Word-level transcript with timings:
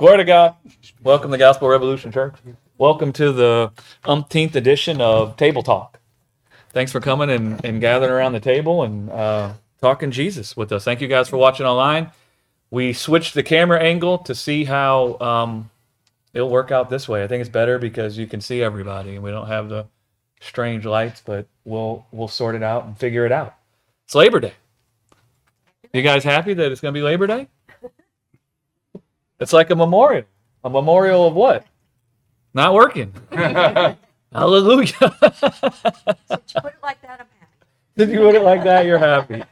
Glory 0.00 0.16
to 0.16 0.24
God. 0.24 0.54
Welcome 1.02 1.30
to 1.30 1.32
the 1.32 1.38
Gospel 1.38 1.68
Revolution 1.68 2.10
Church. 2.10 2.34
Welcome 2.78 3.12
to 3.12 3.32
the 3.32 3.70
umpteenth 4.06 4.56
edition 4.56 4.98
of 4.98 5.36
Table 5.36 5.62
Talk. 5.62 6.00
Thanks 6.70 6.90
for 6.90 7.00
coming 7.00 7.28
and, 7.28 7.62
and 7.66 7.82
gathering 7.82 8.10
around 8.10 8.32
the 8.32 8.40
table 8.40 8.82
and 8.82 9.10
uh, 9.10 9.52
talking 9.82 10.10
Jesus 10.10 10.56
with 10.56 10.72
us. 10.72 10.84
Thank 10.84 11.02
you 11.02 11.06
guys 11.06 11.28
for 11.28 11.36
watching 11.36 11.66
online. 11.66 12.12
We 12.70 12.94
switched 12.94 13.34
the 13.34 13.42
camera 13.42 13.78
angle 13.78 14.16
to 14.20 14.34
see 14.34 14.64
how 14.64 15.18
um, 15.20 15.68
it'll 16.32 16.48
work 16.48 16.70
out 16.70 16.88
this 16.88 17.06
way. 17.06 17.22
I 17.22 17.26
think 17.26 17.42
it's 17.42 17.50
better 17.50 17.78
because 17.78 18.16
you 18.16 18.26
can 18.26 18.40
see 18.40 18.62
everybody 18.62 19.16
and 19.16 19.22
we 19.22 19.30
don't 19.30 19.48
have 19.48 19.68
the 19.68 19.84
strange 20.40 20.86
lights, 20.86 21.20
but 21.22 21.46
we'll 21.66 22.06
we'll 22.10 22.26
sort 22.26 22.54
it 22.54 22.62
out 22.62 22.86
and 22.86 22.96
figure 22.96 23.26
it 23.26 23.32
out. 23.32 23.54
It's 24.06 24.14
Labor 24.14 24.40
Day. 24.40 24.54
You 25.92 26.00
guys 26.00 26.24
happy 26.24 26.54
that 26.54 26.72
it's 26.72 26.80
going 26.80 26.94
to 26.94 26.98
be 26.98 27.04
Labor 27.04 27.26
Day? 27.26 27.48
It's 29.40 29.52
like 29.52 29.70
a 29.70 29.76
memorial. 29.76 30.24
A 30.62 30.70
memorial 30.70 31.26
of 31.26 31.34
what? 31.34 31.66
Not 32.52 32.74
working. 32.74 33.12
Hallelujah. 33.32 34.92
Did 36.30 36.54
you 36.54 36.60
put 36.60 36.72
it 36.74 36.82
like 36.82 37.00
that, 37.02 37.20
I'm 37.20 37.26
happy. 37.40 37.56
Did 37.96 38.10
you 38.10 38.18
put 38.18 38.34
it 38.34 38.42
like 38.42 38.62
that? 38.64 38.86
You're 38.86 38.98
happy. 38.98 39.42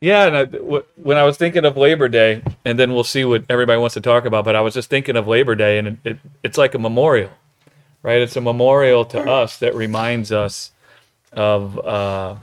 Yeah, 0.00 0.26
and 0.26 0.36
I, 0.36 0.44
w- 0.44 0.84
when 0.96 1.16
I 1.16 1.22
was 1.22 1.36
thinking 1.38 1.64
of 1.64 1.76
Labor 1.76 2.08
Day, 2.08 2.42
and 2.64 2.78
then 2.78 2.92
we'll 2.92 3.04
see 3.04 3.24
what 3.24 3.44
everybody 3.48 3.78
wants 3.78 3.94
to 3.94 4.00
talk 4.00 4.26
about, 4.26 4.44
but 4.44 4.54
I 4.54 4.60
was 4.60 4.74
just 4.74 4.90
thinking 4.90 5.16
of 5.16 5.26
Labor 5.26 5.54
Day, 5.54 5.78
and 5.78 5.88
it, 5.88 5.96
it, 6.04 6.18
it's 6.42 6.58
like 6.58 6.74
a 6.74 6.78
memorial, 6.78 7.30
right? 8.02 8.20
It's 8.20 8.36
a 8.36 8.40
memorial 8.42 9.04
to 9.06 9.20
us 9.20 9.58
that 9.60 9.74
reminds 9.74 10.32
us 10.32 10.72
of 11.32 11.78
uh, 11.78 12.36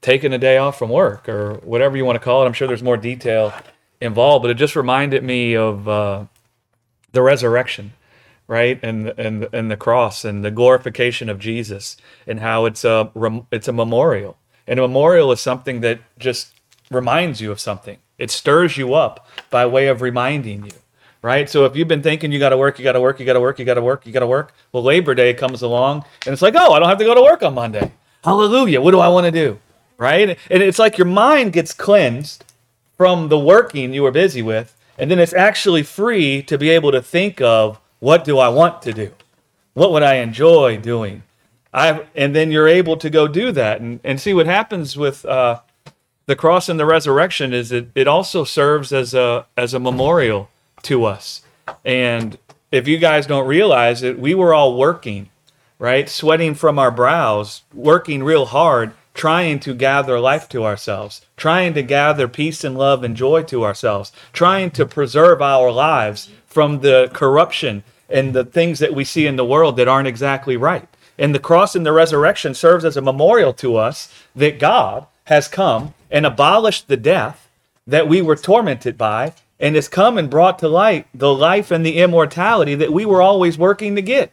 taking 0.00 0.32
a 0.32 0.38
day 0.38 0.56
off 0.56 0.78
from 0.78 0.88
work 0.90 1.28
or 1.28 1.54
whatever 1.56 1.96
you 1.96 2.04
want 2.06 2.16
to 2.16 2.20
call 2.24 2.42
it. 2.42 2.46
I'm 2.46 2.52
sure 2.54 2.66
there's 2.66 2.82
more 2.82 2.96
detail 2.96 3.52
involved, 4.00 4.42
but 4.42 4.50
it 4.50 4.54
just 4.54 4.76
reminded 4.76 5.22
me 5.24 5.56
of 5.56 5.88
uh, 5.88 6.24
the 7.12 7.22
resurrection, 7.22 7.92
right? 8.46 8.78
And 8.82 9.08
and 9.18 9.48
and 9.52 9.70
the 9.70 9.76
cross 9.76 10.24
and 10.24 10.44
the 10.44 10.50
glorification 10.50 11.28
of 11.28 11.38
Jesus 11.38 11.96
and 12.26 12.40
how 12.40 12.64
it's 12.64 12.84
a 12.84 13.10
it's 13.50 13.68
a 13.68 13.72
memorial. 13.72 14.36
And 14.66 14.78
a 14.78 14.82
memorial 14.82 15.32
is 15.32 15.40
something 15.40 15.80
that 15.80 16.00
just 16.18 16.52
reminds 16.90 17.40
you 17.40 17.50
of 17.50 17.60
something. 17.60 17.98
It 18.18 18.30
stirs 18.30 18.76
you 18.76 18.94
up 18.94 19.26
by 19.50 19.64
way 19.66 19.88
of 19.88 20.02
reminding 20.02 20.64
you, 20.64 20.72
right? 21.22 21.48
So 21.48 21.64
if 21.64 21.76
you've 21.76 21.88
been 21.88 22.02
thinking 22.02 22.32
you 22.32 22.38
got 22.38 22.50
to 22.50 22.56
work, 22.56 22.78
you 22.78 22.84
got 22.84 22.92
to 22.92 23.00
work, 23.00 23.18
you 23.20 23.26
got 23.26 23.34
to 23.34 23.40
work, 23.40 23.58
you 23.58 23.64
got 23.64 23.74
to 23.74 23.82
work, 23.82 24.06
you 24.06 24.12
got 24.12 24.20
to 24.20 24.26
work, 24.26 24.52
well, 24.72 24.82
Labor 24.82 25.14
Day 25.14 25.32
comes 25.34 25.62
along 25.62 26.04
and 26.26 26.32
it's 26.32 26.42
like, 26.42 26.54
oh, 26.56 26.72
I 26.72 26.78
don't 26.78 26.88
have 26.88 26.98
to 26.98 27.04
go 27.04 27.14
to 27.14 27.22
work 27.22 27.42
on 27.42 27.54
Monday. 27.54 27.92
Hallelujah. 28.24 28.80
What 28.80 28.90
do 28.90 28.98
I 28.98 29.08
want 29.08 29.26
to 29.26 29.30
do? 29.30 29.58
Right? 29.96 30.38
And 30.50 30.62
it's 30.62 30.78
like 30.78 30.98
your 30.98 31.06
mind 31.06 31.52
gets 31.52 31.72
cleansed 31.72 32.44
from 32.98 33.28
the 33.28 33.38
working 33.38 33.94
you 33.94 34.02
were 34.02 34.10
busy 34.10 34.42
with, 34.42 34.76
and 34.98 35.10
then 35.10 35.20
it's 35.20 35.32
actually 35.32 35.84
free 35.84 36.42
to 36.42 36.58
be 36.58 36.68
able 36.68 36.92
to 36.92 37.00
think 37.00 37.40
of 37.40 37.80
what 38.00 38.24
do 38.24 38.38
I 38.38 38.48
want 38.48 38.82
to 38.82 38.92
do? 38.92 39.12
What 39.72 39.92
would 39.92 40.02
I 40.02 40.16
enjoy 40.16 40.76
doing? 40.76 41.22
I 41.72 42.04
and 42.14 42.34
then 42.34 42.50
you're 42.50 42.68
able 42.68 42.96
to 42.96 43.08
go 43.08 43.28
do 43.28 43.52
that 43.52 43.80
and, 43.80 44.00
and 44.02 44.20
see 44.20 44.34
what 44.34 44.46
happens 44.46 44.96
with 44.96 45.24
uh, 45.24 45.60
the 46.26 46.34
cross 46.34 46.68
and 46.68 46.80
the 46.80 46.86
resurrection 46.86 47.54
is 47.54 47.70
it, 47.70 47.88
it 47.94 48.08
also 48.08 48.42
serves 48.42 48.92
as 48.92 49.14
a 49.14 49.46
as 49.56 49.74
a 49.74 49.78
memorial 49.78 50.50
to 50.82 51.04
us. 51.04 51.42
And 51.84 52.36
if 52.72 52.88
you 52.88 52.98
guys 52.98 53.26
don't 53.26 53.46
realize 53.46 54.02
it, 54.02 54.18
we 54.18 54.34
were 54.34 54.52
all 54.52 54.76
working, 54.76 55.28
right? 55.78 56.08
Sweating 56.08 56.54
from 56.54 56.78
our 56.78 56.90
brows, 56.90 57.62
working 57.72 58.24
real 58.24 58.46
hard 58.46 58.92
trying 59.18 59.58
to 59.58 59.74
gather 59.74 60.20
life 60.20 60.48
to 60.48 60.64
ourselves, 60.64 61.26
trying 61.36 61.74
to 61.74 61.82
gather 61.82 62.28
peace 62.28 62.62
and 62.62 62.78
love 62.78 63.02
and 63.02 63.16
joy 63.16 63.42
to 63.42 63.64
ourselves, 63.64 64.12
trying 64.32 64.70
to 64.70 64.86
preserve 64.86 65.42
our 65.42 65.72
lives 65.72 66.30
from 66.46 66.80
the 66.80 67.10
corruption 67.12 67.82
and 68.08 68.32
the 68.32 68.44
things 68.44 68.78
that 68.78 68.94
we 68.94 69.04
see 69.04 69.26
in 69.26 69.34
the 69.34 69.44
world 69.44 69.76
that 69.76 69.88
aren't 69.88 70.06
exactly 70.06 70.56
right. 70.56 70.88
And 71.18 71.34
the 71.34 71.40
cross 71.40 71.74
and 71.74 71.84
the 71.84 71.92
resurrection 71.92 72.54
serves 72.54 72.84
as 72.84 72.96
a 72.96 73.02
memorial 73.02 73.52
to 73.54 73.76
us 73.76 74.08
that 74.36 74.60
God 74.60 75.04
has 75.24 75.48
come 75.48 75.94
and 76.12 76.24
abolished 76.24 76.86
the 76.86 76.96
death 76.96 77.48
that 77.88 78.06
we 78.06 78.22
were 78.22 78.36
tormented 78.36 78.96
by 78.96 79.32
and 79.58 79.74
has 79.74 79.88
come 79.88 80.16
and 80.16 80.30
brought 80.30 80.60
to 80.60 80.68
light 80.68 81.08
the 81.12 81.34
life 81.34 81.72
and 81.72 81.84
the 81.84 81.98
immortality 81.98 82.76
that 82.76 82.92
we 82.92 83.04
were 83.04 83.20
always 83.20 83.58
working 83.58 83.96
to 83.96 84.02
get. 84.02 84.30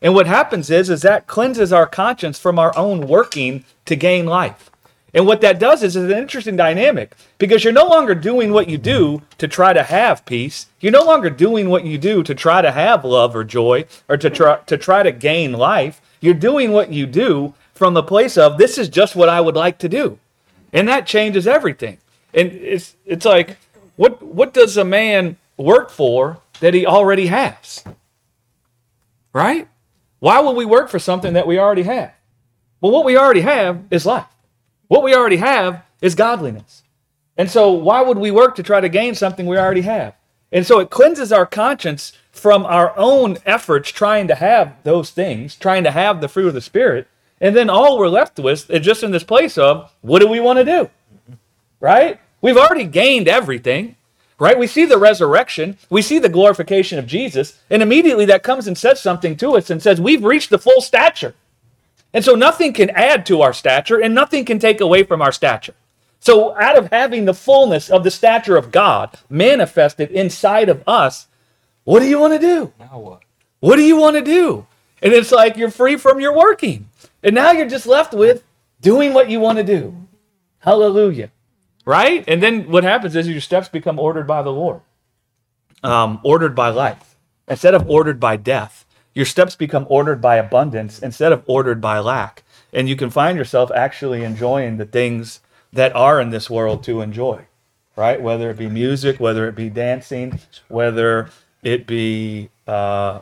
And 0.00 0.14
what 0.14 0.26
happens 0.26 0.70
is, 0.70 0.90
is 0.90 1.02
that 1.02 1.26
cleanses 1.26 1.72
our 1.72 1.86
conscience 1.86 2.38
from 2.38 2.58
our 2.58 2.76
own 2.76 3.08
working 3.08 3.64
to 3.86 3.96
gain 3.96 4.26
life. 4.26 4.70
And 5.14 5.26
what 5.26 5.40
that 5.40 5.58
does 5.58 5.82
is, 5.82 5.96
is 5.96 6.10
an 6.10 6.18
interesting 6.18 6.56
dynamic 6.56 7.16
because 7.38 7.64
you're 7.64 7.72
no 7.72 7.86
longer 7.86 8.14
doing 8.14 8.52
what 8.52 8.68
you 8.68 8.76
do 8.76 9.22
to 9.38 9.48
try 9.48 9.72
to 9.72 9.82
have 9.82 10.24
peace. 10.26 10.66
You're 10.80 10.92
no 10.92 11.02
longer 11.02 11.30
doing 11.30 11.70
what 11.70 11.84
you 11.84 11.98
do 11.98 12.22
to 12.22 12.34
try 12.34 12.60
to 12.60 12.70
have 12.70 13.04
love 13.04 13.34
or 13.34 13.42
joy 13.42 13.86
or 14.08 14.16
to 14.18 14.28
try 14.28 14.58
to 14.66 14.76
try 14.76 15.02
to 15.02 15.10
gain 15.10 15.52
life. 15.52 16.00
You're 16.20 16.34
doing 16.34 16.72
what 16.72 16.92
you 16.92 17.06
do 17.06 17.54
from 17.74 17.94
the 17.94 18.02
place 18.02 18.36
of 18.36 18.58
this 18.58 18.76
is 18.76 18.88
just 18.88 19.16
what 19.16 19.28
I 19.28 19.40
would 19.40 19.56
like 19.56 19.78
to 19.78 19.88
do. 19.88 20.18
And 20.72 20.86
that 20.88 21.06
changes 21.06 21.46
everything. 21.46 21.98
And 22.34 22.52
it's 22.52 22.94
it's 23.06 23.24
like 23.24 23.56
what 23.96 24.22
what 24.22 24.52
does 24.52 24.76
a 24.76 24.84
man 24.84 25.38
work 25.56 25.88
for 25.88 26.38
that 26.60 26.74
he 26.74 26.84
already 26.84 27.28
has? 27.28 27.82
Right? 29.32 29.68
Why 30.20 30.40
would 30.40 30.56
we 30.56 30.64
work 30.64 30.88
for 30.88 30.98
something 30.98 31.34
that 31.34 31.46
we 31.46 31.58
already 31.58 31.84
have? 31.84 32.12
Well, 32.80 32.92
what 32.92 33.04
we 33.04 33.16
already 33.16 33.40
have 33.42 33.84
is 33.90 34.06
life. 34.06 34.26
What 34.88 35.02
we 35.02 35.14
already 35.14 35.36
have 35.36 35.82
is 36.00 36.14
godliness. 36.14 36.82
And 37.36 37.50
so, 37.50 37.70
why 37.70 38.02
would 38.02 38.18
we 38.18 38.30
work 38.30 38.56
to 38.56 38.62
try 38.62 38.80
to 38.80 38.88
gain 38.88 39.14
something 39.14 39.46
we 39.46 39.58
already 39.58 39.82
have? 39.82 40.14
And 40.50 40.66
so, 40.66 40.80
it 40.80 40.90
cleanses 40.90 41.32
our 41.32 41.46
conscience 41.46 42.12
from 42.32 42.64
our 42.66 42.96
own 42.96 43.38
efforts 43.44 43.90
trying 43.90 44.28
to 44.28 44.34
have 44.34 44.74
those 44.82 45.10
things, 45.10 45.54
trying 45.54 45.84
to 45.84 45.90
have 45.90 46.20
the 46.20 46.28
fruit 46.28 46.48
of 46.48 46.54
the 46.54 46.60
Spirit. 46.60 47.06
And 47.40 47.54
then 47.54 47.70
all 47.70 47.98
we're 47.98 48.08
left 48.08 48.38
with 48.38 48.68
is 48.70 48.84
just 48.84 49.02
in 49.02 49.12
this 49.12 49.24
place 49.24 49.56
of 49.56 49.92
what 50.00 50.20
do 50.20 50.26
we 50.26 50.40
want 50.40 50.58
to 50.58 50.64
do? 50.64 50.90
Right? 51.80 52.20
We've 52.40 52.56
already 52.56 52.84
gained 52.84 53.28
everything 53.28 53.96
right? 54.38 54.58
We 54.58 54.66
see 54.66 54.84
the 54.84 54.98
resurrection, 54.98 55.78
we 55.90 56.02
see 56.02 56.18
the 56.18 56.28
glorification 56.28 56.98
of 56.98 57.06
Jesus, 57.06 57.58
and 57.70 57.82
immediately 57.82 58.24
that 58.26 58.42
comes 58.42 58.66
and 58.66 58.78
says 58.78 59.00
something 59.00 59.36
to 59.38 59.56
us 59.56 59.70
and 59.70 59.82
says, 59.82 60.00
We've 60.00 60.24
reached 60.24 60.50
the 60.50 60.58
full 60.58 60.80
stature. 60.80 61.34
And 62.14 62.24
so 62.24 62.34
nothing 62.34 62.72
can 62.72 62.90
add 62.90 63.26
to 63.26 63.42
our 63.42 63.52
stature 63.52 64.00
and 64.00 64.14
nothing 64.14 64.44
can 64.44 64.58
take 64.58 64.80
away 64.80 65.02
from 65.02 65.20
our 65.20 65.32
stature. 65.32 65.74
So, 66.20 66.56
out 66.58 66.78
of 66.78 66.90
having 66.90 67.26
the 67.26 67.34
fullness 67.34 67.90
of 67.90 68.02
the 68.02 68.10
stature 68.10 68.56
of 68.56 68.72
God 68.72 69.16
manifested 69.28 70.10
inside 70.10 70.68
of 70.68 70.82
us, 70.86 71.26
what 71.84 72.00
do 72.00 72.06
you 72.06 72.18
want 72.18 72.32
to 72.34 72.38
do? 72.38 72.72
Now 72.78 72.98
what? 72.98 73.22
What 73.60 73.76
do 73.76 73.82
you 73.82 73.96
want 73.96 74.16
to 74.16 74.22
do? 74.22 74.66
And 75.02 75.12
it's 75.12 75.30
like 75.30 75.56
you're 75.56 75.70
free 75.70 75.96
from 75.96 76.18
your 76.18 76.36
working. 76.36 76.88
And 77.22 77.34
now 77.34 77.52
you're 77.52 77.68
just 77.68 77.86
left 77.86 78.14
with 78.14 78.42
doing 78.80 79.12
what 79.12 79.30
you 79.30 79.38
want 79.40 79.58
to 79.58 79.64
do. 79.64 79.94
Hallelujah 80.60 81.30
right? 81.88 82.22
And 82.28 82.42
then 82.42 82.70
what 82.70 82.84
happens 82.84 83.16
is 83.16 83.26
your 83.26 83.40
steps 83.40 83.70
become 83.70 83.98
ordered 83.98 84.26
by 84.26 84.42
the 84.42 84.52
Lord, 84.52 84.82
um, 85.82 86.20
ordered 86.22 86.54
by 86.54 86.68
life 86.68 87.16
instead 87.48 87.74
of 87.74 87.88
ordered 87.88 88.20
by 88.20 88.36
death. 88.36 88.84
Your 89.14 89.24
steps 89.24 89.56
become 89.56 89.86
ordered 89.88 90.20
by 90.20 90.36
abundance 90.36 90.98
instead 90.98 91.32
of 91.32 91.42
ordered 91.46 91.80
by 91.80 91.98
lack. 91.98 92.44
And 92.74 92.90
you 92.90 92.94
can 92.94 93.08
find 93.08 93.38
yourself 93.38 93.70
actually 93.74 94.22
enjoying 94.22 94.76
the 94.76 94.84
things 94.84 95.40
that 95.72 95.96
are 95.96 96.20
in 96.20 96.28
this 96.28 96.50
world 96.50 96.84
to 96.84 97.00
enjoy, 97.00 97.46
right? 97.96 98.20
Whether 98.20 98.50
it 98.50 98.58
be 98.58 98.68
music, 98.68 99.18
whether 99.18 99.48
it 99.48 99.54
be 99.54 99.70
dancing, 99.70 100.40
whether 100.68 101.30
it 101.62 101.86
be 101.86 102.50
uh, 102.66 103.20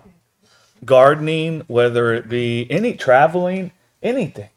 gardening, 0.84 1.62
whether 1.69 2.12
it 2.12 2.28
be 2.28 2.66
any 2.69 2.94
traveling, 2.94 3.71
anything. 4.03 4.50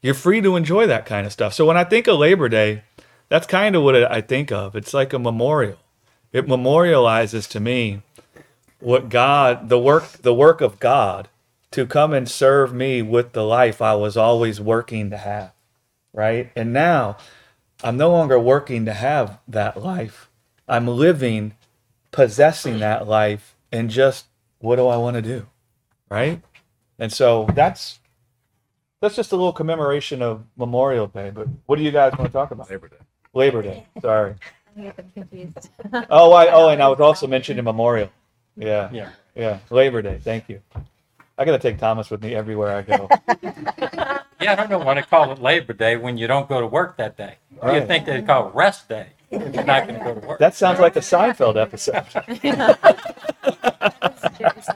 You're 0.00 0.14
free 0.14 0.40
to 0.42 0.54
enjoy 0.54 0.86
that 0.86 1.06
kind 1.06 1.26
of 1.26 1.32
stuff. 1.32 1.54
So 1.54 1.66
when 1.66 1.76
I 1.76 1.82
think 1.82 2.06
of 2.06 2.18
Labor 2.18 2.48
Day, 2.48 2.82
that's 3.32 3.46
kind 3.46 3.74
of 3.74 3.82
what 3.82 3.96
I 3.96 4.20
think 4.20 4.52
of. 4.52 4.76
It's 4.76 4.92
like 4.92 5.14
a 5.14 5.18
memorial. 5.18 5.78
It 6.34 6.46
memorializes 6.46 7.48
to 7.52 7.60
me 7.60 8.02
what 8.78 9.08
God, 9.08 9.70
the 9.70 9.78
work, 9.78 10.04
the 10.20 10.34
work 10.34 10.60
of 10.60 10.78
God 10.78 11.28
to 11.70 11.86
come 11.86 12.12
and 12.12 12.28
serve 12.28 12.74
me 12.74 13.00
with 13.00 13.32
the 13.32 13.42
life 13.42 13.80
I 13.80 13.94
was 13.94 14.18
always 14.18 14.60
working 14.60 15.08
to 15.08 15.16
have. 15.16 15.52
Right. 16.12 16.52
And 16.54 16.74
now 16.74 17.16
I'm 17.82 17.96
no 17.96 18.10
longer 18.10 18.38
working 18.38 18.84
to 18.84 18.92
have 18.92 19.38
that 19.48 19.82
life. 19.82 20.28
I'm 20.68 20.86
living, 20.86 21.54
possessing 22.10 22.80
that 22.80 23.08
life, 23.08 23.56
and 23.72 23.88
just 23.88 24.26
what 24.58 24.76
do 24.76 24.88
I 24.88 24.98
want 24.98 25.14
to 25.14 25.22
do? 25.22 25.46
Right. 26.10 26.42
And 26.98 27.10
so 27.10 27.48
that's 27.54 27.98
that's 29.00 29.16
just 29.16 29.32
a 29.32 29.36
little 29.36 29.54
commemoration 29.54 30.20
of 30.20 30.44
Memorial 30.54 31.06
Day. 31.06 31.30
But 31.30 31.48
what 31.64 31.76
do 31.76 31.82
you 31.82 31.92
guys 31.92 32.12
want 32.18 32.30
to 32.30 32.32
talk 32.34 32.50
about? 32.50 32.68
Labor 32.68 32.88
Day. 32.88 32.96
Labor 33.34 33.62
Day. 33.62 33.86
Sorry. 34.00 34.34
I 34.76 34.80
get 34.82 34.96
them 34.96 35.10
confused. 35.14 35.68
Oh, 36.10 36.32
I 36.32 36.48
oh, 36.48 36.68
and 36.68 36.82
I 36.82 36.88
was 36.94 37.00
also 37.00 37.26
mentioned 37.26 37.58
in 37.58 37.64
Memorial. 37.64 38.10
Yeah, 38.56 38.90
Yeah. 38.92 39.10
yeah. 39.34 39.58
Labor 39.70 40.02
Day. 40.02 40.18
Thank 40.22 40.48
you. 40.48 40.60
I 41.38 41.44
gotta 41.44 41.58
take 41.58 41.78
Thomas 41.78 42.10
with 42.10 42.22
me 42.22 42.34
everywhere 42.34 42.76
I 42.76 42.82
go. 42.82 43.08
Yeah, 44.40 44.52
I 44.52 44.54
don't 44.54 44.70
know 44.70 44.78
why 44.78 44.94
they 44.94 45.02
call 45.02 45.32
it 45.32 45.40
Labor 45.40 45.72
Day 45.72 45.96
when 45.96 46.18
you 46.18 46.26
don't 46.26 46.48
go 46.48 46.60
to 46.60 46.66
work 46.66 46.96
that 46.98 47.16
day. 47.16 47.36
Right. 47.62 47.80
You 47.80 47.86
think 47.86 48.06
they 48.06 48.22
call 48.22 48.48
it 48.48 48.54
rest 48.54 48.88
day 48.88 49.06
when 49.30 49.52
you're 49.54 49.64
not 49.64 49.86
going 49.86 49.98
to 49.98 50.04
go 50.04 50.14
to 50.20 50.26
work. 50.26 50.38
That 50.40 50.54
sounds 50.54 50.78
like 50.80 50.96
a 50.96 51.00
Seinfeld 51.00 51.56
episode. 51.56 52.04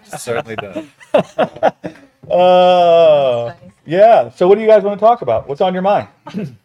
Certainly 0.07 0.57
does. 0.57 0.87
Uh, 2.31 3.55
yeah. 3.85 4.31
So, 4.31 4.49
what 4.49 4.55
do 4.57 4.61
you 4.63 4.67
guys 4.67 4.83
want 4.83 4.99
to 4.99 5.05
talk 5.05 5.23
about? 5.23 5.49
What's 5.49 5.61
on 5.61 5.73
your 5.75 5.83
mind? 5.83 6.09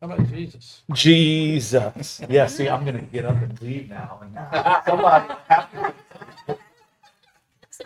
How 0.00 0.06
about 0.10 0.28
Jesus? 0.28 0.82
Jesus. 0.92 2.20
Yeah. 2.28 2.46
See, 2.46 2.68
I'm 2.68 2.84
gonna 2.84 3.02
get 3.02 3.24
up 3.24 3.40
and 3.42 3.60
leave 3.60 3.90
now. 3.90 4.20
Somebody. 4.86 5.34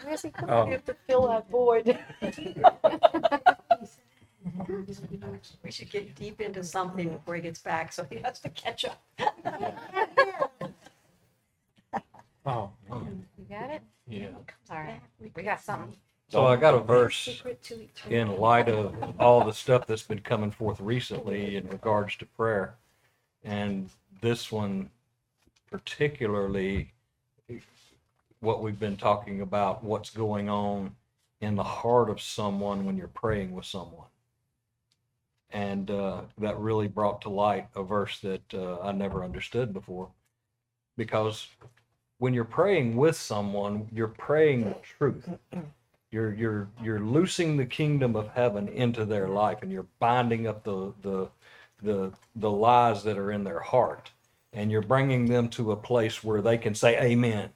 Where's 0.04 0.22
he 0.22 0.30
coming? 0.30 0.54
Oh. 0.54 0.66
We 0.66 0.72
have 0.72 0.84
to 0.86 0.92
oh. 0.92 0.96
fill 1.06 1.28
that 1.28 1.50
void. 1.50 1.98
We 5.64 5.70
should 5.70 5.90
get 5.90 6.14
deep 6.16 6.40
into 6.40 6.64
something 6.64 7.10
before 7.10 7.36
he 7.36 7.42
gets 7.42 7.60
back, 7.60 7.92
so 7.92 8.06
he 8.10 8.16
has 8.18 8.40
to 8.40 8.48
catch 8.50 8.84
up. 8.84 9.00
Oh, 12.44 12.70
You 12.90 13.44
got 13.48 13.70
it? 13.70 13.82
yeah. 14.08 14.28
All 14.70 14.78
right, 14.78 15.00
we 15.34 15.42
got 15.44 15.60
something. 15.62 15.96
So 16.32 16.46
I 16.46 16.56
got 16.56 16.72
a 16.72 16.80
verse 16.80 17.18
Secret 17.18 17.62
to 17.64 17.82
each 17.82 18.06
in 18.08 18.38
light 18.38 18.70
of 18.70 18.94
all 19.20 19.44
the 19.44 19.52
stuff 19.52 19.86
that's 19.86 20.02
been 20.02 20.20
coming 20.20 20.50
forth 20.50 20.80
recently 20.80 21.56
in 21.56 21.68
regards 21.68 22.16
to 22.16 22.24
prayer. 22.24 22.76
And 23.44 23.90
this 24.22 24.50
one 24.50 24.88
particularly 25.70 26.94
what 28.40 28.62
we've 28.62 28.80
been 28.80 28.96
talking 28.96 29.42
about, 29.42 29.84
what's 29.84 30.08
going 30.08 30.48
on 30.48 30.96
in 31.42 31.54
the 31.54 31.62
heart 31.62 32.08
of 32.08 32.18
someone 32.18 32.86
when 32.86 32.96
you're 32.96 33.08
praying 33.08 33.52
with 33.52 33.66
someone. 33.66 34.08
And 35.50 35.90
uh, 35.90 36.22
that 36.38 36.58
really 36.58 36.88
brought 36.88 37.20
to 37.22 37.28
light 37.28 37.68
a 37.76 37.82
verse 37.82 38.20
that 38.20 38.54
uh, 38.54 38.80
I 38.80 38.92
never 38.92 39.22
understood 39.22 39.74
before. 39.74 40.08
Because 40.96 41.46
when 42.16 42.32
you're 42.32 42.44
praying 42.44 42.96
with 42.96 43.16
someone, 43.16 43.86
you're 43.92 44.08
praying 44.08 44.64
the 44.64 44.76
truth 44.82 45.28
you're 46.12 46.32
you're 46.34 46.68
you're 46.82 47.00
loosing 47.00 47.56
the 47.56 47.66
kingdom 47.66 48.14
of 48.14 48.28
heaven 48.28 48.68
into 48.68 49.04
their 49.04 49.28
life 49.28 49.58
and 49.62 49.72
you're 49.72 49.86
binding 49.98 50.46
up 50.46 50.62
the 50.62 50.92
the 51.02 51.28
the 51.82 52.12
the 52.36 52.50
lies 52.50 53.02
that 53.02 53.18
are 53.18 53.32
in 53.32 53.42
their 53.42 53.60
heart 53.60 54.12
and 54.52 54.70
you're 54.70 54.82
bringing 54.82 55.26
them 55.26 55.48
to 55.48 55.72
a 55.72 55.76
place 55.76 56.22
where 56.22 56.40
they 56.40 56.58
can 56.58 56.74
say 56.74 56.96
amen 57.00 57.50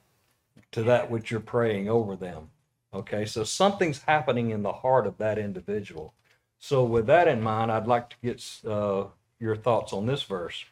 to 0.71 0.83
that 0.83 1.09
which 1.09 1.31
you're 1.31 1.39
praying 1.39 1.87
over 1.87 2.15
them 2.15 2.49
okay? 2.93 3.25
So 3.25 3.43
something's 3.43 4.01
happening 4.03 4.49
in 4.49 4.63
the 4.63 4.73
heart 4.73 5.07
of 5.07 5.17
that 5.17 5.37
individual. 5.37 6.13
So 6.59 6.83
with 6.83 7.05
that 7.05 7.27
in 7.27 7.41
mind 7.41 7.71
i'd 7.71 7.87
like 7.87 8.09
to 8.09 8.15
get 8.23 8.43
uh, 8.65 9.05
your 9.39 9.55
thoughts 9.55 9.93
on 9.93 10.07
this 10.07 10.23
verse 10.23 10.65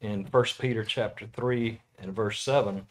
in 0.00 0.24
First 0.24 0.58
peter 0.58 0.84
chapter 0.84 1.26
3 1.32 1.80
and 2.00 2.12
verse 2.12 2.40
7 2.40 2.86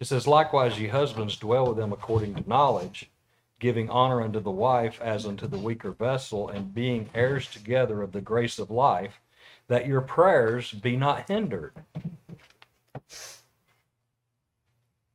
it 0.00 0.06
says 0.06 0.26
likewise 0.26 0.80
ye 0.80 0.88
husbands 0.88 1.36
dwell 1.36 1.66
with 1.66 1.76
them 1.76 1.92
according 1.92 2.34
to 2.34 2.48
knowledge 2.48 3.10
giving 3.58 3.88
honor 3.90 4.22
unto 4.22 4.40
the 4.40 4.50
wife 4.50 5.00
as 5.00 5.26
unto 5.26 5.46
the 5.46 5.58
weaker 5.58 5.92
vessel, 5.92 6.48
and 6.48 6.74
being 6.74 7.08
heirs 7.14 7.50
together 7.50 8.02
of 8.02 8.12
the 8.12 8.20
grace 8.20 8.58
of 8.58 8.70
life, 8.70 9.20
that 9.68 9.86
your 9.86 10.00
prayers 10.00 10.72
be 10.72 10.96
not 10.96 11.28
hindered. 11.28 11.72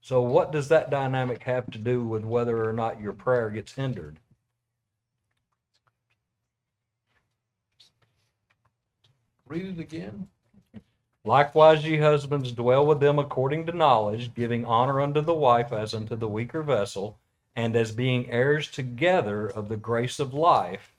So, 0.01 0.21
what 0.21 0.51
does 0.51 0.67
that 0.67 0.89
dynamic 0.89 1.43
have 1.43 1.71
to 1.71 1.77
do 1.77 2.03
with 2.03 2.25
whether 2.25 2.67
or 2.67 2.73
not 2.73 2.99
your 2.99 3.13
prayer 3.13 3.49
gets 3.49 3.73
hindered? 3.73 4.19
Read 9.47 9.67
it 9.67 9.79
again. 9.79 10.27
Likewise, 11.23 11.85
ye 11.85 11.97
husbands, 11.97 12.51
dwell 12.51 12.85
with 12.85 12.99
them 12.99 13.19
according 13.19 13.67
to 13.67 13.71
knowledge, 13.71 14.33
giving 14.33 14.65
honor 14.65 14.99
unto 14.99 15.21
the 15.21 15.33
wife 15.33 15.71
as 15.71 15.93
unto 15.93 16.15
the 16.15 16.27
weaker 16.27 16.63
vessel, 16.63 17.19
and 17.55 17.75
as 17.75 17.91
being 17.91 18.29
heirs 18.29 18.69
together 18.69 19.47
of 19.47 19.69
the 19.69 19.77
grace 19.77 20.19
of 20.19 20.33
life, 20.33 20.95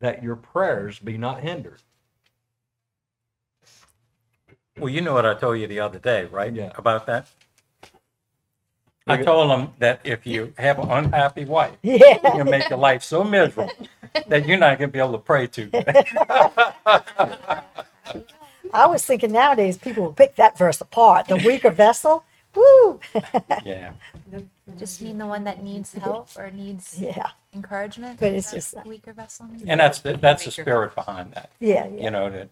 that 0.00 0.22
your 0.22 0.36
prayers 0.36 0.98
be 0.98 1.16
not 1.18 1.40
hindered. 1.40 1.80
Well, 4.78 4.88
you 4.88 5.00
know 5.00 5.14
what 5.14 5.24
I 5.26 5.34
told 5.34 5.60
you 5.60 5.66
the 5.66 5.80
other 5.80 5.98
day, 5.98 6.24
right? 6.24 6.52
Yeah. 6.52 6.72
About 6.76 7.06
that? 7.06 7.28
I 9.06 9.22
told 9.22 9.50
them 9.50 9.72
that 9.78 10.00
if 10.02 10.26
you 10.26 10.52
have 10.58 10.78
an 10.78 10.90
unhappy 10.90 11.44
wife, 11.44 11.76
Yeah. 11.82 12.36
you 12.36 12.44
make 12.44 12.68
your 12.70 12.78
life 12.78 13.02
so 13.02 13.22
miserable 13.22 13.70
that 14.28 14.46
you're 14.46 14.58
not 14.58 14.78
going 14.78 14.88
to 14.90 14.92
be 14.92 14.98
able 14.98 15.12
to 15.12 15.18
pray 15.18 15.46
to. 15.48 15.70
I 18.72 18.86
was 18.86 19.04
thinking 19.04 19.30
nowadays 19.30 19.76
people 19.78 20.02
will 20.04 20.12
pick 20.12 20.36
that 20.36 20.58
verse 20.58 20.80
apart. 20.80 21.28
The 21.28 21.36
weaker 21.36 21.70
vessel, 21.70 22.24
woo. 22.54 23.00
Yeah. 23.64 23.92
Just 24.78 25.02
mean 25.02 25.18
the 25.18 25.26
one 25.26 25.44
that 25.44 25.62
needs 25.62 25.92
help 25.92 26.28
or 26.36 26.50
needs 26.50 26.98
yeah, 26.98 27.28
encouragement. 27.54 28.18
But 28.18 28.32
it's 28.32 28.50
That's 28.50 28.72
just- 28.72 28.86
weaker 28.86 29.12
vessel. 29.12 29.46
And 29.66 29.78
that's 29.78 30.00
the, 30.00 30.16
that's 30.16 30.44
the 30.44 30.50
spirit 30.50 30.94
behind 30.94 31.32
that, 31.34 31.50
yeah, 31.60 31.86
yeah. 31.86 32.02
you 32.04 32.10
know, 32.10 32.30
that, 32.30 32.48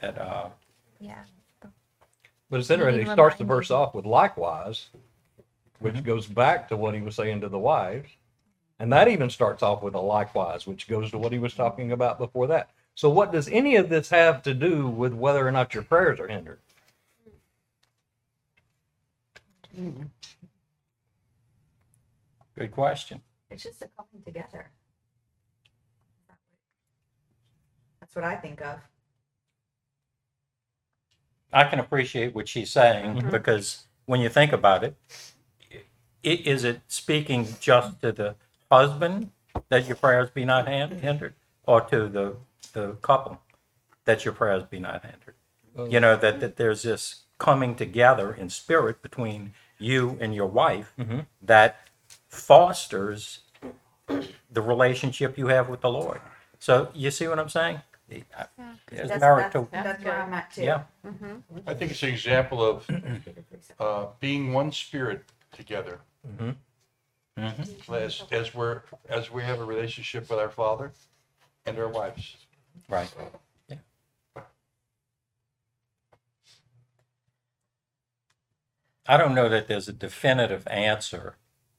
that, 0.00 0.18
uh, 0.18 0.48
Yeah. 0.98 1.18
But 2.50 2.60
it's 2.60 2.70
interesting. 2.70 3.06
He 3.06 3.12
starts 3.12 3.36
the 3.36 3.44
reminded. 3.44 3.56
verse 3.60 3.70
off 3.70 3.94
with 3.94 4.04
likewise, 4.06 4.88
which 5.78 6.02
goes 6.02 6.26
back 6.26 6.68
to 6.68 6.76
what 6.76 6.94
he 6.94 7.00
was 7.00 7.14
saying 7.14 7.40
to 7.42 7.48
the 7.48 7.58
wives. 7.58 8.08
And 8.80 8.92
that 8.92 9.08
even 9.08 9.30
starts 9.30 9.62
off 9.62 9.82
with 9.82 9.94
a 9.94 10.00
likewise, 10.00 10.66
which 10.66 10.88
goes 10.88 11.10
to 11.10 11.18
what 11.18 11.32
he 11.32 11.38
was 11.38 11.54
talking 11.54 11.92
about 11.92 12.18
before 12.18 12.46
that. 12.48 12.70
So, 12.94 13.08
what 13.10 13.30
does 13.30 13.48
any 13.48 13.76
of 13.76 13.88
this 13.88 14.08
have 14.10 14.42
to 14.42 14.54
do 14.54 14.88
with 14.88 15.12
whether 15.12 15.46
or 15.46 15.52
not 15.52 15.74
your 15.74 15.82
prayers 15.84 16.18
are 16.18 16.26
hindered? 16.28 16.58
Good 22.56 22.70
question. 22.72 23.22
It's 23.50 23.62
just 23.62 23.82
a 23.82 23.88
coming 23.96 24.22
together. 24.24 24.70
That's 28.00 28.14
what 28.14 28.24
I 28.24 28.36
think 28.36 28.60
of. 28.62 28.78
I 31.52 31.64
can 31.64 31.78
appreciate 31.80 32.34
what 32.34 32.48
she's 32.48 32.70
saying 32.70 33.16
mm-hmm. 33.16 33.30
because 33.30 33.84
when 34.06 34.20
you 34.20 34.28
think 34.28 34.52
about 34.52 34.84
it, 34.84 34.96
i- 35.72 35.78
is 36.22 36.64
it 36.64 36.80
speaking 36.88 37.46
just 37.60 38.00
to 38.02 38.12
the 38.12 38.36
husband 38.70 39.30
that 39.68 39.86
your 39.86 39.96
prayers 39.96 40.30
be 40.30 40.44
not 40.44 40.68
hin- 40.68 40.98
hindered, 41.00 41.34
or 41.66 41.80
to 41.82 42.08
the 42.08 42.36
the 42.72 42.92
couple 43.02 43.40
that 44.04 44.24
your 44.24 44.34
prayers 44.34 44.62
be 44.64 44.78
not 44.78 45.04
hindered? 45.04 45.34
You 45.92 46.00
know 46.00 46.16
that 46.16 46.40
that 46.40 46.56
there's 46.56 46.82
this 46.82 47.24
coming 47.38 47.74
together 47.74 48.32
in 48.32 48.50
spirit 48.50 49.02
between 49.02 49.54
you 49.80 50.16
and 50.20 50.34
your 50.34 50.46
wife 50.46 50.92
mm-hmm. 50.98 51.20
that 51.42 51.88
fosters 52.28 53.40
the 54.50 54.60
relationship 54.60 55.38
you 55.38 55.48
have 55.48 55.68
with 55.68 55.80
the 55.80 55.90
Lord. 55.90 56.20
So 56.58 56.90
you 56.94 57.10
see 57.10 57.26
what 57.26 57.38
I'm 57.38 57.48
saying? 57.48 57.80
There's 58.08 58.24
That's- 58.90 59.20
merit 59.20 59.52
that's- 59.52 59.68
That's 59.72 60.04
where 60.04 60.20
I'm 60.22 60.34
at 60.34 60.50
too. 60.52 60.62
yeah. 60.62 60.82
Mm-hmm. 61.06 61.58
I 61.66 61.74
think 61.74 61.92
it's 61.92 62.02
an 62.02 62.08
example 62.08 62.64
of 62.64 62.88
uh, 63.78 64.06
being 64.18 64.52
one 64.52 64.72
spirit 64.72 65.24
together. 65.52 66.00
Mm-hmm. 66.26 66.50
As, 67.94 68.24
as 68.30 68.54
we're, 68.54 68.82
as 69.08 69.30
we 69.30 69.42
have 69.42 69.60
a 69.60 69.64
relationship 69.64 70.28
with 70.28 70.38
our 70.38 70.50
Father 70.50 70.92
and 71.64 71.78
our 71.78 71.88
wives. 71.88 72.36
Right. 72.88 73.12
I 79.10 79.16
don't 79.16 79.34
know 79.34 79.48
that 79.48 79.66
there's 79.66 79.88
a 79.88 79.92
definitive 79.92 80.68
answer 80.68 81.34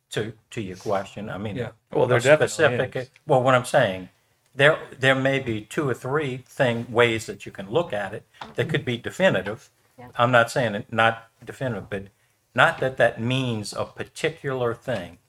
to, 0.10 0.34
to 0.50 0.62
your 0.62 0.76
question. 0.76 1.30
I 1.30 1.38
mean, 1.38 1.56
Yeah. 1.56 1.70
Well, 1.90 2.06
there 2.06 2.18
a 2.18 2.22
definitely 2.22 2.48
specific, 2.50 2.96
is. 2.98 3.10
well, 3.26 3.42
what 3.42 3.56
I'm 3.56 3.64
saying, 3.64 4.10
there, 4.54 4.78
there 5.00 5.16
may 5.16 5.40
be 5.40 5.62
two 5.62 5.88
or 5.88 5.94
three 5.94 6.44
thing, 6.46 6.92
ways 6.92 7.28
that 7.28 7.46
you 7.46 7.52
can 7.54 7.70
look 7.70 7.94
at 7.94 8.14
it 8.14 8.26
that 8.56 8.68
could 8.68 8.84
be 8.84 8.98
definitive. 8.98 9.70
I'm 10.18 10.32
not 10.32 10.52
saying 10.52 10.76
it 10.76 10.92
not 10.92 11.30
definitive, 11.46 11.90
but 11.90 12.08
not 12.54 12.80
that 12.80 12.98
that 12.98 13.22
means 13.22 13.72
a 13.72 13.86
particular 13.86 14.74
thing. 14.74 15.20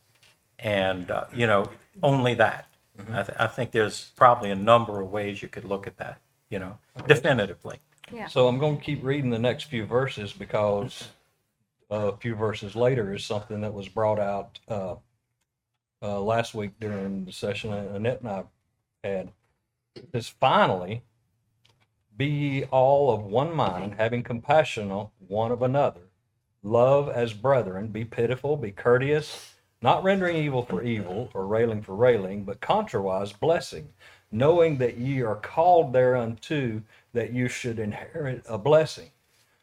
And, 0.59 1.09
uh, 1.09 1.27
you 1.33 1.47
know, 1.47 1.71
only 2.03 2.35
that. 2.35 2.67
I, 3.13 3.23
th- 3.23 3.39
I 3.39 3.47
think 3.47 3.71
there's 3.71 4.11
probably 4.17 4.51
a 4.51 4.57
number 4.57 5.01
of 5.01 5.13
ways 5.13 5.41
you 5.41 5.49
could 5.49 5.65
look 5.65 5.87
at 5.87 5.99
that, 5.99 6.19
you 6.51 6.59
know, 6.59 6.79
definitively. 7.07 7.79
Yeah. 8.13 8.27
So, 8.27 8.49
I'm 8.49 8.59
going 8.59 8.79
to 8.79 8.83
keep 8.83 9.05
reading 9.05 9.31
the 9.31 9.39
next 9.39 9.65
few 9.65 9.87
verses 9.87 10.33
because 10.33 11.09
a 11.93 12.17
few 12.17 12.35
verses 12.35 12.75
later 12.75 13.13
is 13.15 13.25
something 13.25 13.61
that 13.61 13.75
was 13.75 13.87
brought 13.89 14.19
out 14.19 14.59
uh, 14.67 14.95
uh, 16.01 16.21
last 16.21 16.55
week 16.55 16.73
during 16.81 17.27
the 17.27 17.33
session 17.33 17.73
Annette 17.73 18.21
and 18.23 18.31
I 18.31 18.45
had. 19.05 19.33
Says, 20.13 20.29
finally, 20.29 21.03
be 22.17 22.27
ye 22.27 22.65
all 22.65 23.13
of 23.13 23.23
one 23.23 23.55
mind, 23.55 23.97
having 23.99 24.23
compassion 24.23 24.91
on 24.91 25.09
one 25.29 25.53
of 25.53 25.61
another. 25.61 26.01
Love 26.63 27.11
as 27.11 27.35
brethren, 27.35 27.89
be 27.89 28.05
pitiful, 28.07 28.57
be 28.57 28.71
courteous, 28.71 29.55
not 29.83 30.03
rendering 30.03 30.37
evil 30.37 30.65
for 30.65 30.83
evil 30.83 31.29
or 31.35 31.47
railing 31.47 31.83
for 31.83 31.95
railing, 31.95 32.45
but 32.45 32.61
contrariwise 32.61 33.39
blessing, 33.39 33.91
knowing 34.31 34.79
that 34.79 34.97
ye 34.97 35.21
are 35.21 35.37
called 35.37 35.93
thereunto 35.93 36.81
that 37.13 37.35
you 37.35 37.49
should 37.49 37.79
inherit 37.79 38.43
a 38.49 38.57
blessing. 38.57 39.11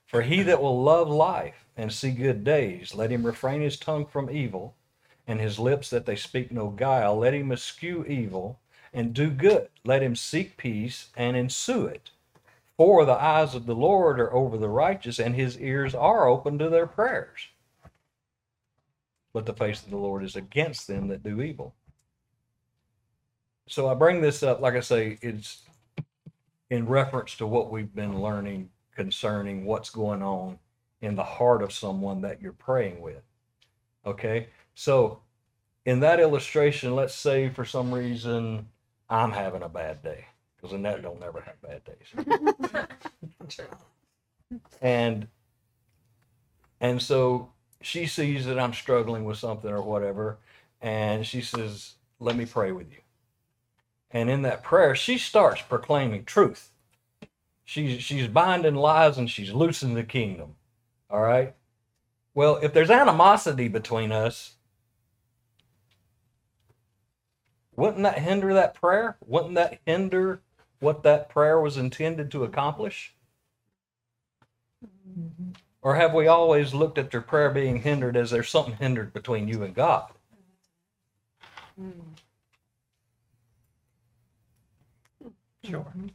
For 0.09 0.23
he 0.23 0.41
that 0.41 0.59
will 0.59 0.81
love 0.81 1.07
life 1.07 1.65
and 1.77 1.93
see 1.93 2.09
good 2.09 2.43
days, 2.43 2.95
let 2.95 3.11
him 3.11 3.23
refrain 3.23 3.61
his 3.61 3.77
tongue 3.77 4.07
from 4.07 4.27
evil, 4.31 4.73
and 5.27 5.39
his 5.39 5.59
lips 5.59 5.91
that 5.91 6.07
they 6.07 6.15
speak 6.15 6.51
no 6.51 6.69
guile. 6.69 7.15
Let 7.15 7.35
him 7.35 7.51
eschew 7.51 8.03
evil 8.05 8.59
and 8.91 9.13
do 9.13 9.29
good. 9.29 9.69
Let 9.85 10.01
him 10.01 10.15
seek 10.15 10.57
peace 10.57 11.09
and 11.15 11.37
ensue 11.37 11.85
it. 11.85 12.09
For 12.75 13.05
the 13.05 13.21
eyes 13.21 13.53
of 13.53 13.67
the 13.67 13.75
Lord 13.75 14.19
are 14.19 14.33
over 14.33 14.57
the 14.57 14.67
righteous, 14.67 15.19
and 15.19 15.35
his 15.35 15.59
ears 15.59 15.93
are 15.93 16.27
open 16.27 16.57
to 16.57 16.69
their 16.69 16.87
prayers. 16.87 17.49
But 19.31 19.45
the 19.45 19.53
face 19.53 19.83
of 19.83 19.91
the 19.91 19.97
Lord 19.97 20.23
is 20.23 20.35
against 20.35 20.87
them 20.87 21.07
that 21.09 21.21
do 21.21 21.39
evil. 21.39 21.75
So 23.67 23.87
I 23.87 23.93
bring 23.93 24.21
this 24.21 24.41
up, 24.41 24.59
like 24.59 24.73
I 24.73 24.79
say, 24.79 25.19
it's 25.21 25.61
in 26.71 26.87
reference 26.87 27.35
to 27.35 27.45
what 27.45 27.69
we've 27.69 27.93
been 27.93 28.19
learning 28.19 28.71
concerning 28.99 29.63
what's 29.63 29.89
going 29.89 30.21
on 30.21 30.59
in 30.99 31.15
the 31.15 31.23
heart 31.23 31.63
of 31.63 31.71
someone 31.71 32.19
that 32.19 32.41
you're 32.41 32.51
praying 32.51 32.99
with. 32.99 33.23
Okay. 34.05 34.47
So 34.75 35.21
in 35.85 36.01
that 36.01 36.19
illustration, 36.19 36.97
let's 36.97 37.15
say 37.15 37.47
for 37.47 37.63
some 37.63 37.93
reason 37.93 38.67
I'm 39.09 39.31
having 39.31 39.61
a 39.63 39.69
bad 39.69 40.03
day 40.03 40.25
because 40.57 40.73
Annette 40.73 41.01
don't 41.01 41.17
never 41.17 41.39
have 41.39 41.61
bad 41.61 41.81
days. 41.85 42.87
and 44.81 45.25
and 46.81 47.01
so 47.01 47.53
she 47.81 48.05
sees 48.05 48.45
that 48.47 48.59
I'm 48.59 48.73
struggling 48.73 49.23
with 49.23 49.37
something 49.37 49.71
or 49.71 49.81
whatever, 49.81 50.39
and 50.81 51.25
she 51.25 51.39
says, 51.39 51.93
Let 52.19 52.35
me 52.35 52.45
pray 52.45 52.73
with 52.73 52.91
you. 52.91 52.99
And 54.11 54.29
in 54.29 54.41
that 54.41 54.61
prayer, 54.61 54.93
she 54.93 55.17
starts 55.17 55.61
proclaiming 55.61 56.25
truth. 56.25 56.73
She's 57.69 58.01
she's 58.01 58.27
binding 58.27 58.73
lies 58.73 59.19
and 59.19 59.29
she's 59.29 59.53
loosing 59.53 59.93
the 59.93 60.03
kingdom. 60.03 60.55
All 61.07 61.21
right. 61.21 61.53
Well, 62.33 62.55
if 62.63 62.73
there's 62.73 62.89
animosity 62.89 63.67
between 63.67 64.11
us, 64.11 64.55
wouldn't 67.75 68.01
that 68.01 68.17
hinder 68.17 68.55
that 68.55 68.73
prayer? 68.73 69.17
Wouldn't 69.23 69.53
that 69.53 69.81
hinder 69.85 70.41
what 70.79 71.03
that 71.03 71.29
prayer 71.29 71.61
was 71.61 71.77
intended 71.77 72.31
to 72.31 72.43
accomplish? 72.43 73.13
Or 75.83 75.93
have 75.93 76.15
we 76.15 76.25
always 76.25 76.73
looked 76.73 76.97
at 76.97 77.11
their 77.11 77.21
prayer 77.21 77.51
being 77.51 77.83
hindered 77.83 78.17
as 78.17 78.31
there's 78.31 78.49
something 78.49 78.77
hindered 78.77 79.13
between 79.13 79.47
you 79.47 79.61
and 79.61 79.75
God? 79.75 80.09
Mm-hmm. 81.79 82.15
Sure. 85.63 85.81
Mm-hmm. 85.81 86.07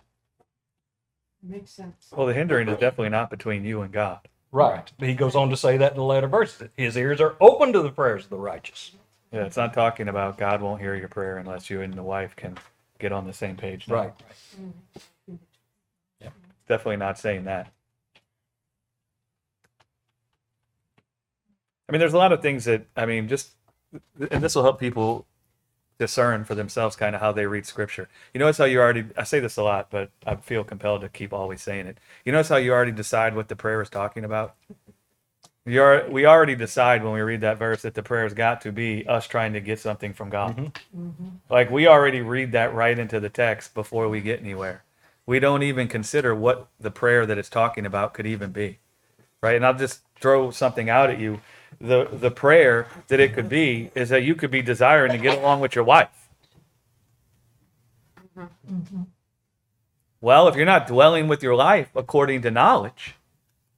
Makes 1.46 1.72
sense. 1.72 2.08
Well, 2.10 2.26
the 2.26 2.34
hindering 2.34 2.68
is 2.68 2.78
definitely 2.78 3.10
not 3.10 3.28
between 3.30 3.64
you 3.64 3.82
and 3.82 3.92
God. 3.92 4.20
Right. 4.50 4.90
He 4.98 5.14
goes 5.14 5.34
on 5.34 5.50
to 5.50 5.56
say 5.56 5.76
that 5.76 5.92
in 5.92 5.98
the 5.98 6.04
later 6.04 6.28
verses. 6.28 6.68
His 6.76 6.96
ears 6.96 7.20
are 7.20 7.34
open 7.40 7.72
to 7.72 7.82
the 7.82 7.90
prayers 7.90 8.24
of 8.24 8.30
the 8.30 8.38
righteous. 8.38 8.92
Yeah, 9.32 9.44
it's 9.44 9.56
not 9.56 9.74
talking 9.74 10.08
about 10.08 10.38
God 10.38 10.62
won't 10.62 10.80
hear 10.80 10.94
your 10.94 11.08
prayer 11.08 11.38
unless 11.38 11.68
you 11.68 11.82
and 11.82 11.92
the 11.92 12.04
wife 12.04 12.36
can 12.36 12.56
get 13.00 13.10
on 13.12 13.26
the 13.26 13.32
same 13.32 13.56
page. 13.56 13.88
No, 13.88 13.96
Right. 13.96 14.12
Mm-hmm. 14.56 15.34
Definitely 16.66 16.96
not 16.96 17.18
saying 17.18 17.44
that. 17.44 17.70
I 21.88 21.92
mean, 21.92 21.98
there's 21.98 22.14
a 22.14 22.18
lot 22.18 22.32
of 22.32 22.40
things 22.40 22.64
that, 22.64 22.86
I 22.96 23.04
mean, 23.04 23.28
just, 23.28 23.50
and 24.30 24.42
this 24.42 24.54
will 24.54 24.62
help 24.62 24.80
people 24.80 25.26
discern 25.98 26.44
for 26.44 26.54
themselves 26.54 26.96
kind 26.96 27.14
of 27.14 27.20
how 27.20 27.32
they 27.32 27.46
read 27.46 27.66
scripture. 27.66 28.08
You 28.32 28.40
notice 28.40 28.58
how 28.58 28.64
you 28.64 28.80
already, 28.80 29.06
I 29.16 29.24
say 29.24 29.40
this 29.40 29.56
a 29.56 29.62
lot, 29.62 29.90
but 29.90 30.10
I 30.26 30.36
feel 30.36 30.64
compelled 30.64 31.02
to 31.02 31.08
keep 31.08 31.32
always 31.32 31.62
saying 31.62 31.86
it. 31.86 31.98
You 32.24 32.32
notice 32.32 32.48
how 32.48 32.56
you 32.56 32.72
already 32.72 32.92
decide 32.92 33.34
what 33.36 33.48
the 33.48 33.56
prayer 33.56 33.80
is 33.80 33.90
talking 33.90 34.24
about? 34.24 34.54
You 35.66 35.82
are, 35.82 36.06
we 36.10 36.26
already 36.26 36.56
decide 36.56 37.02
when 37.02 37.14
we 37.14 37.22
read 37.22 37.40
that 37.40 37.58
verse 37.58 37.82
that 37.82 37.94
the 37.94 38.02
prayer's 38.02 38.34
got 38.34 38.60
to 38.62 38.72
be 38.72 39.06
us 39.06 39.26
trying 39.26 39.54
to 39.54 39.60
get 39.60 39.80
something 39.80 40.12
from 40.12 40.28
God. 40.28 40.56
Mm-hmm. 40.56 41.08
Mm-hmm. 41.08 41.28
Like 41.48 41.70
we 41.70 41.86
already 41.86 42.20
read 42.20 42.52
that 42.52 42.74
right 42.74 42.98
into 42.98 43.18
the 43.18 43.30
text 43.30 43.72
before 43.72 44.08
we 44.08 44.20
get 44.20 44.40
anywhere. 44.40 44.84
We 45.24 45.38
don't 45.40 45.62
even 45.62 45.88
consider 45.88 46.34
what 46.34 46.68
the 46.78 46.90
prayer 46.90 47.24
that 47.24 47.38
it's 47.38 47.48
talking 47.48 47.86
about 47.86 48.12
could 48.12 48.26
even 48.26 48.50
be. 48.52 48.78
Right? 49.40 49.56
And 49.56 49.64
I'll 49.64 49.74
just 49.74 50.00
throw 50.20 50.50
something 50.50 50.90
out 50.90 51.08
at 51.08 51.18
you. 51.18 51.40
The 51.80 52.08
the 52.12 52.30
prayer 52.30 52.86
that 53.08 53.20
it 53.20 53.34
could 53.34 53.48
be 53.48 53.90
is 53.94 54.08
that 54.08 54.22
you 54.22 54.34
could 54.34 54.50
be 54.50 54.62
desiring 54.62 55.12
to 55.12 55.18
get 55.18 55.38
along 55.38 55.60
with 55.60 55.74
your 55.74 55.84
wife. 55.84 56.28
Mm-hmm. 58.36 59.02
Well, 60.20 60.48
if 60.48 60.56
you're 60.56 60.64
not 60.64 60.86
dwelling 60.86 61.28
with 61.28 61.42
your 61.42 61.54
life 61.54 61.90
according 61.94 62.42
to 62.42 62.50
knowledge, 62.50 63.14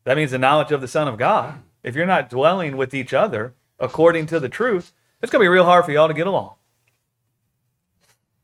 that 0.05 0.17
means 0.17 0.31
the 0.31 0.39
knowledge 0.39 0.71
of 0.71 0.81
the 0.81 0.89
Son 0.89 1.09
of 1.09 1.19
God. 1.19 1.61
If 1.83 1.95
you're 1.95 2.07
not 2.07 2.31
dwelling 2.31 2.77
with 2.77 2.95
each 2.95 3.13
other 3.13 3.55
according 3.79 4.27
to 4.27 4.41
the 4.41 4.49
truth, 4.49 4.93
it's 5.21 5.33
going 5.33 5.41
to 5.41 5.45
be 5.45 5.49
real 5.49 5.65
hard 5.65 5.85
for 5.85 5.93
y'all 5.93 6.09
to 6.09 6.15
get 6.15 6.27
along. 6.27 6.55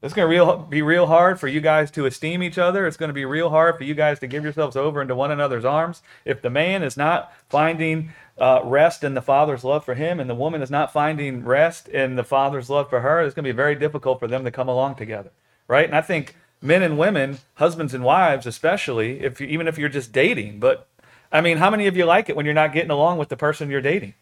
It's 0.02 0.14
going 0.14 0.26
to 0.26 0.30
real, 0.30 0.58
be 0.58 0.82
real 0.82 1.06
hard 1.06 1.38
for 1.38 1.46
you 1.46 1.60
guys 1.60 1.90
to 1.92 2.06
esteem 2.06 2.42
each 2.42 2.58
other. 2.58 2.88
It's 2.88 2.96
going 2.96 3.08
to 3.08 3.14
be 3.14 3.24
real 3.24 3.50
hard 3.50 3.78
for 3.78 3.84
you 3.84 3.94
guys 3.94 4.18
to 4.18 4.26
give 4.26 4.42
yourselves 4.42 4.74
over 4.74 5.00
into 5.00 5.14
one 5.14 5.30
another's 5.30 5.64
arms. 5.64 6.02
If 6.24 6.42
the 6.42 6.50
man 6.50 6.82
is 6.82 6.96
not 6.96 7.32
finding 7.48 8.12
uh, 8.36 8.62
rest 8.64 9.04
in 9.04 9.14
the 9.14 9.22
father's 9.22 9.62
love 9.62 9.84
for 9.84 9.94
him 9.94 10.18
and 10.18 10.28
the 10.28 10.34
woman 10.34 10.60
is 10.60 10.72
not 10.72 10.92
finding 10.92 11.44
rest 11.44 11.86
in 11.86 12.16
the 12.16 12.24
father's 12.24 12.68
love 12.68 12.90
for 12.90 13.00
her, 13.00 13.20
it's 13.20 13.34
going 13.34 13.44
to 13.44 13.52
be 13.52 13.56
very 13.56 13.76
difficult 13.76 14.18
for 14.18 14.26
them 14.26 14.44
to 14.44 14.50
come 14.50 14.68
along 14.68 14.96
together. 14.96 15.30
Right? 15.68 15.86
And 15.86 15.94
I 15.94 16.00
think 16.00 16.34
men 16.60 16.82
and 16.82 16.98
women, 16.98 17.38
husbands 17.54 17.94
and 17.94 18.02
wives, 18.02 18.44
especially, 18.44 19.20
if 19.20 19.40
you, 19.40 19.46
even 19.46 19.68
if 19.68 19.78
you're 19.78 19.88
just 19.88 20.12
dating, 20.12 20.58
but 20.58 20.88
I 21.30 21.40
mean, 21.40 21.58
how 21.58 21.70
many 21.70 21.86
of 21.86 21.96
you 21.96 22.06
like 22.06 22.28
it 22.28 22.34
when 22.34 22.44
you're 22.44 22.54
not 22.54 22.72
getting 22.72 22.90
along 22.90 23.18
with 23.18 23.28
the 23.28 23.36
person 23.36 23.70
you're 23.70 23.80
dating? 23.80 24.14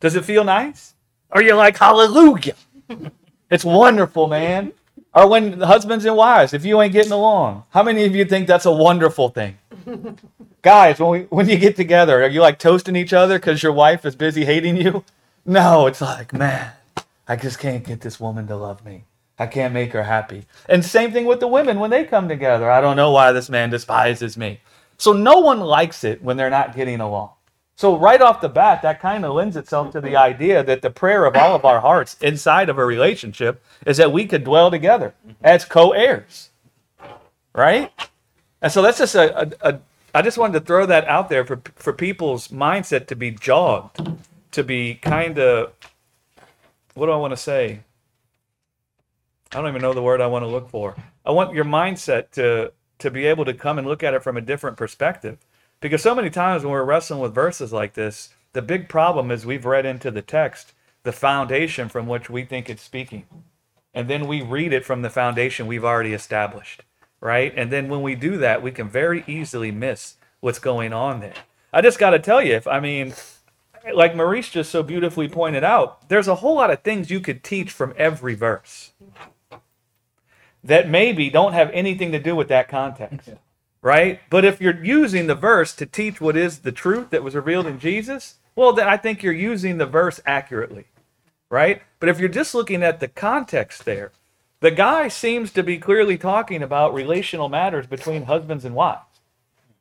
Does 0.00 0.16
it 0.16 0.24
feel 0.24 0.42
nice? 0.42 0.94
Are 1.30 1.42
you 1.42 1.54
like, 1.54 1.78
hallelujah? 1.78 2.54
It's 3.50 3.64
wonderful, 3.64 4.26
man. 4.26 4.72
Or 5.14 5.28
when 5.28 5.60
husbands 5.60 6.04
and 6.04 6.16
wives, 6.16 6.52
if 6.52 6.64
you 6.64 6.80
ain't 6.82 6.92
getting 6.92 7.12
along, 7.12 7.64
how 7.70 7.82
many 7.82 8.04
of 8.04 8.14
you 8.14 8.24
think 8.24 8.46
that's 8.46 8.66
a 8.66 8.72
wonderful 8.72 9.30
thing? 9.30 9.56
Guys, 10.62 10.98
when 10.98 11.10
we 11.10 11.20
when 11.30 11.48
you 11.48 11.56
get 11.56 11.76
together, 11.76 12.22
are 12.22 12.28
you 12.28 12.40
like 12.40 12.58
toasting 12.58 12.96
each 12.96 13.12
other 13.12 13.38
because 13.38 13.62
your 13.62 13.72
wife 13.72 14.04
is 14.04 14.16
busy 14.16 14.44
hating 14.44 14.76
you? 14.76 15.04
No, 15.44 15.86
it's 15.86 16.00
like, 16.00 16.32
man, 16.32 16.72
I 17.28 17.36
just 17.36 17.60
can't 17.60 17.84
get 17.84 18.00
this 18.00 18.18
woman 18.18 18.48
to 18.48 18.56
love 18.56 18.84
me. 18.84 19.04
I 19.38 19.46
can't 19.46 19.72
make 19.72 19.92
her 19.92 20.02
happy. 20.02 20.44
And 20.68 20.84
same 20.84 21.12
thing 21.12 21.24
with 21.24 21.40
the 21.40 21.46
women 21.46 21.78
when 21.78 21.90
they 21.90 22.04
come 22.04 22.28
together. 22.28 22.70
I 22.70 22.80
don't 22.80 22.96
know 22.96 23.12
why 23.12 23.32
this 23.32 23.48
man 23.48 23.70
despises 23.70 24.36
me. 24.36 24.60
So 24.98 25.12
no 25.12 25.38
one 25.38 25.60
likes 25.60 26.04
it 26.04 26.22
when 26.22 26.36
they're 26.36 26.50
not 26.50 26.74
getting 26.74 27.00
along. 27.00 27.30
So 27.76 27.98
right 27.98 28.22
off 28.22 28.40
the 28.40 28.48
bat, 28.48 28.82
that 28.82 29.00
kind 29.00 29.24
of 29.24 29.34
lends 29.34 29.56
itself 29.56 29.92
to 29.92 30.00
the 30.00 30.16
idea 30.16 30.64
that 30.64 30.82
the 30.82 30.90
prayer 30.90 31.26
of 31.26 31.36
all 31.36 31.54
of 31.54 31.66
our 31.66 31.80
hearts 31.80 32.16
inside 32.22 32.70
of 32.70 32.78
a 32.78 32.84
relationship 32.86 33.62
is 33.86 33.98
that 33.98 34.12
we 34.12 34.26
could 34.26 34.44
dwell 34.44 34.70
together 34.70 35.14
as 35.44 35.66
co-heirs, 35.66 36.50
right? 37.54 37.92
And 38.62 38.72
so 38.72 38.82
that's 38.82 38.98
just 38.98 39.14
a, 39.14 39.42
a, 39.42 39.52
a 39.60 39.80
I 40.14 40.22
just 40.22 40.38
wanted 40.38 40.60
to 40.60 40.64
throw 40.64 40.86
that 40.86 41.06
out 41.06 41.28
there 41.28 41.44
for 41.44 41.60
for 41.76 41.92
people's 41.92 42.48
mindset 42.48 43.06
to 43.08 43.16
be 43.16 43.30
jogged, 43.30 44.00
to 44.52 44.64
be 44.64 44.94
kind 44.94 45.38
of 45.38 45.72
what 46.94 47.06
do 47.06 47.12
I 47.12 47.16
want 47.16 47.32
to 47.32 47.36
say? 47.36 47.80
I 49.52 49.60
don't 49.60 49.68
even 49.68 49.82
know 49.82 49.92
the 49.92 50.02
word 50.02 50.22
I 50.22 50.26
want 50.28 50.44
to 50.44 50.48
look 50.48 50.70
for. 50.70 50.96
I 51.26 51.32
want 51.32 51.54
your 51.54 51.66
mindset 51.66 52.30
to 52.32 52.72
to 53.00 53.10
be 53.10 53.26
able 53.26 53.44
to 53.44 53.54
come 53.54 53.78
and 53.78 53.86
look 53.86 54.02
at 54.02 54.14
it 54.14 54.22
from 54.22 54.38
a 54.38 54.40
different 54.40 54.78
perspective. 54.78 55.38
Because 55.80 56.02
so 56.02 56.14
many 56.14 56.30
times 56.30 56.62
when 56.62 56.72
we're 56.72 56.84
wrestling 56.84 57.20
with 57.20 57.34
verses 57.34 57.72
like 57.72 57.94
this, 57.94 58.30
the 58.52 58.62
big 58.62 58.88
problem 58.88 59.30
is 59.30 59.44
we've 59.44 59.66
read 59.66 59.86
into 59.86 60.10
the 60.10 60.22
text 60.22 60.72
the 61.02 61.12
foundation 61.12 61.88
from 61.88 62.06
which 62.06 62.28
we 62.28 62.44
think 62.44 62.68
it's 62.68 62.82
speaking. 62.82 63.26
And 63.94 64.08
then 64.08 64.26
we 64.26 64.42
read 64.42 64.72
it 64.72 64.84
from 64.84 65.02
the 65.02 65.10
foundation 65.10 65.66
we've 65.66 65.84
already 65.84 66.12
established, 66.12 66.82
right? 67.20 67.52
And 67.56 67.70
then 67.70 67.88
when 67.88 68.02
we 68.02 68.14
do 68.14 68.36
that, 68.38 68.62
we 68.62 68.72
can 68.72 68.88
very 68.88 69.22
easily 69.26 69.70
miss 69.70 70.16
what's 70.40 70.58
going 70.58 70.92
on 70.92 71.20
there. 71.20 71.34
I 71.72 71.80
just 71.80 71.98
got 71.98 72.10
to 72.10 72.18
tell 72.18 72.42
you, 72.42 72.54
if 72.54 72.66
I 72.66 72.80
mean, 72.80 73.14
like 73.94 74.16
Maurice 74.16 74.50
just 74.50 74.70
so 74.70 74.82
beautifully 74.82 75.28
pointed 75.28 75.62
out, 75.62 76.08
there's 76.08 76.28
a 76.28 76.36
whole 76.36 76.56
lot 76.56 76.70
of 76.70 76.82
things 76.82 77.10
you 77.10 77.20
could 77.20 77.44
teach 77.44 77.70
from 77.70 77.94
every 77.96 78.34
verse 78.34 78.92
that 80.64 80.88
maybe 80.88 81.30
don't 81.30 81.52
have 81.52 81.70
anything 81.72 82.12
to 82.12 82.18
do 82.18 82.34
with 82.34 82.48
that 82.48 82.68
context 82.68 83.30
right? 83.82 84.20
But 84.30 84.44
if 84.44 84.60
you're 84.60 84.84
using 84.84 85.26
the 85.26 85.34
verse 85.34 85.74
to 85.76 85.86
teach 85.86 86.20
what 86.20 86.36
is 86.36 86.60
the 86.60 86.72
truth 86.72 87.10
that 87.10 87.22
was 87.22 87.34
revealed 87.34 87.66
in 87.66 87.78
Jesus, 87.78 88.36
well, 88.54 88.72
then 88.72 88.88
I 88.88 88.96
think 88.96 89.22
you're 89.22 89.32
using 89.32 89.78
the 89.78 89.86
verse 89.86 90.20
accurately, 90.26 90.86
right? 91.50 91.82
But 92.00 92.08
if 92.08 92.18
you're 92.18 92.28
just 92.28 92.54
looking 92.54 92.82
at 92.82 93.00
the 93.00 93.08
context 93.08 93.84
there, 93.84 94.12
the 94.60 94.70
guy 94.70 95.08
seems 95.08 95.52
to 95.52 95.62
be 95.62 95.78
clearly 95.78 96.16
talking 96.16 96.62
about 96.62 96.94
relational 96.94 97.48
matters 97.48 97.86
between 97.86 98.24
husbands 98.24 98.64
and 98.64 98.74
wives. 98.74 99.20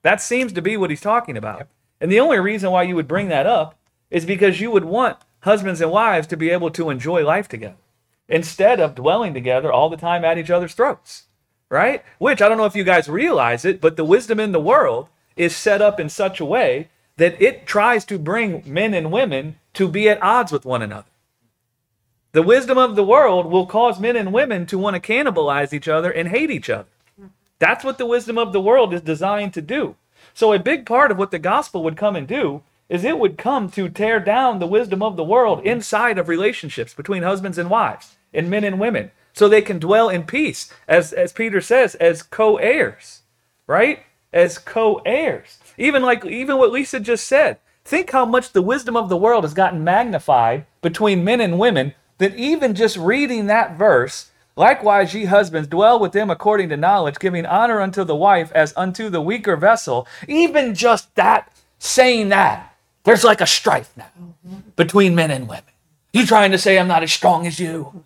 That 0.02 0.22
seems 0.22 0.52
to 0.54 0.62
be 0.62 0.78
what 0.78 0.90
he's 0.90 1.02
talking 1.02 1.38
about. 1.38 1.68
And 2.00 2.12
the 2.12 2.20
only 2.20 2.40
reason 2.40 2.72
why 2.72 2.84
you 2.84 2.96
would 2.96 3.08
bring 3.08 3.30
that 3.30 3.48
up 3.48 3.76
is 4.12 4.26
because 4.26 4.60
you 4.60 4.70
would 4.70 4.86
want 4.86 5.18
husbands 5.40 5.82
and 5.82 5.92
wives 5.92 6.28
to 6.28 6.38
be 6.38 6.50
able 6.50 6.70
to 6.72 6.90
enjoy 6.90 7.26
life 7.26 7.48
together 7.48 7.78
instead 8.28 8.80
of 8.80 8.96
dwelling 8.96 9.34
together 9.34 9.72
all 9.72 9.90
the 9.90 9.98
time 9.98 10.26
at 10.26 10.38
each 10.38 10.50
other's 10.50 10.74
throats 10.74 11.24
right? 11.76 12.04
Which 12.18 12.42
I 12.42 12.48
don't 12.48 12.58
know 12.58 12.66
if 12.66 12.76
you 12.76 12.86
guys 12.86 13.10
realize 13.10 13.66
it, 13.66 13.82
but 13.82 13.98
the 13.98 14.06
wisdom 14.06 14.40
in 14.40 14.54
the 14.54 14.60
world 14.62 15.10
is 15.36 15.56
set 15.56 15.82
up 15.82 16.00
in 16.00 16.08
such 16.08 16.40
a 16.40 16.46
way 16.46 16.88
that 17.18 17.40
it 17.42 17.68
tries 17.68 18.06
to 18.06 18.18
bring 18.18 18.64
men 18.66 18.94
and 18.94 19.12
women 19.12 19.58
to 19.74 19.88
be 19.90 20.08
at 20.08 20.24
odds 20.24 20.52
with 20.52 20.66
one 20.66 20.82
another. 20.82 21.10
The 22.32 22.42
wisdom 22.42 22.78
of 22.78 22.96
the 22.96 23.04
world 23.04 23.46
will 23.46 23.66
cause 23.66 24.00
men 24.00 24.16
and 24.16 24.34
women 24.34 24.66
to 24.68 24.78
want 24.78 24.96
to 24.96 25.14
cannibalize 25.14 25.74
each 25.74 25.88
other 25.88 26.12
and 26.12 26.30
hate 26.30 26.50
each 26.50 26.70
other. 26.70 26.88
That's 27.60 27.84
what 27.84 27.98
the 27.98 28.06
wisdom 28.06 28.38
of 28.38 28.54
the 28.54 28.62
world 28.62 28.94
is 28.94 29.02
designed 29.02 29.54
to 29.54 29.62
do. 29.62 29.96
So, 30.34 30.52
a 30.52 30.60
big 30.60 30.86
part 30.86 31.12
of 31.12 31.18
what 31.18 31.32
the 31.32 31.40
gospel 31.40 31.84
would 31.84 31.96
come 31.98 32.16
and 32.16 32.28
do 32.28 32.64
is 32.90 33.04
it 33.04 33.20
would 33.20 33.38
come 33.38 33.70
to 33.72 33.90
tear 33.90 34.20
down 34.20 34.60
the 34.60 34.68
wisdom 34.68 35.02
of 35.02 35.16
the 35.16 35.24
world 35.24 35.66
inside 35.66 36.18
of 36.18 36.28
relationships 36.28 36.94
between 36.94 37.24
husbands 37.24 37.58
and 37.58 37.70
wives 37.70 38.16
and 38.34 38.50
men 38.50 38.64
and 38.64 38.80
women 38.80 39.12
so 39.36 39.50
they 39.50 39.62
can 39.62 39.80
dwell 39.80 40.10
in 40.10 40.24
peace, 40.24 40.74
as, 40.88 41.12
as 41.12 41.34
Peter 41.34 41.60
says, 41.60 41.96
as 41.96 42.24
co 42.24 42.56
heirs, 42.56 43.22
right? 43.68 44.00
As 44.32 44.58
co 44.58 45.02
heirs. 45.06 45.60
Even 45.78 46.02
like, 46.02 46.26
even 46.26 46.58
what 46.58 46.72
Lisa 46.72 47.00
just 47.00 47.28
said. 47.28 47.58
Think 47.84 48.12
how 48.12 48.26
much 48.26 48.54
the 48.54 48.62
wisdom 48.62 48.96
of 48.98 49.10
the 49.10 49.18
world 49.18 49.44
has 49.44 49.54
gotten 49.54 49.84
magnified 49.84 50.66
between 50.82 51.24
men 51.24 51.42
and 51.42 51.60
women 51.60 51.94
that 52.18 52.36
even 52.36 52.74
just 52.74 52.98
reading 52.98 53.48
that 53.48 53.78
verse, 53.78 54.32
likewise, 54.56 55.14
ye 55.14 55.26
husbands, 55.26 55.68
dwell 55.68 56.00
with 56.00 56.14
them 56.14 56.30
according 56.32 56.70
to 56.70 56.78
knowledge, 56.78 57.20
giving 57.20 57.46
honor 57.46 57.82
unto 57.82 58.04
the 58.04 58.16
wife 58.16 58.52
as 58.54 58.74
unto 58.78 59.10
the 59.10 59.22
weaker 59.22 59.58
vessel. 59.58 60.08
Even 60.28 60.74
just 60.74 61.14
that, 61.16 61.52
saying 61.78 62.30
that, 62.30 62.76
there's 63.04 63.26
like 63.26 63.42
a 63.42 63.46
strife 63.46 63.92
now 63.98 64.10
mm-hmm. 64.18 64.70
between 64.78 65.14
men 65.14 65.30
and 65.30 65.48
women. 65.48 65.64
You 66.14 66.26
trying 66.26 66.52
to 66.52 66.58
say 66.58 66.80
I'm 66.80 66.88
not 66.88 67.04
as 67.04 67.12
strong 67.12 67.46
as 67.46 67.60
you, 67.60 68.06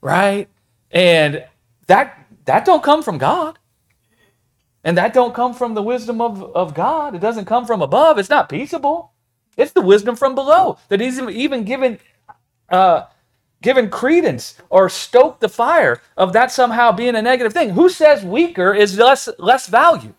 right? 0.00 0.48
And 0.90 1.44
that 1.86 2.26
that 2.46 2.64
don't 2.64 2.82
come 2.82 3.02
from 3.02 3.18
God. 3.18 3.58
And 4.84 4.96
that 4.96 5.12
don't 5.12 5.34
come 5.34 5.54
from 5.54 5.74
the 5.74 5.82
wisdom 5.82 6.20
of, 6.20 6.42
of 6.56 6.74
God. 6.74 7.14
It 7.14 7.20
doesn't 7.20 7.44
come 7.44 7.66
from 7.66 7.82
above. 7.82 8.18
It's 8.18 8.30
not 8.30 8.48
peaceable. 8.48 9.12
It's 9.56 9.72
the 9.72 9.82
wisdom 9.82 10.16
from 10.16 10.34
below 10.34 10.78
that 10.88 11.00
he's 11.00 11.20
even 11.20 11.64
given 11.64 11.98
uh, 12.70 13.06
given 13.60 13.90
credence 13.90 14.56
or 14.70 14.88
stoked 14.88 15.40
the 15.40 15.48
fire 15.48 16.00
of 16.16 16.32
that 16.32 16.52
somehow 16.52 16.92
being 16.92 17.16
a 17.16 17.22
negative 17.22 17.52
thing. 17.52 17.70
Who 17.70 17.88
says 17.88 18.24
weaker 18.24 18.72
is 18.72 18.98
less 18.98 19.28
less 19.38 19.66
value? 19.66 20.14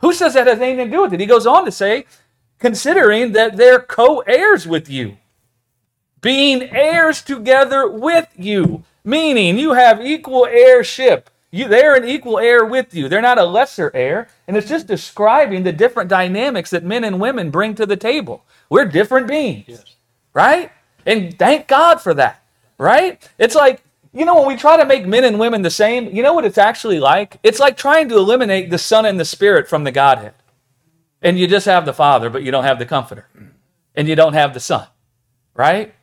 Who 0.00 0.12
says 0.12 0.34
that 0.34 0.46
has 0.46 0.60
anything 0.60 0.86
to 0.86 0.92
do 0.96 1.02
with 1.02 1.14
it? 1.14 1.20
He 1.20 1.26
goes 1.26 1.46
on 1.46 1.64
to 1.64 1.72
say, 1.72 2.06
considering 2.58 3.32
that 3.32 3.56
they're 3.56 3.80
co-heirs 3.80 4.66
with 4.66 4.90
you, 4.90 5.16
being 6.22 6.62
heirs 6.62 7.20
together 7.22 7.88
with 7.88 8.28
you, 8.36 8.84
meaning 9.04 9.58
you 9.58 9.74
have 9.74 10.00
equal 10.00 10.46
heirship. 10.46 11.28
You, 11.50 11.68
they're 11.68 11.96
an 11.96 12.08
equal 12.08 12.38
heir 12.38 12.64
with 12.64 12.94
you. 12.94 13.10
They're 13.10 13.20
not 13.20 13.38
a 13.38 13.44
lesser 13.44 13.90
heir. 13.94 14.28
And 14.48 14.56
it's 14.56 14.68
just 14.68 14.86
describing 14.86 15.64
the 15.64 15.72
different 15.72 16.08
dynamics 16.08 16.70
that 16.70 16.84
men 16.84 17.04
and 17.04 17.20
women 17.20 17.50
bring 17.50 17.74
to 17.74 17.84
the 17.84 17.96
table. 17.96 18.46
We're 18.70 18.86
different 18.86 19.28
beings 19.28 19.84
right? 20.34 20.70
And 21.06 21.38
thank 21.38 21.68
God 21.68 22.00
for 22.00 22.14
that, 22.14 22.42
right? 22.78 23.28
It's 23.38 23.54
like, 23.54 23.82
you 24.12 24.24
know, 24.24 24.38
when 24.38 24.48
we 24.48 24.56
try 24.56 24.76
to 24.76 24.84
make 24.84 25.06
men 25.06 25.24
and 25.24 25.38
women 25.38 25.62
the 25.62 25.70
same, 25.70 26.14
you 26.14 26.22
know 26.22 26.32
what 26.32 26.44
it's 26.44 26.58
actually 26.58 27.00
like? 27.00 27.38
It's 27.42 27.58
like 27.58 27.76
trying 27.76 28.08
to 28.10 28.16
eliminate 28.16 28.70
the 28.70 28.78
Son 28.78 29.06
and 29.06 29.18
the 29.18 29.24
Spirit 29.24 29.68
from 29.68 29.84
the 29.84 29.92
Godhead. 29.92 30.34
And 31.22 31.38
you 31.38 31.46
just 31.46 31.66
have 31.66 31.86
the 31.86 31.92
Father, 31.92 32.28
but 32.28 32.42
you 32.42 32.50
don't 32.50 32.64
have 32.64 32.78
the 32.78 32.86
Comforter. 32.86 33.28
And 33.94 34.08
you 34.08 34.16
don't 34.16 34.34
have 34.34 34.54
the 34.54 34.60
Son, 34.60 34.86
right? 35.54 35.94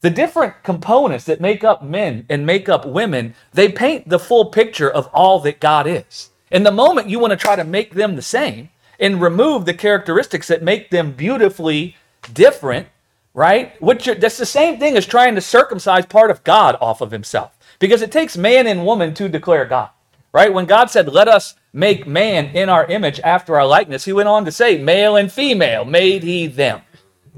The 0.00 0.10
different 0.10 0.62
components 0.62 1.24
that 1.24 1.40
make 1.40 1.64
up 1.64 1.82
men 1.82 2.24
and 2.28 2.46
make 2.46 2.68
up 2.68 2.86
women, 2.86 3.34
they 3.52 3.68
paint 3.68 4.08
the 4.08 4.18
full 4.18 4.46
picture 4.46 4.90
of 4.90 5.08
all 5.12 5.40
that 5.40 5.58
God 5.58 5.86
is. 5.88 6.30
And 6.52 6.64
the 6.64 6.70
moment 6.70 7.08
you 7.08 7.18
want 7.18 7.32
to 7.32 7.36
try 7.36 7.56
to 7.56 7.64
make 7.64 7.94
them 7.94 8.14
the 8.14 8.22
same 8.22 8.70
and 9.00 9.20
remove 9.20 9.64
the 9.64 9.74
characteristics 9.74 10.48
that 10.48 10.62
make 10.62 10.90
them 10.90 11.12
beautifully 11.12 11.96
different, 12.32 12.88
right? 13.34 13.80
Which 13.82 14.06
that's 14.06 14.38
the 14.38 14.46
same 14.46 14.78
thing 14.78 14.96
as 14.96 15.04
trying 15.04 15.34
to 15.34 15.40
circumcise 15.40 16.06
part 16.06 16.30
of 16.30 16.44
God 16.44 16.76
off 16.80 17.00
of 17.00 17.10
himself. 17.10 17.56
Because 17.78 18.02
it 18.02 18.12
takes 18.12 18.36
man 18.36 18.66
and 18.66 18.84
woman 18.84 19.14
to 19.14 19.28
declare 19.28 19.64
God, 19.64 19.90
right? 20.32 20.52
When 20.52 20.66
God 20.66 20.90
said, 20.90 21.08
Let 21.08 21.28
us 21.28 21.54
make 21.72 22.06
man 22.06 22.56
in 22.56 22.68
our 22.68 22.86
image 22.86 23.20
after 23.20 23.56
our 23.56 23.66
likeness, 23.66 24.04
he 24.04 24.12
went 24.12 24.28
on 24.28 24.44
to 24.44 24.52
say, 24.52 24.78
Male 24.78 25.16
and 25.16 25.30
female 25.30 25.84
made 25.84 26.22
he 26.22 26.46
them, 26.46 26.82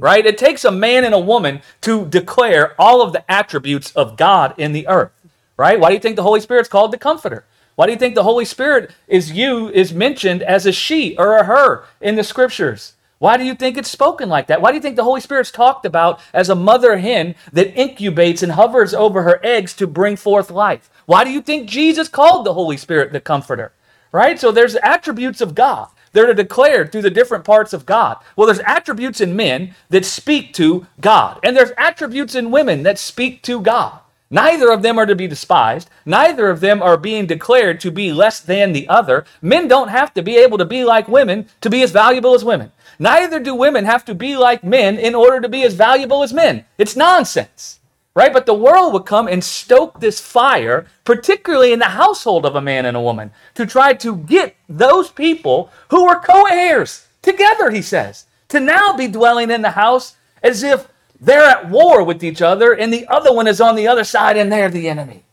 right? 0.01 0.25
It 0.25 0.39
takes 0.39 0.65
a 0.65 0.71
man 0.71 1.05
and 1.05 1.15
a 1.15 1.19
woman 1.19 1.61
to 1.83 2.07
declare 2.07 2.75
all 2.79 3.03
of 3.03 3.13
the 3.13 3.31
attributes 3.31 3.93
of 3.93 4.17
God 4.17 4.55
in 4.57 4.73
the 4.73 4.89
earth, 4.89 5.13
right? 5.57 5.79
Why 5.79 5.89
do 5.89 5.95
you 5.95 6.01
think 6.01 6.17
the 6.17 6.23
Holy 6.23 6.41
Spirit's 6.41 6.69
called 6.69 6.93
the 6.93 6.99
Comforter? 6.99 7.45
Why 7.77 7.87
do 7.87 7.93
you 7.93 7.99
think 7.99 8.15
the 8.15 8.25
Holy 8.25 8.45
Spirit 8.45 8.91
is 9.07 9.33
you 9.33 9.69
is 9.71 9.93
mentioned 9.93 10.43
as 10.43 10.67
a 10.67 10.73
she 10.73 11.17
or 11.17 11.37
a 11.37 11.45
her 11.45 11.85
in 12.01 12.17
the 12.17 12.25
scriptures? 12.25 12.95
Why 13.19 13.37
do 13.37 13.45
you 13.45 13.55
think 13.55 13.77
it's 13.77 13.91
spoken 13.91 14.31
like 14.31 14.47
that? 14.47 14.63
Why 14.63 14.71
do 14.71 14.77
you 14.77 14.83
think 14.83 14.97
the 14.97 15.05
Holy 15.05 15.21
Spirit's 15.21 15.51
talked 15.51 15.85
about 15.85 16.21
as 16.33 16.49
a 16.49 16.55
mother 16.55 16.97
hen 16.97 17.35
that 17.53 17.75
incubates 17.75 18.43
and 18.43 18.53
hovers 18.53 18.95
over 18.95 19.23
her 19.23 19.41
eggs 19.43 19.75
to 19.75 19.87
bring 19.87 20.17
forth 20.17 20.51
life? 20.51 20.89
Why 21.05 21.25
do 21.25 21.31
you 21.31 21.43
think 21.43 21.69
Jesus 21.69 22.09
called 22.09 22.47
the 22.47 22.55
Holy 22.55 22.79
Spirit 22.79 23.13
the 23.13 23.21
Comforter? 23.21 23.73
Right? 24.11 24.41
So 24.41 24.51
there's 24.51 24.75
attributes 24.77 25.43
of 25.43 25.55
God 25.55 25.89
that 26.13 26.25
are 26.25 26.27
to 26.29 26.35
declared 26.35 26.91
through 26.91 27.03
the 27.03 27.11
different 27.11 27.45
parts 27.45 27.73
of 27.73 27.87
God. 27.87 28.17
Well, 28.37 28.47
there's 28.47 28.61
attributes 28.61 29.21
in 29.21 29.37
men 29.37 29.75
that 29.89 30.05
speak 30.05 30.53
to 30.55 30.87
God, 31.01 31.39
and 31.43 31.57
there's 31.57 31.73
attributes 31.79 32.35
in 32.35 32.51
women 32.51 32.83
that 32.83 32.99
speak 32.99 33.43
to 33.43 33.61
God. 33.61 34.01
Neither 34.33 34.71
of 34.71 34.83
them 34.83 34.97
are 34.97 35.07
to 35.07 35.17
be 35.17 35.27
despised. 35.27 35.91
Neither 36.07 36.49
of 36.51 36.61
them 36.61 36.81
are 36.81 36.97
being 36.97 37.27
declared 37.27 37.81
to 37.81 37.91
be 37.91 38.13
less 38.13 38.39
than 38.39 38.73
the 38.73 38.89
other. 38.89 39.25
Men 39.43 39.67
don't 39.67 39.89
have 39.89 40.15
to 40.15 40.23
be 40.23 40.37
able 40.37 40.57
to 40.59 40.65
be 40.65 40.85
like 40.85 41.09
women 41.09 41.49
to 41.61 41.69
be 41.69 41.83
as 41.83 41.91
valuable 41.91 42.35
as 42.35 42.45
women. 42.45 42.71
Neither 43.01 43.41
do 43.41 43.57
women 43.57 43.87
have 43.87 44.05
to 44.05 44.15
be 44.15 44.37
like 44.37 44.63
men 44.63 44.99
in 44.99 45.17
order 45.17 45.41
to 45.41 45.49
be 45.49 45.65
as 45.65 45.75
valuable 45.75 46.23
as 46.23 46.33
men. 46.33 46.65
It's 46.79 46.95
nonsense, 46.95 47.80
right? 48.15 48.33
But 48.33 48.47
the 48.47 48.55
world 48.55 48.93
would 48.93 49.07
come 49.07 49.29
and 49.29 49.43
stoke 49.43 50.01
this 50.01 50.21
fire, 50.21 50.87
particularly 51.05 51.73
in 51.73 51.79
the 51.79 51.87
household 51.87 52.45
of 52.45 52.57
a 52.57 52.61
man 52.61 52.87
and 52.87 52.97
a 52.97 53.01
woman, 53.01 53.31
to 53.55 53.67
try 53.67 53.93
to 53.95 54.17
get 54.17 54.57
those 54.69 55.11
people 55.11 55.71
who 55.91 56.07
are 56.09 56.21
co 56.21 56.45
heirs 56.51 57.07
together, 57.23 57.71
he 57.71 57.83
says, 57.83 58.27
to 58.49 58.61
now 58.61 58.93
be 58.93 59.07
dwelling 59.07 59.51
in 59.51 59.63
the 59.63 59.71
house 59.71 60.17
as 60.43 60.63
if 60.63 60.89
they're 61.21 61.49
at 61.49 61.69
war 61.69 62.03
with 62.03 62.25
each 62.25 62.41
other 62.41 62.73
and 62.73 62.93
the 62.93 63.07
other 63.09 63.33
one 63.33 63.47
is 63.47 63.61
on 63.61 63.77
the 63.77 63.87
other 63.87 64.05
side 64.05 64.37
and 64.37 64.51
they're 64.51 64.71
the 64.71 64.89
enemy. 64.89 65.25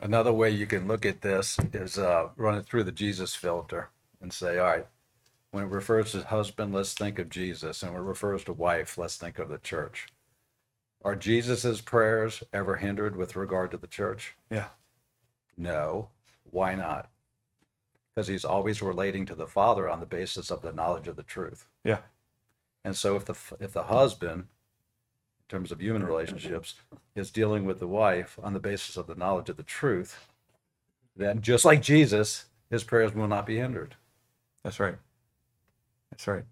Another 0.00 0.32
way 0.32 0.50
you 0.50 0.66
can 0.66 0.88
look 0.88 1.06
at 1.06 1.20
this 1.20 1.58
is 1.72 1.98
uh, 1.98 2.28
run 2.36 2.56
it 2.56 2.66
through 2.66 2.84
the 2.84 2.92
Jesus 2.92 3.34
filter 3.34 3.90
and 4.20 4.32
say, 4.32 4.58
all 4.58 4.66
right, 4.66 4.86
when 5.50 5.64
it 5.64 5.70
refers 5.70 6.12
to 6.12 6.22
husband, 6.22 6.72
let's 6.72 6.94
think 6.94 7.18
of 7.18 7.28
Jesus. 7.28 7.82
And 7.82 7.92
when 7.92 8.02
it 8.02 8.06
refers 8.06 8.42
to 8.44 8.52
wife, 8.52 8.96
let's 8.96 9.16
think 9.16 9.38
of 9.38 9.48
the 9.48 9.58
church. 9.58 10.08
Are 11.04 11.16
Jesus's 11.16 11.80
prayers 11.80 12.42
ever 12.52 12.76
hindered 12.76 13.16
with 13.16 13.36
regard 13.36 13.70
to 13.72 13.76
the 13.76 13.86
church? 13.86 14.34
Yeah. 14.50 14.68
No. 15.56 16.08
Why 16.50 16.74
not? 16.74 17.08
Because 18.14 18.28
he's 18.28 18.44
always 18.44 18.82
relating 18.82 19.26
to 19.26 19.34
the 19.34 19.46
Father 19.46 19.88
on 19.88 20.00
the 20.00 20.06
basis 20.06 20.50
of 20.50 20.62
the 20.62 20.72
knowledge 20.72 21.08
of 21.08 21.16
the 21.16 21.22
truth. 21.22 21.66
Yeah. 21.82 21.98
And 22.84 22.96
so 22.96 23.16
if 23.16 23.24
the 23.24 23.34
if 23.58 23.72
the 23.72 23.84
husband, 23.84 24.40
in 24.42 25.48
terms 25.48 25.72
of 25.72 25.80
human 25.80 26.04
relationships, 26.04 26.74
is 27.14 27.30
dealing 27.30 27.64
with 27.64 27.80
the 27.80 27.88
wife 27.88 28.38
on 28.42 28.52
the 28.52 28.60
basis 28.60 28.96
of 28.96 29.06
the 29.06 29.14
knowledge 29.14 29.48
of 29.48 29.56
the 29.56 29.62
truth, 29.62 30.28
then 31.16 31.40
just 31.40 31.64
like 31.64 31.82
Jesus, 31.82 32.46
his 32.70 32.84
prayers 32.84 33.14
will 33.14 33.28
not 33.28 33.46
be 33.46 33.56
hindered. 33.56 33.96
That's 34.62 34.78
right. 34.80 34.96
That's 36.10 36.26
right. 36.28 36.44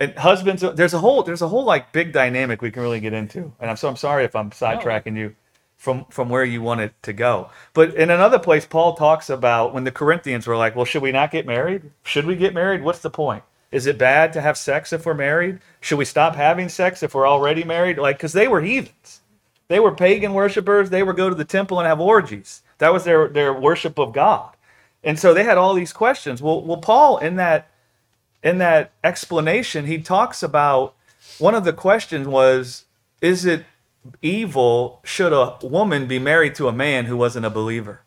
And 0.00 0.14
husbands, 0.16 0.64
there's 0.74 0.94
a 0.94 0.98
whole 0.98 1.22
there's 1.22 1.42
a 1.42 1.48
whole 1.48 1.64
like 1.64 1.92
big 1.92 2.12
dynamic 2.12 2.62
we 2.62 2.70
can 2.70 2.82
really 2.82 3.00
get 3.00 3.12
into. 3.12 3.52
And 3.60 3.70
I'm 3.70 3.76
so 3.76 3.88
I'm 3.88 3.96
sorry 3.96 4.24
if 4.24 4.34
I'm 4.34 4.50
sidetracking 4.50 5.16
you 5.16 5.36
from 5.76 6.06
from 6.10 6.30
where 6.30 6.44
you 6.44 6.62
want 6.62 6.80
it 6.80 6.94
to 7.02 7.12
go. 7.12 7.50
But 7.74 7.94
in 7.94 8.10
another 8.10 8.38
place, 8.38 8.66
Paul 8.66 8.94
talks 8.94 9.30
about 9.30 9.74
when 9.74 9.84
the 9.84 9.92
Corinthians 9.92 10.46
were 10.46 10.56
like, 10.56 10.74
"Well, 10.74 10.86
should 10.86 11.02
we 11.02 11.12
not 11.12 11.30
get 11.30 11.46
married? 11.46 11.90
Should 12.02 12.26
we 12.26 12.34
get 12.34 12.54
married? 12.54 12.82
What's 12.82 13.00
the 13.00 13.10
point? 13.10 13.44
Is 13.72 13.86
it 13.86 13.98
bad 13.98 14.32
to 14.32 14.40
have 14.40 14.58
sex 14.58 14.92
if 14.92 15.06
we're 15.06 15.14
married? 15.14 15.60
Should 15.80 15.98
we 15.98 16.04
stop 16.04 16.34
having 16.34 16.68
sex 16.68 17.02
if 17.02 17.14
we're 17.14 17.28
already 17.28 17.62
married? 17.62 17.98
Like, 17.98 18.16
because 18.16 18.32
they 18.32 18.48
were 18.48 18.62
heathens, 18.62 19.20
they 19.68 19.80
were 19.80 19.94
pagan 19.94 20.34
worshippers. 20.34 20.90
They 20.90 21.02
would 21.02 21.16
go 21.16 21.28
to 21.28 21.34
the 21.34 21.44
temple 21.44 21.78
and 21.78 21.86
have 21.86 22.00
orgies. 22.00 22.62
That 22.78 22.92
was 22.92 23.04
their 23.04 23.28
their 23.28 23.52
worship 23.52 23.98
of 23.98 24.12
God. 24.12 24.56
And 25.04 25.18
so 25.18 25.32
they 25.32 25.44
had 25.44 25.58
all 25.58 25.74
these 25.74 25.92
questions. 25.92 26.42
Well, 26.42 26.62
well, 26.62 26.78
Paul 26.78 27.18
in 27.18 27.36
that 27.36 27.69
in 28.42 28.58
that 28.58 28.92
explanation, 29.04 29.86
he 29.86 29.98
talks 29.98 30.42
about 30.42 30.94
one 31.38 31.54
of 31.54 31.64
the 31.64 31.72
questions 31.72 32.26
was, 32.26 32.84
is 33.20 33.44
it 33.44 33.64
evil 34.22 35.00
should 35.04 35.32
a 35.32 35.58
woman 35.62 36.06
be 36.06 36.18
married 36.18 36.54
to 36.56 36.68
a 36.68 36.72
man 36.72 37.06
who 37.06 37.16
wasn't 37.16 37.46
a 37.46 37.50
believer? 37.50 38.02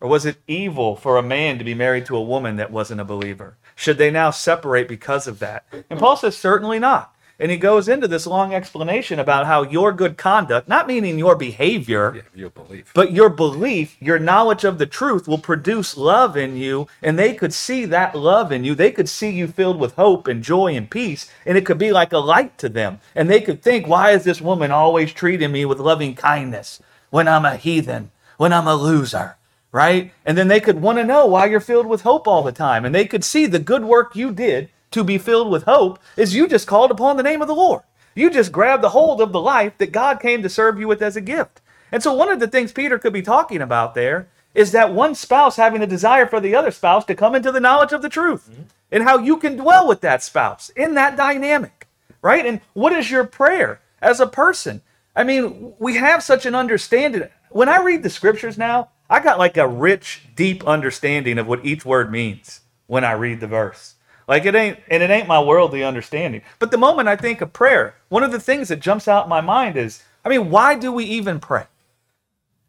Or 0.00 0.08
was 0.08 0.24
it 0.24 0.38
evil 0.46 0.96
for 0.96 1.18
a 1.18 1.22
man 1.22 1.58
to 1.58 1.64
be 1.64 1.74
married 1.74 2.06
to 2.06 2.16
a 2.16 2.22
woman 2.22 2.56
that 2.56 2.70
wasn't 2.70 3.02
a 3.02 3.04
believer? 3.04 3.58
Should 3.74 3.98
they 3.98 4.10
now 4.10 4.30
separate 4.30 4.88
because 4.88 5.26
of 5.26 5.40
that? 5.40 5.66
And 5.90 5.98
Paul 5.98 6.16
says, 6.16 6.36
certainly 6.36 6.78
not. 6.78 7.14
And 7.40 7.50
he 7.50 7.56
goes 7.56 7.88
into 7.88 8.06
this 8.06 8.26
long 8.26 8.52
explanation 8.52 9.18
about 9.18 9.46
how 9.46 9.62
your 9.62 9.92
good 9.92 10.18
conduct, 10.18 10.68
not 10.68 10.86
meaning 10.86 11.18
your 11.18 11.34
behavior, 11.34 12.12
Yeah, 12.16 12.22
your 12.34 12.50
belief. 12.50 12.92
but 12.94 13.12
your 13.12 13.30
belief, 13.30 13.96
your 13.98 14.18
knowledge 14.18 14.62
of 14.62 14.76
the 14.76 14.84
truth 14.84 15.26
will 15.26 15.38
produce 15.38 15.96
love 15.96 16.36
in 16.36 16.58
you, 16.58 16.86
and 17.02 17.18
they 17.18 17.32
could 17.32 17.54
see 17.54 17.86
that 17.86 18.14
love 18.14 18.52
in 18.52 18.62
you. 18.62 18.74
They 18.74 18.92
could 18.92 19.08
see 19.08 19.30
you 19.30 19.46
filled 19.46 19.80
with 19.80 19.94
hope 19.94 20.28
and 20.28 20.42
joy 20.42 20.76
and 20.76 20.90
peace, 20.90 21.30
and 21.46 21.56
it 21.56 21.64
could 21.64 21.78
be 21.78 21.92
like 21.92 22.12
a 22.12 22.18
light 22.18 22.58
to 22.58 22.68
them. 22.68 23.00
And 23.14 23.30
they 23.30 23.40
could 23.40 23.62
think, 23.62 23.86
why 23.86 24.10
is 24.10 24.24
this 24.24 24.42
woman 24.42 24.70
always 24.70 25.10
treating 25.10 25.50
me 25.50 25.64
with 25.64 25.78
loving 25.78 26.14
kindness 26.14 26.82
when 27.08 27.26
I'm 27.26 27.46
a 27.46 27.56
heathen, 27.56 28.10
when 28.36 28.52
I'm 28.52 28.66
a 28.66 28.74
loser? 28.74 29.36
Right? 29.72 30.12
And 30.26 30.36
then 30.36 30.48
they 30.48 30.60
could 30.60 30.82
want 30.82 30.98
to 30.98 31.04
know 31.04 31.24
why 31.26 31.46
you're 31.46 31.60
filled 31.60 31.86
with 31.86 32.02
hope 32.02 32.26
all 32.28 32.42
the 32.42 32.52
time. 32.52 32.84
And 32.84 32.92
they 32.94 33.06
could 33.06 33.24
see 33.24 33.46
the 33.46 33.60
good 33.60 33.84
work 33.84 34.14
you 34.16 34.32
did 34.32 34.68
to 34.90 35.04
be 35.04 35.18
filled 35.18 35.50
with 35.50 35.64
hope 35.64 35.98
is 36.16 36.34
you 36.34 36.48
just 36.48 36.66
called 36.66 36.90
upon 36.90 37.16
the 37.16 37.22
name 37.22 37.42
of 37.42 37.48
the 37.48 37.54
Lord. 37.54 37.82
You 38.14 38.30
just 38.30 38.52
grabbed 38.52 38.82
the 38.82 38.90
hold 38.90 39.20
of 39.20 39.32
the 39.32 39.40
life 39.40 39.78
that 39.78 39.92
God 39.92 40.20
came 40.20 40.42
to 40.42 40.48
serve 40.48 40.78
you 40.78 40.88
with 40.88 41.02
as 41.02 41.16
a 41.16 41.20
gift. 41.20 41.60
And 41.92 42.02
so, 42.02 42.12
one 42.12 42.28
of 42.28 42.40
the 42.40 42.48
things 42.48 42.72
Peter 42.72 42.98
could 42.98 43.12
be 43.12 43.22
talking 43.22 43.62
about 43.62 43.94
there 43.94 44.28
is 44.54 44.72
that 44.72 44.92
one 44.92 45.14
spouse 45.14 45.56
having 45.56 45.82
a 45.82 45.86
desire 45.86 46.26
for 46.26 46.40
the 46.40 46.54
other 46.54 46.70
spouse 46.70 47.04
to 47.04 47.14
come 47.14 47.34
into 47.34 47.52
the 47.52 47.60
knowledge 47.60 47.92
of 47.92 48.02
the 48.02 48.08
truth 48.08 48.48
mm-hmm. 48.50 48.62
and 48.90 49.04
how 49.04 49.18
you 49.18 49.36
can 49.36 49.56
dwell 49.56 49.86
with 49.86 50.00
that 50.00 50.22
spouse 50.22 50.70
in 50.70 50.94
that 50.94 51.16
dynamic, 51.16 51.86
right? 52.20 52.44
And 52.44 52.60
what 52.72 52.92
is 52.92 53.10
your 53.10 53.24
prayer 53.24 53.80
as 54.02 54.18
a 54.18 54.26
person? 54.26 54.82
I 55.14 55.24
mean, 55.24 55.74
we 55.78 55.96
have 55.96 56.22
such 56.22 56.46
an 56.46 56.54
understanding. 56.54 57.28
When 57.50 57.68
I 57.68 57.80
read 57.80 58.02
the 58.02 58.10
scriptures 58.10 58.58
now, 58.58 58.90
I 59.08 59.20
got 59.20 59.38
like 59.38 59.56
a 59.56 59.66
rich, 59.66 60.22
deep 60.36 60.66
understanding 60.66 61.38
of 61.38 61.46
what 61.46 61.64
each 61.64 61.84
word 61.84 62.12
means 62.12 62.60
when 62.86 63.04
I 63.04 63.12
read 63.12 63.40
the 63.40 63.46
verse. 63.46 63.94
Like 64.30 64.44
it 64.44 64.54
ain't, 64.54 64.78
and 64.88 65.02
it 65.02 65.10
ain't 65.10 65.26
my 65.26 65.42
worldly 65.42 65.82
understanding. 65.82 66.42
But 66.60 66.70
the 66.70 66.78
moment 66.78 67.08
I 67.08 67.16
think 67.16 67.40
of 67.40 67.52
prayer, 67.52 67.96
one 68.10 68.22
of 68.22 68.30
the 68.30 68.38
things 68.38 68.68
that 68.68 68.78
jumps 68.78 69.08
out 69.08 69.24
in 69.24 69.28
my 69.28 69.40
mind 69.40 69.76
is, 69.76 70.04
I 70.24 70.28
mean, 70.28 70.50
why 70.50 70.76
do 70.76 70.92
we 70.92 71.04
even 71.04 71.40
pray? 71.40 71.64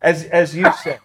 As 0.02 0.24
as 0.24 0.56
you 0.56 0.74
said. 0.82 1.02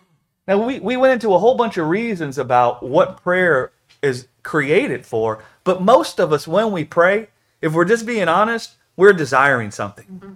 Now 0.48 0.64
we, 0.64 0.80
we 0.80 0.96
went 0.96 1.12
into 1.12 1.34
a 1.34 1.38
whole 1.38 1.56
bunch 1.56 1.76
of 1.76 1.86
reasons 1.86 2.38
about 2.38 2.82
what 2.82 3.22
prayer 3.22 3.72
is 4.00 4.28
created 4.44 5.04
for, 5.04 5.44
but 5.62 5.82
most 5.82 6.18
of 6.18 6.32
us 6.32 6.48
when 6.48 6.72
we 6.72 6.84
pray, 6.84 7.28
if 7.60 7.74
we're 7.74 7.84
just 7.84 8.06
being 8.06 8.26
honest, 8.26 8.76
we're 8.96 9.12
desiring 9.12 9.70
something. 9.70 10.06
Mm-hmm. 10.06 10.32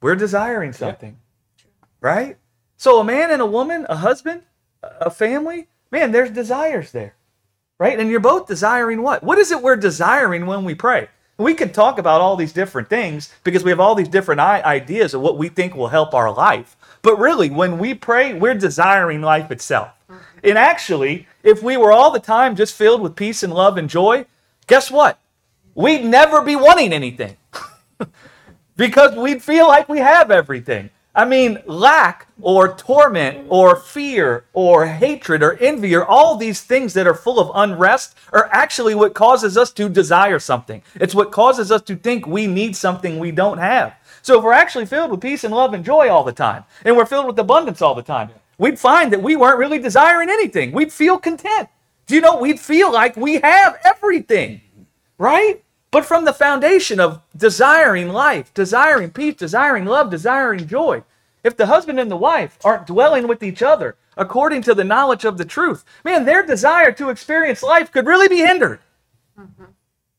We're 0.00 0.16
desiring 0.16 0.72
something. 0.72 1.18
Right? 2.00 2.38
So 2.78 2.98
a 2.98 3.04
man 3.04 3.30
and 3.30 3.42
a 3.42 3.46
woman, 3.46 3.84
a 3.90 3.96
husband, 3.96 4.40
a 4.82 5.10
family, 5.10 5.68
man, 5.90 6.12
there's 6.12 6.30
desires 6.30 6.92
there 6.92 7.15
right? 7.78 7.98
And 7.98 8.10
you're 8.10 8.20
both 8.20 8.46
desiring 8.46 9.02
what? 9.02 9.22
What 9.22 9.38
is 9.38 9.50
it 9.50 9.62
we're 9.62 9.76
desiring 9.76 10.46
when 10.46 10.64
we 10.64 10.74
pray? 10.74 11.08
We 11.38 11.54
could 11.54 11.74
talk 11.74 11.98
about 11.98 12.22
all 12.22 12.36
these 12.36 12.52
different 12.52 12.88
things 12.88 13.32
because 13.44 13.62
we 13.62 13.70
have 13.70 13.80
all 13.80 13.94
these 13.94 14.08
different 14.08 14.40
ideas 14.40 15.12
of 15.12 15.20
what 15.20 15.36
we 15.36 15.50
think 15.50 15.74
will 15.74 15.88
help 15.88 16.14
our 16.14 16.32
life. 16.32 16.76
But 17.02 17.18
really, 17.18 17.50
when 17.50 17.78
we 17.78 17.92
pray, 17.92 18.32
we're 18.32 18.54
desiring 18.54 19.20
life 19.20 19.50
itself. 19.50 19.90
Mm-hmm. 20.10 20.38
And 20.44 20.58
actually, 20.58 21.26
if 21.42 21.62
we 21.62 21.76
were 21.76 21.92
all 21.92 22.10
the 22.10 22.20
time 22.20 22.56
just 22.56 22.74
filled 22.74 23.02
with 23.02 23.16
peace 23.16 23.42
and 23.42 23.52
love 23.52 23.76
and 23.76 23.90
joy, 23.90 24.24
guess 24.66 24.90
what? 24.90 25.18
We'd 25.74 26.06
never 26.06 26.40
be 26.40 26.56
wanting 26.56 26.94
anything 26.94 27.36
because 28.76 29.14
we'd 29.14 29.42
feel 29.42 29.68
like 29.68 29.90
we 29.90 29.98
have 29.98 30.30
everything. 30.30 30.88
I 31.16 31.24
mean, 31.24 31.58
lack 31.64 32.28
or 32.42 32.76
torment 32.76 33.46
or 33.48 33.74
fear 33.74 34.44
or 34.52 34.86
hatred 34.86 35.42
or 35.42 35.56
envy 35.62 35.94
or 35.94 36.04
all 36.04 36.36
these 36.36 36.60
things 36.60 36.92
that 36.92 37.06
are 37.06 37.14
full 37.14 37.40
of 37.40 37.50
unrest 37.54 38.18
are 38.34 38.50
actually 38.52 38.94
what 38.94 39.14
causes 39.14 39.56
us 39.56 39.72
to 39.72 39.88
desire 39.88 40.38
something. 40.38 40.82
It's 40.96 41.14
what 41.14 41.32
causes 41.32 41.72
us 41.72 41.80
to 41.82 41.96
think 41.96 42.26
we 42.26 42.46
need 42.46 42.76
something 42.76 43.18
we 43.18 43.30
don't 43.30 43.56
have. 43.56 43.94
So 44.20 44.36
if 44.36 44.44
we're 44.44 44.52
actually 44.52 44.84
filled 44.84 45.10
with 45.10 45.22
peace 45.22 45.42
and 45.42 45.54
love 45.54 45.72
and 45.72 45.82
joy 45.82 46.10
all 46.10 46.22
the 46.22 46.32
time, 46.32 46.64
and 46.84 46.94
we're 46.94 47.06
filled 47.06 47.26
with 47.26 47.38
abundance 47.38 47.80
all 47.80 47.94
the 47.94 48.02
time, 48.02 48.28
we'd 48.58 48.78
find 48.78 49.10
that 49.14 49.22
we 49.22 49.36
weren't 49.36 49.58
really 49.58 49.78
desiring 49.78 50.28
anything. 50.28 50.70
We'd 50.72 50.92
feel 50.92 51.16
content. 51.16 51.70
Do 52.06 52.14
you 52.14 52.20
know, 52.20 52.36
we'd 52.36 52.60
feel 52.60 52.92
like 52.92 53.16
we 53.16 53.40
have 53.40 53.78
everything, 53.84 54.60
right? 55.16 55.62
But 55.96 56.04
from 56.04 56.26
the 56.26 56.34
foundation 56.34 57.00
of 57.00 57.22
desiring 57.34 58.10
life, 58.10 58.52
desiring 58.52 59.12
peace, 59.12 59.36
desiring 59.36 59.86
love, 59.86 60.10
desiring 60.10 60.68
joy, 60.68 61.04
if 61.42 61.56
the 61.56 61.68
husband 61.68 61.98
and 61.98 62.10
the 62.10 62.18
wife 62.18 62.58
aren't 62.62 62.86
dwelling 62.86 63.26
with 63.26 63.42
each 63.42 63.62
other 63.62 63.96
according 64.14 64.60
to 64.64 64.74
the 64.74 64.84
knowledge 64.84 65.24
of 65.24 65.38
the 65.38 65.46
truth, 65.46 65.86
man, 66.04 66.26
their 66.26 66.44
desire 66.44 66.92
to 66.92 67.08
experience 67.08 67.62
life 67.62 67.90
could 67.90 68.04
really 68.04 68.28
be 68.28 68.44
hindered. 68.44 68.80
Mm-hmm. 69.40 69.64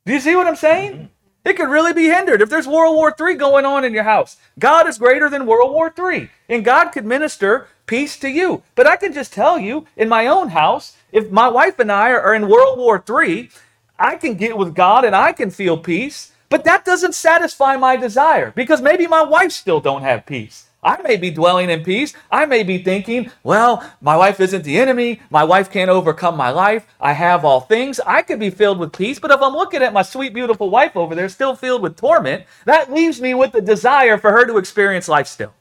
Do 0.08 0.14
you 0.14 0.20
see 0.20 0.36
what 0.36 0.48
I'm 0.48 0.56
saying? 0.56 1.12
It 1.46 1.58
could 1.58 1.70
really 1.70 1.94
be 1.94 2.06
hindered. 2.06 2.42
If 2.42 2.50
there's 2.50 2.68
World 2.68 2.96
War 2.96 3.16
III 3.16 3.36
going 3.36 3.66
on 3.66 3.86
in 3.86 3.94
your 3.94 4.04
house, 4.04 4.38
God 4.58 4.88
is 4.88 4.98
greater 4.98 5.30
than 5.30 5.46
World 5.46 5.72
War 5.72 5.94
III, 5.96 6.32
and 6.50 6.66
God 6.66 6.90
could 6.90 7.06
minister 7.06 7.68
peace 7.86 8.18
to 8.22 8.30
you. 8.30 8.64
But 8.74 8.88
I 8.88 8.96
can 8.96 9.14
just 9.14 9.32
tell 9.32 9.60
you, 9.60 9.86
in 9.96 10.10
my 10.10 10.26
own 10.26 10.50
house, 10.50 10.98
if 11.12 11.30
my 11.30 11.48
wife 11.48 11.78
and 11.78 11.92
I 11.92 12.10
are 12.10 12.34
in 12.34 12.50
World 12.50 12.80
War 12.80 13.04
III, 13.08 13.52
I 14.00 14.16
can 14.16 14.36
get 14.36 14.58
with 14.58 14.76
God 14.76 15.06
and 15.06 15.16
I 15.16 15.34
can 15.34 15.50
feel 15.50 15.78
peace, 15.78 16.32
but 16.50 16.64
that 16.64 16.86
doesn't 16.86 17.16
satisfy 17.16 17.78
my 17.78 17.96
desire 17.98 18.52
because 18.56 18.82
maybe 18.82 19.08
my 19.08 19.24
wife 19.24 19.52
still 19.52 19.80
don't 19.80 20.04
have 20.04 20.26
peace. 20.26 20.68
I 20.84 21.02
may 21.02 21.18
be 21.18 21.32
dwelling 21.32 21.70
in 21.70 21.84
peace. 21.84 22.14
I 22.32 22.46
may 22.46 22.64
be 22.64 22.78
thinking, 22.78 23.32
well, 23.44 23.84
my 24.00 24.16
wife 24.16 24.40
isn't 24.40 24.64
the 24.64 24.78
enemy. 24.78 25.20
My 25.30 25.44
wife 25.44 25.72
can't 25.72 25.90
overcome 25.90 26.38
my 26.38 26.52
life. 26.52 26.86
I 27.02 27.14
have 27.14 27.44
all 27.44 27.62
things. 27.62 28.00
I 28.06 28.22
could 28.22 28.40
be 28.40 28.52
filled 28.52 28.78
with 28.78 28.94
peace. 28.94 29.20
But 29.20 29.32
if 29.32 29.42
I'm 29.42 29.54
looking 29.54 29.82
at 29.82 29.92
my 29.92 30.04
sweet, 30.04 30.34
beautiful 30.34 30.70
wife 30.70 30.96
over 30.96 31.16
there, 31.16 31.30
still 31.30 31.56
filled 31.56 31.82
with 31.82 31.98
torment, 31.98 32.46
that 32.66 32.94
leaves 32.94 33.20
me 33.20 33.34
with 33.34 33.52
the 33.52 33.62
desire 33.62 34.18
for 34.18 34.32
her 34.32 34.46
to 34.46 34.58
experience 34.58 35.10
life 35.10 35.28
still. 35.28 35.54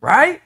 Right? 0.00 0.42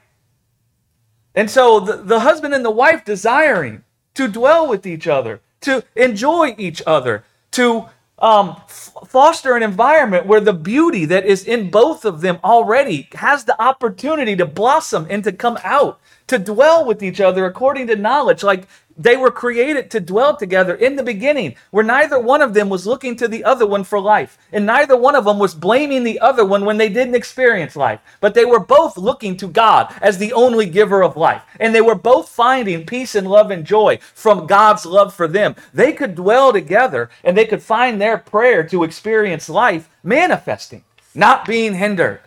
And 1.35 1.51
so 1.51 1.79
the, 1.79 1.97
the 1.97 2.21
husband 2.21 2.53
and 2.53 2.63
the 2.63 2.71
wife 2.71 3.03
desiring 3.03 3.83
to 4.15 4.27
dwell 4.27 4.67
with 4.67 4.85
each 4.85 5.07
other, 5.07 5.41
to 5.63 5.83
enjoy 5.95 6.55
each 6.57 6.81
other, 6.85 7.23
to 7.51 7.85
um, 8.19 8.55
f- 8.69 8.93
foster 9.07 9.55
an 9.55 9.63
environment 9.63 10.25
where 10.25 10.39
the 10.39 10.53
beauty 10.53 11.05
that 11.05 11.25
is 11.25 11.45
in 11.45 11.69
both 11.69 12.05
of 12.05 12.21
them 12.21 12.39
already 12.43 13.09
has 13.13 13.43
the 13.45 13.61
opportunity 13.61 14.35
to 14.35 14.45
blossom 14.45 15.07
and 15.09 15.23
to 15.25 15.31
come 15.31 15.57
out, 15.63 15.99
to 16.27 16.39
dwell 16.39 16.85
with 16.85 17.03
each 17.03 17.19
other 17.19 17.45
according 17.45 17.87
to 17.87 17.95
knowledge. 17.95 18.43
Like 18.43 18.67
they 18.97 19.17
were 19.17 19.31
created 19.31 19.89
to 19.91 19.99
dwell 19.99 20.35
together 20.35 20.75
in 20.75 20.95
the 20.95 21.03
beginning, 21.03 21.55
where 21.71 21.83
neither 21.83 22.19
one 22.19 22.41
of 22.41 22.53
them 22.53 22.69
was 22.69 22.85
looking 22.85 23.15
to 23.15 23.27
the 23.27 23.43
other 23.43 23.65
one 23.65 23.83
for 23.83 23.99
life, 23.99 24.37
and 24.51 24.65
neither 24.65 24.95
one 24.95 25.15
of 25.15 25.25
them 25.25 25.39
was 25.39 25.55
blaming 25.55 26.03
the 26.03 26.19
other 26.19 26.45
one 26.45 26.65
when 26.65 26.77
they 26.77 26.89
didn't 26.89 27.15
experience 27.15 27.75
life. 27.75 27.99
But 28.19 28.33
they 28.33 28.45
were 28.45 28.59
both 28.59 28.97
looking 28.97 29.37
to 29.37 29.47
God 29.47 29.93
as 30.01 30.17
the 30.17 30.33
only 30.33 30.65
giver 30.65 31.03
of 31.03 31.17
life, 31.17 31.43
and 31.59 31.73
they 31.73 31.81
were 31.81 31.95
both 31.95 32.29
finding 32.29 32.85
peace 32.85 33.15
and 33.15 33.27
love 33.27 33.51
and 33.51 33.65
joy 33.65 33.99
from 34.13 34.47
God's 34.47 34.85
love 34.85 35.13
for 35.13 35.27
them. 35.27 35.55
They 35.73 35.93
could 35.93 36.15
dwell 36.15 36.53
together 36.53 37.09
and 37.23 37.37
they 37.37 37.45
could 37.45 37.61
find 37.61 37.99
their 37.99 38.17
prayer 38.17 38.63
to 38.67 38.83
experience 38.83 39.49
life 39.49 39.89
manifesting, 40.03 40.83
not 41.15 41.45
being 41.45 41.75
hindered. 41.75 42.21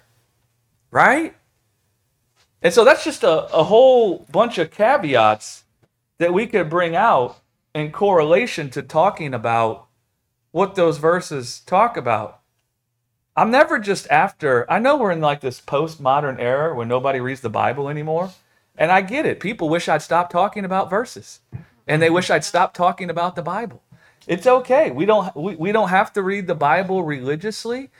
Right? 0.90 1.36
And 2.62 2.72
so 2.72 2.84
that's 2.84 3.04
just 3.04 3.22
a, 3.22 3.44
a 3.54 3.64
whole 3.64 4.26
bunch 4.30 4.58
of 4.58 4.70
caveats 4.70 5.64
that 6.18 6.32
we 6.32 6.46
could 6.46 6.70
bring 6.70 6.96
out 6.96 7.40
in 7.74 7.92
correlation 7.92 8.70
to 8.70 8.82
talking 8.82 9.34
about 9.34 9.86
what 10.50 10.74
those 10.74 10.98
verses 10.98 11.60
talk 11.60 11.96
about. 11.96 12.40
I'm 13.36 13.50
never 13.50 13.78
just 13.78 14.10
after, 14.10 14.70
I 14.70 14.78
know 14.78 14.96
we're 14.96 15.12
in 15.12 15.20
like 15.20 15.42
this 15.42 15.60
postmodern 15.60 16.40
era 16.40 16.74
where 16.74 16.86
nobody 16.86 17.20
reads 17.20 17.42
the 17.42 17.50
Bible 17.50 17.90
anymore. 17.90 18.30
And 18.78 18.90
I 18.90 19.02
get 19.02 19.26
it. 19.26 19.40
People 19.40 19.68
wish 19.68 19.88
I'd 19.88 20.02
stop 20.02 20.30
talking 20.30 20.64
about 20.64 20.90
verses 20.90 21.40
and 21.86 22.00
they 22.00 22.10
wish 22.10 22.30
I'd 22.30 22.44
stop 22.44 22.72
talking 22.72 23.10
about 23.10 23.36
the 23.36 23.42
Bible. 23.42 23.82
It's 24.26 24.46
okay. 24.46 24.90
We 24.90 25.04
don't, 25.04 25.34
we, 25.36 25.54
we 25.56 25.72
don't 25.72 25.90
have 25.90 26.12
to 26.14 26.22
read 26.22 26.46
the 26.46 26.54
Bible 26.54 27.02
religiously 27.02 27.90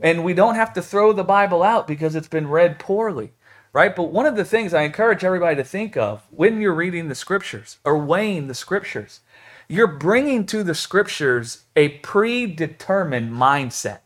and 0.00 0.24
we 0.24 0.32
don't 0.32 0.54
have 0.54 0.72
to 0.74 0.82
throw 0.82 1.12
the 1.12 1.24
Bible 1.24 1.62
out 1.62 1.86
because 1.86 2.14
it's 2.14 2.28
been 2.28 2.48
read 2.48 2.78
poorly 2.78 3.32
right? 3.72 3.94
But 3.94 4.12
one 4.12 4.26
of 4.26 4.36
the 4.36 4.44
things 4.44 4.74
I 4.74 4.82
encourage 4.82 5.24
everybody 5.24 5.56
to 5.56 5.64
think 5.64 5.96
of 5.96 6.26
when 6.30 6.60
you're 6.60 6.74
reading 6.74 7.08
the 7.08 7.14
scriptures 7.14 7.78
or 7.84 7.98
weighing 7.98 8.48
the 8.48 8.54
scriptures, 8.54 9.20
you're 9.68 9.86
bringing 9.86 10.46
to 10.46 10.64
the 10.64 10.74
scriptures 10.74 11.64
a 11.76 11.88
predetermined 11.98 13.32
mindset. 13.32 14.00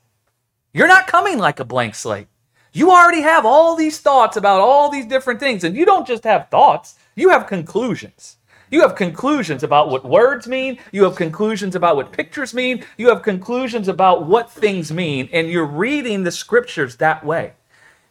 You're 0.73 0.89
not 0.89 1.07
coming 1.07 1.39
like 1.39 1.61
a 1.61 1.65
blank 1.65 1.95
slate. 1.95 2.29
You 2.73 2.91
already 2.91 3.21
have 3.21 3.45
all 3.45 3.77
these 3.77 4.01
thoughts 4.01 4.37
about 4.37 4.61
all 4.61 4.91
these 4.91 5.07
different 5.07 5.41
things, 5.41 5.63
and 5.63 5.77
you 5.77 5.85
don't 5.85 6.07
just 6.07 6.25
have 6.25 6.49
thoughts, 6.49 6.97
you 7.15 7.29
have 7.29 7.47
conclusions. 7.47 8.39
You 8.71 8.81
have 8.81 8.95
conclusions 8.95 9.63
about 9.63 9.91
what 9.91 10.03
words 10.03 10.49
mean. 10.49 10.79
You 10.93 11.05
have 11.05 11.15
conclusions 11.15 11.75
about 11.75 11.95
what 11.95 12.11
pictures 12.11 12.55
mean. 12.55 12.87
You 12.97 13.11
have 13.11 13.21
conclusions 13.21 13.87
about 13.87 14.25
what 14.27 14.51
things 14.51 14.91
mean, 14.91 15.29
and 15.31 15.51
you're 15.51 15.67
reading 15.67 16.23
the 16.23 16.31
scriptures 16.31 16.97
that 16.97 17.23
way 17.23 17.53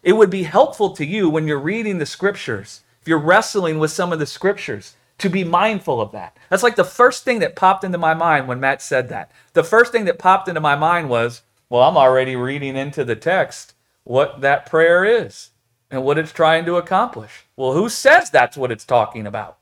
it 0.04 0.14
would 0.14 0.30
be 0.30 0.44
helpful 0.44 0.92
to 0.92 1.06
you 1.06 1.30
when 1.30 1.48
you're 1.48 1.60
reading 1.60 1.98
the 1.98 2.06
scriptures, 2.06 2.82
if 3.02 3.08
you're 3.08 3.20
wrestling 3.20 3.80
with 3.80 3.92
some 3.92 4.14
of 4.14 4.20
the 4.20 4.26
scriptures, 4.26 4.96
to 5.20 5.30
be 5.30 5.44
mindful 5.44 6.02
of 6.02 6.12
that. 6.14 6.38
That's 6.50 6.64
like 6.64 6.76
the 6.76 6.84
first 6.84 7.24
thing 7.24 7.40
that 7.40 7.56
popped 7.56 7.84
into 7.84 7.98
my 7.98 8.14
mind 8.14 8.48
when 8.48 8.60
Matt 8.60 8.82
said 8.82 9.10
that. 9.10 9.32
The 9.54 9.64
first 9.64 9.92
thing 9.92 10.06
that 10.06 10.18
popped 10.20 10.48
into 10.48 10.62
my 10.62 10.76
mind 10.76 11.10
was 11.10 11.44
well, 11.70 11.84
I'm 11.84 11.98
already 11.98 12.36
reading 12.36 12.76
into 12.76 13.06
the 13.06 13.16
text 13.16 13.76
what 14.04 14.42
that 14.42 14.66
prayer 14.66 15.06
is 15.06 15.52
and 15.90 16.04
what 16.04 16.18
it's 16.18 16.34
trying 16.34 16.66
to 16.66 16.76
accomplish. 16.76 17.46
Well, 17.56 17.74
who 17.74 17.88
says 17.90 18.30
that's 18.30 18.58
what 18.58 18.72
it's 18.72 18.86
talking 18.86 19.26
about? 19.28 19.58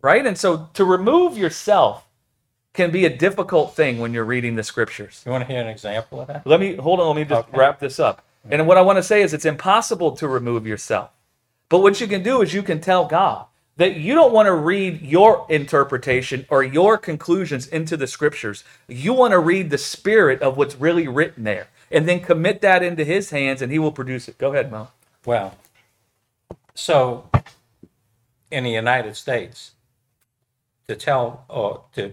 Right? 0.00 0.24
And 0.26 0.38
so 0.38 0.70
to 0.74 0.84
remove 0.84 1.36
yourself 1.36 2.06
can 2.72 2.90
be 2.90 3.04
a 3.04 3.16
difficult 3.16 3.74
thing 3.74 3.98
when 3.98 4.14
you're 4.14 4.24
reading 4.24 4.56
the 4.56 4.62
scriptures. 4.62 5.22
You 5.26 5.32
want 5.32 5.46
to 5.46 5.52
hear 5.52 5.60
an 5.60 5.68
example 5.68 6.20
of 6.20 6.28
that? 6.28 6.46
Let 6.46 6.60
me 6.60 6.76
hold 6.76 7.00
on, 7.00 7.08
let 7.08 7.16
me 7.16 7.24
just 7.24 7.48
Okay. 7.48 7.58
wrap 7.58 7.80
this 7.80 7.98
up. 8.00 8.24
And 8.50 8.66
what 8.66 8.78
I 8.78 8.82
want 8.82 8.96
to 8.96 9.02
say 9.02 9.22
is 9.22 9.34
it's 9.34 9.44
impossible 9.44 10.12
to 10.12 10.28
remove 10.28 10.66
yourself. 10.66 11.10
But 11.68 11.80
what 11.80 12.00
you 12.00 12.06
can 12.06 12.22
do 12.22 12.40
is 12.42 12.54
you 12.54 12.62
can 12.62 12.80
tell 12.80 13.06
God 13.06 13.46
that 13.76 13.96
you 13.96 14.14
don't 14.14 14.32
want 14.32 14.46
to 14.46 14.54
read 14.54 15.02
your 15.02 15.46
interpretation 15.48 16.46
or 16.48 16.62
your 16.62 16.98
conclusions 16.98 17.66
into 17.66 17.96
the 17.96 18.06
scriptures. 18.06 18.64
You 18.88 19.12
want 19.12 19.32
to 19.32 19.38
read 19.38 19.70
the 19.70 19.78
spirit 19.78 20.42
of 20.42 20.56
what's 20.56 20.76
really 20.76 21.06
written 21.06 21.44
there 21.44 21.68
and 21.90 22.08
then 22.08 22.20
commit 22.20 22.60
that 22.62 22.82
into 22.82 23.04
his 23.04 23.30
hands 23.30 23.62
and 23.62 23.70
he 23.70 23.78
will 23.78 23.92
produce 23.92 24.28
it. 24.28 24.38
Go 24.38 24.52
ahead, 24.52 24.70
Mo. 24.70 24.88
Well, 25.24 25.56
so 26.74 27.28
in 28.50 28.64
the 28.64 28.70
United 28.70 29.14
States, 29.16 29.72
to 30.88 30.96
tell 30.96 31.44
or 31.48 31.84
to 31.94 32.12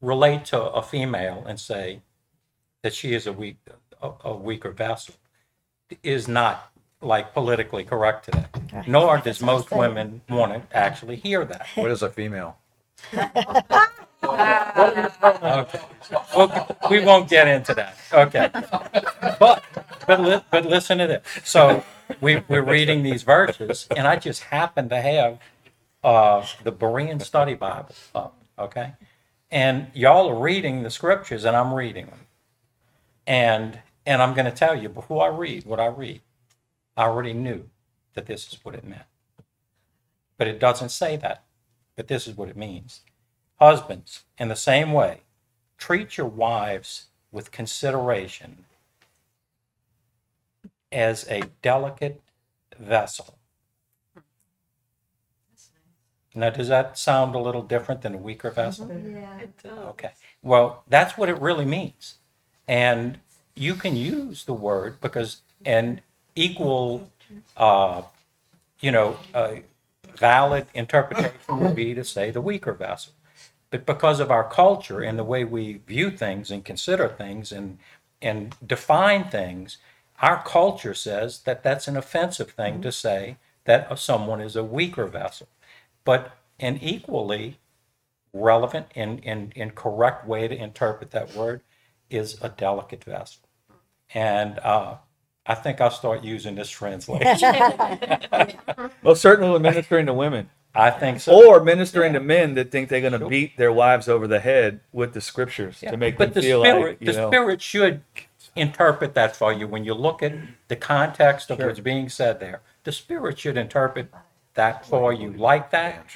relate 0.00 0.46
to 0.46 0.60
a 0.60 0.82
female 0.82 1.44
and 1.46 1.60
say 1.60 2.00
that 2.82 2.94
she 2.94 3.14
is 3.14 3.26
a 3.26 3.32
weak, 3.32 3.58
a, 4.02 4.12
a 4.26 4.36
weaker 4.36 4.72
vessel 4.72 5.14
is 6.02 6.28
not 6.28 6.70
like 7.02 7.34
politically 7.34 7.84
correct 7.84 8.26
today. 8.26 8.46
Nor 8.86 9.18
does 9.18 9.42
most 9.42 9.70
women 9.72 10.22
want 10.30 10.52
to 10.70 10.76
actually 10.76 11.16
hear 11.16 11.44
that. 11.44 11.66
What 11.76 11.90
is 11.90 12.02
a 12.02 12.10
female? 12.10 12.58
Okay. 14.24 15.80
Okay, 16.36 16.66
we 16.90 17.04
won't 17.04 17.28
get 17.30 17.48
into 17.48 17.74
that. 17.74 17.96
Okay. 18.12 18.50
But, 19.38 19.64
but, 20.06 20.20
li- 20.22 20.42
but 20.50 20.66
listen 20.66 20.98
to 20.98 21.06
this. 21.08 21.22
So 21.44 21.84
we, 22.20 22.42
we're 22.48 22.62
reading 22.64 23.02
these 23.02 23.22
verses 23.24 23.88
and 23.96 24.06
I 24.08 24.16
just 24.16 24.44
happen 24.44 24.88
to 24.90 25.00
have, 25.00 25.38
uh, 26.04 26.46
the 26.64 26.72
Berean 26.72 27.22
Study 27.22 27.54
Bible 27.54 27.94
up, 28.14 28.36
okay? 28.58 28.94
And 29.50 29.88
y'all 29.94 30.28
are 30.30 30.40
reading 30.40 30.82
the 30.84 30.90
scriptures 30.90 31.44
and 31.44 31.56
I'm 31.56 31.74
reading 31.74 32.06
them. 32.06 32.20
And, 33.26 33.80
and 34.06 34.22
I'm 34.22 34.34
gonna 34.34 34.52
tell 34.52 34.74
you, 34.74 34.88
before 34.88 35.24
I 35.24 35.28
read 35.28 35.64
what 35.64 35.80
I 35.80 35.86
read, 35.86 36.20
I 36.96 37.04
already 37.04 37.32
knew 37.32 37.68
that 38.14 38.26
this 38.26 38.48
is 38.48 38.64
what 38.64 38.74
it 38.74 38.84
meant. 38.84 39.04
But 40.36 40.48
it 40.48 40.58
doesn't 40.58 40.90
say 40.90 41.16
that, 41.16 41.44
but 41.96 42.08
this 42.08 42.26
is 42.26 42.36
what 42.36 42.48
it 42.48 42.56
means. 42.56 43.02
Husbands, 43.60 44.24
in 44.38 44.48
the 44.48 44.56
same 44.56 44.92
way, 44.92 45.20
treat 45.78 46.16
your 46.16 46.26
wives 46.26 47.06
with 47.30 47.50
consideration 47.50 48.64
as 50.90 51.26
a 51.28 51.42
delicate 51.62 52.20
vessel. 52.78 53.38
Now, 56.34 56.50
does 56.50 56.68
that 56.68 56.96
sound 56.96 57.34
a 57.34 57.38
little 57.38 57.62
different 57.62 58.02
than 58.02 58.14
a 58.14 58.18
weaker 58.18 58.50
vessel? 58.50 58.86
Mm-hmm. 58.86 59.16
Yeah, 59.16 59.38
it 59.38 59.62
does. 59.62 59.78
Okay. 59.78 60.12
Well, 60.42 60.82
that's 60.88 61.18
what 61.18 61.28
it 61.28 61.38
really 61.40 61.66
means. 61.66 62.16
And 62.66 63.18
you 63.54 63.74
can 63.74 63.96
use 63.96 64.44
the 64.44 64.54
word 64.54 65.00
because 65.00 65.42
an 65.64 66.00
equal, 66.34 67.10
uh, 67.56 68.02
you 68.80 68.90
know, 68.90 69.16
uh, 69.34 69.56
valid 70.16 70.66
interpretation 70.74 71.32
would 71.60 71.74
be 71.74 71.94
to 71.94 72.04
say 72.04 72.30
the 72.30 72.40
weaker 72.40 72.72
vessel. 72.72 73.12
But 73.70 73.86
because 73.86 74.20
of 74.20 74.30
our 74.30 74.48
culture 74.48 75.00
and 75.00 75.18
the 75.18 75.24
way 75.24 75.44
we 75.44 75.80
view 75.86 76.10
things 76.10 76.50
and 76.50 76.64
consider 76.64 77.08
things 77.08 77.52
and, 77.52 77.78
and 78.20 78.54
define 78.64 79.24
things, 79.24 79.78
our 80.20 80.42
culture 80.44 80.94
says 80.94 81.40
that 81.40 81.62
that's 81.62 81.88
an 81.88 81.96
offensive 81.96 82.50
thing 82.50 82.82
to 82.82 82.92
say 82.92 83.36
that 83.64 83.98
someone 83.98 84.40
is 84.40 84.56
a 84.56 84.64
weaker 84.64 85.06
vessel. 85.06 85.48
But 86.04 86.36
an 86.60 86.78
equally 86.82 87.58
relevant 88.32 88.86
and, 88.94 89.20
and, 89.24 89.52
and 89.56 89.74
correct 89.74 90.26
way 90.26 90.48
to 90.48 90.56
interpret 90.56 91.10
that 91.12 91.34
word 91.34 91.62
is 92.12 92.38
a 92.42 92.48
delicate 92.48 93.04
vessel. 93.04 93.42
And 94.14 94.58
uh, 94.58 94.96
I 95.46 95.54
think 95.54 95.80
I'll 95.80 95.90
start 95.90 96.22
using 96.22 96.54
this 96.54 96.70
translation. 96.70 97.52
Well, 99.02 99.16
certainly 99.16 99.58
ministering 99.58 100.06
to 100.06 100.14
women 100.14 100.48
I 100.74 100.90
think 100.90 101.20
so. 101.20 101.32
or 101.32 101.62
ministering 101.62 102.14
to 102.14 102.20
men 102.20 102.54
that 102.54 102.70
think 102.70 102.88
they're 102.88 103.00
going 103.00 103.18
to 103.18 103.28
beat 103.28 103.56
their 103.56 103.72
wives 103.72 104.08
over 104.08 104.26
the 104.26 104.40
head 104.40 104.80
with 104.92 105.12
the 105.12 105.20
scriptures 105.20 105.80
to 105.80 105.96
make 105.96 106.16
but 106.16 106.32
them 106.32 106.34
the 106.34 106.48
feel 106.48 106.62
spirit, 106.62 107.00
like, 107.00 107.00
you 107.00 107.12
the 107.12 107.18
know. 107.18 107.28
spirit 107.28 107.60
should 107.60 108.02
interpret 108.56 109.14
that 109.14 109.36
for 109.36 109.52
you 109.52 109.66
when 109.66 109.84
you 109.84 109.94
look 109.94 110.22
at 110.22 110.32
the 110.68 110.76
context 110.76 111.50
of 111.50 111.58
what's 111.58 111.80
being 111.80 112.08
said 112.08 112.40
there. 112.40 112.62
The 112.84 112.92
spirit 112.92 113.38
should 113.38 113.56
interpret 113.56 114.08
that 114.54 114.86
for 114.86 115.12
you 115.12 115.32
like 115.32 115.70
that, 115.70 116.06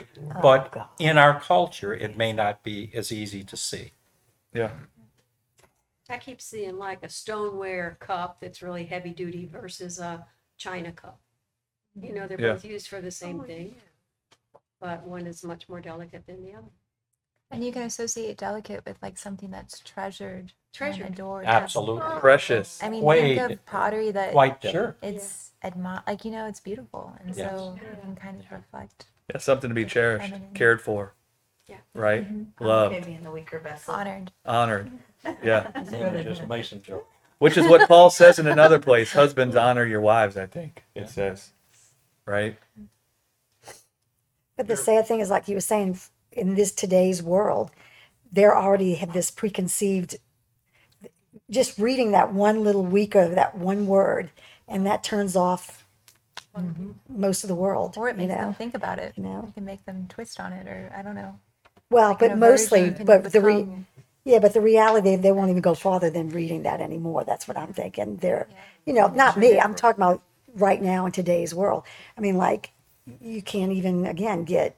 but 0.41 0.91
in 0.99 1.19
our 1.19 1.39
culture, 1.41 1.93
it 1.95 2.17
may 2.17 2.33
not 2.33 2.63
be 2.63 2.91
as 2.95 3.13
easy 3.13 3.43
to 3.45 3.57
see. 3.57 3.93
Yeah. 4.53 4.71
I 6.09 6.19
keep 6.19 6.41
seeing 6.41 6.79
like 6.79 7.03
a 7.03 7.09
stoneware 7.09 7.97
cup 8.01 8.39
that's 8.41 8.63
really 8.63 8.85
heavy 8.85 9.11
duty 9.11 9.47
versus 9.47 9.99
a 9.99 10.27
china 10.57 10.93
cup. 10.93 11.21
You 12.01 12.13
know, 12.15 12.27
they're 12.27 12.41
Yeah. 12.41 12.53
both 12.53 12.65
used 12.65 12.89
for 12.89 13.01
the 13.01 13.11
same 13.11 13.43
thing, 13.45 13.75
but 14.81 15.03
one 15.05 15.27
is 15.27 15.43
much 15.43 15.69
more 15.69 15.81
delicate 15.81 16.27
than 16.27 16.43
the 16.45 16.55
other. 16.55 16.69
And 17.51 17.65
you 17.65 17.73
can 17.73 17.83
associate 17.83 18.37
delicate 18.39 18.85
with 18.85 18.99
like 19.03 19.17
something 19.19 19.51
that's 19.51 19.79
treasured, 19.81 20.53
Treasured. 20.73 21.07
and 21.07 21.15
adored. 21.15 21.45
that's- 21.47 21.63
Absolutely. 21.63 22.19
Precious. 22.21 22.83
I 22.83 22.91
mean, 22.91 23.03
Quite- 23.03 23.21
think 23.39 23.51
of 23.53 23.67
pottery 23.67 24.11
that 24.11 24.33
Quite 24.33 24.63
sure. 24.63 24.97
it's 25.03 25.53
admi- 25.63 26.07
like 26.07 26.25
you 26.25 26.31
know 26.33 26.47
it's 26.47 26.61
beautiful, 26.61 27.17
and 27.21 27.35
Yes. 27.35 27.51
so 27.51 27.75
it 27.83 28.01
can 28.03 28.17
kind 28.17 28.41
of 28.41 28.51
reflect 28.51 29.07
Yeah, 29.31 29.39
something 29.39 29.71
to 29.71 29.75
be 29.75 29.85
cherished, 29.85 30.31
Feminine. 30.31 30.55
cared 30.55 30.83
for. 30.83 31.15
Yeah. 31.67 31.79
Right? 31.95 32.25
Mm-hmm. 32.25 32.65
Loved, 32.65 33.07
being 33.07 33.23
the 33.23 33.31
weaker 33.31 33.59
vessel. 33.59 33.95
honored. 33.95 34.33
honored. 34.45 34.91
Yeah. 35.43 35.71
Just 36.23 36.47
Mason 36.47 36.83
joke. 36.83 37.07
Which 37.39 37.57
is 37.57 37.69
what 37.69 37.87
Paul 37.87 38.11
says 38.11 38.39
in 38.39 38.47
another 38.47 38.79
place. 38.79 39.13
Husbands 39.13 39.57
honor 39.57 39.85
your 39.85 40.01
wives, 40.01 40.37
I 40.37 40.47
think 40.47 40.85
it 40.95 41.09
says. 41.09 41.51
Right? 42.25 42.59
But 44.57 44.69
the 44.69 44.77
sad 44.77 45.07
thing 45.07 45.21
is, 45.21 45.29
like 45.29 45.49
you 45.49 45.55
were 45.55 45.61
saying, 45.61 45.99
in 46.33 46.55
this 46.55 46.73
today's 46.73 47.23
world, 47.23 47.71
they 48.33 48.45
already 48.45 48.95
have 48.95 49.13
this 49.13 49.31
preconceived. 49.31 50.17
Just 51.51 51.79
reading 51.79 52.13
that 52.13 52.33
one 52.33 52.65
little 52.65 52.85
week 52.85 53.15
of 53.15 53.35
that 53.35 53.57
one 53.57 53.87
word, 53.87 54.31
and 54.67 54.87
that 54.87 55.05
turns 55.05 55.37
off 55.37 55.87
mm-hmm. 56.57 56.91
most 57.09 57.45
of 57.45 57.49
the 57.49 57.55
world. 57.55 57.97
Or 57.97 58.09
it 58.09 58.13
you 58.17 58.27
makes 58.27 58.35
them 58.35 58.47
know? 58.47 58.53
think 58.53 58.75
about 58.75 58.99
it. 58.99 59.13
you 59.17 59.23
know? 59.23 59.45
It 59.49 59.55
can 59.55 59.65
make 59.65 59.85
them 59.85 60.07
twist 60.09 60.41
on 60.41 60.53
it, 60.53 60.67
or 60.67 60.93
I 60.97 61.03
don't 61.03 61.15
know. 61.15 61.39
Well, 61.91 62.11
Like 62.11 62.19
but 62.19 62.33
an 62.33 62.39
mostly, 62.41 62.93
can 62.93 63.05
but 63.07 63.33
the 63.33 63.41
re, 63.41 63.57
become- 63.57 63.87
yeah, 64.27 64.41
but 64.41 64.55
the 64.55 64.61
reality 64.61 65.15
they 65.15 65.31
won't 65.31 65.51
even 65.51 65.63
go 65.63 65.75
farther 65.75 66.11
than 66.11 66.31
reading 66.31 66.65
that 66.65 66.81
anymore. 66.81 67.23
That's 67.23 67.47
what 67.47 67.57
I'm 67.57 67.73
thinking. 67.73 68.17
They're, 68.17 68.49
you 68.85 68.93
know, 68.93 69.07
not 69.07 69.37
me. 69.37 69.61
I'm 69.61 69.73
talking 69.73 70.03
about 70.03 70.21
right 70.55 70.83
now 70.83 71.07
in 71.07 71.13
today's 71.13 71.55
world. 71.55 71.85
I 72.19 72.21
mean, 72.21 72.37
like 72.37 72.73
you 73.21 73.41
can't 73.41 73.71
even 73.71 74.05
again 74.05 74.43
get. 74.43 74.77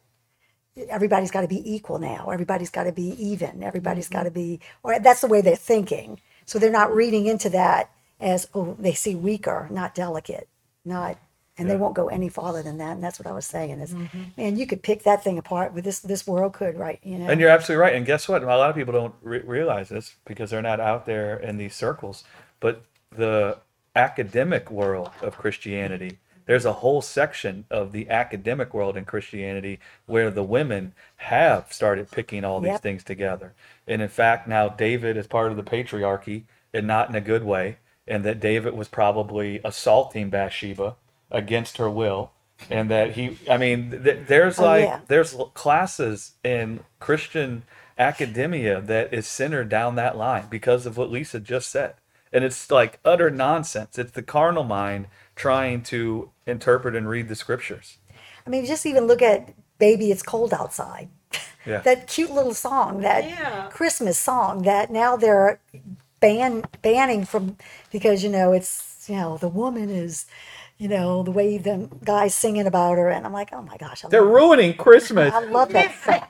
Everybody's 0.91 1.31
got 1.31 1.41
to 1.41 1.49
be 1.49 1.63
equal 1.65 1.99
now. 1.99 2.29
Everybody's 2.31 2.69
got 2.69 2.85
to 2.85 2.93
be 2.93 3.17
even. 3.19 3.63
Everybody's 3.63 4.05
mm-hmm. 4.11 4.19
got 4.19 4.23
to 4.25 4.31
be, 4.31 4.61
or 4.83 4.99
that's 5.01 5.23
the 5.23 5.27
way 5.27 5.41
they're 5.41 5.57
thinking. 5.57 6.21
So 6.45 6.59
they're 6.59 6.71
not 6.71 6.95
reading 6.95 7.25
into 7.27 7.49
that 7.49 7.91
as 8.21 8.49
oh 8.55 8.77
they 8.79 8.93
see 8.93 9.15
weaker, 9.15 9.67
not 9.71 9.95
delicate, 9.95 10.47
not, 10.85 11.17
and 11.59 11.69
they 11.69 11.77
won't 11.77 11.95
go 11.95 12.09
any 12.09 12.29
farther 12.29 12.63
than 12.63 12.79
that. 12.79 12.93
And 12.93 13.03
that's 13.03 13.19
what 13.19 13.27
I 13.27 13.33
was 13.33 13.47
saying 13.47 13.81
is, 13.81 13.93
mm-hmm. 13.93 14.23
man, 14.37 14.57
you 14.57 14.67
could 14.67 14.83
pick 14.83 15.03
that 15.03 15.25
thing 15.25 15.39
apart. 15.39 15.75
With 15.75 15.85
this, 15.85 15.99
this 15.99 16.27
world 16.27 16.53
could, 16.53 16.79
right? 16.79 17.01
You 17.03 17.19
know. 17.19 17.29
And 17.29 17.41
you're 17.41 17.51
absolutely 17.51 17.83
right. 17.83 17.95
And 17.95 18.07
guess 18.07 18.29
what? 18.29 18.43
A 18.43 18.47
lot 18.47 18.71
of 18.71 18.77
people 18.77 18.93
don't 18.93 19.15
re- 19.23 19.41
realize 19.41 19.89
this 19.89 20.15
because 20.25 20.51
they're 20.51 20.63
not 20.63 20.81
out 20.81 21.05
there 21.05 21.37
in 21.37 21.57
these 21.57 21.75
circles. 21.75 22.25
But 22.61 22.83
the 23.11 23.59
academic 23.97 24.71
world 24.71 25.11
of 25.21 25.37
Christianity, 25.37 26.19
there's 26.47 26.65
a 26.65 26.75
whole 26.75 27.03
section 27.03 27.65
of 27.71 27.93
the 27.93 28.09
academic 28.09 28.73
world 28.73 28.97
in 28.97 29.05
Christianity 29.05 29.81
where 30.07 30.31
the 30.31 30.45
women 30.45 30.95
have 31.17 31.73
started 31.73 32.11
picking 32.11 32.45
all 32.45 32.61
these 32.61 32.73
Yep. 32.73 32.83
things 32.83 33.05
together. 33.05 33.53
And 33.87 34.01
in 34.01 34.09
fact, 34.09 34.47
now 34.47 34.69
David 34.69 35.17
is 35.17 35.27
part 35.27 35.51
of 35.51 35.57
the 35.57 35.63
patriarchy 35.65 36.45
and 36.73 36.87
not 36.87 37.09
in 37.09 37.17
a 37.17 37.21
good 37.21 37.45
way. 37.45 37.79
And 38.07 38.25
that 38.25 38.41
David 38.41 38.73
was 38.73 38.89
probably 38.89 39.61
assaulting 39.65 40.31
Bathsheba 40.31 40.97
against 41.31 41.77
her 41.79 41.91
will. 41.91 42.33
And 42.71 42.91
that 42.91 43.13
he, 43.13 43.39
I 43.49 43.57
mean, 43.57 44.03
th- 44.05 44.27
there's 44.27 44.59
Oh, 44.59 44.65
like, 44.65 44.85
yeah. 44.85 45.01
there's 45.09 45.35
classes 45.55 46.33
in 46.45 46.81
Christian 47.01 47.63
academia 47.99 48.81
that 48.81 49.13
is 49.15 49.27
centered 49.27 49.69
down 49.69 49.95
that 49.97 50.17
line 50.17 50.47
because 50.51 50.87
of 50.87 50.97
what 50.97 51.11
Lisa 51.11 51.41
just 51.41 51.71
said. 51.71 51.95
And 52.33 52.45
it's 52.45 52.71
like 52.71 52.99
utter 53.05 53.31
nonsense. 53.31 53.99
It's 53.99 54.13
the 54.13 54.23
carnal 54.23 54.65
mind 54.65 55.07
trying 55.37 55.83
to 55.85 56.31
interpret 56.47 56.97
and 56.97 57.09
read 57.09 57.29
the 57.29 57.35
scriptures. 57.37 57.99
I 58.47 58.51
mean, 58.51 58.67
just 58.67 58.87
even 58.87 59.07
look 59.07 59.23
at 59.23 59.55
Baby 59.79 60.11
It's 60.11 60.23
Cold 60.23 60.53
Outside. 60.53 61.09
Yeah. 61.67 61.81
that 61.85 62.07
cute 62.07 62.31
little 62.33 62.55
song, 62.55 63.01
that 63.03 63.25
Yeah. 63.25 63.69
Christmas 63.71 64.19
song 64.19 64.63
that 64.63 64.91
now 64.91 65.17
they're 65.17 65.61
ban 66.21 66.65
banning 66.83 67.25
from 67.25 67.57
because 67.93 68.25
you 68.25 68.31
know 68.31 68.53
it's 68.53 69.07
you 69.09 69.17
know 69.17 69.37
the 69.39 69.49
woman 69.49 69.89
is 69.91 70.27
you 70.79 70.89
know 70.89 71.23
the 71.23 71.31
way 71.33 71.59
the 71.59 71.91
guys 72.05 72.35
singing 72.35 72.67
about 72.67 72.99
her 72.99 73.09
and 73.11 73.27
I'm 73.27 73.33
like 73.33 73.51
oh 73.53 73.63
my 73.63 73.77
gosh 73.79 74.05
I 74.05 74.09
They're 74.09 74.23
love, 74.23 74.35
ruining 74.35 74.75
Christmas. 74.77 75.35
I 75.35 75.41
love 75.41 75.73
that 75.73 75.93
song 76.05 76.23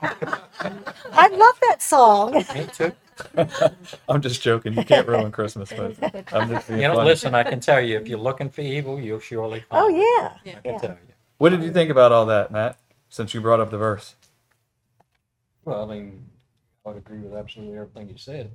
I 1.13 1.27
love 1.29 1.59
that 1.69 1.81
song 1.81 2.43
Me 2.53 2.67
too. 2.67 2.93
I'm 4.09 4.21
just 4.21 4.41
joking. 4.41 4.73
You 4.73 4.83
can't 4.83 5.07
ruin 5.07 5.31
Christmas, 5.31 5.73
but 5.73 5.95
I'm 6.31 6.47
just 6.49 6.67
being 6.67 6.81
You 6.81 6.87
know, 6.89 6.97
funny. 6.97 6.99
listen, 6.99 7.35
I 7.35 7.43
can 7.43 7.59
tell 7.59 7.81
you, 7.81 7.97
if 7.97 8.07
you're 8.09 8.19
looking 8.19 8.49
for 8.49 8.61
evil, 8.61 8.99
you'll 8.99 9.19
surely 9.19 9.61
find 9.61 9.77
oh 9.77 9.89
it. 9.89 9.97
yeah 10.23 10.37
I 10.53 10.61
can 10.61 10.75
yeah 10.75 10.77
tell 10.77 10.91
you. 10.91 11.13
What 11.37 11.49
did 11.51 11.63
you 11.63 11.71
think 11.71 11.91
about 11.91 12.11
all 12.11 12.25
that, 12.27 12.51
Matt? 12.51 12.79
Since 13.09 13.33
you 13.33 13.41
brought 13.41 13.59
up 13.59 13.71
the 13.71 13.77
verse. 13.77 14.15
Well, 15.65 15.89
I 15.89 15.95
mean, 15.95 16.29
I 16.85 16.89
would 16.89 16.97
agree 16.97 17.19
with 17.21 17.33
absolutely 17.33 17.77
everything 17.77 18.09
you 18.09 18.17
said. 18.17 18.51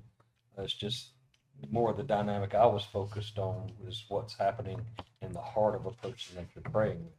It's 0.58 0.74
just 0.74 1.12
more 1.70 1.90
of 1.90 1.96
the 1.96 2.02
dynamic 2.02 2.54
I 2.54 2.66
was 2.66 2.84
focused 2.84 3.38
on 3.38 3.72
is 3.86 4.04
what's 4.08 4.34
happening 4.36 4.80
in 5.22 5.32
the 5.32 5.40
heart 5.40 5.74
of 5.74 5.86
a 5.86 5.90
person 5.92 6.36
that 6.36 6.46
you're 6.54 6.70
praying 6.72 7.04
with. 7.04 7.14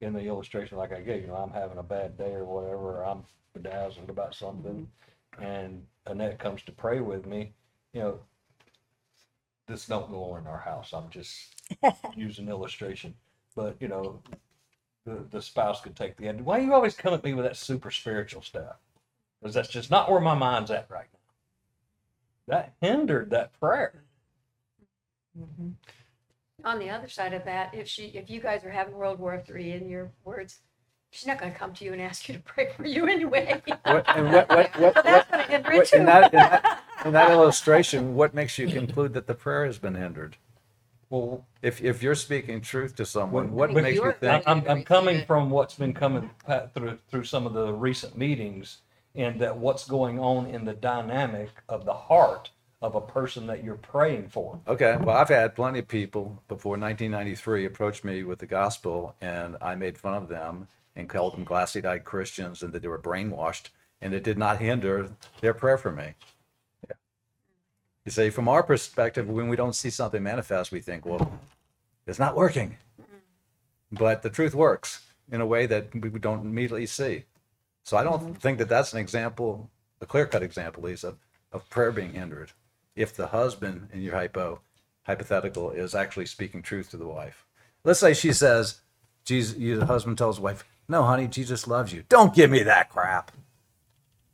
In 0.00 0.12
the 0.12 0.20
illustration 0.26 0.78
like 0.78 0.92
I 0.92 1.00
gave, 1.00 1.22
you 1.22 1.28
know, 1.28 1.36
I'm 1.36 1.52
having 1.52 1.78
a 1.78 1.82
bad 1.82 2.16
day 2.16 2.32
or 2.32 2.44
whatever, 2.44 3.00
or 3.00 3.04
I'm 3.06 3.24
bedazzled 3.52 4.10
about 4.10 4.34
something, 4.34 4.88
and 5.40 5.84
Annette 6.06 6.38
comes 6.38 6.62
to 6.62 6.72
pray 6.72 7.00
with 7.00 7.26
me, 7.26 7.52
you 7.92 8.00
know, 8.00 8.20
this 9.66 9.86
don't 9.86 10.10
go 10.10 10.32
on 10.32 10.42
in 10.42 10.46
our 10.46 10.58
house. 10.58 10.92
I'm 10.92 11.10
just 11.10 11.54
using 12.16 12.48
illustration. 12.48 13.14
But, 13.54 13.76
you 13.80 13.88
know, 13.88 14.22
the, 15.04 15.24
the 15.30 15.42
spouse 15.42 15.80
could 15.80 15.96
take 15.96 16.16
the 16.16 16.28
end. 16.28 16.44
Why 16.44 16.58
you 16.58 16.72
always 16.72 16.96
come 16.96 17.14
at 17.14 17.24
me 17.24 17.34
with 17.34 17.44
that 17.44 17.56
super 17.56 17.90
spiritual 17.90 18.42
stuff? 18.42 18.76
Because 19.40 19.54
that's 19.54 19.68
just 19.68 19.90
not 19.90 20.10
where 20.10 20.20
my 20.20 20.34
mind's 20.34 20.70
at 20.70 20.90
right 20.90 21.06
now. 21.12 21.17
That 22.48 22.72
hindered 22.80 23.30
that 23.30 23.58
prayer. 23.60 24.02
Mm-hmm. 25.38 25.68
On 26.64 26.78
the 26.78 26.90
other 26.90 27.08
side 27.08 27.34
of 27.34 27.44
that, 27.44 27.74
if 27.74 27.86
she, 27.86 28.06
if 28.06 28.28
you 28.28 28.40
guys 28.40 28.64
are 28.64 28.70
having 28.70 28.94
World 28.94 29.20
War 29.20 29.40
Three 29.46 29.72
in 29.72 29.88
your 29.88 30.10
words, 30.24 30.58
she's 31.10 31.26
not 31.26 31.38
gonna 31.38 31.52
come 31.52 31.72
to 31.74 31.84
you 31.84 31.92
and 31.92 32.02
ask 32.02 32.26
you 32.28 32.34
to 32.34 32.40
pray 32.40 32.70
for 32.76 32.86
you 32.86 33.06
anyway. 33.06 33.62
What, 33.84 34.04
and 34.16 34.32
what, 34.32 34.48
what, 34.48 34.76
what, 34.76 34.94
So 34.96 35.02
that's 35.04 35.30
what, 35.30 35.30
gonna 35.30 35.42
hinder 35.44 35.72
it 35.72 35.76
what- 35.76 35.92
in 35.92 36.04
that, 36.06 36.32
in 36.32 36.38
that, 36.38 36.82
in 37.04 37.12
that 37.12 37.30
illustration, 37.30 38.14
what 38.14 38.34
makes 38.34 38.58
you 38.58 38.66
conclude 38.66 39.12
that 39.14 39.26
the 39.26 39.34
prayer 39.34 39.64
has 39.66 39.78
been 39.78 39.94
hindered? 39.94 40.36
Well, 41.10 41.46
If, 41.62 41.82
if 41.82 42.02
you're 42.02 42.14
speaking 42.14 42.60
truth 42.60 42.94
to 42.96 43.06
someone, 43.06 43.46
Well, 43.52 43.68
what 43.68 43.74
but 43.74 43.82
makes 43.84 43.96
you 43.96 44.12
think? 44.20 44.42
I'm, 44.46 44.62
I'm 44.68 44.82
coming 44.84 45.24
from 45.26 45.48
what's 45.50 45.74
been 45.74 45.94
coming 45.94 46.28
through 46.74 46.98
through 47.10 47.24
some 47.24 47.46
of 47.46 47.52
the 47.54 47.72
recent 47.72 48.16
meetings, 48.18 48.78
and 49.18 49.40
that 49.40 49.58
what's 49.58 49.86
going 49.86 50.20
on 50.20 50.46
in 50.46 50.64
the 50.64 50.72
dynamic 50.72 51.50
of 51.68 51.84
the 51.84 51.92
heart 51.92 52.50
of 52.80 52.94
a 52.94 53.00
person 53.00 53.48
that 53.48 53.64
you're 53.64 53.74
praying 53.74 54.28
for. 54.28 54.60
Okay, 54.68 54.96
well, 55.00 55.16
I've 55.16 55.28
had 55.28 55.56
plenty 55.56 55.80
of 55.80 55.88
people 55.88 56.40
before 56.46 56.78
1993 56.78 57.64
approach 57.64 58.04
me 58.04 58.22
with 58.22 58.38
the 58.38 58.46
gospel, 58.46 59.16
and 59.20 59.56
I 59.60 59.74
made 59.74 59.98
fun 59.98 60.14
of 60.14 60.28
them 60.28 60.68
and 60.94 61.08
called 61.08 61.34
them 61.34 61.42
glassy-eyed 61.42 62.04
Christians 62.04 62.62
and 62.62 62.72
that 62.72 62.82
they 62.82 62.88
were 62.88 63.00
brainwashed, 63.00 63.70
and 64.00 64.14
it 64.14 64.22
did 64.22 64.38
not 64.38 64.60
hinder 64.60 65.10
their 65.40 65.52
prayer 65.52 65.76
for 65.76 65.90
me. 65.90 66.14
Yeah. 66.88 66.94
You 68.04 68.12
see, 68.12 68.30
from 68.30 68.46
our 68.46 68.62
perspective, 68.62 69.28
when 69.28 69.48
we 69.48 69.56
don't 69.56 69.74
see 69.74 69.90
something 69.90 70.22
manifest, 70.22 70.70
we 70.70 70.80
think, 70.80 71.04
well, 71.04 71.40
it's 72.06 72.20
not 72.20 72.36
working. 72.36 72.76
Mm-hmm. 73.00 73.96
But 73.96 74.22
the 74.22 74.30
truth 74.30 74.54
works 74.54 75.04
in 75.32 75.40
a 75.40 75.46
way 75.46 75.66
that 75.66 75.92
we 75.92 76.10
don't 76.20 76.46
immediately 76.46 76.86
see. 76.86 77.24
So 77.88 77.96
I 77.96 78.04
don't 78.04 78.20
mm-hmm. 78.20 78.32
think 78.34 78.58
that 78.58 78.68
that's 78.68 78.92
an 78.92 78.98
example, 78.98 79.70
a 80.02 80.04
clear-cut 80.04 80.42
example, 80.42 80.82
Lisa, 80.82 81.16
of 81.52 81.70
prayer 81.70 81.90
being 81.90 82.12
hindered 82.12 82.52
if 82.94 83.16
the 83.16 83.28
husband 83.28 83.88
in 83.94 84.02
your 84.02 84.14
hypo 84.14 84.60
hypothetical 85.04 85.70
is 85.70 85.94
actually 85.94 86.26
speaking 86.26 86.60
truth 86.60 86.90
to 86.90 86.98
the 86.98 87.06
wife. 87.06 87.46
Let's 87.84 87.98
say 87.98 88.12
she 88.12 88.34
says, 88.34 88.82
Jesus, 89.24 89.56
you, 89.56 89.78
the 89.78 89.86
husband 89.86 90.18
tells 90.18 90.36
the 90.36 90.42
wife, 90.42 90.66
No, 90.86 91.02
honey, 91.04 91.28
Jesus 91.28 91.66
loves 91.66 91.90
you. 91.90 92.04
Don't 92.10 92.34
give 92.34 92.50
me 92.50 92.62
that 92.62 92.90
crap. 92.90 93.32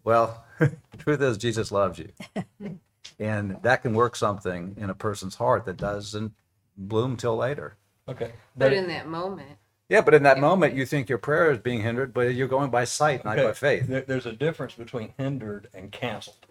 Well, 0.02 0.44
truth 0.98 1.22
is, 1.22 1.38
Jesus 1.38 1.70
loves 1.70 2.00
you. 2.00 2.08
and 3.20 3.62
that 3.62 3.82
can 3.82 3.94
work 3.94 4.16
something 4.16 4.74
in 4.76 4.90
a 4.90 4.94
person's 4.94 5.36
heart 5.36 5.64
that 5.66 5.76
doesn't 5.76 6.32
bloom 6.76 7.16
till 7.16 7.36
later. 7.36 7.76
Okay, 8.08 8.32
But 8.56 8.72
in 8.72 8.88
that 8.88 9.06
moment, 9.06 9.58
Yeah, 9.88 10.00
but 10.00 10.14
in 10.14 10.22
that 10.22 10.38
moment, 10.40 10.74
you 10.74 10.86
think 10.86 11.08
your 11.08 11.18
prayer 11.18 11.50
is 11.50 11.58
being 11.58 11.82
hindered, 11.82 12.14
but 12.14 12.34
you're 12.34 12.48
going 12.48 12.70
by 12.70 12.84
sight, 12.84 13.24
not 13.24 13.36
by 13.36 13.52
faith. 13.52 13.86
There, 13.86 14.00
there's 14.00 14.26
a 14.26 14.32
difference 14.32 14.74
between 14.74 15.12
hindered 15.18 15.68
and 15.74 15.92
canceled. 15.92 16.46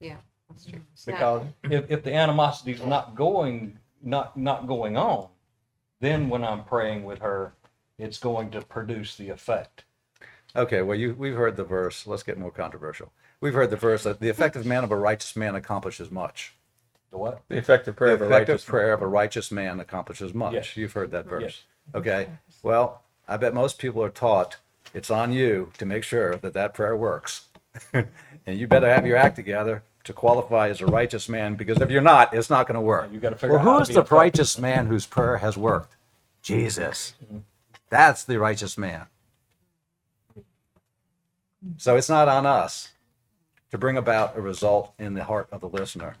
yeah, 0.00 0.16
that's 0.48 0.64
true. 0.64 0.80
It's 0.92 1.06
not- 1.06 1.16
Because 1.16 1.42
if, 1.72 1.90
if 1.90 2.02
the 2.02 2.14
animosity 2.14 2.72
is 2.72 2.82
not 2.84 3.14
going, 3.14 3.78
not, 4.02 4.36
not 4.36 4.66
going 4.66 4.96
on, 4.96 5.28
then 6.00 6.30
when 6.30 6.42
I'm 6.42 6.64
praying 6.64 7.04
with 7.04 7.18
her, 7.18 7.52
it's 7.98 8.18
going 8.18 8.50
to 8.52 8.62
produce 8.62 9.16
the 9.16 9.28
effect. 9.28 9.84
Okay, 10.56 10.80
well, 10.80 10.96
you, 10.96 11.14
we've 11.18 11.36
heard 11.36 11.56
the 11.56 11.64
verse. 11.64 12.06
Let's 12.06 12.22
get 12.22 12.38
more 12.38 12.50
controversial. 12.50 13.12
We've 13.42 13.54
heard 13.54 13.70
the 13.70 13.76
verse 13.76 14.04
that 14.04 14.20
the 14.20 14.30
effective 14.30 14.64
man 14.64 14.84
of 14.84 14.90
a 14.90 14.96
righteous 14.96 15.36
man 15.36 15.54
accomplishes 15.54 16.10
much. 16.10 16.54
The 17.10 17.18
what? 17.18 17.42
The 17.48 17.56
effective 17.58 17.94
prayer 17.96 18.16
The 18.16 18.24
of 18.24 18.30
a 18.30 18.34
effective 18.34 18.48
righteous 18.54 18.66
man. 18.68 18.70
prayer 18.70 18.92
of 18.94 19.02
a 19.02 19.06
righteous 19.06 19.52
man 19.52 19.80
accomplishes 19.80 20.32
much. 20.32 20.54
Yes. 20.54 20.76
You've 20.76 20.92
heard 20.92 21.10
that 21.10 21.26
verse. 21.26 21.42
Yes. 21.42 21.62
Okay, 21.94 22.28
well, 22.62 23.02
I 23.28 23.36
bet 23.36 23.54
most 23.54 23.78
people 23.78 24.02
are 24.02 24.10
taught 24.10 24.56
it's 24.92 25.10
on 25.10 25.32
you 25.32 25.72
to 25.78 25.86
make 25.86 26.02
sure 26.02 26.36
that 26.36 26.52
that 26.54 26.74
prayer 26.74 26.96
works. 26.96 27.48
and 27.92 28.08
you 28.46 28.66
better 28.66 28.92
have 28.92 29.06
your 29.06 29.16
act 29.16 29.36
together 29.36 29.82
to 30.04 30.12
qualify 30.12 30.68
as 30.68 30.80
a 30.80 30.86
righteous 30.86 31.28
man 31.28 31.54
because 31.54 31.80
if 31.80 31.90
you're 31.90 32.00
not, 32.00 32.34
it's 32.34 32.50
not 32.50 32.66
going 32.66 32.74
to 32.74 32.80
work. 32.80 33.12
You 33.12 33.20
gotta 33.20 33.36
figure 33.36 33.56
well, 33.56 33.60
out 33.60 33.64
how 33.64 33.72
to 33.74 33.78
who's 33.80 33.88
be 33.88 33.94
the 33.94 34.00
effective. 34.00 34.18
righteous 34.18 34.58
man 34.58 34.86
whose 34.86 35.06
prayer 35.06 35.36
has 35.38 35.56
worked? 35.56 35.96
Jesus. 36.42 37.14
Mm-hmm. 37.24 37.38
That's 37.90 38.24
the 38.24 38.38
righteous 38.38 38.78
man. 38.78 39.06
So 41.76 41.96
it's 41.96 42.08
not 42.08 42.28
on 42.28 42.46
us 42.46 42.92
to 43.70 43.78
bring 43.78 43.96
about 43.96 44.36
a 44.36 44.40
result 44.40 44.92
in 44.98 45.14
the 45.14 45.24
heart 45.24 45.48
of 45.52 45.60
the 45.60 45.68
listener. 45.68 46.16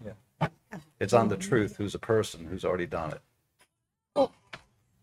It's 1.00 1.12
on 1.14 1.28
the 1.28 1.36
truth 1.36 1.76
who's 1.76 1.94
a 1.94 1.98
person 1.98 2.46
who's 2.46 2.64
already 2.64 2.86
done 2.86 3.12
it. 3.12 3.20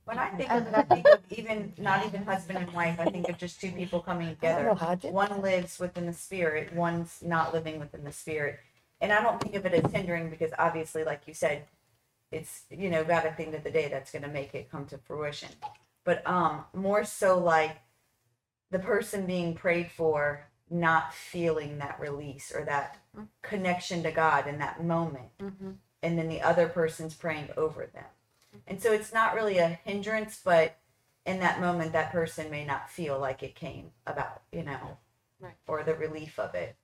When 0.08 0.20
I 0.20 0.30
think 0.30 0.52
of 0.52 0.68
it, 0.68 0.74
I 0.76 0.82
think 0.84 1.08
of 1.08 1.20
even 1.32 1.74
not 1.78 2.06
even 2.06 2.24
husband 2.24 2.60
and 2.60 2.72
wife. 2.74 3.00
I 3.00 3.06
think 3.10 3.30
of 3.30 3.38
just 3.38 3.62
two 3.62 3.72
people 3.72 4.00
coming 4.00 4.30
together. 4.30 4.64
know 4.66 4.76
how 4.76 4.90
I 4.90 4.96
did 4.96 5.14
One 5.14 5.42
lives 5.42 5.80
within 5.80 6.08
the 6.08 6.14
spirit, 6.14 6.74
one's 6.74 7.20
not 7.22 7.54
living 7.54 7.80
within 7.80 8.04
the 8.04 8.14
spirit. 8.14 8.60
And 9.02 9.14
I 9.14 9.22
don't 9.22 9.42
think 9.42 9.56
of 9.56 9.66
it 9.66 9.74
as 9.74 9.92
hindering 9.92 10.30
because 10.30 10.52
obviously, 10.58 11.04
like 11.04 11.24
you 11.28 11.34
said, 11.34 11.66
it's 12.32 12.64
you 12.72 12.90
know, 12.90 13.04
God 13.04 13.26
at 13.26 13.38
the 13.38 13.44
end 13.46 13.56
of 13.56 13.64
the 13.64 13.72
day 13.72 13.90
that's 13.90 14.12
gonna 14.12 14.30
make 14.30 14.56
it 14.56 14.72
come 14.72 14.86
to 14.88 14.98
fruition. 14.98 15.50
But 16.06 16.28
um 16.28 16.66
more 16.74 17.04
so 17.04 17.38
like 17.40 17.78
the 18.72 18.80
person 18.80 19.26
being 19.26 19.56
prayed 19.56 19.92
for 19.92 20.48
not 20.70 21.14
feeling 21.14 21.78
that 21.80 22.00
release 22.00 22.52
or 22.54 22.66
that 22.66 22.98
connection 23.42 24.04
to 24.04 24.12
God 24.12 24.48
in 24.48 24.60
that 24.60 24.84
moment. 24.84 25.30
And 26.04 26.18
then 26.18 26.30
the 26.30 26.42
other 26.42 26.68
person's 26.70 27.16
praying 27.16 27.50
over 27.58 27.88
them. 27.94 28.06
And 28.66 28.82
so 28.82 28.92
it's 28.92 29.14
not 29.14 29.36
really 29.36 29.58
a 29.58 29.68
hindrance, 29.68 30.42
but 30.44 30.78
in 31.26 31.40
that 31.40 31.60
moment, 31.60 31.92
that 31.94 32.12
person 32.12 32.50
may 32.50 32.66
not 32.66 32.90
feel 32.90 33.20
like 33.20 33.44
it 33.44 33.56
came 33.56 33.92
about, 34.06 34.42
you 34.52 34.64
know, 34.64 34.98
Right. 35.40 35.54
or 35.68 35.84
the 35.84 35.94
relief 35.96 36.40
of 36.40 36.56
it. 36.56 36.76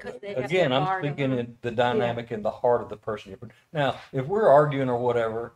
'Cause 0.00 0.18
they 0.20 0.34
have 0.34 0.44
Again, 0.44 0.70
their 0.70 0.80
I'm 0.80 0.86
guard 0.86 1.04
speaking 1.04 1.32
in 1.38 1.58
the 1.60 1.70
dynamic 1.70 2.30
in 2.32 2.42
the 2.42 2.50
heart 2.50 2.82
of 2.82 2.88
the 2.88 2.96
person. 2.96 3.30
you're 3.30 3.50
Now, 3.72 4.00
if 4.12 4.26
we're 4.26 4.48
arguing 4.48 4.88
or 4.88 4.98
whatever, 4.98 5.54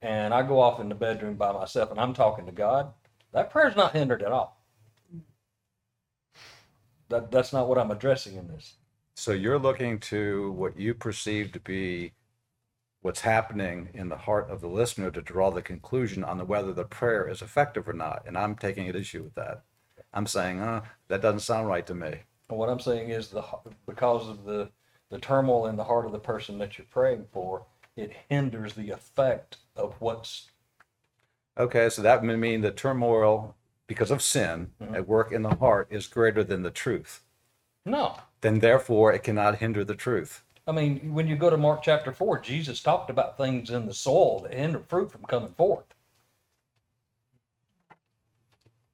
and 0.00 0.34
I 0.34 0.42
go 0.42 0.60
off 0.60 0.80
in 0.80 0.88
the 0.88 0.94
bedroom 0.94 1.36
by 1.36 1.52
myself 1.52 1.90
and 1.90 2.00
I'm 2.00 2.14
talking 2.14 2.46
to 2.46 2.52
God, 2.52 2.92
that 3.32 3.50
prayer's 3.50 3.76
not 3.76 3.92
hindered 3.92 4.22
at 4.22 4.32
all. 4.32 4.62
That, 7.08 7.30
that's 7.30 7.52
not 7.52 7.68
what 7.68 7.78
I'm 7.78 7.90
addressing 7.90 8.36
in 8.36 8.48
this. 8.48 8.74
So 9.14 9.32
you're 9.32 9.58
looking 9.58 10.00
to 10.00 10.52
what 10.52 10.78
you 10.78 10.94
perceive 10.94 11.52
to 11.52 11.60
be 11.60 12.12
what's 13.02 13.20
happening 13.20 13.88
in 13.94 14.08
the 14.08 14.16
heart 14.16 14.48
of 14.48 14.60
the 14.60 14.68
listener 14.68 15.10
to 15.10 15.20
draw 15.20 15.50
the 15.50 15.60
conclusion 15.62 16.24
on 16.24 16.38
the 16.38 16.44
whether 16.44 16.72
the 16.72 16.84
prayer 16.84 17.28
is 17.28 17.42
effective 17.42 17.88
or 17.88 17.92
not. 17.92 18.22
And 18.26 18.38
I'm 18.38 18.54
taking 18.54 18.88
an 18.88 18.96
issue 18.96 19.22
with 19.22 19.34
that. 19.34 19.62
I'm 20.14 20.26
saying, 20.26 20.60
uh, 20.60 20.82
that 21.08 21.20
doesn't 21.22 21.40
sound 21.40 21.66
right 21.68 21.86
to 21.86 21.94
me. 21.94 22.14
And 22.48 22.58
what 22.58 22.68
I'm 22.68 22.80
saying 22.80 23.10
is 23.10 23.28
the, 23.28 23.42
because 23.86 24.28
of 24.28 24.44
the, 24.44 24.70
the 25.10 25.18
turmoil 25.18 25.66
in 25.66 25.76
the 25.76 25.84
heart 25.84 26.06
of 26.06 26.12
the 26.12 26.18
person 26.18 26.58
that 26.58 26.78
you're 26.78 26.86
praying 26.90 27.26
for, 27.32 27.64
it 27.96 28.12
hinders 28.28 28.74
the 28.74 28.90
effect 28.90 29.58
of 29.76 29.94
what's, 30.00 30.48
Okay, 31.58 31.88
so 31.90 32.00
that 32.02 32.22
would 32.22 32.38
mean 32.38 32.60
the 32.62 32.70
turmoil 32.70 33.54
because 33.86 34.10
of 34.10 34.22
sin 34.22 34.70
at 34.94 35.06
work 35.06 35.32
in 35.32 35.42
the 35.42 35.54
heart 35.56 35.88
is 35.90 36.06
greater 36.06 36.42
than 36.42 36.62
the 36.62 36.70
truth. 36.70 37.22
no. 37.84 38.16
Then 38.40 38.58
therefore 38.58 39.12
it 39.12 39.22
cannot 39.22 39.58
hinder 39.58 39.84
the 39.84 39.94
truth. 39.94 40.42
I 40.66 40.72
mean, 40.72 41.12
when 41.12 41.26
you 41.26 41.36
go 41.36 41.50
to 41.50 41.56
Mark 41.56 41.82
chapter 41.82 42.12
four, 42.12 42.38
Jesus 42.38 42.80
talked 42.80 43.10
about 43.10 43.36
things 43.36 43.70
in 43.70 43.86
the 43.86 43.94
soil 43.94 44.40
that 44.40 44.54
hinder 44.54 44.82
fruit 44.88 45.10
from 45.10 45.22
coming 45.24 45.52
forth. 45.54 45.86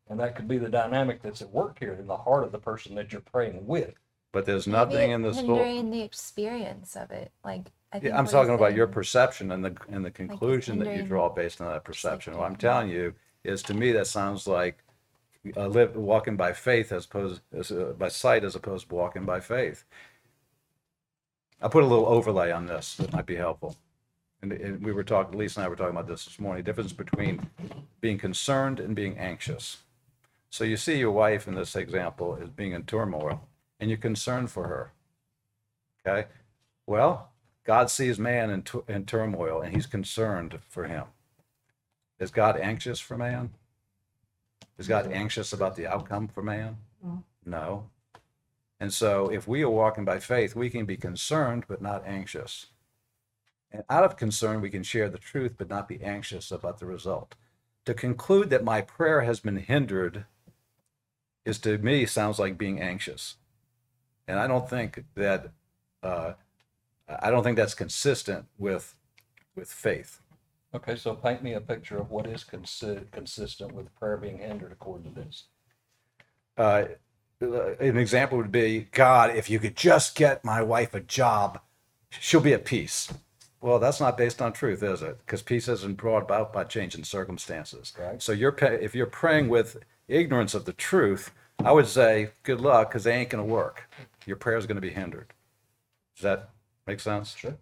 And 0.08 0.18
that 0.20 0.34
could 0.34 0.48
be 0.48 0.56
the 0.56 0.70
dynamic 0.70 1.20
that's 1.20 1.42
at 1.42 1.50
work 1.50 1.78
here 1.78 1.92
in 1.92 2.06
the 2.06 2.16
heart 2.16 2.44
of 2.44 2.52
the 2.52 2.58
person 2.58 2.94
that 2.94 3.12
you're 3.12 3.20
praying 3.20 3.66
with. 3.66 3.92
But 4.32 4.46
there's 4.46 4.66
nothing 4.66 5.10
in 5.10 5.22
the 5.22 5.34
story. 5.34 5.46
hindering 5.46 5.90
the 5.90 6.02
experience 6.02 6.96
of 6.96 7.10
it. 7.10 7.30
Like 7.44 7.66
I 7.92 7.98
think 7.98 8.12
Yeah, 8.12 8.18
I'm 8.18 8.26
talking 8.26 8.54
about 8.54 8.74
your 8.74 8.86
perception 8.86 9.52
and 9.52 9.64
the, 9.64 9.76
and 9.88 10.04
the 10.04 10.10
conclusion 10.10 10.78
that 10.78 10.96
you 10.96 11.02
draw 11.02 11.28
based 11.28 11.60
on 11.60 11.70
that 11.72 11.84
perception. 11.84 12.36
What 12.36 12.46
I'm 12.46 12.56
telling 12.56 12.88
you 12.88 13.14
is, 13.44 13.62
to 13.64 13.74
me, 13.74 13.92
that 13.92 14.06
sounds 14.06 14.46
like 14.46 14.78
uh, 15.56 15.66
live, 15.66 15.96
walking 15.96 16.36
by 16.36 16.52
faith 16.52 16.92
as 16.92 17.04
opposed, 17.04 17.40
as, 17.52 17.70
uh, 17.70 17.94
by 17.98 18.08
sight 18.08 18.44
as 18.44 18.54
opposed 18.54 18.88
to 18.88 18.94
walking 18.94 19.24
by 19.24 19.40
faith. 19.40 19.84
I'll 21.60 21.70
put 21.70 21.84
a 21.84 21.86
little 21.86 22.06
overlay 22.06 22.52
on 22.52 22.66
this 22.66 22.96
that 22.96 23.12
might 23.12 23.26
be 23.26 23.36
helpful. 23.36 23.76
And, 24.42 24.52
and 24.52 24.84
we 24.84 24.92
were 24.92 25.02
talking, 25.02 25.38
Lisa 25.38 25.60
and 25.60 25.66
I 25.66 25.68
were 25.68 25.76
talking 25.76 25.96
about 25.96 26.06
this 26.06 26.24
this 26.24 26.38
morning, 26.38 26.62
the 26.62 26.68
difference 26.70 26.92
between 26.92 27.50
being 28.00 28.18
concerned 28.18 28.78
and 28.78 28.94
being 28.94 29.18
anxious. 29.18 29.78
So 30.50 30.64
you 30.64 30.76
see 30.76 30.98
your 30.98 31.10
wife 31.10 31.48
in 31.48 31.54
this 31.54 31.74
example 31.74 32.38
as 32.40 32.48
being 32.50 32.72
in 32.72 32.84
turmoil 32.84 33.48
and 33.80 33.90
you're 33.90 33.98
concerned 33.98 34.50
for 34.50 34.68
her. 34.68 34.92
Okay? 36.06 36.28
Well, 36.86 37.30
God 37.64 37.90
sees 37.90 38.18
man 38.18 38.50
in, 38.50 38.62
tu- 38.62 38.84
in 38.88 39.04
turmoil 39.04 39.60
and 39.60 39.74
he's 39.74 39.86
concerned 39.86 40.58
for 40.68 40.84
him. 40.84 41.04
Is 42.20 42.30
God 42.30 42.56
anxious 42.58 43.00
for 43.00 43.16
man? 43.18 43.50
Is 44.78 44.88
God 44.88 45.10
anxious 45.12 45.52
about 45.52 45.76
the 45.76 45.86
outcome 45.86 46.28
for 46.28 46.42
man? 46.42 46.78
No. 47.44 47.90
And 48.80 48.92
so 48.92 49.28
if 49.28 49.48
we 49.48 49.62
are 49.62 49.70
walking 49.70 50.04
by 50.04 50.20
faith, 50.20 50.54
we 50.54 50.70
can 50.70 50.86
be 50.86 50.96
concerned 50.96 51.64
but 51.68 51.82
not 51.82 52.06
anxious. 52.06 52.66
And 53.70 53.82
out 53.90 54.04
of 54.04 54.16
concern, 54.16 54.60
we 54.60 54.70
can 54.70 54.82
share 54.82 55.08
the 55.08 55.18
truth 55.18 55.54
but 55.58 55.68
not 55.68 55.88
be 55.88 56.02
anxious 56.02 56.50
about 56.50 56.78
the 56.78 56.86
result. 56.86 57.34
To 57.84 57.94
conclude 57.94 58.50
that 58.50 58.64
my 58.64 58.80
prayer 58.80 59.22
has 59.22 59.40
been 59.40 59.56
hindered 59.56 60.24
is 61.44 61.58
to 61.60 61.78
me 61.78 62.06
sounds 62.06 62.38
like 62.38 62.58
being 62.58 62.80
anxious. 62.80 63.36
And 64.26 64.38
I 64.38 64.46
don't 64.46 64.68
think 64.68 65.04
that 65.14 65.50
uh, 66.02 66.34
I 67.08 67.30
don't 67.30 67.42
think 67.42 67.56
that's 67.56 67.74
consistent 67.74 68.46
with 68.58 68.94
with 69.56 69.72
faith. 69.72 70.20
Okay, 70.74 70.96
so 70.96 71.14
paint 71.14 71.42
me 71.42 71.54
a 71.54 71.60
picture 71.60 71.96
of 71.96 72.10
what 72.10 72.26
is 72.26 72.44
consi- 72.44 73.10
consistent 73.10 73.72
with 73.72 73.94
prayer 73.96 74.18
being 74.18 74.38
hindered 74.38 74.70
according 74.70 75.14
to 75.14 75.20
this. 75.20 75.44
Uh, 76.58 76.84
an 77.40 77.96
example 77.96 78.38
would 78.38 78.52
be, 78.52 78.88
God, 78.92 79.34
if 79.36 79.48
you 79.48 79.58
could 79.58 79.76
just 79.76 80.14
get 80.14 80.44
my 80.44 80.62
wife 80.62 80.94
a 80.94 81.00
job, 81.00 81.60
she'll 82.10 82.40
be 82.40 82.52
at 82.52 82.64
peace. 82.64 83.12
Well, 83.60 83.78
that's 83.78 84.00
not 84.00 84.16
based 84.16 84.40
on 84.40 84.52
truth, 84.52 84.82
is 84.82 85.02
it? 85.02 85.18
Because 85.18 85.42
peace 85.42 85.68
isn't 85.68 85.96
brought 85.96 86.22
about 86.22 86.52
by 86.52 86.64
changing 86.64 87.04
circumstances. 87.04 87.92
Right. 87.98 88.22
So 88.22 88.32
you're 88.32 88.56
if 88.60 88.94
you're 88.94 89.06
praying 89.06 89.48
with 89.48 89.78
ignorance 90.06 90.54
of 90.54 90.64
the 90.64 90.72
truth, 90.72 91.32
I 91.64 91.72
would 91.72 91.88
say 91.88 92.30
good 92.44 92.60
luck 92.60 92.90
because 92.90 93.04
they 93.04 93.14
ain't 93.14 93.30
going 93.30 93.44
to 93.44 93.52
work. 93.52 93.88
Your 94.26 94.36
prayer 94.36 94.56
is 94.56 94.66
going 94.66 94.76
to 94.76 94.82
be 94.82 94.90
hindered. 94.90 95.32
Does 96.16 96.22
that 96.22 96.50
make 96.86 97.00
sense? 97.00 97.34
Sure. 97.34 97.56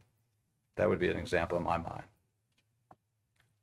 That 0.77 0.89
would 0.89 0.99
be 0.99 1.09
an 1.09 1.16
example 1.16 1.57
in 1.57 1.64
my 1.64 1.79
mind. 1.79 2.03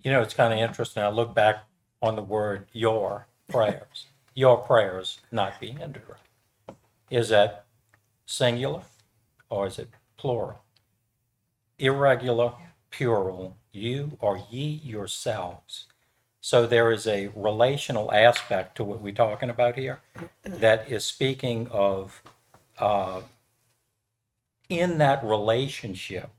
You 0.01 0.11
know, 0.11 0.21
it's 0.21 0.33
kind 0.33 0.53
of 0.53 0.59
interesting. 0.59 1.03
I 1.03 1.09
look 1.09 1.35
back 1.35 1.63
on 2.01 2.15
the 2.15 2.23
word 2.23 2.67
your 2.73 3.27
prayers, 3.49 4.07
your 4.33 4.57
prayers 4.57 5.19
not 5.31 5.59
be 5.59 5.71
hindered. 5.71 6.17
Is 7.09 7.29
that 7.29 7.65
singular 8.25 8.81
or 9.49 9.67
is 9.67 9.79
it 9.79 9.89
plural? 10.17 10.59
Irregular, 11.77 12.53
plural, 12.91 13.57
you 13.71 14.17
or 14.19 14.43
ye 14.49 14.81
yourselves. 14.83 15.85
So 16.41 16.67
there 16.67 16.91
is 16.91 17.07
a 17.07 17.29
relational 17.35 18.11
aspect 18.11 18.75
to 18.77 18.83
what 18.83 19.01
we're 19.01 19.13
talking 19.13 19.49
about 19.49 19.75
here 19.75 20.01
that 20.43 20.91
is 20.91 21.05
speaking 21.05 21.67
of 21.69 22.21
uh, 22.79 23.21
in 24.69 24.97
that 24.97 25.23
relationship 25.23 26.29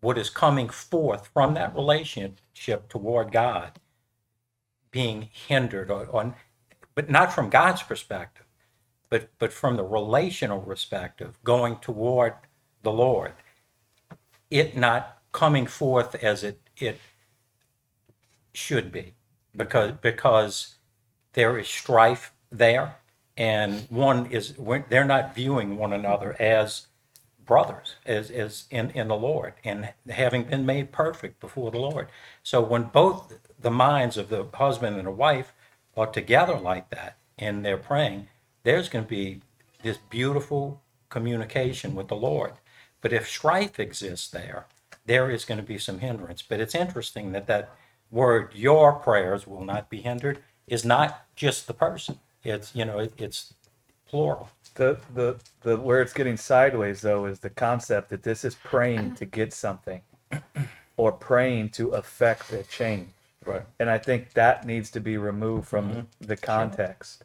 what 0.00 0.18
is 0.18 0.28
coming 0.28 0.68
forth 0.68 1.28
from 1.32 1.54
that 1.54 1.74
relationship 1.74 2.88
toward 2.88 3.32
God 3.32 3.80
being 4.90 5.30
hindered 5.32 5.90
or, 5.90 6.04
or 6.06 6.34
but 6.94 7.10
not 7.10 7.32
from 7.32 7.50
God's 7.50 7.82
perspective, 7.82 8.46
but 9.10 9.28
but 9.38 9.52
from 9.52 9.76
the 9.76 9.84
relational 9.84 10.60
perspective, 10.60 11.38
going 11.44 11.76
toward 11.76 12.34
the 12.82 12.92
Lord. 12.92 13.32
It 14.50 14.76
not 14.76 15.18
coming 15.32 15.66
forth 15.66 16.14
as 16.16 16.44
it 16.44 16.60
it 16.76 16.98
should 18.52 18.90
be. 18.90 19.14
Because 19.56 19.92
because 20.00 20.76
there 21.34 21.58
is 21.58 21.68
strife 21.68 22.32
there 22.50 22.96
and 23.36 23.86
one 23.90 24.26
is 24.26 24.54
they're 24.88 25.04
not 25.04 25.34
viewing 25.34 25.76
one 25.76 25.92
another 25.92 26.36
as 26.40 26.86
brothers 27.44 27.96
as, 28.06 28.30
as 28.30 28.64
in, 28.70 28.90
in 28.90 29.08
the 29.08 29.16
Lord 29.16 29.54
and 29.64 29.92
having 30.08 30.44
been 30.44 30.64
made 30.64 30.92
perfect 30.92 31.40
before 31.40 31.70
the 31.70 31.78
Lord. 31.78 32.08
So 32.42 32.60
when 32.60 32.84
both 32.84 33.38
the 33.60 33.70
minds 33.70 34.16
of 34.16 34.28
the 34.28 34.46
husband 34.54 34.96
and 34.96 35.06
the 35.06 35.10
wife 35.12 35.52
are 35.96 36.06
together 36.06 36.56
like 36.56 36.90
that 36.90 37.16
and 37.38 37.64
they're 37.64 37.76
praying, 37.76 38.28
there's 38.62 38.88
going 38.88 39.04
to 39.04 39.08
be 39.08 39.40
this 39.82 39.98
beautiful 40.10 40.80
communication 41.08 41.94
with 41.94 42.08
the 42.08 42.16
Lord. 42.16 42.52
But 43.00 43.12
if 43.12 43.28
strife 43.28 43.78
exists 43.78 44.30
there, 44.30 44.66
there 45.06 45.30
is 45.30 45.44
going 45.44 45.58
to 45.58 45.66
be 45.66 45.78
some 45.78 45.98
hindrance. 45.98 46.42
But 46.42 46.60
it's 46.60 46.74
interesting 46.74 47.32
that 47.32 47.46
that 47.46 47.70
word, 48.10 48.52
your 48.54 48.94
prayers 48.94 49.46
will 49.46 49.64
not 49.64 49.90
be 49.90 50.00
hindered, 50.00 50.38
is 50.66 50.84
not 50.84 51.26
just 51.36 51.66
the 51.66 51.74
person. 51.74 52.18
It's, 52.42 52.74
you 52.74 52.84
know, 52.84 52.98
it, 52.98 53.12
it's 53.18 53.54
plural. 54.08 54.48
The, 54.74 54.98
the, 55.14 55.36
the, 55.62 55.76
where 55.76 56.00
it's 56.00 56.12
getting 56.12 56.36
sideways 56.36 57.00
though 57.02 57.26
is 57.26 57.40
the 57.40 57.50
concept 57.50 58.10
that 58.10 58.22
this 58.22 58.44
is 58.44 58.54
praying 58.54 59.14
to 59.16 59.24
get 59.24 59.52
something 59.52 60.00
or 60.96 61.12
praying 61.12 61.70
to 61.70 61.90
affect 61.90 62.52
a 62.52 62.62
change. 62.64 63.10
Right. 63.46 63.62
And 63.78 63.90
I 63.90 63.98
think 63.98 64.32
that 64.34 64.66
needs 64.66 64.90
to 64.92 65.00
be 65.00 65.16
removed 65.16 65.68
from 65.68 65.90
mm-hmm. 65.90 66.00
the 66.20 66.36
context. 66.36 67.24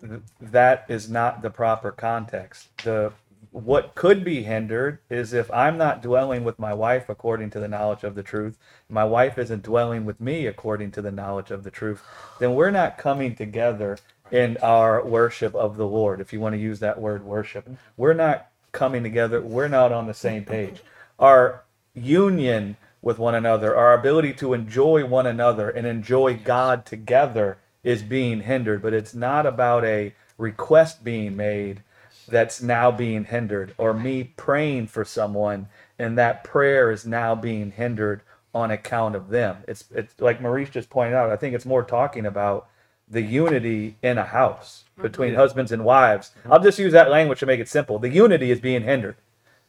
Th- 0.00 0.20
That 0.40 0.84
is 0.88 1.08
not 1.08 1.42
the 1.42 1.50
proper 1.50 1.92
context. 1.92 2.68
The, 2.84 3.12
what 3.50 3.94
could 3.94 4.24
be 4.24 4.42
hindered 4.42 4.98
is 5.08 5.32
if 5.32 5.50
I'm 5.52 5.78
not 5.78 6.02
dwelling 6.02 6.44
with 6.44 6.58
my 6.58 6.74
wife 6.74 7.08
according 7.08 7.50
to 7.50 7.60
the 7.60 7.68
knowledge 7.68 8.04
of 8.04 8.14
the 8.14 8.22
truth, 8.22 8.58
my 8.88 9.04
wife 9.04 9.38
isn't 9.38 9.62
dwelling 9.62 10.04
with 10.04 10.20
me 10.20 10.46
according 10.46 10.90
to 10.92 11.02
the 11.02 11.12
knowledge 11.12 11.50
of 11.50 11.64
the 11.64 11.70
truth, 11.70 12.02
then 12.40 12.54
we're 12.54 12.70
not 12.70 12.98
coming 12.98 13.34
together 13.34 13.98
in 14.30 14.58
our 14.58 15.04
worship 15.04 15.54
of 15.54 15.76
the 15.76 15.86
Lord, 15.86 16.20
if 16.20 16.32
you 16.32 16.40
want 16.40 16.54
to 16.54 16.60
use 16.60 16.80
that 16.80 17.00
word 17.00 17.24
worship. 17.24 17.64
Mm-hmm. 17.64 17.74
We're 17.96 18.14
not 18.14 18.48
coming 18.72 19.02
together, 19.02 19.40
we're 19.40 19.68
not 19.68 19.92
on 19.92 20.06
the 20.06 20.14
same 20.14 20.44
page. 20.44 20.82
Our 21.18 21.64
union 21.94 22.76
with 23.00 23.18
one 23.18 23.34
another, 23.34 23.76
our 23.76 23.94
ability 23.94 24.32
to 24.34 24.54
enjoy 24.54 25.04
one 25.04 25.26
another 25.26 25.70
and 25.70 25.86
enjoy 25.86 26.36
God 26.36 26.84
together 26.84 27.58
is 27.84 28.02
being 28.02 28.40
hindered, 28.40 28.82
but 28.82 28.92
it's 28.92 29.14
not 29.14 29.46
about 29.46 29.84
a 29.84 30.14
request 30.36 31.04
being 31.04 31.36
made 31.36 31.82
that's 32.28 32.60
now 32.60 32.90
being 32.90 33.24
hindered 33.24 33.74
or 33.78 33.94
me 33.94 34.24
praying 34.36 34.86
for 34.86 35.04
someone 35.04 35.68
and 35.98 36.18
that 36.18 36.44
prayer 36.44 36.90
is 36.90 37.06
now 37.06 37.34
being 37.34 37.70
hindered 37.70 38.22
on 38.54 38.70
account 38.70 39.14
of 39.14 39.28
them. 39.28 39.56
It's 39.66 39.84
it's 39.94 40.20
like 40.20 40.40
Maurice 40.40 40.70
just 40.70 40.90
pointed 40.90 41.14
out, 41.14 41.30
I 41.30 41.36
think 41.36 41.54
it's 41.54 41.66
more 41.66 41.82
talking 41.82 42.26
about 42.26 42.68
the 43.08 43.22
unity 43.22 43.96
in 44.02 44.18
a 44.18 44.24
house 44.24 44.84
mm-hmm. 44.92 45.02
between 45.02 45.34
husbands 45.34 45.72
and 45.72 45.84
wives. 45.84 46.32
I'll 46.50 46.62
just 46.62 46.78
use 46.78 46.92
that 46.92 47.10
language 47.10 47.40
to 47.40 47.46
make 47.46 47.60
it 47.60 47.68
simple. 47.68 47.98
The 47.98 48.10
unity 48.10 48.50
is 48.50 48.60
being 48.60 48.82
hindered 48.82 49.16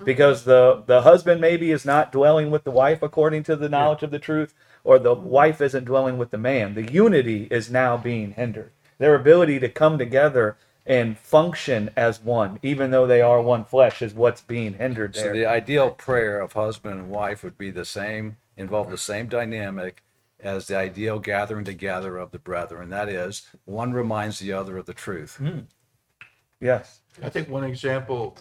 because 0.04 0.46
the 0.46 0.84
the 0.86 1.02
husband 1.02 1.42
maybe 1.42 1.72
is 1.72 1.86
not 1.86 2.12
dwelling 2.12 2.52
with 2.52 2.64
the 2.64 2.72
wife 2.72 3.02
according 3.02 3.44
to 3.44 3.56
the 3.56 3.70
knowledge 3.70 4.04
of 4.04 4.12
the 4.12 4.20
truth 4.20 4.54
or 4.84 4.98
the 4.98 5.14
wife 5.14 5.62
isn't 5.62 5.86
dwelling 5.86 6.18
with 6.18 6.32
the 6.32 6.38
man. 6.38 6.74
The 6.74 6.92
unity 6.92 7.48
is 7.52 7.70
now 7.70 7.98
being 7.98 8.32
hindered. 8.32 8.72
Their 8.98 9.16
ability 9.16 9.60
to 9.60 9.70
come 9.70 9.98
together 9.98 10.58
and 10.86 11.18
function 11.18 11.90
as 11.96 12.22
one 12.22 12.60
even 12.64 12.92
though 12.92 13.06
they 13.06 13.22
are 13.22 13.42
one 13.42 13.66
flesh 13.66 14.02
is 14.02 14.14
what's 14.14 14.42
being 14.42 14.74
hindered 14.74 15.16
So 15.16 15.32
the 15.32 15.46
ideal 15.46 15.92
prayer 15.92 16.40
of 16.40 16.54
husband 16.54 17.00
and 17.00 17.10
wife 17.10 17.44
would 17.44 17.58
be 17.58 17.70
the 17.70 17.86
same, 17.86 18.38
involve 18.58 18.90
the 18.90 18.98
same 18.98 19.28
dynamic 19.28 20.04
as 20.40 20.68
the 20.68 20.78
ideal 20.78 21.20
gathering 21.20 21.66
together 21.66 22.18
of 22.18 22.32
the 22.32 22.40
brethren. 22.40 22.90
That 22.90 23.10
is, 23.10 23.48
one 23.66 23.94
reminds 23.94 24.40
the 24.40 24.54
other 24.54 24.78
of 24.78 24.86
the 24.86 24.94
truth. 24.94 25.36
Hmm. 25.36 25.60
yes. 26.60 27.02
I 27.22 27.30
think 27.30 27.50
one 27.50 27.66
example, 27.66 28.38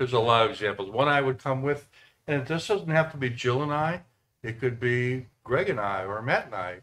there's 0.00 0.14
a 0.14 0.18
lot 0.18 0.46
of 0.46 0.50
examples. 0.52 0.88
One 0.88 1.08
I 1.08 1.20
would 1.20 1.36
come 1.38 1.60
with, 1.60 1.86
and 2.26 2.46
this 2.46 2.66
doesn't 2.68 2.88
have 2.88 3.12
to 3.12 3.18
be 3.18 3.28
Jill 3.28 3.62
and 3.62 3.70
I. 3.70 4.00
It 4.42 4.58
could 4.58 4.80
be 4.80 5.26
Greg 5.44 5.68
and 5.68 5.78
I 5.78 6.04
or 6.04 6.22
Matt 6.22 6.46
and 6.46 6.54
I. 6.54 6.78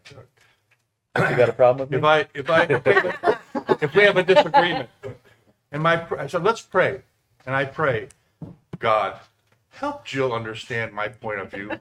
you 1.32 1.36
got 1.36 1.50
a 1.50 1.54
problem 1.54 1.90
with 1.90 1.96
If 1.98 2.04
me 2.04 2.08
I, 2.08 2.28
if 2.36 2.48
I, 2.48 2.62
if 2.66 2.86
we 2.86 2.94
have 2.94 3.06
a- 3.06 3.40
if 3.82 3.96
we 3.96 4.04
have 4.04 4.18
a 4.18 4.24
disagreement, 4.24 4.88
and 5.72 5.82
my, 5.82 5.98
pr- 5.98 6.20
I 6.20 6.28
said, 6.28 6.44
let's 6.44 6.62
pray. 6.62 7.02
And 7.48 7.56
I 7.56 7.66
pray, 7.66 8.08
God, 8.78 9.20
help 9.70 10.06
Jill 10.06 10.32
understand 10.32 10.94
my 10.94 11.08
point 11.08 11.40
of 11.40 11.50
view. 11.52 11.72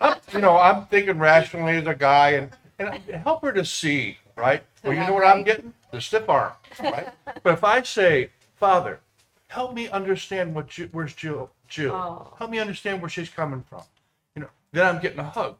I'm, 0.00 0.16
you 0.32 0.40
know, 0.40 0.56
I'm 0.56 0.86
thinking 0.86 1.18
rationally 1.18 1.76
as 1.76 1.86
a 1.86 1.94
guy 1.94 2.30
and, 2.30 2.50
and 2.78 2.94
help 3.22 3.42
her 3.42 3.52
to 3.52 3.64
see 3.64 4.16
right? 4.36 4.62
Well, 4.82 4.94
you 4.94 5.00
know 5.00 5.12
what 5.12 5.26
I'm 5.26 5.42
getting? 5.44 5.72
The 5.90 6.00
stiff 6.00 6.28
arm, 6.28 6.52
right? 6.80 7.08
But 7.42 7.52
if 7.54 7.64
I 7.64 7.82
say, 7.82 8.30
Father, 8.62 9.00
help 9.48 9.74
me 9.74 9.88
understand 9.88 10.54
what 10.54 10.68
Jill, 10.68 10.86
where's 10.92 11.16
Jill, 11.16 11.50
Jill, 11.66 11.96
Oh. 11.96 12.32
help 12.38 12.48
me 12.48 12.60
understand 12.60 13.02
where 13.02 13.08
she's 13.08 13.28
coming 13.28 13.64
from, 13.64 13.82
you 14.36 14.42
know, 14.42 14.48
then 14.70 14.86
I'm 14.86 15.02
getting 15.02 15.18
a 15.18 15.24
hug, 15.24 15.56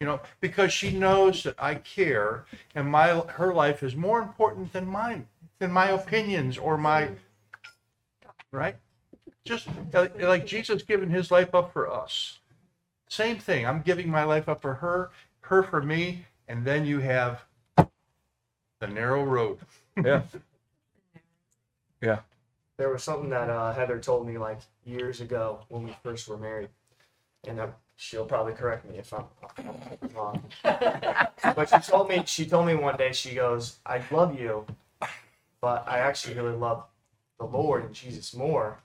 you 0.00 0.08
know, 0.08 0.20
because 0.40 0.72
she 0.72 0.90
knows 0.90 1.44
that 1.44 1.54
I 1.56 1.76
care 1.76 2.44
and 2.74 2.90
my 2.90 3.10
her 3.10 3.54
life 3.54 3.84
is 3.84 3.94
more 3.94 4.20
important 4.20 4.72
than 4.72 4.88
mine, 4.88 5.28
than 5.60 5.70
my 5.70 5.90
opinions 5.90 6.58
or 6.58 6.76
my, 6.76 7.10
right? 8.50 8.74
Just 9.44 9.68
like, 9.92 10.20
like 10.20 10.44
Jesus 10.44 10.82
giving 10.82 11.10
his 11.10 11.30
life 11.30 11.54
up 11.54 11.72
for 11.72 11.88
us. 11.88 12.40
Same 13.08 13.38
thing. 13.38 13.64
I'm 13.64 13.82
giving 13.82 14.10
my 14.10 14.24
life 14.24 14.48
up 14.48 14.62
for 14.62 14.74
her, 14.74 15.12
her 15.42 15.62
for 15.62 15.80
me, 15.80 16.26
and 16.48 16.64
then 16.64 16.86
you 16.86 16.98
have 16.98 17.44
the 17.76 18.88
narrow 18.88 19.22
road. 19.22 19.60
Yeah. 19.96 20.22
Yeah. 22.02 22.18
There 22.82 22.90
was 22.90 23.04
something 23.04 23.30
that 23.30 23.48
uh, 23.48 23.72
Heather 23.72 24.00
told 24.00 24.26
me 24.26 24.38
like 24.38 24.58
years 24.84 25.20
ago 25.20 25.60
when 25.68 25.84
we 25.84 25.96
first 26.02 26.26
were 26.26 26.36
married, 26.36 26.68
and 27.46 27.60
uh, 27.60 27.68
she'll 27.94 28.24
probably 28.24 28.54
correct 28.54 28.90
me 28.90 28.98
if 28.98 29.14
I'm 29.14 29.26
wrong. 30.16 30.42
but 30.64 31.68
she 31.68 31.78
told 31.78 32.08
me 32.08 32.24
she 32.26 32.44
told 32.44 32.66
me 32.66 32.74
one 32.74 32.96
day 32.96 33.12
she 33.12 33.36
goes, 33.36 33.76
"I 33.86 34.02
love 34.10 34.36
you, 34.36 34.66
but 35.60 35.86
I 35.86 35.98
actually 35.98 36.34
really 36.34 36.56
love 36.56 36.82
the 37.38 37.44
Lord 37.46 37.84
and 37.84 37.94
Jesus 37.94 38.34
more." 38.34 38.80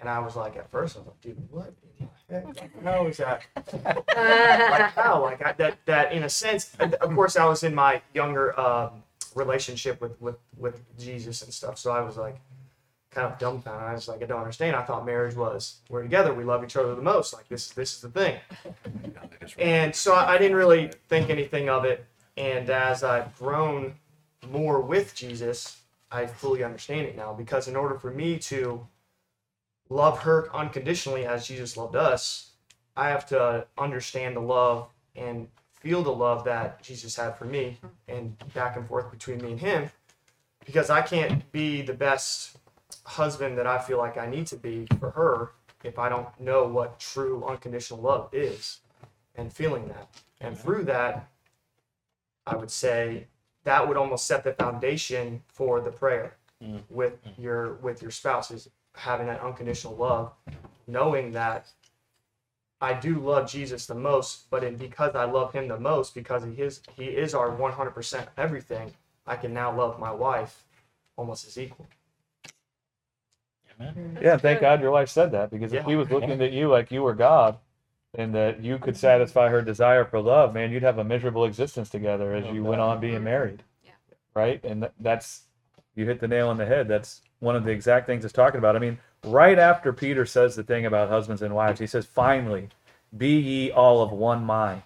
And 0.00 0.08
I 0.08 0.18
was 0.18 0.34
like, 0.34 0.56
at 0.56 0.68
first, 0.68 0.96
I 0.96 0.98
was 0.98 1.06
like, 1.06 1.20
"Dude, 1.20 1.48
what? 1.52 1.72
in 2.00 2.08
the? 2.40 2.60
Like, 2.60 2.82
How 2.82 3.06
is 3.06 3.18
that? 3.18 3.42
like 3.72 4.90
how? 4.96 5.22
Like 5.22 5.46
I, 5.46 5.52
that? 5.52 5.78
That 5.86 6.12
in 6.12 6.24
a 6.24 6.28
sense, 6.28 6.74
of 6.80 7.14
course, 7.14 7.36
I 7.36 7.44
was 7.44 7.62
in 7.62 7.72
my 7.72 8.02
younger 8.14 8.58
um, 8.58 9.04
relationship 9.36 10.00
with 10.00 10.20
with 10.20 10.38
with 10.58 10.82
Jesus 10.98 11.42
and 11.42 11.54
stuff, 11.54 11.78
so 11.78 11.92
I 11.92 12.00
was 12.00 12.16
like 12.16 12.40
kind 13.16 13.32
of 13.32 13.38
dumbfounded. 13.38 13.88
I 13.88 13.94
was 13.94 14.08
like, 14.08 14.22
I 14.22 14.26
don't 14.26 14.40
understand. 14.40 14.76
I 14.76 14.82
thought 14.82 15.06
marriage 15.06 15.34
was 15.34 15.78
we're 15.88 16.02
together, 16.02 16.34
we 16.34 16.44
love 16.44 16.62
each 16.62 16.76
other 16.76 16.94
the 16.94 17.00
most. 17.02 17.32
Like 17.32 17.48
this, 17.48 17.70
this 17.70 17.94
is 17.94 18.02
the 18.02 18.10
thing. 18.10 18.38
And 19.58 19.94
so 19.94 20.12
I, 20.12 20.34
I 20.34 20.38
didn't 20.38 20.56
really 20.56 20.90
think 21.08 21.30
anything 21.30 21.70
of 21.70 21.86
it. 21.86 22.04
And 22.36 22.68
as 22.68 23.02
I've 23.02 23.36
grown 23.38 23.94
more 24.50 24.82
with 24.82 25.14
Jesus, 25.14 25.80
I 26.12 26.26
fully 26.26 26.62
understand 26.62 27.06
it 27.06 27.16
now. 27.16 27.32
Because 27.32 27.68
in 27.68 27.74
order 27.74 27.94
for 27.98 28.10
me 28.10 28.38
to 28.40 28.86
love 29.88 30.18
her 30.20 30.54
unconditionally 30.54 31.24
as 31.24 31.46
Jesus 31.46 31.74
loved 31.74 31.96
us, 31.96 32.50
I 32.98 33.08
have 33.08 33.26
to 33.28 33.66
understand 33.78 34.36
the 34.36 34.40
love 34.40 34.88
and 35.14 35.48
feel 35.80 36.02
the 36.02 36.10
love 36.10 36.44
that 36.44 36.82
Jesus 36.82 37.16
had 37.16 37.38
for 37.38 37.46
me, 37.46 37.78
and 38.08 38.36
back 38.52 38.76
and 38.76 38.86
forth 38.86 39.10
between 39.10 39.38
me 39.38 39.52
and 39.52 39.60
him. 39.60 39.90
Because 40.66 40.90
I 40.90 41.00
can't 41.00 41.50
be 41.52 41.80
the 41.80 41.94
best 41.94 42.56
husband 43.04 43.58
that 43.58 43.66
I 43.66 43.78
feel 43.78 43.98
like 43.98 44.16
I 44.16 44.26
need 44.26 44.46
to 44.48 44.56
be 44.56 44.86
for 44.98 45.10
her 45.10 45.52
if 45.84 45.98
I 45.98 46.08
don't 46.08 46.28
know 46.40 46.66
what 46.66 46.98
true 46.98 47.44
unconditional 47.44 48.00
love 48.00 48.28
is 48.32 48.80
and 49.34 49.52
feeling 49.52 49.88
that. 49.88 50.08
And 50.40 50.54
mm-hmm. 50.54 50.62
through 50.62 50.84
that, 50.84 51.28
I 52.46 52.56
would 52.56 52.70
say 52.70 53.26
that 53.64 53.86
would 53.86 53.96
almost 53.96 54.26
set 54.26 54.44
the 54.44 54.52
foundation 54.52 55.42
for 55.48 55.80
the 55.80 55.90
prayer 55.90 56.36
mm. 56.62 56.80
with 56.88 57.22
mm. 57.24 57.32
your 57.36 57.74
with 57.74 58.00
your 58.00 58.12
spouse 58.12 58.50
is 58.50 58.70
having 58.94 59.26
that 59.26 59.40
unconditional 59.40 59.96
love, 59.96 60.32
knowing 60.86 61.32
that 61.32 61.68
I 62.80 62.92
do 62.92 63.18
love 63.18 63.50
Jesus 63.50 63.86
the 63.86 63.94
most, 63.94 64.50
but 64.50 64.62
in, 64.62 64.76
because 64.76 65.14
I 65.14 65.24
love 65.24 65.52
him 65.52 65.66
the 65.68 65.78
most, 65.78 66.14
because 66.14 66.44
he 66.44 66.62
is 66.62 66.80
he 66.96 67.06
is 67.06 67.34
our 67.34 67.50
100% 67.50 68.26
everything, 68.36 68.92
I 69.26 69.36
can 69.36 69.52
now 69.52 69.76
love 69.76 69.98
my 69.98 70.12
wife 70.12 70.64
almost 71.16 71.46
as 71.46 71.58
equal. 71.58 71.86
Yeah, 73.78 74.36
thank 74.38 74.60
God 74.60 74.80
your 74.80 74.90
wife 74.90 75.08
said 75.08 75.32
that 75.32 75.50
because 75.50 75.72
if 75.72 75.82
Yeah. 75.82 75.88
he 75.88 75.96
was 75.96 76.10
looking 76.10 76.40
at 76.40 76.52
you 76.52 76.68
like 76.68 76.90
you 76.90 77.02
were 77.02 77.14
God 77.14 77.58
and 78.14 78.34
that 78.34 78.62
you 78.62 78.78
could 78.78 78.96
satisfy 78.96 79.48
her 79.48 79.60
desire 79.60 80.04
for 80.04 80.20
love, 80.20 80.54
man, 80.54 80.70
you'd 80.72 80.82
have 80.82 80.98
a 80.98 81.04
miserable 81.04 81.44
existence 81.44 81.90
together 81.90 82.34
as 82.34 82.46
oh, 82.46 82.52
you 82.52 82.64
went 82.64 82.80
on 82.80 83.00
being 83.00 83.22
married. 83.22 83.62
Yeah. 83.84 83.90
Right? 84.34 84.64
And 84.64 84.82
th- 84.82 84.92
that's, 85.00 85.42
you 85.94 86.06
hit 86.06 86.20
the 86.20 86.28
nail 86.28 86.48
on 86.48 86.56
the 86.56 86.66
head. 86.66 86.88
That's 86.88 87.20
one 87.40 87.56
of 87.56 87.64
the 87.64 87.70
exact 87.70 88.06
things 88.06 88.24
it's 88.24 88.32
talking 88.32 88.58
about. 88.58 88.76
I 88.76 88.78
mean, 88.78 88.98
right 89.24 89.58
after 89.58 89.92
Peter 89.92 90.24
says 90.24 90.56
the 90.56 90.62
thing 90.62 90.86
about 90.86 91.10
husbands 91.10 91.42
and 91.42 91.54
wives, 91.54 91.80
he 91.80 91.86
says, 91.86 92.06
finally, 92.06 92.70
be 93.16 93.38
ye 93.38 93.70
all 93.70 94.02
of 94.02 94.10
one 94.10 94.44
mind, 94.44 94.82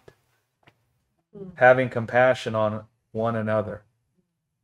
having 1.55 1.89
compassion 1.89 2.55
on 2.55 2.85
one 3.13 3.37
another. 3.37 3.83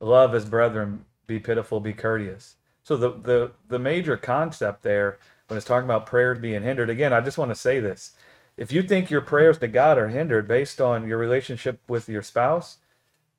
Love 0.01 0.35
as 0.35 0.45
brethren, 0.45 1.05
be 1.27 1.39
pitiful, 1.39 1.81
be 1.81 1.93
courteous. 1.93 2.57
So 2.87 2.97
the, 2.97 3.11
the 3.11 3.51
the 3.69 3.81
major 3.81 4.17
concept 4.17 4.85
there 4.85 5.19
when 5.49 5.57
it's 5.57 5.67
talking 5.67 5.87
about 5.87 6.07
prayers 6.07 6.39
being 6.39 6.63
hindered, 6.63 6.89
again, 6.89 7.13
I 7.13 7.21
just 7.21 7.37
want 7.37 7.51
to 7.51 7.57
say 7.57 7.81
this. 7.81 8.13
If 8.57 8.71
you 8.71 8.81
think 8.85 9.11
your 9.11 9.23
prayers 9.23 9.59
to 9.59 9.67
God 9.67 9.99
are 9.99 10.07
hindered 10.07 10.47
based 10.47 10.81
on 10.81 11.09
your 11.09 11.19
relationship 11.19 11.81
with 11.89 12.09
your 12.09 12.23
spouse, 12.23 12.77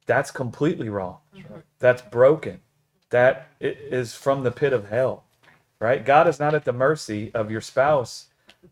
that's 0.06 0.32
completely 0.32 0.90
wrong. 0.90 1.20
That's 1.80 2.02
broken. 2.02 2.60
that's 3.10 3.40
i- 3.62 3.78
is 4.00 4.16
from 4.16 4.44
the 4.44 4.52
pit 4.52 4.74
of 4.74 4.90
hell. 4.90 5.24
Right? 5.80 6.04
God 6.06 6.28
is 6.28 6.42
not 6.42 6.54
at 6.54 6.66
the 6.66 6.74
mercy 6.74 7.32
of 7.34 7.50
your 7.50 7.62
spouse 7.62 8.26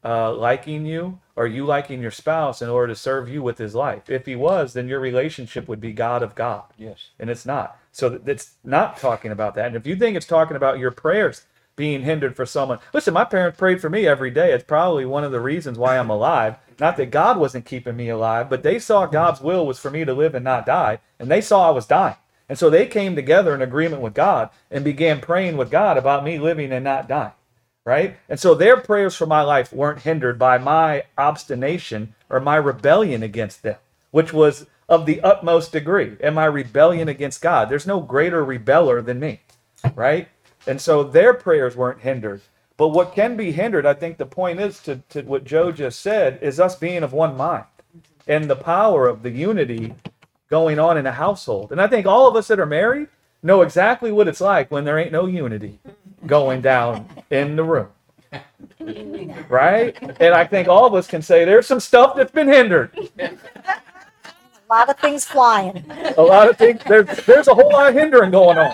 uh, 0.04 0.34
liking 0.34 0.86
you 0.86 1.20
or 1.38 1.48
you 1.48 1.66
liking 1.66 2.02
your 2.02 2.12
spouse 2.12 2.62
in 2.62 2.68
order 2.68 2.88
to 2.94 3.00
serve 3.00 3.30
you 3.30 3.42
with 3.42 3.60
his 3.60 3.76
life. 3.76 4.10
If 4.10 4.26
he 4.26 4.36
was, 4.36 4.74
then 4.74 4.90
your 4.90 5.00
relationship 5.00 5.70
would 5.70 5.80
be 5.80 5.94
God 5.94 6.22
of 6.22 6.36
God 6.36 6.66
Yes. 6.78 7.12
and 7.18 7.30
it's 7.30 7.46
not. 7.46 7.80
So 7.96 8.20
it's 8.26 8.56
not 8.62 8.98
talking 8.98 9.32
about 9.32 9.56
that. 9.56 9.68
And 9.68 9.78
if 9.78 9.88
you 9.88 9.96
think 9.96 10.18
it's 10.18 10.26
talking 10.26 10.58
about 10.58 10.80
your 10.80 10.91
prayers 10.91 11.46
being 11.78 12.02
hindered 12.02 12.36
for 12.36 12.46
someone, 12.46 12.80
listen, 12.93 13.14
my 13.14 13.24
parents 13.24 13.58
prayed 13.58 13.80
for 13.80 13.89
me 13.89 14.06
every 14.06 14.30
day. 14.30 14.52
It's 14.52 14.66
probably 14.66 15.06
one 15.06 15.24
of 15.24 15.32
the 15.32 15.39
reasons 15.39 15.78
why 15.78 15.98
I'm 15.98 16.10
alive. 16.10 16.58
Not 16.78 16.98
that 16.98 17.10
God 17.10 17.38
wasn't 17.38 17.64
keeping 17.64 17.96
me 17.96 18.10
alive, 18.10 18.50
but 18.50 18.64
they 18.64 18.80
saw 18.80 19.06
God's 19.06 19.39
will 19.39 19.66
was 19.66 19.80
for 19.80 19.89
me 19.89 20.04
to 20.04 20.14
live 20.14 20.36
and 20.36 20.43
not 20.43 20.66
die, 20.66 21.00
and 21.20 21.32
they 21.32 21.39
saw 21.39 21.70
I 21.70 21.72
was 21.72 21.86
dying. 21.86 22.18
And 22.50 22.60
so 22.60 22.70
they 22.70 22.86
came 22.86 23.16
together 23.16 23.56
in 23.56 23.62
agreement 23.62 24.02
with 24.02 24.14
God 24.14 24.50
and 24.70 24.84
began 24.84 25.22
praying 25.22 25.56
with 25.56 25.72
God 25.72 25.98
about 25.98 26.26
me 26.26 26.38
living 26.38 26.74
and 26.74 26.84
not 26.84 27.08
dying. 27.08 27.32
Right? 27.86 28.18
And 28.28 28.41
so 28.41 28.54
their 28.54 28.76
prayers 28.76 29.16
for 29.16 29.26
my 29.26 29.41
life 29.41 29.72
weren't 29.72 30.02
hindered 30.02 30.38
by 30.38 30.58
my 30.58 31.04
obstination 31.18 32.14
or 32.30 32.41
my 32.41 32.58
rebellion 32.58 33.24
against 33.24 33.64
them, 33.64 33.78
which 34.12 34.34
was 34.34 34.66
of 34.88 35.06
the 35.06 35.22
utmost 35.22 35.72
degree, 35.72 36.16
and 36.22 36.36
my 36.36 36.46
rebellion 36.46 37.08
against 37.08 37.42
God. 37.42 37.70
There's 37.70 37.88
no 37.88 38.02
greater 38.02 38.46
rebeller 38.46 39.04
than 39.04 39.20
me, 39.20 39.42
right? 39.96 40.28
And 40.68 40.80
so 40.80 41.04
their 41.04 41.34
prayers 41.34 41.76
weren't 41.76 42.02
hindered. 42.02 42.42
But 42.78 42.90
what 42.90 43.16
can 43.16 43.38
be 43.38 43.52
hindered, 43.52 43.86
I 43.86 43.94
think 43.94 44.18
the 44.18 44.26
point 44.26 44.60
is 44.60 44.80
to, 44.82 44.98
to 45.10 45.22
what 45.22 45.46
Joe 45.46 45.72
just 45.72 46.02
said, 46.02 46.40
is 46.42 46.60
us 46.60 46.76
being 46.76 47.04
of 47.04 47.14
one 47.14 47.38
mind 47.38 47.66
and 48.28 48.50
the 48.50 48.56
power 48.56 49.08
of 49.08 49.24
the 49.24 49.30
unity 49.30 49.94
going 50.50 50.80
on 50.80 50.98
in 50.98 51.06
a 51.06 51.12
household. 51.12 51.72
And 51.72 51.82
I 51.82 51.88
think 51.88 52.06
all 52.06 52.28
of 52.28 52.36
us 52.36 52.48
that 52.50 52.60
are 52.60 52.66
married 52.66 53.08
know 53.44 53.62
exactly 53.62 54.12
what 54.12 54.28
it's 54.28 54.42
like 54.42 54.72
when 54.72 54.84
there 54.84 55.00
ain't 55.00 55.12
no 55.12 55.26
unity 55.26 55.80
going 56.26 56.62
down 56.62 57.08
in 57.30 57.56
the 57.56 57.64
room. 57.64 57.88
Right? 59.50 59.96
And 60.20 60.34
I 60.34 60.46
think 60.46 60.68
all 60.68 60.86
of 60.86 60.94
us 60.94 61.08
can 61.08 61.22
say 61.22 61.46
there's 61.46 61.68
some 61.68 61.80
stuff 61.80 62.16
that's 62.16 62.32
been 62.32 62.48
hindered. 62.48 62.92
A 64.70 64.74
lot 64.74 64.89
of 64.89 64.97
things 64.99 65.26
flying. 65.26 65.84
A 66.18 66.22
lot 66.22 66.49
of 66.49 66.57
things 66.57 66.82
there's 66.88 67.07
there's 67.26 67.47
a 67.47 67.53
whole 67.53 67.72
lot 67.72 67.88
of 67.88 67.93
hindering 67.93 68.32
going 68.32 68.57
on. 68.57 68.74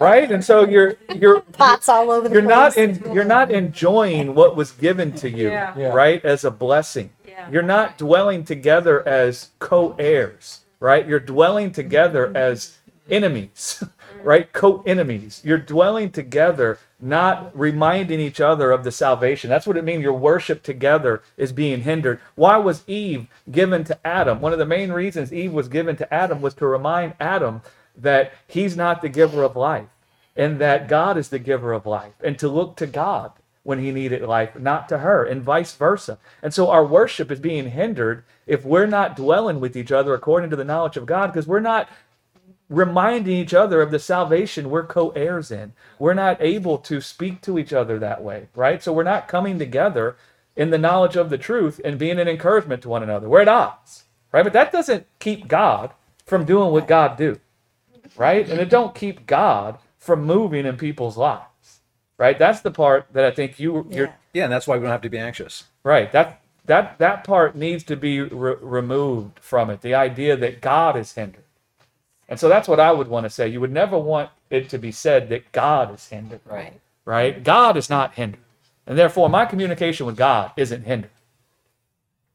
Right? 0.00 0.30
And 0.30 0.44
so 0.44 0.66
you're 0.68 0.96
you're 1.14 1.40
Pots 1.40 1.88
all 1.88 2.10
over 2.10 2.28
the 2.28 2.34
you're 2.34 2.42
not 2.42 2.76
in 2.76 3.02
you're 3.14 3.24
not 3.24 3.50
enjoying 3.50 4.34
what 4.34 4.54
was 4.56 4.72
given 4.72 5.12
to 5.14 5.30
you, 5.30 5.48
Yeah. 5.48 5.74
Yeah. 5.78 5.88
right? 5.88 6.22
As 6.24 6.44
a 6.44 6.50
blessing. 6.50 7.10
Yeah. 7.26 7.48
You're 7.50 7.62
not 7.62 7.96
dwelling 7.96 8.44
together 8.44 9.06
as 9.08 9.50
co-heirs, 9.60 10.60
right? 10.80 11.06
You're 11.06 11.20
dwelling 11.20 11.72
together 11.72 12.36
as 12.36 12.76
enemies, 13.10 13.82
right? 14.22 14.52
Co-enemies. 14.52 15.42
You're 15.44 15.58
dwelling 15.58 16.10
together, 16.10 16.78
not 17.00 17.56
reminding 17.58 18.20
each 18.20 18.40
other 18.40 18.70
of 18.70 18.84
the 18.84 18.92
salvation. 18.92 19.50
That's 19.50 19.66
what 19.66 19.76
it 19.76 19.84
means. 19.84 20.02
Your 20.02 20.12
worship 20.12 20.62
together 20.62 21.22
is 21.36 21.52
being 21.52 21.82
hindered. 21.82 22.20
Why 22.34 22.56
was 22.56 22.88
Eve 22.88 23.26
given 23.50 23.84
to 23.84 24.06
Adam? 24.06 24.40
One 24.40 24.52
of 24.52 24.58
the 24.58 24.66
main 24.66 24.92
reasons 24.92 25.32
Eve 25.32 25.52
was 25.52 25.68
given 25.68 25.96
to 25.96 26.14
Adam 26.14 26.40
was 26.40 26.54
to 26.54 26.66
remind 26.66 27.14
Adam 27.20 27.62
that 27.96 28.32
he's 28.46 28.76
not 28.76 29.02
the 29.02 29.08
giver 29.08 29.42
of 29.42 29.56
life 29.56 29.88
and 30.36 30.60
that 30.60 30.88
God 30.88 31.18
is 31.18 31.28
the 31.28 31.38
giver 31.38 31.72
of 31.72 31.86
life 31.86 32.14
and 32.22 32.38
to 32.38 32.48
look 32.48 32.76
to 32.76 32.86
God 32.86 33.32
when 33.64 33.80
he 33.80 33.90
needed 33.90 34.22
life, 34.22 34.58
not 34.58 34.88
to 34.88 34.98
her, 34.98 35.24
and 35.24 35.42
vice 35.42 35.74
versa. 35.74 36.16
And 36.42 36.54
so 36.54 36.70
our 36.70 36.86
worship 36.86 37.30
is 37.30 37.38
being 37.38 37.70
hindered 37.70 38.24
if 38.46 38.64
we're 38.64 38.86
not 38.86 39.14
dwelling 39.14 39.60
with 39.60 39.76
each 39.76 39.92
other 39.92 40.14
according 40.14 40.48
to 40.50 40.56
the 40.56 40.64
knowledge 40.64 40.96
of 40.96 41.04
God 41.04 41.26
because 41.26 41.46
we're 41.46 41.60
not 41.60 41.88
reminding 42.68 43.36
each 43.36 43.54
other 43.54 43.80
of 43.82 43.90
the 43.90 43.98
salvation 43.98 44.70
we're 44.70 44.86
co-heirs 44.86 45.50
in. 45.50 45.72
We're 45.98 46.14
not 46.14 46.38
able 46.40 46.78
to 46.78 47.00
speak 47.00 47.40
to 47.42 47.58
each 47.58 47.72
other 47.72 47.98
that 47.98 48.22
way, 48.22 48.48
right? 48.54 48.82
So 48.82 48.92
we're 48.92 49.02
not 49.04 49.28
coming 49.28 49.58
together 49.58 50.16
in 50.56 50.70
the 50.70 50.78
knowledge 50.78 51.16
of 51.16 51.30
the 51.30 51.38
truth 51.38 51.80
and 51.84 51.98
being 51.98 52.18
an 52.18 52.28
encouragement 52.28 52.82
to 52.82 52.88
one 52.88 53.02
another. 53.02 53.28
We're 53.28 53.42
at 53.42 53.48
odds, 53.48 54.04
right? 54.32 54.44
But 54.44 54.52
that 54.54 54.72
doesn't 54.72 55.06
keep 55.20 55.48
God 55.48 55.92
from 56.26 56.44
doing 56.44 56.72
what 56.72 56.88
God 56.88 57.16
do, 57.16 57.40
right? 58.16 58.48
And 58.48 58.60
it 58.60 58.68
don't 58.70 58.94
keep 58.94 59.26
God 59.26 59.78
from 59.98 60.24
moving 60.24 60.66
in 60.66 60.76
people's 60.76 61.16
lives, 61.16 61.80
right? 62.18 62.38
That's 62.38 62.60
the 62.60 62.70
part 62.70 63.06
that 63.12 63.24
I 63.24 63.30
think 63.30 63.60
you 63.60 63.86
you're 63.90 64.06
Yeah. 64.06 64.12
Yeah, 64.34 64.44
and 64.44 64.52
that's 64.52 64.66
why 64.68 64.76
we 64.76 64.82
don't 64.82 64.92
have 64.92 65.02
to 65.02 65.10
be 65.10 65.18
anxious. 65.18 65.64
right. 65.84 66.12
That 66.12 66.40
that 66.66 66.98
that 66.98 67.24
part 67.24 67.56
needs 67.56 67.84
to 67.84 67.96
be 67.96 68.20
re- 68.20 68.56
removed 68.60 69.40
from 69.40 69.70
it. 69.70 69.80
The 69.82 69.94
idea 69.94 70.36
that 70.36 70.60
God 70.60 70.96
is 70.96 71.14
hindered, 71.14 71.44
and 72.28 72.38
so 72.38 72.48
that's 72.48 72.68
what 72.68 72.80
I 72.80 72.92
would 72.92 73.08
want 73.08 73.24
to 73.24 73.30
say. 73.30 73.48
You 73.48 73.60
would 73.60 73.72
never 73.72 73.98
want 73.98 74.30
it 74.50 74.68
to 74.70 74.78
be 74.78 74.92
said 74.92 75.28
that 75.30 75.50
God 75.52 75.94
is 75.94 76.08
hindered, 76.08 76.40
Right. 76.44 76.80
right? 77.04 77.42
God 77.42 77.76
is 77.76 77.88
not 77.90 78.14
hindered, 78.14 78.40
and 78.86 78.98
therefore 78.98 79.28
my 79.28 79.44
communication 79.46 80.06
with 80.06 80.16
God 80.16 80.52
isn't 80.56 80.84
hindered. 80.84 81.10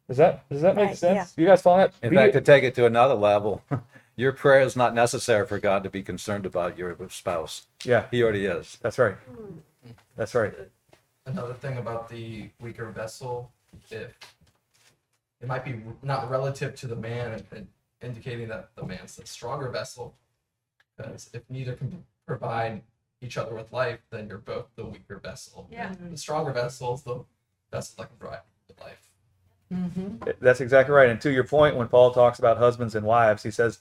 Does 0.08 0.18
that 0.18 0.48
does 0.50 0.62
that 0.62 0.76
make 0.76 0.88
Right, 0.90 0.98
sense? 0.98 1.34
You 1.38 1.46
guys 1.48 1.62
follow 1.62 1.78
that? 1.78 1.94
In 2.04 2.10
Be- 2.10 2.16
fact, 2.18 2.34
to 2.34 2.42
take 2.42 2.64
it 2.64 2.76
to 2.76 2.86
another 2.86 3.14
level, 3.16 3.64
your 4.16 4.32
prayer 4.34 4.62
is 4.62 4.76
not 4.76 4.94
necessary 4.94 5.48
for 5.48 5.60
God 5.60 5.84
to 5.84 5.90
be 5.90 6.04
concerned 6.04 6.46
about 6.46 6.78
your 6.78 6.96
spouse. 7.10 7.68
yeah, 7.84 8.06
He 8.12 8.22
already 8.22 8.46
is. 8.46 8.78
that's 8.82 9.00
right. 9.00 9.16
That's 10.18 10.36
right. 10.36 10.54
another 11.26 11.54
thing 11.54 11.78
about 11.78 12.10
the 12.10 12.50
weaker 12.60 12.90
vessel, 12.92 13.50
if 13.90 14.14
it 15.42 15.48
might 15.48 15.64
be 15.66 15.82
not 16.04 16.30
relative 16.30 16.76
to 16.76 16.88
the 16.88 16.96
man, 16.96 17.32
and- 17.34 17.46
and 17.52 17.68
indicating 18.04 18.48
that 18.50 18.70
the 18.76 18.86
man's 18.86 19.16
the 19.16 19.26
stronger 19.26 19.70
vessel. 19.70 20.16
Because 20.98 21.30
if 21.34 21.42
neither 21.50 21.74
can 21.74 22.04
provide 22.28 22.82
each 23.22 23.38
other 23.38 23.56
with 23.56 23.72
life, 23.72 24.00
then 24.12 24.28
you're 24.28 24.38
both 24.38 24.68
the 24.76 24.86
weaker 24.86 25.18
vessel. 25.18 25.68
Yeah. 25.72 25.94
The 26.00 26.18
stronger 26.18 26.52
vessel 26.52 26.94
is 26.94 27.04
the 27.04 27.24
vessel 27.72 27.96
that 27.98 28.10
can 28.10 28.18
provide 28.18 28.42
with 28.68 28.80
life. 28.80 29.10
Mm-hmm. 29.74 30.28
Eh, 30.28 30.34
that's 30.40 30.62
exactly 30.62 30.94
right. 30.94 31.10
And 31.10 31.20
to 31.22 31.32
your 31.32 31.44
point, 31.44 31.76
when 31.76 31.88
Paul 31.88 32.12
talks 32.12 32.40
about 32.40 32.58
husbands 32.58 32.96
and 32.96 33.06
wives, 33.06 33.44
he 33.44 33.52
says, 33.52 33.80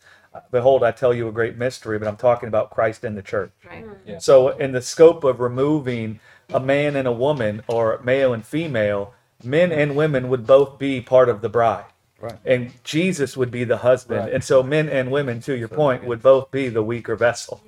Behold, 0.50 0.82
I 0.82 0.92
tell 0.92 1.12
you 1.12 1.28
a 1.28 1.32
great 1.32 1.58
mystery, 1.58 1.98
but 1.98 2.08
I'm 2.08 2.16
talking 2.16 2.48
about 2.48 2.70
Christ 2.70 3.04
in 3.04 3.14
the 3.14 3.22
church. 3.22 3.52
Right. 3.68 3.84
Mm. 3.84 3.96
Yeah. 4.06 4.18
So, 4.18 4.48
in 4.50 4.72
the 4.72 4.80
scope 4.80 5.24
of 5.24 5.40
removing 5.40 6.20
a 6.48 6.60
man 6.60 6.96
and 6.96 7.06
a 7.06 7.12
woman, 7.12 7.62
or 7.66 8.00
male 8.02 8.32
and 8.32 8.44
female, 8.44 9.12
men 9.44 9.72
and 9.72 9.94
women 9.94 10.28
would 10.28 10.46
both 10.46 10.78
be 10.78 11.00
part 11.00 11.28
of 11.28 11.42
the 11.42 11.48
bride. 11.48 11.84
Right. 12.22 12.38
And 12.44 12.72
Jesus 12.84 13.36
would 13.36 13.50
be 13.50 13.64
the 13.64 13.76
husband. 13.78 14.20
Right. 14.20 14.32
And 14.32 14.44
so, 14.44 14.62
men 14.62 14.88
and 14.88 15.10
women, 15.10 15.40
to 15.40 15.56
your 15.56 15.66
point, 15.68 16.04
would 16.04 16.22
both 16.22 16.52
be 16.52 16.68
the 16.68 16.82
weaker 16.82 17.16
vessel. 17.16 17.60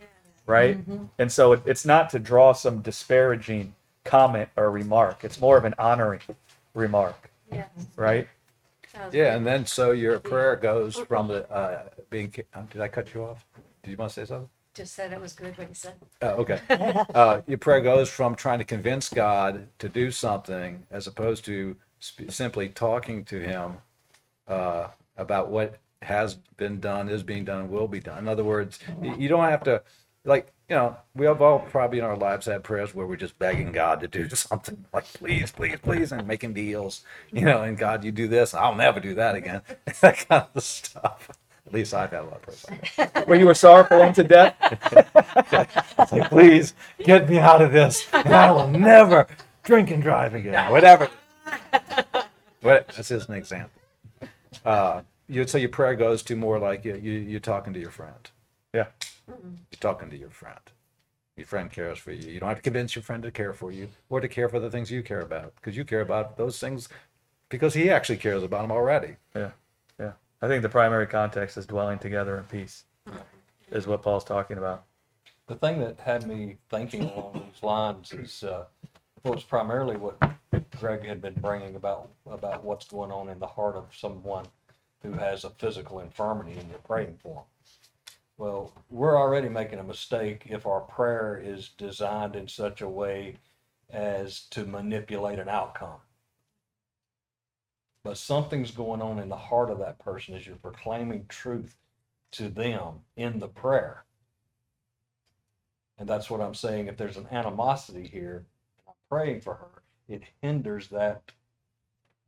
Right? 0.47 0.79
And 1.19 1.31
so, 1.31 1.53
it, 1.55 1.63
it's 1.67 1.85
not 1.85 2.09
to 2.11 2.21
draw 2.21 2.53
some 2.53 2.81
disparaging 2.81 3.75
comment 4.05 4.49
or 4.57 4.71
remark, 4.71 5.25
it's 5.25 5.41
more 5.41 5.57
of 5.57 5.65
an 5.65 5.75
honoring 5.79 6.21
remark. 6.75 7.31
Yeah. 7.53 7.65
Right? 7.97 8.29
Yeah, 9.13 9.35
and 9.35 9.45
then 9.45 9.67
so 9.67 9.91
your 9.91 10.21
prayer 10.21 10.55
goes 10.55 10.97
from 10.97 11.27
the 11.27 11.51
uh, 11.51 11.89
being. 12.11 12.33
uh, 12.55 12.63
Did 12.71 12.81
I 12.81 12.87
cut 12.87 13.13
you 13.13 13.25
off? 13.25 13.45
Did 13.83 13.91
you 13.91 13.97
want 13.97 14.13
to 14.13 14.21
say 14.21 14.25
something? 14.25 14.49
Just 14.73 14.95
said 14.95 15.13
it 15.13 15.21
was 15.21 15.33
good 15.33 15.57
what 15.59 15.69
you 15.69 15.75
said. 15.75 15.95
Oh, 16.23 16.29
okay. 16.45 16.61
Uh, 17.15 17.41
your 17.49 17.59
prayer 17.59 17.81
goes 17.81 18.09
from 18.09 18.37
trying 18.37 18.59
to 18.59 18.65
convince 18.65 19.09
God 19.09 19.67
to 19.81 19.89
do 19.89 20.11
something 20.13 20.85
as 20.93 21.07
opposed 21.09 21.45
to 21.47 21.75
sp- 21.99 22.31
simply 22.31 22.69
talking 22.69 23.25
to 23.25 23.41
Him 23.41 23.79
uh, 24.49 24.89
about 25.17 25.51
what 25.51 25.77
has 26.03 26.35
been 26.57 26.81
done, 26.81 27.09
is 27.09 27.23
being 27.23 27.45
done, 27.45 27.61
and 27.63 27.71
will 27.71 27.89
be 27.89 28.01
done. 28.01 28.19
In 28.19 28.29
other 28.29 28.45
words, 28.45 28.79
y- 28.99 29.15
you 29.19 29.29
don't 29.29 29.49
have 29.49 29.65
to, 29.65 29.83
like, 30.25 30.53
you 30.69 30.77
know, 30.77 30.97
we 31.15 31.27
have 31.27 31.41
all 31.43 31.61
probably 31.61 31.99
in 31.99 32.05
our 32.05 32.17
lives 32.17 32.47
had 32.47 32.63
prayers 32.65 32.95
where 32.95 33.07
we're 33.07 33.17
just 33.17 33.39
begging 33.39 33.73
God 33.73 34.01
to 34.01 34.09
do 34.09 34.29
something, 34.35 34.85
like, 34.93 35.05
please, 35.15 35.51
please, 35.51 35.79
please, 35.83 36.13
and 36.13 36.27
making 36.27 36.53
deals, 36.55 37.03
you 37.33 37.43
know, 37.43 37.63
and 37.63 37.79
God, 37.79 38.05
you 38.05 38.13
do 38.13 38.29
this, 38.29 38.53
I'll 38.55 38.75
never 38.75 39.01
do 39.01 39.15
that 39.15 39.35
again. 39.35 39.63
that 40.01 40.29
kind 40.29 40.47
of 40.55 40.63
stuff. 40.63 41.31
At 41.67 41.73
least 41.73 41.95
I've 41.95 42.11
had 42.11 42.21
a 42.21 42.25
lot 42.25 42.35
of 42.35 42.43
prayers 42.43 42.67
like 42.99 43.15
that. 43.15 43.27
Where 43.29 43.39
you 43.39 43.47
were 43.47 43.55
sorrowful 43.55 44.03
unto 44.03 44.23
death? 44.23 44.55
It's 45.99 46.13
like, 46.13 46.29
please 46.29 46.75
get 46.99 47.29
me 47.29 47.39
out 47.39 47.63
of 47.63 47.73
this, 47.73 48.07
and 48.13 48.35
I 48.35 48.51
will 48.53 48.69
never 48.69 49.27
drink 49.63 49.91
and 49.91 50.03
drive 50.03 50.35
again. 50.35 50.71
Whatever. 50.71 51.09
What? 52.61 52.89
That's 52.89 53.09
just 53.09 53.29
an 53.31 53.35
example. 53.37 53.71
Uh, 54.65 55.03
you 55.29 55.47
so 55.47 55.59
your 55.59 55.69
prayer 55.71 55.95
goes 55.95 56.23
to 56.25 56.37
more 56.37 56.59
like 56.59 56.85
you, 56.85 56.97
you 56.97 57.13
you're 57.13 57.41
talking 57.41 57.73
to 57.73 57.81
your 57.81 57.91
friend. 57.91 58.31
Yeah. 58.73 58.87
You're 59.27 59.81
talking 59.81 60.11
to 60.11 60.17
your 60.17 60.31
friend. 60.31 60.61
Your 61.37 61.47
friend 61.47 61.71
cares 61.71 61.99
for 61.99 62.13
you. 62.13 62.31
You 62.31 62.41
don't 62.41 62.49
have 62.49 62.59
to 62.59 62.63
convince 62.63 62.95
your 62.95 63.03
friend 63.03 63.23
to 63.23 63.31
care 63.31 63.53
for 63.53 63.73
you 63.73 63.89
or 64.09 64.21
to 64.21 64.29
care 64.29 64.49
for 64.49 64.61
the 64.61 64.71
things 64.71 64.91
you 64.91 65.03
care 65.03 65.21
about 65.21 65.55
because 65.57 65.77
you 65.77 65.85
care 65.85 66.01
about 66.01 66.37
those 66.37 66.59
things 66.59 66.89
because 67.49 67.75
he 67.75 67.91
actually 67.91 68.17
cares 68.17 68.43
about 68.43 68.63
them 68.63 68.73
already. 68.73 69.17
Yeah, 69.35 69.51
yeah. 69.99 70.13
I 70.43 70.49
think 70.49 70.63
the 70.63 70.69
primary 70.69 71.07
context 71.07 71.57
is 71.57 71.67
dwelling 71.67 71.99
together 71.99 72.37
in 72.37 72.45
peace, 72.45 72.85
is 73.71 73.87
what 73.87 74.03
Paul's 74.03 74.25
talking 74.25 74.59
about. 74.59 74.85
The 75.47 75.57
thing 75.57 75.81
that 75.81 76.01
had 76.01 76.27
me 76.27 76.57
thinking 76.71 77.03
along 77.03 77.45
these 77.53 77.63
lines 77.63 78.13
is, 78.13 78.43
uh, 78.43 78.65
was 79.25 79.43
primarily 79.43 79.97
what 79.97 80.17
Greg 80.81 81.05
had 81.05 81.21
been 81.21 81.35
bringing 81.35 81.77
about, 81.77 82.11
about 82.27 82.65
what's 82.65 82.87
going 82.87 83.11
on 83.11 83.29
in 83.29 83.39
the 83.39 83.47
heart 83.47 83.77
of 83.77 83.95
someone 83.97 84.47
who 85.03 85.13
has 85.13 85.45
a 85.45 85.51
physical 85.51 86.01
infirmity 86.01 86.59
and 86.59 86.69
you're 86.69 86.79
praying 86.79 87.19
for 87.23 87.35
them. 87.35 87.45
Well, 88.37 88.73
we're 88.91 89.19
already 89.19 89.49
making 89.49 89.79
a 89.79 89.85
mistake 89.85 90.47
if 90.47 90.67
our 90.67 90.81
prayer 90.81 91.41
is 91.43 91.69
designed 91.69 92.35
in 92.35 92.49
such 92.49 92.81
a 92.81 92.89
way 92.89 93.37
as 93.91 94.41
to 94.51 94.65
manipulate 94.65 95.39
an 95.39 95.49
outcome. 95.49 96.01
But 98.03 98.19
something's 98.19 98.71
going 98.71 99.01
on 99.01 99.19
in 99.19 99.29
the 99.29 99.37
heart 99.37 99.71
of 99.71 99.79
that 99.79 99.99
person 99.99 100.35
as 100.35 100.47
you're 100.47 100.57
proclaiming 100.57 101.27
truth 101.29 101.77
to 102.33 102.49
them 102.49 103.01
in 103.17 103.39
the 103.39 103.49
prayer. 103.49 104.05
And 105.99 106.09
that's 106.09 106.29
what 106.29 106.41
I'm 106.41 106.55
saying. 106.55 106.89
If 106.89 106.97
there's 106.97 107.17
an 107.17 107.29
animosity 107.31 108.07
here, 108.07 108.45
I'm 108.87 108.95
praying 109.09 109.41
for 109.43 109.55
her. 109.55 109.74
It 110.09 110.23
hinders 110.43 110.89
that 110.89 111.23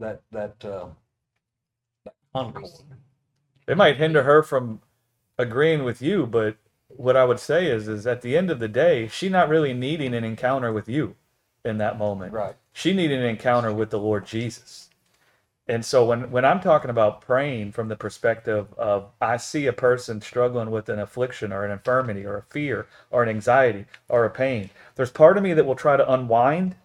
that 0.01 0.23
that 0.33 0.65
um, 0.65 0.97
that 2.05 2.15
concord. 2.35 2.71
It 3.67 3.77
might 3.77 3.97
hinder 3.97 4.23
her 4.23 4.43
from 4.43 4.81
agreeing 5.39 5.85
with 5.85 6.01
you, 6.01 6.27
but 6.27 6.57
what 6.89 7.17
I 7.17 7.25
would 7.25 7.41
say 7.41 7.67
is, 7.67 7.89
is 7.89 8.07
at 8.07 8.23
the 8.23 8.37
end 8.37 8.51
of 8.51 8.61
the 8.61 8.69
day, 8.69 9.09
she 9.09 9.29
not 9.29 9.49
really 9.49 9.75
needing 9.75 10.15
an 10.15 10.25
encounter 10.25 10.73
with 10.73 10.89
you 10.89 11.17
in 11.65 11.79
that 11.79 11.99
moment. 11.99 12.33
Right. 12.33 12.55
She 12.73 12.93
needed 12.93 13.19
an 13.21 13.27
encounter 13.27 13.73
with 13.73 13.91
the 13.91 13.99
Lord 13.99 14.25
Jesus. 14.25 14.89
And 15.69 15.85
so 15.85 16.05
when, 16.05 16.31
when 16.31 16.45
I'm 16.45 16.61
talking 16.61 16.91
about 16.91 17.21
praying 17.21 17.73
from 17.73 17.89
the 17.89 17.97
perspective 17.97 18.73
of 18.75 19.11
I 19.21 19.37
see 19.37 19.67
a 19.67 19.73
person 19.73 20.21
struggling 20.21 20.71
with 20.71 20.89
an 20.89 21.01
affliction 21.01 21.53
or 21.53 21.65
an 21.65 21.73
infirmity 21.73 22.25
or 22.25 22.37
a 22.37 22.43
fear 22.43 22.87
or 23.11 23.25
an 23.25 23.29
anxiety 23.29 23.87
or 24.09 24.25
a 24.25 24.31
pain, 24.31 24.71
there's 24.95 25.11
part 25.11 25.37
of 25.37 25.43
me 25.43 25.55
that 25.55 25.67
will 25.67 25.75
try 25.75 25.97
to 25.97 26.13
unwind 26.13 26.77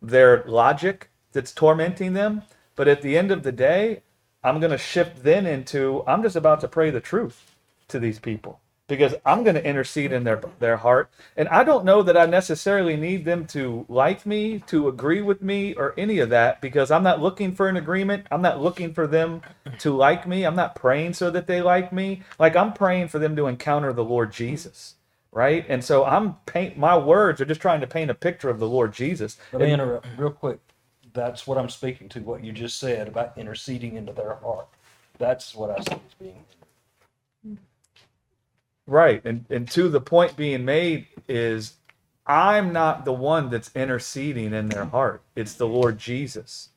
their 0.00 0.44
logic 0.46 1.10
that's 1.32 1.52
tormenting 1.52 2.14
them. 2.14 2.42
But 2.76 2.88
at 2.88 3.02
the 3.02 3.16
end 3.18 3.30
of 3.30 3.42
the 3.42 3.52
day, 3.52 4.02
I'm 4.44 4.60
going 4.60 4.72
to 4.72 4.78
shift 4.78 5.22
then 5.22 5.46
into 5.46 6.04
I'm 6.06 6.22
just 6.22 6.36
about 6.36 6.60
to 6.62 6.68
pray 6.68 6.90
the 6.90 7.00
truth 7.00 7.54
to 7.88 7.98
these 7.98 8.18
people 8.18 8.60
because 8.88 9.14
I'm 9.24 9.44
going 9.44 9.54
to 9.54 9.64
intercede 9.64 10.12
in 10.12 10.24
their 10.24 10.42
their 10.58 10.78
heart. 10.78 11.10
And 11.36 11.48
I 11.48 11.64
don't 11.64 11.84
know 11.84 12.02
that 12.02 12.16
I 12.16 12.26
necessarily 12.26 12.96
need 12.96 13.24
them 13.24 13.46
to 13.48 13.86
like 13.88 14.26
me, 14.26 14.60
to 14.66 14.88
agree 14.88 15.22
with 15.22 15.42
me, 15.42 15.74
or 15.74 15.94
any 15.96 16.18
of 16.18 16.30
that 16.30 16.60
because 16.60 16.90
I'm 16.90 17.04
not 17.04 17.22
looking 17.22 17.54
for 17.54 17.68
an 17.68 17.76
agreement. 17.76 18.26
I'm 18.30 18.42
not 18.42 18.60
looking 18.60 18.92
for 18.92 19.06
them 19.06 19.42
to 19.78 19.96
like 19.96 20.26
me. 20.26 20.44
I'm 20.44 20.56
not 20.56 20.74
praying 20.74 21.14
so 21.14 21.30
that 21.30 21.46
they 21.46 21.62
like 21.62 21.92
me. 21.92 22.22
Like 22.38 22.56
I'm 22.56 22.72
praying 22.72 23.08
for 23.08 23.18
them 23.18 23.36
to 23.36 23.46
encounter 23.46 23.92
the 23.92 24.04
Lord 24.04 24.32
Jesus. 24.32 24.96
Right. 25.32 25.64
And 25.68 25.82
so 25.82 26.04
I'm 26.04 26.34
paint 26.44 26.76
my 26.76 26.96
words 26.96 27.40
are 27.40 27.46
just 27.46 27.60
trying 27.60 27.80
to 27.80 27.86
paint 27.86 28.10
a 28.10 28.14
picture 28.14 28.50
of 28.50 28.58
the 28.58 28.68
Lord 28.68 28.92
Jesus. 28.92 29.38
Let 29.52 29.62
me 29.62 29.72
interrupt 29.72 30.06
real 30.18 30.30
quick. 30.30 30.60
That's 31.14 31.46
what 31.46 31.56
I'm 31.56 31.70
speaking 31.70 32.08
to. 32.10 32.20
What 32.20 32.44
you 32.44 32.52
just 32.52 32.78
said 32.78 33.08
about 33.08 33.36
interceding 33.38 33.96
into 33.96 34.12
their 34.12 34.34
heart. 34.36 34.68
That's 35.18 35.54
what 35.54 35.70
I 35.70 35.82
see 35.82 35.92
as 35.94 36.14
being. 36.20 36.44
Right. 38.86 39.24
And 39.24 39.46
and 39.48 39.70
to 39.70 39.88
the 39.88 40.00
point 40.02 40.36
being 40.36 40.66
made 40.66 41.06
is 41.28 41.74
I'm 42.26 42.72
not 42.72 43.04
the 43.04 43.12
one 43.12 43.50
that's 43.50 43.70
interceding 43.74 44.52
in 44.52 44.68
their 44.68 44.84
heart. 44.84 45.22
It's 45.34 45.54
the 45.54 45.66
Lord 45.66 45.98
Jesus. 45.98 46.68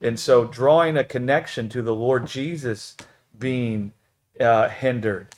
And 0.00 0.20
so 0.20 0.44
drawing 0.44 0.96
a 0.96 1.04
connection 1.04 1.68
to 1.70 1.82
the 1.82 1.94
Lord 1.94 2.26
Jesus 2.26 2.96
being 3.38 3.92
uh, 4.38 4.68
hindered, 4.68 5.34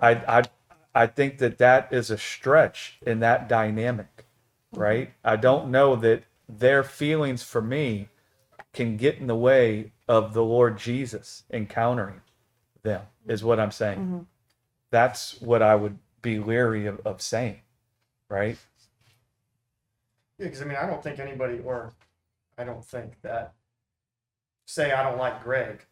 I, 0.00 0.10
I 0.10 0.42
I 0.94 1.06
think 1.06 1.38
that 1.38 1.58
that 1.58 1.92
is 1.92 2.10
a 2.10 2.18
stretch 2.18 2.98
in 3.06 3.20
that 3.20 3.48
dynamic, 3.48 4.26
mm-hmm. 4.72 4.80
right? 4.80 5.10
I 5.24 5.36
don't 5.36 5.70
know 5.70 5.96
that 5.96 6.24
their 6.48 6.82
feelings 6.82 7.42
for 7.42 7.62
me 7.62 8.08
can 8.72 8.96
get 8.96 9.18
in 9.18 9.26
the 9.26 9.36
way 9.36 9.92
of 10.08 10.34
the 10.34 10.42
Lord 10.42 10.78
Jesus 10.78 11.44
encountering 11.50 12.20
them, 12.82 13.02
is 13.26 13.44
what 13.44 13.60
I'm 13.60 13.70
saying 13.70 13.98
mm-hmm. 13.98 14.18
that's 14.90 15.40
what 15.40 15.62
I 15.62 15.74
would 15.74 15.98
be 16.20 16.38
leery 16.38 16.86
of, 16.86 17.00
of 17.06 17.20
saying, 17.20 17.60
right? 18.28 18.56
Yeah, 20.38 20.46
because 20.46 20.62
I 20.62 20.64
mean, 20.64 20.76
I 20.76 20.86
don't 20.86 21.02
think 21.02 21.18
anybody, 21.18 21.60
or 21.60 21.92
I 22.56 22.64
don't 22.64 22.84
think 22.84 23.20
that, 23.22 23.52
say 24.66 24.92
I 24.92 25.02
don't 25.02 25.18
like 25.18 25.42
Greg, 25.42 25.84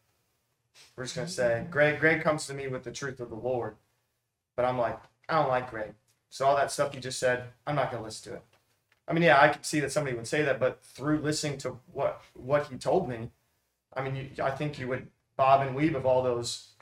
we're 0.96 1.04
just 1.04 1.16
gonna 1.16 1.28
say 1.28 1.60
mm-hmm. 1.62 1.70
Greg. 1.70 2.00
Greg 2.00 2.22
comes 2.22 2.46
to 2.46 2.54
me 2.54 2.68
with 2.68 2.84
the 2.84 2.92
truth 2.92 3.20
of 3.20 3.28
the 3.30 3.36
Lord, 3.36 3.76
but 4.60 4.68
I'm 4.68 4.76
like, 4.76 4.98
I 5.26 5.40
don't 5.40 5.48
like 5.48 5.70
Greg. 5.70 5.94
So 6.28 6.44
all 6.44 6.54
that 6.54 6.70
stuff 6.70 6.94
you 6.94 7.00
just 7.00 7.18
said, 7.18 7.44
I'm 7.66 7.74
not 7.74 7.90
gonna 7.90 8.04
listen 8.04 8.30
to 8.30 8.36
it. 8.36 8.42
I 9.08 9.14
mean, 9.14 9.22
yeah, 9.22 9.40
I 9.40 9.48
could 9.48 9.64
see 9.64 9.80
that 9.80 9.90
somebody 9.90 10.14
would 10.14 10.26
say 10.26 10.42
that, 10.42 10.60
but 10.60 10.84
through 10.84 11.20
listening 11.20 11.56
to 11.58 11.78
what 11.90 12.20
what 12.34 12.66
he 12.66 12.76
told 12.76 13.08
me, 13.08 13.30
I 13.96 14.02
mean, 14.02 14.16
you, 14.16 14.44
I 14.44 14.50
think 14.50 14.78
you 14.78 14.86
would 14.88 15.06
bob 15.38 15.66
and 15.66 15.74
weave 15.74 15.94
of 15.94 16.04
all 16.04 16.22
those 16.22 16.72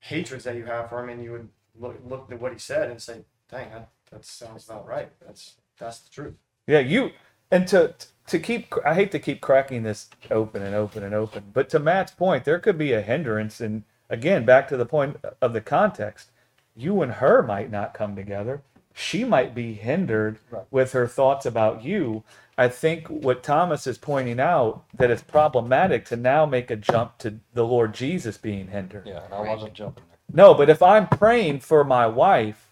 hatreds 0.00 0.42
that 0.42 0.56
you 0.56 0.64
have 0.64 0.88
for 0.88 1.00
him, 1.00 1.10
and 1.10 1.22
you 1.22 1.30
would 1.30 1.48
look 1.78 1.96
look 2.04 2.26
at 2.32 2.40
what 2.40 2.50
he 2.50 2.58
said 2.58 2.90
and 2.90 3.00
say, 3.00 3.20
"Dang, 3.48 3.70
that, 3.70 3.88
that 4.10 4.24
sounds 4.24 4.68
about 4.68 4.88
right. 4.88 5.12
That's 5.24 5.54
that's 5.78 6.00
the 6.00 6.10
truth." 6.10 6.34
Yeah, 6.66 6.80
you 6.80 7.12
and 7.52 7.68
to 7.68 7.94
to 8.26 8.38
keep 8.40 8.74
I 8.84 8.94
hate 8.94 9.12
to 9.12 9.20
keep 9.20 9.40
cracking 9.40 9.84
this 9.84 10.10
open 10.28 10.60
and 10.60 10.74
open 10.74 11.04
and 11.04 11.14
open, 11.14 11.52
but 11.52 11.68
to 11.68 11.78
Matt's 11.78 12.10
point, 12.10 12.44
there 12.44 12.58
could 12.58 12.76
be 12.76 12.92
a 12.92 13.00
hindrance 13.00 13.60
and 13.60 13.84
again 14.10 14.44
back 14.44 14.66
to 14.70 14.76
the 14.76 14.86
point 14.86 15.18
of 15.40 15.52
the 15.52 15.60
context. 15.60 16.31
You 16.76 17.02
and 17.02 17.12
her 17.12 17.42
might 17.42 17.70
not 17.70 17.94
come 17.94 18.16
together. 18.16 18.62
She 18.94 19.24
might 19.24 19.54
be 19.54 19.74
hindered 19.74 20.38
with 20.70 20.92
her 20.92 21.06
thoughts 21.06 21.46
about 21.46 21.82
you. 21.84 22.24
I 22.58 22.68
think 22.68 23.08
what 23.08 23.42
Thomas 23.42 23.86
is 23.86 23.96
pointing 23.98 24.38
out 24.38 24.84
that 24.94 25.10
it's 25.10 25.22
problematic 25.22 26.04
to 26.06 26.16
now 26.16 26.44
make 26.44 26.70
a 26.70 26.76
jump 26.76 27.18
to 27.18 27.38
the 27.54 27.64
Lord 27.64 27.94
Jesus 27.94 28.36
being 28.36 28.68
hindered. 28.68 29.06
Yeah, 29.06 29.24
and 29.24 29.34
I 29.34 29.40
wasn't 29.40 29.72
jumping 29.72 30.04
there. 30.08 30.18
No, 30.34 30.54
but 30.54 30.68
if 30.68 30.82
I'm 30.82 31.08
praying 31.08 31.60
for 31.60 31.84
my 31.84 32.06
wife, 32.06 32.68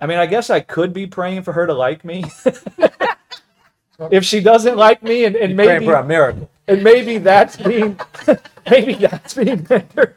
I 0.00 0.06
mean, 0.06 0.18
I 0.18 0.26
guess 0.26 0.50
I 0.50 0.60
could 0.60 0.92
be 0.92 1.06
praying 1.06 1.42
for 1.42 1.52
her 1.54 1.66
to 1.66 1.72
like 1.74 2.04
me. 2.04 2.24
if 4.10 4.24
she 4.24 4.40
doesn't 4.40 4.76
like 4.76 5.02
me, 5.02 5.24
and, 5.24 5.36
and 5.36 5.56
maybe 5.56 5.86
for 5.86 5.94
a 5.94 6.04
miracle. 6.04 6.50
and 6.68 6.84
maybe 6.84 7.18
that's 7.18 7.56
being 7.56 7.98
maybe 8.70 8.94
that's 8.94 9.34
being 9.34 9.64
hindered. 9.64 10.16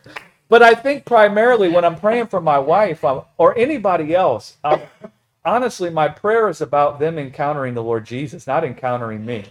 But 0.49 0.63
I 0.63 0.75
think 0.75 1.05
primarily 1.05 1.69
when 1.69 1.85
I'm 1.85 1.97
praying 1.97 2.27
for 2.27 2.41
my 2.41 2.59
wife 2.59 3.05
um, 3.05 3.23
or 3.37 3.57
anybody 3.57 4.15
else, 4.15 4.57
um, 4.65 4.81
honestly, 5.45 5.91
my 5.91 6.09
prayer 6.09 6.49
is 6.49 6.61
about 6.61 6.99
them 6.99 7.19
encountering 7.19 7.75
the 7.75 7.83
Lord 7.83 8.05
Jesus, 8.05 8.47
not 8.47 8.65
encountering 8.65 9.25
me. 9.25 9.45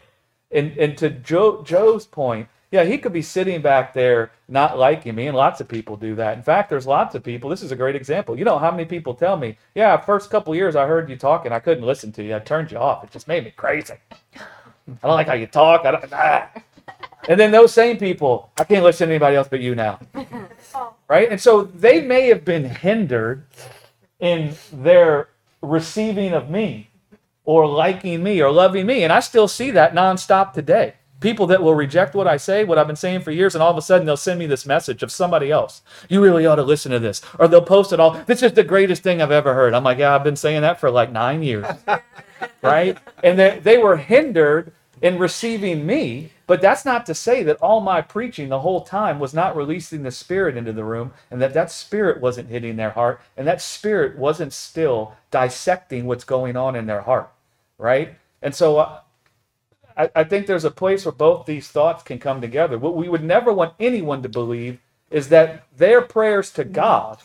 And 0.53 0.77
and 0.79 0.99
to 0.99 1.11
Joe 1.11 1.63
Joe's 1.65 2.07
point, 2.07 2.49
yeah, 2.73 2.85
he 2.85 2.99
could 2.99 3.13
be 3.13 3.23
sitting 3.23 3.63
back 3.63 3.95
there 3.95 4.33
not 4.49 4.79
liking 4.79 5.15
me, 5.17 5.29
and 5.29 5.37
lots 5.37 5.61
of 5.61 5.69
people 5.69 5.97
do 5.97 6.15
that. 6.17 6.37
In 6.39 6.43
fact, 6.45 6.71
there's 6.71 6.87
lots 6.87 7.15
of 7.15 7.25
people. 7.25 7.51
This 7.51 7.63
is 7.63 7.73
a 7.73 7.77
great 7.77 7.97
example. 7.97 8.39
You 8.39 8.45
know 8.47 8.59
how 8.59 8.71
many 8.73 8.87
people 8.87 9.15
tell 9.15 9.37
me, 9.37 9.59
"Yeah, 9.75 9.97
first 9.99 10.31
couple 10.31 10.55
years 10.55 10.77
I 10.77 10.87
heard 10.87 11.11
you 11.11 11.17
talking, 11.17 11.53
I 11.53 11.61
couldn't 11.61 11.85
listen 11.87 12.13
to 12.13 12.25
you. 12.25 12.37
I 12.37 12.41
turned 12.41 12.73
you 12.73 12.79
off. 12.79 13.05
It 13.05 13.11
just 13.13 13.29
made 13.29 13.45
me 13.45 13.53
crazy. 13.57 13.95
I 14.89 15.09
don't 15.09 15.17
like 15.17 15.29
how 15.29 15.35
you 15.35 15.47
talk. 15.49 15.87
I 15.87 15.93
don't." 15.93 16.13
Ah. 16.13 16.51
And 17.29 17.39
then 17.39 17.53
those 17.53 17.73
same 17.73 17.99
people, 17.99 18.51
I 18.59 18.65
can't 18.65 18.83
listen 18.83 19.09
to 19.09 19.15
anybody 19.15 19.37
else 19.37 19.49
but 19.49 19.61
you 19.61 19.75
now. 19.75 20.01
Right? 21.09 21.31
And 21.31 21.41
so 21.41 21.63
they 21.63 22.03
may 22.03 22.29
have 22.29 22.45
been 22.45 22.67
hindered 22.67 23.47
in 24.21 24.55
their 24.71 25.29
receiving 25.63 26.35
of 26.35 26.51
me 26.51 26.91
or 27.45 27.67
liking 27.67 28.23
me 28.23 28.43
or 28.43 28.53
loving 28.53 28.85
me. 28.85 29.05
And 29.05 29.13
I 29.13 29.21
still 29.21 29.49
see 29.49 29.71
that 29.71 29.95
nonstop 29.95 30.53
today. 30.53 30.97
People 31.21 31.47
that 31.47 31.63
will 31.63 31.75
reject 31.75 32.15
what 32.15 32.27
I 32.29 32.37
say, 32.37 32.63
what 32.63 32.77
I've 32.77 32.87
been 32.87 32.95
saying 32.95 33.23
for 33.23 33.31
years, 33.31 33.55
and 33.55 33.63
all 33.63 33.71
of 33.71 33.79
a 33.79 33.83
sudden 33.83 34.07
they'll 34.07 34.19
send 34.19 34.39
me 34.39 34.45
this 34.45 34.67
message 34.67 35.03
of 35.03 35.11
somebody 35.11 35.51
else. 35.51 35.81
You 36.11 36.23
really 36.23 36.45
ought 36.45 36.57
to 36.57 36.63
listen 36.63 36.93
to 36.93 36.99
this. 36.99 37.23
Or 37.39 37.49
they'll 37.49 37.63
post 37.63 37.91
it 37.95 38.01
all. 38.01 38.11
This 38.27 38.43
is 38.43 38.53
the 38.53 38.63
greatest 38.63 39.03
thing 39.03 39.23
I've 39.23 39.33
ever 39.33 39.55
heard. 39.55 39.73
I'm 39.73 39.85
like, 39.85 39.97
yeah, 39.97 40.15
I've 40.15 40.25
been 40.25 40.37
saying 40.37 40.61
that 40.61 40.79
for 40.79 40.91
like 40.91 41.11
nine 41.11 41.43
years. 41.43 41.67
right? 42.63 42.99
And 43.25 43.39
they, 43.39 43.59
they 43.61 43.79
were 43.79 43.97
hindered 43.97 44.75
in 45.03 45.19
receiving 45.19 45.87
me, 45.87 46.33
but 46.47 46.61
that's 46.61 46.85
not 46.85 47.07
to 47.07 47.15
say 47.15 47.43
that 47.45 47.59
all 47.63 47.81
my 47.81 48.03
preaching 48.03 48.49
the 48.49 48.61
whole 48.61 48.83
time 48.83 49.19
was 49.19 49.35
not 49.35 49.57
releasing 49.57 50.03
the 50.03 50.11
Spirit 50.11 50.57
into 50.57 50.73
the 50.73 50.85
room 50.85 51.13
and 51.31 51.41
that 51.43 51.55
that 51.55 51.71
Spirit 51.71 52.21
wasn't 52.21 52.49
hitting 52.51 52.77
their 52.77 52.91
heart 52.91 53.21
and 53.37 53.47
that 53.47 53.63
Spirit 53.63 54.19
wasn't 54.19 54.53
still 54.53 55.15
dissecting 55.31 56.07
what's 56.07 56.25
going 56.25 56.57
on 56.57 56.77
in 56.77 56.87
their 56.87 57.03
heart, 57.03 57.31
right? 57.79 58.15
And 58.43 58.55
so 58.55 58.79
uh, 58.79 59.01
I, 59.97 60.11
I 60.17 60.25
think 60.25 60.47
there's 60.47 60.65
a 60.67 60.71
place 60.71 61.05
where 61.05 61.13
both 61.13 61.47
these 61.47 61.69
thoughts 61.69 62.03
can 62.03 62.19
come 62.19 62.41
together. 62.41 62.79
What 62.79 62.97
we 62.97 63.09
would 63.09 63.25
never 63.25 63.53
want 63.53 63.75
anyone 63.81 64.23
to 64.23 64.29
believe 64.31 64.79
is 65.11 65.29
that 65.31 65.65
their 65.77 66.03
prayers 66.03 66.51
to 66.53 66.65
God 66.65 67.19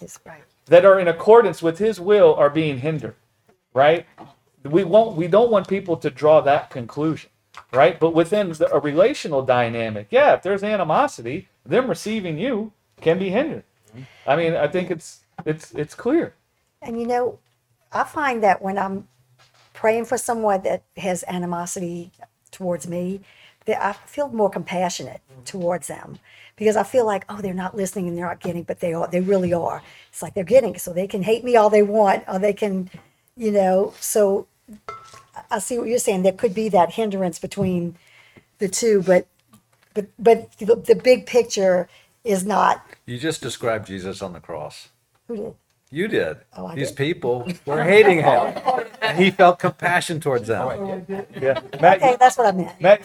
that 0.68 0.86
are 0.86 1.00
in 1.00 1.08
accordance 1.08 1.62
with 1.64 1.80
his 1.80 2.00
will 2.00 2.36
are 2.36 2.50
being 2.50 2.80
hindered 2.80 3.16
right 3.74 4.06
we 4.66 4.84
won't 4.84 5.18
we 5.18 5.28
don't 5.28 5.52
want 5.52 5.68
people 5.68 5.98
to 5.98 6.10
draw 6.10 6.42
that 6.42 6.70
conclusion 6.72 7.30
right 7.72 8.00
but 8.00 8.14
within 8.14 8.52
the, 8.54 8.72
a 8.74 8.80
relational 8.80 9.44
dynamic 9.44 10.08
yeah 10.10 10.34
if 10.34 10.42
there's 10.44 10.64
animosity 10.64 11.48
them 11.66 11.88
receiving 11.88 12.38
you 12.38 12.72
can 13.02 13.20
be 13.20 13.30
hindered 13.30 13.64
mm-hmm. 13.90 14.04
i 14.30 14.36
mean 14.36 14.56
i 14.56 14.68
think 14.68 14.92
it's 14.92 15.22
it's 15.46 15.74
it's 15.74 15.96
clear 15.96 16.34
And 16.82 17.00
you 17.00 17.08
know, 17.08 17.40
I 17.92 18.04
find 18.04 18.44
that 18.44 18.62
when 18.62 18.78
I'm 18.78 19.08
praying 19.74 20.06
for 20.06 20.18
someone 20.18 20.62
that 20.64 20.84
has 20.98 21.24
animosity 21.28 22.12
towards 22.52 22.88
me, 22.88 23.22
that 23.66 23.84
I 23.84 23.94
feel 23.94 24.28
more 24.30 24.50
compassionate 24.50 25.22
mm-hmm. 25.32 25.44
towards 25.44 25.88
them 25.88 26.20
because 26.56 26.76
I 26.76 26.84
feel 26.84 27.06
like, 27.06 27.26
oh, 27.30 27.42
they're 27.42 27.54
not 27.54 27.76
listening 27.76 28.08
and 28.08 28.18
they're 28.18 28.28
not 28.28 28.42
getting, 28.42 28.64
but 28.64 28.80
they 28.80 28.94
are. 28.94 29.08
They 29.08 29.22
really 29.22 29.54
are. 29.54 29.82
It's 30.10 30.22
like 30.22 30.34
they're 30.34 30.44
getting, 30.44 30.78
so 30.78 30.94
they 30.94 31.08
can 31.08 31.24
hate 31.24 31.44
me 31.44 31.56
all 31.56 31.70
they 31.70 31.84
want, 31.84 32.24
or 32.28 32.40
they 32.40 32.54
can, 32.54 32.90
you 33.38 33.52
know. 33.52 33.94
So 34.00 34.48
I 35.52 35.60
see 35.60 35.78
what 35.80 35.88
you're 35.88 36.00
saying. 36.00 36.24
There 36.24 36.34
could 36.34 36.56
be 36.56 36.70
that 36.70 36.94
hindrance 36.94 37.40
between 37.40 37.96
the 38.60 38.68
two, 38.70 39.04
but 39.04 39.28
but 39.94 40.08
but 40.20 40.52
the, 40.60 40.76
the 40.76 40.96
big 40.96 41.26
picture 41.26 41.90
is 42.24 42.46
not. 42.46 42.84
You 43.06 43.20
just 43.20 43.42
described 43.42 43.88
Jesus 43.88 44.22
on 44.22 44.34
the 44.34 44.40
cross. 44.42 44.90
Who 45.28 45.38
did? 45.38 45.56
You 45.92 46.08
did. 46.08 46.38
Oh, 46.58 46.68
I 46.68 46.76
These 46.76 46.90
did? 46.90 46.98
people 46.98 47.48
were 47.66 47.84
hating 47.84 48.20
him. 48.20 48.56
And 49.02 49.20
he 49.20 49.32
felt 49.32 49.60
compassion 49.60 50.20
towards 50.22 50.48
them. 50.48 50.68
Oh, 50.68 51.06
yeah 51.42 51.62
matt, 51.82 51.98
Okay, 51.98 52.18
that's 52.20 52.38
what 52.38 52.48
I 52.48 52.52
meant. 52.58 52.76
matt 52.82 53.02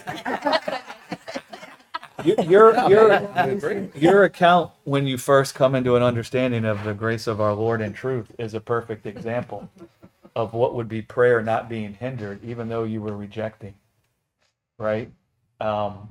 you- 2.25 2.37
your 2.41 2.77
your 2.89 3.91
your 3.95 4.23
account 4.25 4.71
when 4.85 5.07
you 5.07 5.17
first 5.17 5.55
come 5.55 5.75
into 5.75 5.95
an 5.95 6.03
understanding 6.03 6.65
of 6.65 6.83
the 6.83 6.93
grace 6.93 7.27
of 7.27 7.41
our 7.41 7.53
lord 7.53 7.81
and 7.81 7.95
truth 7.95 8.31
is 8.39 8.53
a 8.55 8.61
perfect 8.61 9.05
example 9.05 9.69
of 10.35 10.53
what 10.53 10.75
would 10.75 10.87
be 10.89 11.01
prayer 11.01 11.41
not 11.41 11.69
being 11.69 11.93
hindered 11.93 12.43
even 12.43 12.69
though 12.69 12.83
you 12.83 13.01
were 13.01 13.15
rejecting 13.17 13.73
right? 14.77 15.11
Um 15.61 16.09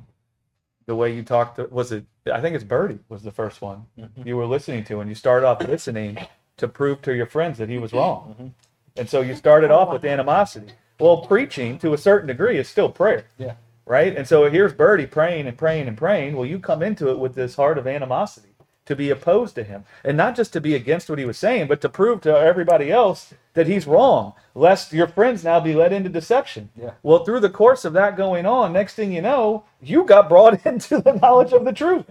the 0.87 0.95
way 0.97 1.15
you 1.15 1.23
talked 1.23 1.57
to, 1.57 1.65
was 1.71 1.93
it 1.93 2.05
i 2.33 2.41
think 2.41 2.55
it's 2.55 2.65
birdie 2.65 2.99
was 3.11 3.23
the 3.23 3.31
first 3.31 3.61
one 3.63 3.87
you 4.25 4.37
were 4.37 4.47
listening 4.47 4.85
to 4.85 5.01
and 5.01 5.09
you 5.11 5.15
started 5.15 5.47
off 5.47 5.61
listening 5.69 6.19
to 6.57 6.67
prove 6.69 7.03
to 7.03 7.15
your 7.15 7.27
friends 7.27 7.59
that 7.59 7.69
he 7.69 7.79
was 7.79 7.93
wrong. 7.93 8.53
And 8.97 9.09
so 9.09 9.21
you 9.21 9.35
started 9.37 9.71
off 9.71 9.93
with 9.93 10.05
animosity. 10.05 10.73
Well 10.99 11.19
preaching 11.27 11.79
to 11.81 11.95
a 11.95 11.99
certain 11.99 12.27
degree 12.27 12.59
is 12.59 12.69
still 12.69 12.91
prayer 12.91 13.27
Yeah. 13.39 13.55
right? 13.87 14.17
And 14.17 14.27
so 14.27 14.51
here's 14.51 14.73
birdie 14.73 15.07
praying 15.07 15.47
and 15.47 15.57
praying 15.59 15.89
and 15.89 15.97
praying. 15.97 16.37
Well 16.37 16.47
you 16.47 16.59
come 16.59 16.83
into 16.83 17.11
it 17.11 17.19
with 17.19 17.35
this 17.35 17.55
heart 17.57 17.79
of 17.79 17.87
animosity 17.87 18.48
to 18.89 18.97
be 18.97 19.11
opposed 19.11 19.55
to 19.55 19.63
him. 19.65 19.85
And 20.03 20.17
not 20.17 20.35
just 20.35 20.53
to 20.55 20.61
be 20.63 20.75
against 20.75 21.11
what 21.11 21.19
he 21.19 21.27
was 21.27 21.39
saying 21.39 21.69
but 21.69 21.83
to 21.83 21.91
prove 21.91 22.23
to 22.23 22.35
everybody 22.37 22.91
else 22.91 23.35
that 23.53 23.67
he's 23.67 23.87
wrong 23.87 24.33
lest 24.55 24.95
your 24.95 25.07
friends 25.07 25.45
now 25.45 25.61
be 25.61 25.75
led 25.75 25.93
into 25.93 26.09
deception. 26.09 26.71
Yeah. 26.75 26.93
well 27.03 27.23
through 27.23 27.41
the 27.41 27.51
course 27.51 27.85
of 27.85 27.93
that 27.93 28.17
going 28.17 28.47
on 28.47 28.73
next 28.73 28.95
thing 28.95 29.13
you 29.13 29.21
know 29.21 29.65
you 29.83 30.05
got 30.05 30.31
brought 30.31 30.65
into 30.73 31.01
the 31.03 31.13
knowledge 31.13 31.53
of 31.53 31.67
the 31.67 31.73
truth. 31.73 32.07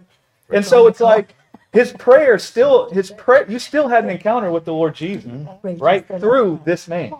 And 0.52 0.64
so 0.64 0.86
it's 0.88 1.00
like 1.00 1.34
his 1.74 1.92
prayer 1.94 2.38
still 2.38 2.92
his 2.92 3.10
prayer 3.12 3.50
you 3.50 3.58
still 3.58 3.88
had 3.88 4.04
an 4.04 4.12
encounter 4.12 4.52
with 4.52 4.66
the 4.66 4.74
lord 4.74 4.96
jesus 4.96 5.32
mm-hmm. 5.32 5.78
right 5.84 6.08
through 6.08 6.62
this 6.64 6.88
man 6.88 7.12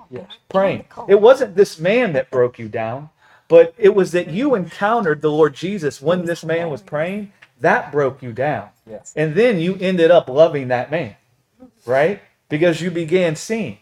praying. 0.50 0.86
It 1.08 1.20
wasn't 1.20 1.56
this 1.56 1.80
man 1.80 2.14
that 2.14 2.30
broke 2.30 2.60
you 2.60 2.70
down 2.70 3.10
but 3.48 3.74
it 3.78 3.96
was 3.96 4.12
that 4.12 4.30
you 4.30 4.56
encountered 4.56 5.22
the 5.22 5.32
lord 5.32 5.56
jesus 5.56 6.02
when 6.02 6.26
this 6.26 6.46
man 6.46 6.70
was 6.70 6.82
praying 6.82 7.32
that 7.62 7.92
broke 7.92 8.22
you 8.22 8.32
down 8.34 8.70
Yes. 8.90 9.14
and 9.16 9.36
then 9.36 9.60
you 9.60 9.76
ended 9.82 10.12
up 10.12 10.30
loving 10.30 10.68
that 10.70 10.90
man 10.92 11.16
right 11.86 12.22
because 12.50 12.82
you 12.82 12.90
began 12.92 13.36
seeing 13.36 13.80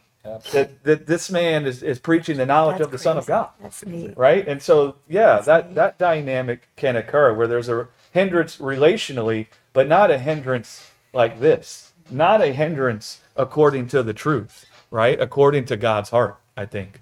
that, 0.52 0.84
that 0.84 1.06
this 1.06 1.30
man 1.30 1.68
is, 1.68 1.84
is 1.84 2.00
preaching 2.00 2.38
the 2.38 2.46
knowledge 2.48 2.80
That's 2.80 2.86
of 2.88 2.92
the 2.92 2.98
son 2.98 3.18
of 3.20 3.28
god 3.28 3.50
That's 3.62 3.86
neat. 3.86 4.18
right? 4.18 4.48
And 4.48 4.60
so, 4.60 4.96
yeah, 5.08 5.40
that 5.42 5.76
that 5.76 6.00
dynamic 6.00 6.68
can 6.76 6.96
occur 6.96 7.32
where 7.32 7.46
there's 7.46 7.70
a 7.70 7.88
hindrance 8.12 8.58
relationally, 8.58 9.46
but 9.72 9.88
not 9.88 10.10
a 10.10 10.18
hindrance 10.18 10.90
like 11.14 11.40
this. 11.40 11.94
Not 12.10 12.42
a 12.42 12.54
hindrance 12.54 13.22
according 13.36 13.88
to 13.90 14.02
the 14.02 14.14
truth, 14.16 14.66
right? 14.90 15.20
According 15.22 15.66
to 15.66 15.78
God's 15.78 16.10
heart, 16.10 16.40
I 16.58 16.66
think. 16.66 17.02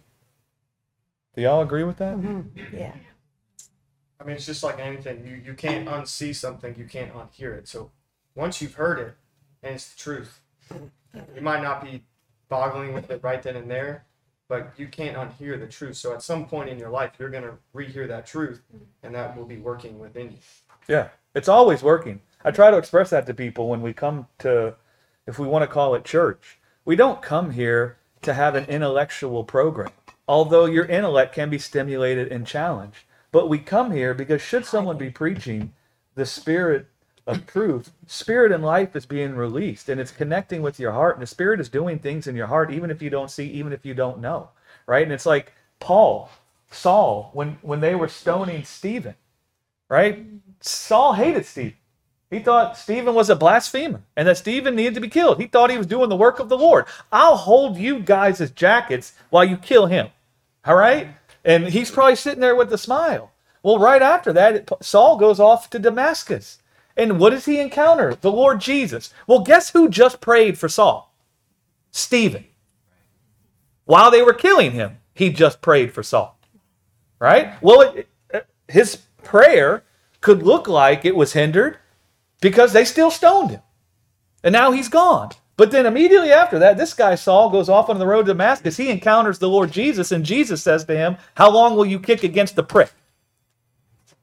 Do 1.36 1.42
y'all 1.44 1.62
agree 1.62 1.86
with 1.86 1.98
that? 2.00 2.18
Mm-hmm. 2.18 2.76
Yeah. 2.76 2.92
I 4.24 4.26
mean, 4.26 4.38
it's 4.38 4.46
just 4.46 4.64
like 4.64 4.80
anything. 4.80 5.28
You 5.28 5.36
you 5.36 5.54
can't 5.54 5.88
unsee 5.88 6.34
something. 6.34 6.76
You 6.78 6.86
can't 6.86 7.12
unhear 7.14 7.58
it. 7.58 7.68
So 7.68 7.92
once 8.36 8.62
you've 8.62 8.76
heard 8.76 9.00
it, 9.00 9.16
and 9.62 9.76
it's 9.76 9.94
the 9.94 10.00
truth, 10.00 10.40
you 11.36 11.42
might 11.42 11.62
not 11.62 11.84
be 11.84 12.04
boggling 12.48 12.94
with 12.94 13.12
it 13.12 13.22
right 13.22 13.44
then 13.44 13.58
and 13.58 13.70
there, 13.70 14.06
but 14.48 14.72
you 14.78 14.88
can't 14.88 15.18
unhear 15.18 15.60
the 15.60 15.68
truth. 15.68 15.98
So 15.98 16.14
at 16.14 16.22
some 16.22 16.46
point 16.46 16.70
in 16.70 16.80
your 16.80 16.90
life, 16.90 17.12
you're 17.20 17.30
gonna 17.30 17.58
rehear 17.76 18.08
that 18.08 18.26
truth, 18.26 18.62
and 19.04 19.14
that 19.14 19.36
will 19.36 19.46
be 19.46 19.58
working 19.58 20.00
within 20.00 20.32
you. 20.32 20.38
Yeah, 20.88 21.10
it's 21.36 21.50
always 21.50 21.84
working. 21.84 22.22
I 22.46 22.52
try 22.52 22.72
to 22.72 22.78
express 22.78 23.10
that 23.10 23.26
to 23.26 23.34
people 23.34 23.68
when 23.68 23.82
we 23.82 23.94
come 23.94 24.28
to, 24.40 24.76
if 25.28 25.38
we 25.38 25.48
want 25.48 25.64
to 25.64 25.68
call 25.68 25.96
it 25.96 26.06
church. 26.06 26.60
We 26.86 26.96
don't 26.96 27.22
come 27.22 27.52
here 27.52 27.98
to 28.22 28.34
have 28.34 28.56
an 28.56 28.66
intellectual 28.66 29.44
program, 29.44 29.92
although 30.28 30.66
your 30.66 30.86
intellect 30.86 31.36
can 31.36 31.50
be 31.50 31.58
stimulated 31.58 32.32
and 32.32 32.48
challenged. 32.48 33.00
But 33.34 33.50
we 33.50 33.58
come 33.58 33.92
here 33.92 34.14
because 34.14 34.42
should 34.42 34.64
someone 34.64 34.98
be 34.98 35.10
preaching 35.10 35.74
the 36.16 36.26
spirit 36.26 36.86
of 37.26 37.48
truth, 37.48 37.92
spirit 38.06 38.52
and 38.52 38.64
life 38.64 38.96
is 38.96 39.08
being 39.08 39.36
released 39.36 39.90
and 39.90 40.00
it's 40.00 40.12
connecting 40.12 40.62
with 40.62 40.80
your 40.80 40.92
heart, 40.92 41.16
and 41.16 41.24
the 41.24 41.28
spirit 41.28 41.60
is 41.60 41.68
doing 41.68 41.98
things 41.98 42.28
in 42.28 42.36
your 42.36 42.48
heart, 42.48 42.72
even 42.72 42.92
if 42.92 43.02
you 43.02 43.10
don't 43.10 43.32
see, 43.32 43.48
even 43.48 43.74
if 43.74 43.86
you 43.86 43.96
don't 43.96 44.20
know. 44.20 44.50
Right? 44.86 45.04
And 45.04 45.12
it's 45.12 45.26
like 45.26 45.52
Paul, 45.80 46.30
Saul, 46.70 47.32
when 47.34 47.58
when 47.64 47.82
they 47.82 47.96
were 47.96 48.08
stoning 48.08 48.64
Stephen, 48.66 49.16
right? 49.90 50.26
Saul 50.62 51.14
hated 51.14 51.48
Stephen. 51.48 51.78
He 52.30 52.40
thought 52.40 52.78
Stephen 52.78 53.16
was 53.16 53.32
a 53.32 53.36
blasphemer 53.36 54.04
and 54.16 54.28
that 54.28 54.38
Stephen 54.38 54.76
needed 54.76 54.94
to 54.96 55.02
be 55.02 55.10
killed. 55.10 55.40
He 55.40 55.48
thought 55.48 55.72
he 55.72 55.78
was 55.78 55.88
doing 55.88 56.10
the 56.10 56.16
work 56.16 56.40
of 56.40 56.50
the 56.50 56.58
Lord. 56.58 56.86
I'll 57.12 57.38
hold 57.38 57.78
you 57.78 58.00
guys 58.00 58.42
as 58.42 58.52
jackets 58.52 59.14
while 59.32 59.44
you 59.44 59.58
kill 59.58 59.88
him. 59.88 60.10
All 60.66 60.76
right? 60.76 61.16
And 61.44 61.68
he's 61.68 61.92
probably 61.92 62.16
sitting 62.16 62.40
there 62.40 62.56
with 62.56 62.72
a 62.74 62.78
smile. 62.78 63.32
Well, 63.62 63.80
right 63.80 64.02
after 64.02 64.34
that, 64.34 64.70
Saul 64.84 65.18
goes 65.18 65.40
off 65.40 65.70
to 65.72 65.80
Damascus. 65.80 66.60
And 66.96 67.20
what 67.20 67.32
does 67.32 67.46
he 67.46 67.60
encounter? 67.60 68.16
The 68.16 68.32
Lord 68.32 68.62
Jesus. 68.62 69.14
Well, 69.26 69.40
guess 69.40 69.72
who 69.72 69.90
just 69.90 70.22
prayed 70.22 70.58
for 70.58 70.70
Saul? 70.70 71.14
Stephen. 71.92 72.46
While 73.86 74.12
they 74.12 74.22
were 74.22 74.34
killing 74.34 74.72
him, 74.72 74.98
he 75.14 75.30
just 75.30 75.62
prayed 75.62 75.94
for 75.94 76.04
Saul. 76.04 76.38
Right? 77.20 77.54
Well, 77.62 77.82
it, 77.82 78.10
it, 78.30 78.48
his 78.68 78.98
prayer 79.24 79.84
could 80.22 80.44
look 80.44 80.68
like 80.68 81.06
it 81.06 81.16
was 81.16 81.34
hindered 81.34 81.78
because 82.42 82.74
they 82.74 82.86
still 82.86 83.12
stoned 83.12 83.52
him. 83.52 83.62
And 84.44 84.54
now 84.54 84.72
he's 84.72 84.90
gone. 84.90 85.32
But 85.56 85.72
then 85.72 85.86
immediately 85.86 86.32
after 86.32 86.58
that, 86.60 86.78
this 86.78 86.94
guy 86.94 87.16
Saul 87.16 87.50
goes 87.50 87.70
off 87.70 87.90
on 87.90 88.00
the 88.00 88.08
road 88.08 88.26
to 88.26 88.34
Damascus. 88.34 88.78
He 88.78 88.90
encounters 88.90 89.38
the 89.38 89.50
Lord 89.50 89.72
Jesus, 89.72 90.12
and 90.12 90.26
Jesus 90.26 90.64
says 90.64 90.86
to 90.86 90.96
him, 90.96 91.18
How 91.36 91.50
long 91.52 91.76
will 91.76 91.86
you 91.86 92.00
kick 92.00 92.24
against 92.24 92.56
the 92.56 92.64
prick? 92.64 92.92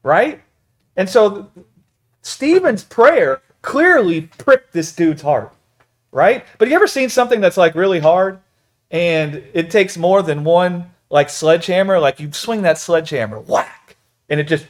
Right? 0.03 0.41
And 0.97 1.09
so 1.09 1.49
Stephen's 2.21 2.83
prayer 2.83 3.41
clearly 3.61 4.23
pricked 4.37 4.73
this 4.73 4.93
dude's 4.93 5.21
heart. 5.21 5.53
Right? 6.11 6.45
But 6.57 6.67
you 6.67 6.75
ever 6.75 6.87
seen 6.87 7.07
something 7.07 7.39
that's 7.39 7.57
like 7.57 7.75
really 7.75 7.99
hard 7.99 8.39
and 8.89 9.41
it 9.53 9.71
takes 9.71 9.97
more 9.97 10.21
than 10.21 10.43
one 10.43 10.91
like 11.09 11.29
sledgehammer? 11.29 11.97
Like 11.99 12.19
you 12.19 12.33
swing 12.33 12.63
that 12.63 12.77
sledgehammer, 12.77 13.39
whack, 13.39 13.95
and 14.27 14.37
it 14.37 14.49
just, 14.49 14.65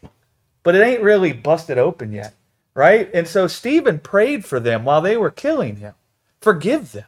but 0.62 0.76
it 0.76 0.86
ain't 0.86 1.02
really 1.02 1.32
busted 1.32 1.78
open 1.78 2.12
yet 2.12 2.34
right? 2.78 3.10
And 3.12 3.26
so 3.26 3.48
Stephen 3.48 3.98
prayed 3.98 4.44
for 4.44 4.60
them 4.60 4.84
while 4.84 5.00
they 5.00 5.16
were 5.16 5.32
killing 5.32 5.76
him. 5.78 5.94
Forgive 6.40 6.92
them. 6.92 7.06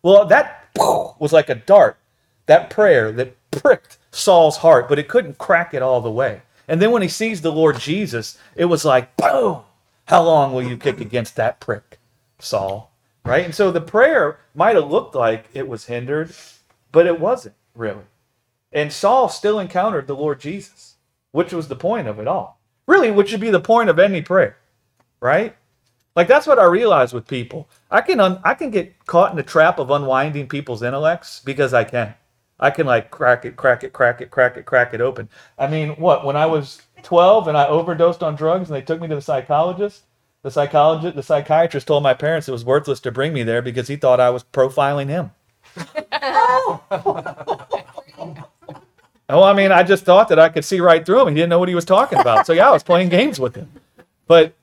Well, 0.00 0.24
that 0.26 0.70
was 0.76 1.32
like 1.32 1.48
a 1.48 1.56
dart, 1.56 1.96
that 2.46 2.70
prayer 2.70 3.10
that 3.10 3.34
pricked 3.50 3.98
Saul's 4.12 4.58
heart, 4.58 4.88
but 4.88 4.96
it 4.96 5.08
couldn't 5.08 5.36
crack 5.36 5.74
it 5.74 5.82
all 5.82 6.00
the 6.00 6.08
way. 6.08 6.42
And 6.68 6.80
then 6.80 6.92
when 6.92 7.02
he 7.02 7.08
sees 7.08 7.40
the 7.40 7.50
Lord 7.50 7.80
Jesus, 7.80 8.38
it 8.54 8.66
was 8.66 8.84
like, 8.84 9.16
boom, 9.16 9.62
how 10.04 10.22
long 10.22 10.52
will 10.52 10.62
you 10.62 10.76
kick 10.76 11.00
against 11.00 11.34
that 11.34 11.58
prick, 11.58 11.98
Saul? 12.38 12.92
Right? 13.24 13.44
And 13.44 13.54
so 13.56 13.72
the 13.72 13.80
prayer 13.80 14.38
might 14.54 14.76
have 14.76 14.88
looked 14.88 15.16
like 15.16 15.46
it 15.52 15.66
was 15.66 15.86
hindered, 15.86 16.32
but 16.92 17.06
it 17.06 17.18
wasn't 17.18 17.56
really. 17.74 18.04
And 18.72 18.92
Saul 18.92 19.28
still 19.28 19.58
encountered 19.58 20.06
the 20.06 20.14
Lord 20.14 20.38
Jesus, 20.38 20.94
which 21.32 21.52
was 21.52 21.66
the 21.66 21.74
point 21.74 22.06
of 22.06 22.20
it 22.20 22.28
all. 22.28 22.60
Really, 22.86 23.10
which 23.10 23.30
should 23.30 23.40
be 23.40 23.50
the 23.50 23.58
point 23.58 23.90
of 23.90 23.98
any 23.98 24.22
prayer 24.22 24.56
right? 25.20 25.56
Like 26.16 26.26
that's 26.28 26.46
what 26.46 26.58
I 26.58 26.64
realize 26.64 27.12
with 27.12 27.26
people. 27.26 27.68
I 27.90 28.00
can 28.00 28.18
un- 28.20 28.40
I 28.44 28.54
can 28.54 28.70
get 28.70 29.06
caught 29.06 29.30
in 29.30 29.36
the 29.36 29.42
trap 29.42 29.78
of 29.78 29.90
unwinding 29.90 30.48
people's 30.48 30.82
intellects 30.82 31.40
because 31.44 31.72
I 31.72 31.84
can. 31.84 32.14
I 32.60 32.70
can 32.70 32.86
like 32.86 33.10
crack 33.10 33.44
it, 33.44 33.56
crack 33.56 33.84
it, 33.84 33.92
crack 33.92 34.20
it, 34.20 34.30
crack 34.30 34.56
it, 34.56 34.64
crack 34.64 34.92
it 34.92 35.00
open. 35.00 35.28
I 35.58 35.68
mean, 35.68 35.90
what? 35.90 36.24
When 36.24 36.36
I 36.36 36.46
was 36.46 36.82
12 37.02 37.46
and 37.48 37.56
I 37.56 37.68
overdosed 37.68 38.22
on 38.22 38.34
drugs 38.34 38.68
and 38.68 38.76
they 38.76 38.82
took 38.82 39.00
me 39.00 39.06
to 39.06 39.14
the 39.14 39.22
psychologist, 39.22 40.02
the 40.42 40.50
psychologist, 40.50 41.14
the 41.14 41.22
psychiatrist 41.22 41.86
told 41.86 42.02
my 42.02 42.14
parents 42.14 42.48
it 42.48 42.52
was 42.52 42.64
worthless 42.64 43.00
to 43.00 43.12
bring 43.12 43.32
me 43.32 43.44
there 43.44 43.62
because 43.62 43.86
he 43.86 43.96
thought 43.96 44.18
I 44.18 44.30
was 44.30 44.42
profiling 44.42 45.08
him. 45.08 45.30
oh, 49.28 49.42
I 49.42 49.52
mean, 49.52 49.70
I 49.70 49.82
just 49.82 50.04
thought 50.04 50.28
that 50.28 50.38
I 50.38 50.48
could 50.48 50.64
see 50.64 50.80
right 50.80 51.04
through 51.04 51.22
him. 51.22 51.28
He 51.28 51.34
didn't 51.34 51.50
know 51.50 51.58
what 51.60 51.68
he 51.68 51.74
was 51.74 51.84
talking 51.84 52.18
about. 52.18 52.46
So 52.46 52.52
yeah, 52.52 52.68
I 52.68 52.72
was 52.72 52.82
playing 52.82 53.08
games 53.08 53.38
with 53.38 53.54
him. 53.54 53.70
But 54.26 54.54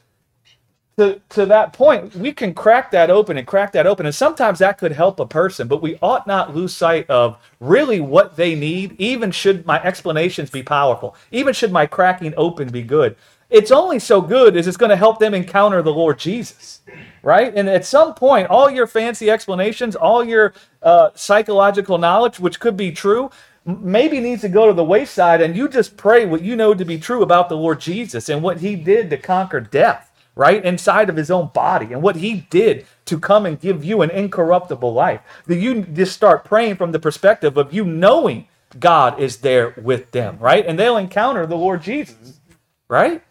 to, 0.97 1.19
to 1.29 1.45
that 1.47 1.73
point, 1.73 2.15
we 2.15 2.31
can 2.31 2.53
crack 2.53 2.91
that 2.91 3.09
open 3.09 3.37
and 3.37 3.45
crack 3.45 3.73
that 3.73 3.85
open. 3.85 4.05
And 4.05 4.15
sometimes 4.15 4.59
that 4.59 4.77
could 4.77 4.93
help 4.93 5.19
a 5.19 5.25
person, 5.25 5.67
but 5.67 5.81
we 5.81 5.99
ought 6.01 6.25
not 6.25 6.55
lose 6.55 6.75
sight 6.75 7.09
of 7.09 7.37
really 7.59 7.99
what 7.99 8.37
they 8.37 8.55
need, 8.55 8.95
even 8.97 9.31
should 9.31 9.65
my 9.65 9.81
explanations 9.83 10.49
be 10.49 10.63
powerful, 10.63 11.15
even 11.31 11.53
should 11.53 11.71
my 11.71 11.85
cracking 11.85 12.33
open 12.37 12.69
be 12.69 12.81
good. 12.81 13.17
It's 13.49 13.71
only 13.71 13.99
so 13.99 14.21
good 14.21 14.55
as 14.55 14.67
it's 14.67 14.77
going 14.77 14.89
to 14.89 14.95
help 14.95 15.19
them 15.19 15.33
encounter 15.33 15.81
the 15.81 15.93
Lord 15.93 16.17
Jesus, 16.17 16.79
right? 17.21 17.53
And 17.53 17.69
at 17.69 17.85
some 17.85 18.13
point, 18.13 18.49
all 18.49 18.69
your 18.69 18.87
fancy 18.87 19.29
explanations, 19.29 19.95
all 19.95 20.23
your 20.23 20.53
uh, 20.81 21.09
psychological 21.13 21.97
knowledge, 21.97 22.39
which 22.39 22.59
could 22.59 22.75
be 22.75 22.91
true, 22.91 23.29
maybe 23.65 24.19
needs 24.19 24.41
to 24.41 24.49
go 24.49 24.67
to 24.67 24.73
the 24.73 24.83
wayside 24.83 25.41
and 25.41 25.57
you 25.57 25.67
just 25.67 25.97
pray 25.97 26.25
what 26.25 26.41
you 26.41 26.55
know 26.55 26.73
to 26.73 26.85
be 26.85 26.99
true 26.99 27.21
about 27.21 27.49
the 27.49 27.57
Lord 27.57 27.81
Jesus 27.81 28.29
and 28.29 28.41
what 28.41 28.59
he 28.59 28.75
did 28.75 29.09
to 29.09 29.17
conquer 29.17 29.59
death 29.59 30.11
right? 30.35 30.63
Inside 30.63 31.09
of 31.09 31.15
his 31.15 31.31
own 31.31 31.49
body 31.53 31.93
and 31.93 32.01
what 32.01 32.17
he 32.17 32.47
did 32.49 32.85
to 33.05 33.19
come 33.19 33.45
and 33.45 33.59
give 33.59 33.83
you 33.85 34.01
an 34.01 34.09
incorruptible 34.09 34.93
life. 34.93 35.21
That 35.47 35.57
you 35.57 35.83
just 35.83 36.13
start 36.13 36.45
praying 36.45 36.75
from 36.77 36.91
the 36.91 36.99
perspective 36.99 37.57
of 37.57 37.73
you 37.73 37.85
knowing 37.85 38.47
God 38.79 39.19
is 39.19 39.37
there 39.37 39.73
with 39.81 40.11
them, 40.11 40.37
right? 40.39 40.65
And 40.65 40.77
they'll 40.77 40.97
encounter 40.97 41.45
the 41.45 41.57
Lord 41.57 41.81
Jesus, 41.81 42.39
right? 42.89 43.23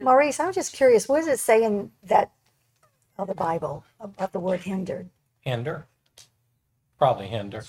Maurice, 0.00 0.38
I'm 0.40 0.52
just 0.52 0.72
curious, 0.72 1.08
what 1.08 1.20
does 1.20 1.28
it 1.28 1.38
say 1.40 1.64
in 1.64 1.90
that 2.04 2.30
the 3.26 3.34
Bible 3.34 3.84
about 4.00 4.32
the 4.32 4.40
word 4.40 4.60
hindered? 4.60 5.08
Hinder? 5.40 5.86
Probably 6.98 7.26
hinder. 7.28 7.62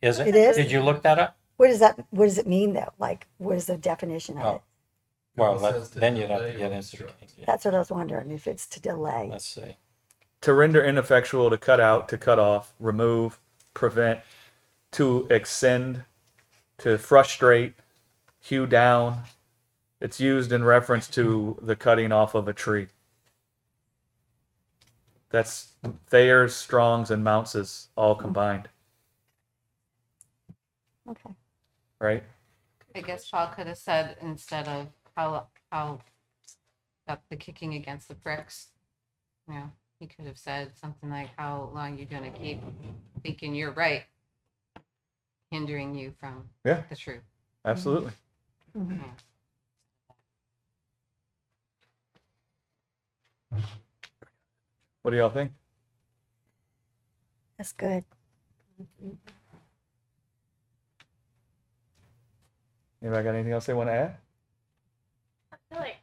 Is 0.00 0.18
it? 0.20 0.28
It 0.28 0.36
is? 0.36 0.56
Did 0.56 0.70
you 0.70 0.80
look 0.82 1.02
that 1.02 1.18
up? 1.18 1.36
What 1.56 1.68
does 1.68 1.80
that, 1.80 1.98
what 2.10 2.26
does 2.26 2.38
it 2.38 2.46
mean 2.46 2.72
though? 2.74 2.92
Like, 2.98 3.26
what 3.38 3.56
is 3.56 3.66
the 3.66 3.76
definition 3.76 4.38
of 4.38 4.44
Oh, 4.44 4.54
it? 4.56 4.62
Well, 5.38 5.54
It 5.56 5.62
let- 5.62 5.84
to 5.92 6.00
then 6.00 6.16
you'd 6.16 6.30
have 6.30 6.40
to 6.40 6.46
delay 6.52 6.58
get 6.58 6.72
or 6.72 6.74
into. 6.74 7.04
obstruct. 7.04 7.46
That's 7.46 7.64
what 7.64 7.74
I 7.74 7.78
was 7.78 7.90
wondering, 7.90 8.30
if 8.32 8.46
it's 8.46 8.66
to 8.68 8.80
delay. 8.80 9.28
Let's 9.30 9.44
see. 9.46 9.76
To 10.42 10.52
render 10.52 10.84
ineffectual, 10.84 11.50
to 11.50 11.58
cut 11.58 11.80
out, 11.80 12.08
to 12.10 12.18
cut 12.18 12.38
off, 12.38 12.74
remove, 12.78 13.40
prevent, 13.74 14.20
to 14.92 15.26
extend, 15.30 16.04
to 16.78 16.98
frustrate, 16.98 17.74
hew 18.40 18.66
down. 18.66 19.22
It's 20.00 20.20
used 20.20 20.52
in 20.52 20.64
reference 20.64 21.08
to 21.08 21.58
the 21.60 21.74
cutting 21.76 22.12
off 22.12 22.34
of 22.34 22.46
a 22.48 22.52
tree. 22.52 22.88
That's 25.30 25.72
Thayer's, 26.08 26.54
Strong's, 26.54 27.10
and 27.10 27.22
Mounce's 27.24 27.88
all 27.96 28.14
mm-hmm. 28.14 28.22
combined, 28.22 28.68
Okay. 31.08 31.30
right? 31.98 32.22
I 32.94 33.00
guess 33.02 33.28
Paul 33.28 33.48
could 33.48 33.66
have 33.66 33.76
said 33.78 34.16
instead 34.22 34.66
of 34.68 34.88
how 35.18 35.48
how 35.72 35.98
that 37.08 37.20
the 37.28 37.36
kicking 37.36 37.74
against 37.74 38.06
the 38.06 38.14
pricks, 38.14 38.68
you 39.48 39.54
know, 39.54 39.72
he 39.98 40.06
could 40.06 40.26
have 40.26 40.38
said 40.38 40.76
something 40.76 41.10
like, 41.10 41.30
"How 41.36 41.70
long 41.74 41.98
you 41.98 42.06
gonna 42.06 42.30
keep 42.30 42.62
thinking 43.24 43.52
you're 43.54 43.72
right, 43.72 44.04
hindering 45.50 45.96
you 45.96 46.12
from 46.20 46.48
Yeah. 46.64 46.82
the 46.88 46.94
truth?" 46.94 47.24
Absolutely. 47.64 48.12
Mhm. 48.76 49.00
Yeah. 49.00 49.14
What 55.02 55.10
do 55.10 55.16
y'all 55.16 55.30
think? 55.30 55.52
That's 57.56 57.72
good. 57.72 58.04
Anybody 63.02 63.24
got 63.24 63.34
anything 63.34 63.52
else 63.52 63.66
they 63.66 63.74
want 63.74 63.88
to 63.88 63.94
add? 63.94 64.18
I 65.52 65.56
feel 65.68 65.78
like 65.80 65.96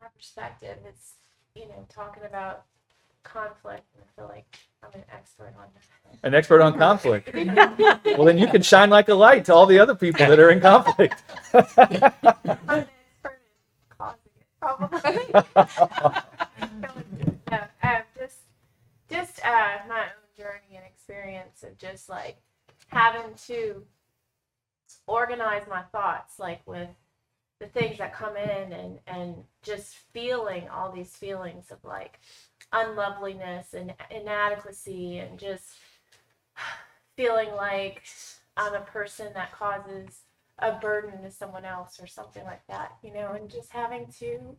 my 0.00 0.07
perspective 0.18 0.76
is, 0.92 1.14
you 1.54 1.66
know, 1.68 1.86
talking 1.88 2.24
about 2.24 2.64
conflict, 3.22 3.84
and 3.94 4.02
I 4.04 4.20
feel 4.20 4.28
like 4.28 4.46
I'm 4.82 4.90
an 4.94 5.04
expert 5.12 5.54
on 5.58 5.66
that. 5.74 6.18
An 6.26 6.34
expert 6.34 6.60
on 6.60 6.76
conflict. 6.76 7.30
Well, 8.16 8.24
then 8.26 8.38
you 8.38 8.48
can 8.48 8.62
shine 8.62 8.90
like 8.90 9.08
a 9.08 9.14
light 9.14 9.44
to 9.44 9.54
all 9.54 9.66
the 9.66 9.78
other 9.78 9.94
people 9.94 10.26
that 10.26 10.40
are 10.40 10.50
in 10.50 10.60
conflict. 10.60 11.22
I'm 11.54 11.62
an 12.68 12.86
expert 12.88 13.38
in 13.38 13.96
causing 13.96 14.32
it, 14.40 14.46
probably. 14.60 14.98
no, 16.82 17.58
um, 17.82 18.02
just, 18.18 18.38
just 19.08 19.38
uh, 19.44 19.78
my 19.88 20.00
own 20.00 20.36
journey 20.36 20.74
and 20.74 20.84
experience 20.84 21.62
of 21.62 21.78
just 21.78 22.08
like 22.08 22.38
having 22.88 23.34
to 23.46 23.84
organize 25.06 25.62
my 25.68 25.82
thoughts, 25.92 26.40
like 26.40 26.60
with 26.66 26.88
the 27.60 27.66
things 27.66 27.98
that 27.98 28.14
come 28.14 28.36
in 28.36 28.72
and 28.72 28.98
and 29.06 29.34
just 29.62 29.96
feeling 30.12 30.68
all 30.68 30.92
these 30.92 31.16
feelings 31.16 31.70
of 31.70 31.82
like 31.84 32.20
unloveliness 32.72 33.74
and 33.74 33.94
inadequacy 34.10 35.18
and 35.18 35.38
just 35.38 35.70
feeling 37.16 37.52
like 37.56 38.02
I'm 38.56 38.74
a 38.74 38.80
person 38.80 39.28
that 39.34 39.52
causes 39.52 40.22
a 40.58 40.72
burden 40.72 41.22
to 41.22 41.30
someone 41.30 41.64
else 41.64 42.00
or 42.00 42.06
something 42.06 42.44
like 42.44 42.66
that, 42.68 42.96
you 43.02 43.12
know, 43.12 43.32
and 43.32 43.48
just 43.48 43.70
having 43.72 44.06
to 44.18 44.56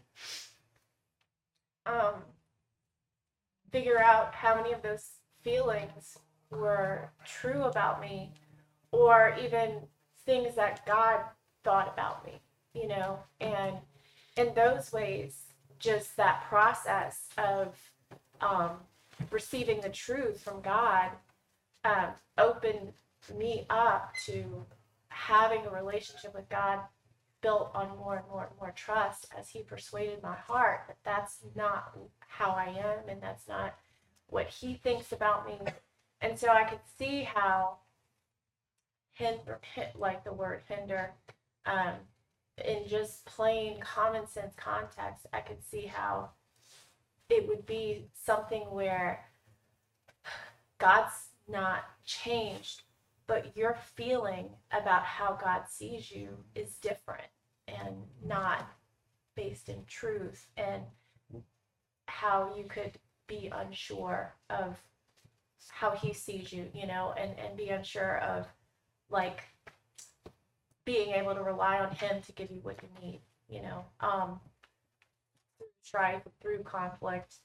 um 1.86 2.16
figure 3.72 4.00
out 4.00 4.34
how 4.34 4.56
many 4.56 4.74
of 4.74 4.82
those 4.82 5.12
feelings 5.42 6.18
were 6.50 7.12
true 7.26 7.64
about 7.64 8.02
me 8.02 8.34
or 8.92 9.36
even 9.42 9.82
things 10.26 10.56
that 10.56 10.86
God 10.86 11.22
thought 11.64 11.92
about 11.94 12.26
me, 12.26 12.42
you 12.80 12.88
know, 12.88 13.20
and 13.40 13.76
in 14.38 14.54
those 14.54 14.92
ways, 14.92 15.46
just 15.80 16.16
that 16.18 16.44
process 16.48 17.30
of 17.38 17.76
um, 18.42 18.72
receiving 19.32 19.82
the 19.82 19.90
truth 19.90 20.42
from 20.42 20.62
God 20.62 21.12
um, 21.84 22.10
opened 22.38 22.94
me 23.38 23.66
up 23.70 24.14
to 24.26 24.66
having 25.10 25.66
a 25.66 25.70
relationship 25.70 26.34
with 26.34 26.48
God 26.50 26.80
built 27.42 27.72
on 27.74 27.90
more 27.98 28.18
and 28.18 28.28
more 28.30 28.48
and 28.50 28.60
more 28.60 28.74
trust 28.76 29.28
as 29.38 29.50
He 29.50 29.62
persuaded 29.64 30.22
my 30.22 30.36
heart 30.36 30.82
that 30.88 30.98
that's 31.04 31.40
not 31.56 31.98
how 32.28 32.52
I 32.52 32.66
am 32.66 33.10
and 33.10 33.22
that's 33.22 33.48
not 33.48 33.76
what 34.28 34.48
He 34.48 34.76
thinks 34.76 35.12
about 35.12 35.48
me. 35.48 35.58
And 36.22 36.38
so 36.38 36.50
I 36.50 36.64
could 36.64 36.80
see 36.98 37.24
how 37.24 37.78
hinder, 39.14 39.60
like 39.96 40.24
the 40.24 40.34
word 40.34 40.62
hinder, 40.68 41.12
um, 41.66 41.94
in 42.66 42.88
just 42.88 43.26
plain 43.26 43.80
common 43.80 44.28
sense 44.28 44.54
context, 44.56 45.26
I 45.34 45.42
could 45.42 45.64
see 45.64 45.86
how 45.86 46.32
it 47.30 47.48
would 47.48 47.66
be 47.66 48.08
something 48.14 48.62
where 48.72 49.26
God's 50.80 51.30
not 51.48 51.84
changed, 52.06 52.84
but 53.28 53.56
your 53.56 53.78
feeling 53.96 54.50
about 54.72 55.04
how 55.04 55.38
God 55.42 55.64
sees 55.70 56.10
you 56.12 56.30
is 56.56 56.76
different 56.76 57.28
and 57.68 57.96
not 58.26 58.68
based 59.36 59.70
in 59.70 59.86
truth, 59.86 60.48
and 60.58 60.84
how 62.08 62.56
you 62.58 62.66
could 62.66 62.98
be 63.28 63.52
unsure 63.56 64.36
of 64.50 64.78
how 65.70 65.92
He 65.92 66.14
sees 66.14 66.52
you, 66.52 66.68
you 66.74 66.88
know, 66.88 67.14
and, 67.18 67.38
and 67.38 67.56
be 67.56 67.70
unsure 67.70 68.18
of 68.20 68.48
like 69.10 69.42
being 70.90 71.12
able 71.12 71.36
to 71.36 71.44
rely 71.44 71.78
on 71.78 71.92
him 71.92 72.20
to 72.24 72.32
give 72.32 72.50
you 72.50 72.60
what 72.64 72.78
you 72.82 72.90
need 73.00 73.22
you 73.48 73.62
know 73.62 73.86
um 74.00 74.40
strife 75.84 76.22
through 76.42 76.64
conflict. 76.64 77.36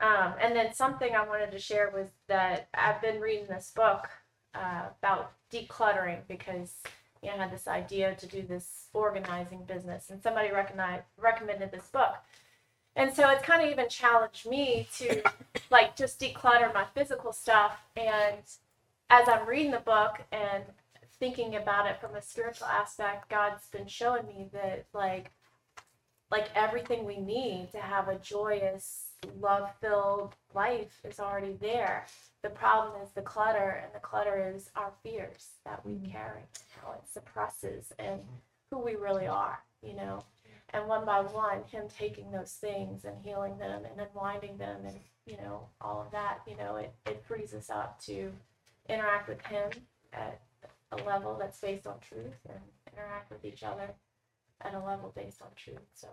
Um 0.00 0.34
and 0.40 0.56
then 0.56 0.74
something 0.74 1.14
i 1.14 1.24
wanted 1.24 1.52
to 1.52 1.60
share 1.60 1.92
was 1.94 2.08
that 2.26 2.68
i've 2.74 3.00
been 3.00 3.20
reading 3.20 3.46
this 3.48 3.70
book 3.74 4.08
uh, 4.54 4.82
about 4.98 5.32
decluttering 5.52 6.20
because 6.26 6.74
you 7.22 7.30
know, 7.30 7.36
I 7.36 7.42
had 7.44 7.52
this 7.52 7.68
idea 7.68 8.16
to 8.16 8.26
do 8.26 8.42
this 8.42 8.88
organizing 8.92 9.62
business 9.64 10.10
and 10.10 10.20
somebody 10.20 10.50
recognized, 10.50 11.04
recommended 11.16 11.70
this 11.70 11.86
book. 11.86 12.14
And 12.96 13.14
so 13.14 13.30
it's 13.30 13.44
kind 13.44 13.62
of 13.62 13.70
even 13.70 13.88
challenged 13.88 14.44
me 14.44 14.88
to 14.98 15.22
like 15.70 15.94
just 15.94 16.20
declutter 16.20 16.74
my 16.74 16.84
physical 16.94 17.32
stuff. 17.32 17.78
And 17.96 18.42
as 19.12 19.28
i'm 19.28 19.46
reading 19.46 19.70
the 19.70 19.78
book 19.78 20.20
and 20.32 20.64
thinking 21.22 21.54
about 21.54 21.86
it 21.86 22.00
from 22.00 22.16
a 22.16 22.20
spiritual 22.20 22.66
aspect, 22.66 23.30
God's 23.30 23.68
been 23.68 23.86
showing 23.86 24.26
me 24.26 24.48
that 24.52 24.86
like 24.92 25.30
like 26.32 26.48
everything 26.56 27.04
we 27.04 27.20
need 27.20 27.68
to 27.70 27.78
have 27.78 28.08
a 28.08 28.18
joyous, 28.18 29.10
love-filled 29.38 30.34
life 30.52 30.98
is 31.04 31.20
already 31.20 31.56
there. 31.60 32.06
The 32.42 32.48
problem 32.48 33.00
is 33.02 33.10
the 33.10 33.22
clutter, 33.22 33.82
and 33.84 33.94
the 33.94 34.00
clutter 34.00 34.52
is 34.52 34.70
our 34.74 34.92
fears 35.04 35.50
that 35.64 35.86
we 35.86 35.92
mm. 35.92 36.10
carry, 36.10 36.40
how 36.80 36.92
it 36.92 37.02
suppresses 37.12 37.92
and 38.00 38.20
who 38.70 38.78
we 38.78 38.96
really 38.96 39.28
are, 39.28 39.58
you 39.80 39.94
know. 39.94 40.24
And 40.70 40.88
one 40.88 41.04
by 41.04 41.20
one, 41.20 41.62
him 41.70 41.84
taking 41.96 42.32
those 42.32 42.52
things 42.52 43.04
and 43.04 43.14
healing 43.22 43.58
them 43.58 43.82
and 43.84 44.08
unwinding 44.08 44.56
them 44.56 44.86
and 44.86 44.98
you 45.26 45.36
know, 45.36 45.68
all 45.80 46.00
of 46.00 46.10
that, 46.10 46.38
you 46.48 46.56
know, 46.56 46.76
it, 46.76 46.92
it 47.06 47.22
frees 47.28 47.54
us 47.54 47.70
up 47.70 48.00
to 48.06 48.32
interact 48.88 49.28
with 49.28 49.40
him 49.46 49.70
at 50.12 50.40
a 50.92 51.02
level 51.04 51.36
that's 51.38 51.58
based 51.58 51.86
on 51.86 51.98
truth 52.00 52.38
and 52.48 52.58
interact 52.92 53.30
with 53.30 53.44
each 53.44 53.62
other 53.62 53.90
at 54.60 54.74
a 54.74 54.78
level 54.78 55.12
based 55.16 55.42
on 55.42 55.48
truth. 55.56 55.86
So 55.94 56.08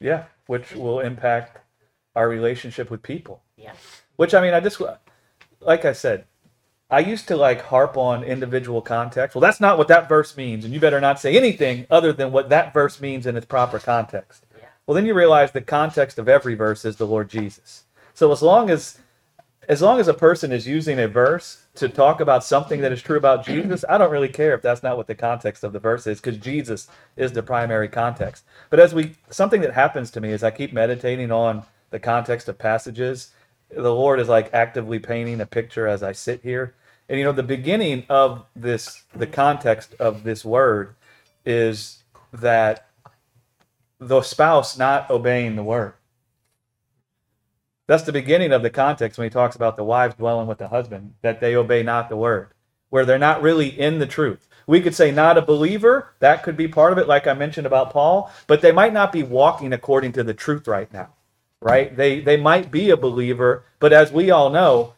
Yeah, 0.00 0.24
which 0.46 0.72
will 0.72 1.00
impact 1.00 1.58
our 2.16 2.28
relationship 2.28 2.90
with 2.90 3.02
people. 3.02 3.42
yeah, 3.56 3.72
Which 4.16 4.34
I 4.34 4.40
mean, 4.40 4.54
I 4.54 4.60
just 4.60 4.80
like 5.60 5.84
I 5.84 5.92
said, 5.92 6.24
I 6.90 7.00
used 7.00 7.28
to 7.28 7.36
like 7.36 7.62
harp 7.62 7.96
on 7.96 8.24
individual 8.24 8.82
context. 8.82 9.34
Well, 9.34 9.40
that's 9.40 9.60
not 9.60 9.78
what 9.78 9.88
that 9.88 10.08
verse 10.08 10.36
means, 10.36 10.64
and 10.64 10.74
you 10.74 10.80
better 10.80 11.00
not 11.00 11.20
say 11.20 11.36
anything 11.36 11.86
other 11.90 12.12
than 12.12 12.32
what 12.32 12.48
that 12.48 12.74
verse 12.74 13.00
means 13.00 13.26
in 13.26 13.36
its 13.36 13.46
proper 13.46 13.78
context. 13.78 14.44
Yeah. 14.58 14.64
Well, 14.86 14.96
then 14.96 15.06
you 15.06 15.14
realize 15.14 15.52
the 15.52 15.60
context 15.60 16.18
of 16.18 16.28
every 16.28 16.54
verse 16.54 16.84
is 16.84 16.96
the 16.96 17.06
Lord 17.06 17.28
Jesus. 17.28 17.84
So 18.12 18.32
as 18.32 18.42
long 18.42 18.70
as 18.70 18.98
as 19.70 19.80
long 19.80 20.00
as 20.00 20.08
a 20.08 20.14
person 20.14 20.50
is 20.50 20.66
using 20.66 20.98
a 20.98 21.06
verse 21.06 21.62
to 21.76 21.88
talk 21.88 22.20
about 22.20 22.42
something 22.42 22.80
that 22.80 22.90
is 22.90 23.00
true 23.00 23.16
about 23.16 23.46
Jesus, 23.46 23.84
I 23.88 23.98
don't 23.98 24.10
really 24.10 24.28
care 24.28 24.52
if 24.52 24.62
that's 24.62 24.82
not 24.82 24.96
what 24.96 25.06
the 25.06 25.14
context 25.14 25.62
of 25.62 25.72
the 25.72 25.78
verse 25.78 26.08
is 26.08 26.20
because 26.20 26.38
Jesus 26.38 26.88
is 27.16 27.30
the 27.30 27.44
primary 27.44 27.86
context. 27.86 28.42
But 28.68 28.80
as 28.80 28.92
we 28.92 29.14
something 29.30 29.60
that 29.60 29.74
happens 29.74 30.10
to 30.10 30.20
me 30.20 30.32
is 30.32 30.42
I 30.42 30.50
keep 30.50 30.72
meditating 30.72 31.30
on 31.30 31.62
the 31.90 32.00
context 32.00 32.48
of 32.48 32.58
passages. 32.58 33.30
The 33.70 33.94
Lord 33.94 34.18
is 34.18 34.26
like 34.26 34.52
actively 34.52 34.98
painting 34.98 35.40
a 35.40 35.46
picture 35.46 35.86
as 35.86 36.02
I 36.02 36.10
sit 36.10 36.42
here. 36.42 36.74
And 37.08 37.16
you 37.16 37.24
know, 37.24 37.30
the 37.30 37.44
beginning 37.44 38.06
of 38.08 38.46
this 38.56 39.04
the 39.14 39.28
context 39.28 39.94
of 40.00 40.24
this 40.24 40.44
word 40.44 40.96
is 41.46 42.02
that 42.32 42.88
the 44.00 44.22
spouse 44.22 44.76
not 44.76 45.08
obeying 45.10 45.54
the 45.54 45.62
word. 45.62 45.92
That's 47.90 48.04
the 48.04 48.12
beginning 48.12 48.52
of 48.52 48.62
the 48.62 48.70
context 48.70 49.18
when 49.18 49.26
he 49.26 49.30
talks 49.30 49.56
about 49.56 49.74
the 49.74 49.82
wives 49.82 50.14
dwelling 50.14 50.46
with 50.46 50.58
the 50.58 50.68
husband, 50.68 51.14
that 51.22 51.40
they 51.40 51.56
obey 51.56 51.82
not 51.82 52.08
the 52.08 52.14
word, 52.14 52.50
where 52.88 53.04
they're 53.04 53.18
not 53.18 53.42
really 53.42 53.66
in 53.66 53.98
the 53.98 54.06
truth. 54.06 54.46
We 54.68 54.80
could 54.80 54.94
say 54.94 55.10
not 55.10 55.36
a 55.36 55.42
believer, 55.42 56.14
that 56.20 56.44
could 56.44 56.56
be 56.56 56.68
part 56.68 56.92
of 56.92 56.98
it, 56.98 57.08
like 57.08 57.26
I 57.26 57.34
mentioned 57.34 57.66
about 57.66 57.90
Paul, 57.90 58.30
but 58.46 58.60
they 58.60 58.70
might 58.70 58.92
not 58.92 59.10
be 59.10 59.24
walking 59.24 59.72
according 59.72 60.12
to 60.12 60.22
the 60.22 60.32
truth 60.32 60.68
right 60.68 60.92
now, 60.92 61.08
right? 61.60 61.96
They, 61.96 62.20
they 62.20 62.36
might 62.36 62.70
be 62.70 62.90
a 62.90 62.96
believer, 62.96 63.64
but 63.80 63.92
as 63.92 64.12
we 64.12 64.30
all 64.30 64.50
know, 64.50 64.94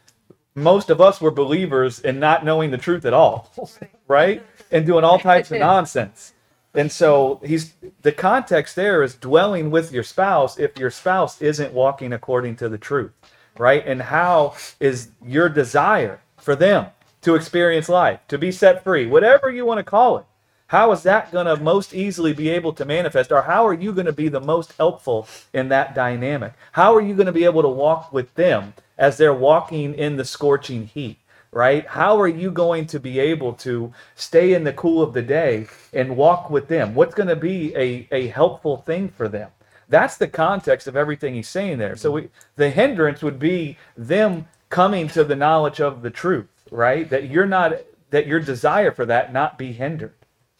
most 0.54 0.90
of 0.90 1.00
us 1.00 1.18
were 1.18 1.30
believers 1.30 1.98
in 1.98 2.20
not 2.20 2.44
knowing 2.44 2.72
the 2.72 2.76
truth 2.76 3.06
at 3.06 3.14
all, 3.14 3.50
right? 4.06 4.44
And 4.70 4.84
doing 4.84 5.02
all 5.02 5.18
types 5.18 5.50
of 5.50 5.58
nonsense. 5.60 6.34
And 6.74 6.90
so 6.90 7.40
he's 7.44 7.74
the 8.00 8.12
context 8.12 8.76
there 8.76 9.02
is 9.02 9.14
dwelling 9.14 9.70
with 9.70 9.92
your 9.92 10.02
spouse 10.02 10.58
if 10.58 10.78
your 10.78 10.90
spouse 10.90 11.40
isn't 11.42 11.72
walking 11.72 12.12
according 12.12 12.56
to 12.56 12.68
the 12.68 12.78
truth, 12.78 13.12
right? 13.58 13.86
And 13.86 14.02
how 14.02 14.54
is 14.80 15.10
your 15.24 15.48
desire 15.48 16.20
for 16.38 16.56
them 16.56 16.86
to 17.22 17.34
experience 17.34 17.88
life, 17.88 18.20
to 18.28 18.38
be 18.38 18.50
set 18.50 18.82
free, 18.82 19.06
whatever 19.06 19.50
you 19.50 19.66
want 19.66 19.78
to 19.78 19.84
call 19.84 20.18
it? 20.18 20.24
How 20.68 20.90
is 20.92 21.02
that 21.02 21.30
going 21.30 21.44
to 21.44 21.58
most 21.58 21.92
easily 21.92 22.32
be 22.32 22.48
able 22.48 22.72
to 22.72 22.86
manifest, 22.86 23.30
or 23.30 23.42
how 23.42 23.66
are 23.66 23.74
you 23.74 23.92
going 23.92 24.06
to 24.06 24.12
be 24.12 24.28
the 24.28 24.40
most 24.40 24.72
helpful 24.78 25.28
in 25.52 25.68
that 25.68 25.94
dynamic? 25.94 26.54
How 26.72 26.94
are 26.94 27.02
you 27.02 27.14
going 27.14 27.26
to 27.26 27.32
be 27.32 27.44
able 27.44 27.60
to 27.60 27.68
walk 27.68 28.10
with 28.10 28.34
them 28.36 28.72
as 28.96 29.18
they're 29.18 29.34
walking 29.34 29.92
in 29.92 30.16
the 30.16 30.24
scorching 30.24 30.86
heat? 30.86 31.18
Right? 31.52 31.86
How 31.86 32.18
are 32.20 32.28
you 32.28 32.50
going 32.50 32.86
to 32.86 32.98
be 32.98 33.20
able 33.20 33.52
to 33.54 33.92
stay 34.16 34.54
in 34.54 34.64
the 34.64 34.72
cool 34.72 35.02
of 35.02 35.12
the 35.12 35.22
day 35.22 35.66
and 35.92 36.16
walk 36.16 36.50
with 36.50 36.66
them? 36.68 36.94
What's 36.94 37.14
going 37.14 37.28
to 37.28 37.36
be 37.36 37.76
a, 37.76 38.08
a 38.10 38.28
helpful 38.28 38.78
thing 38.78 39.10
for 39.10 39.28
them? 39.28 39.50
That's 39.88 40.16
the 40.16 40.28
context 40.28 40.86
of 40.86 40.96
everything 40.96 41.34
he's 41.34 41.48
saying 41.48 41.76
there. 41.78 41.96
So 41.96 42.12
we, 42.12 42.28
the 42.56 42.70
hindrance 42.70 43.22
would 43.22 43.38
be 43.38 43.76
them 43.96 44.48
coming 44.70 45.06
to 45.08 45.22
the 45.22 45.36
knowledge 45.36 45.80
of 45.80 46.00
the 46.00 46.10
truth, 46.10 46.48
right? 46.70 47.08
That 47.10 47.28
you're 47.28 47.46
not, 47.46 47.74
that 48.08 48.26
your 48.26 48.40
desire 48.40 48.90
for 48.90 49.04
that 49.04 49.34
not 49.34 49.58
be 49.58 49.72
hindered, 49.72 50.14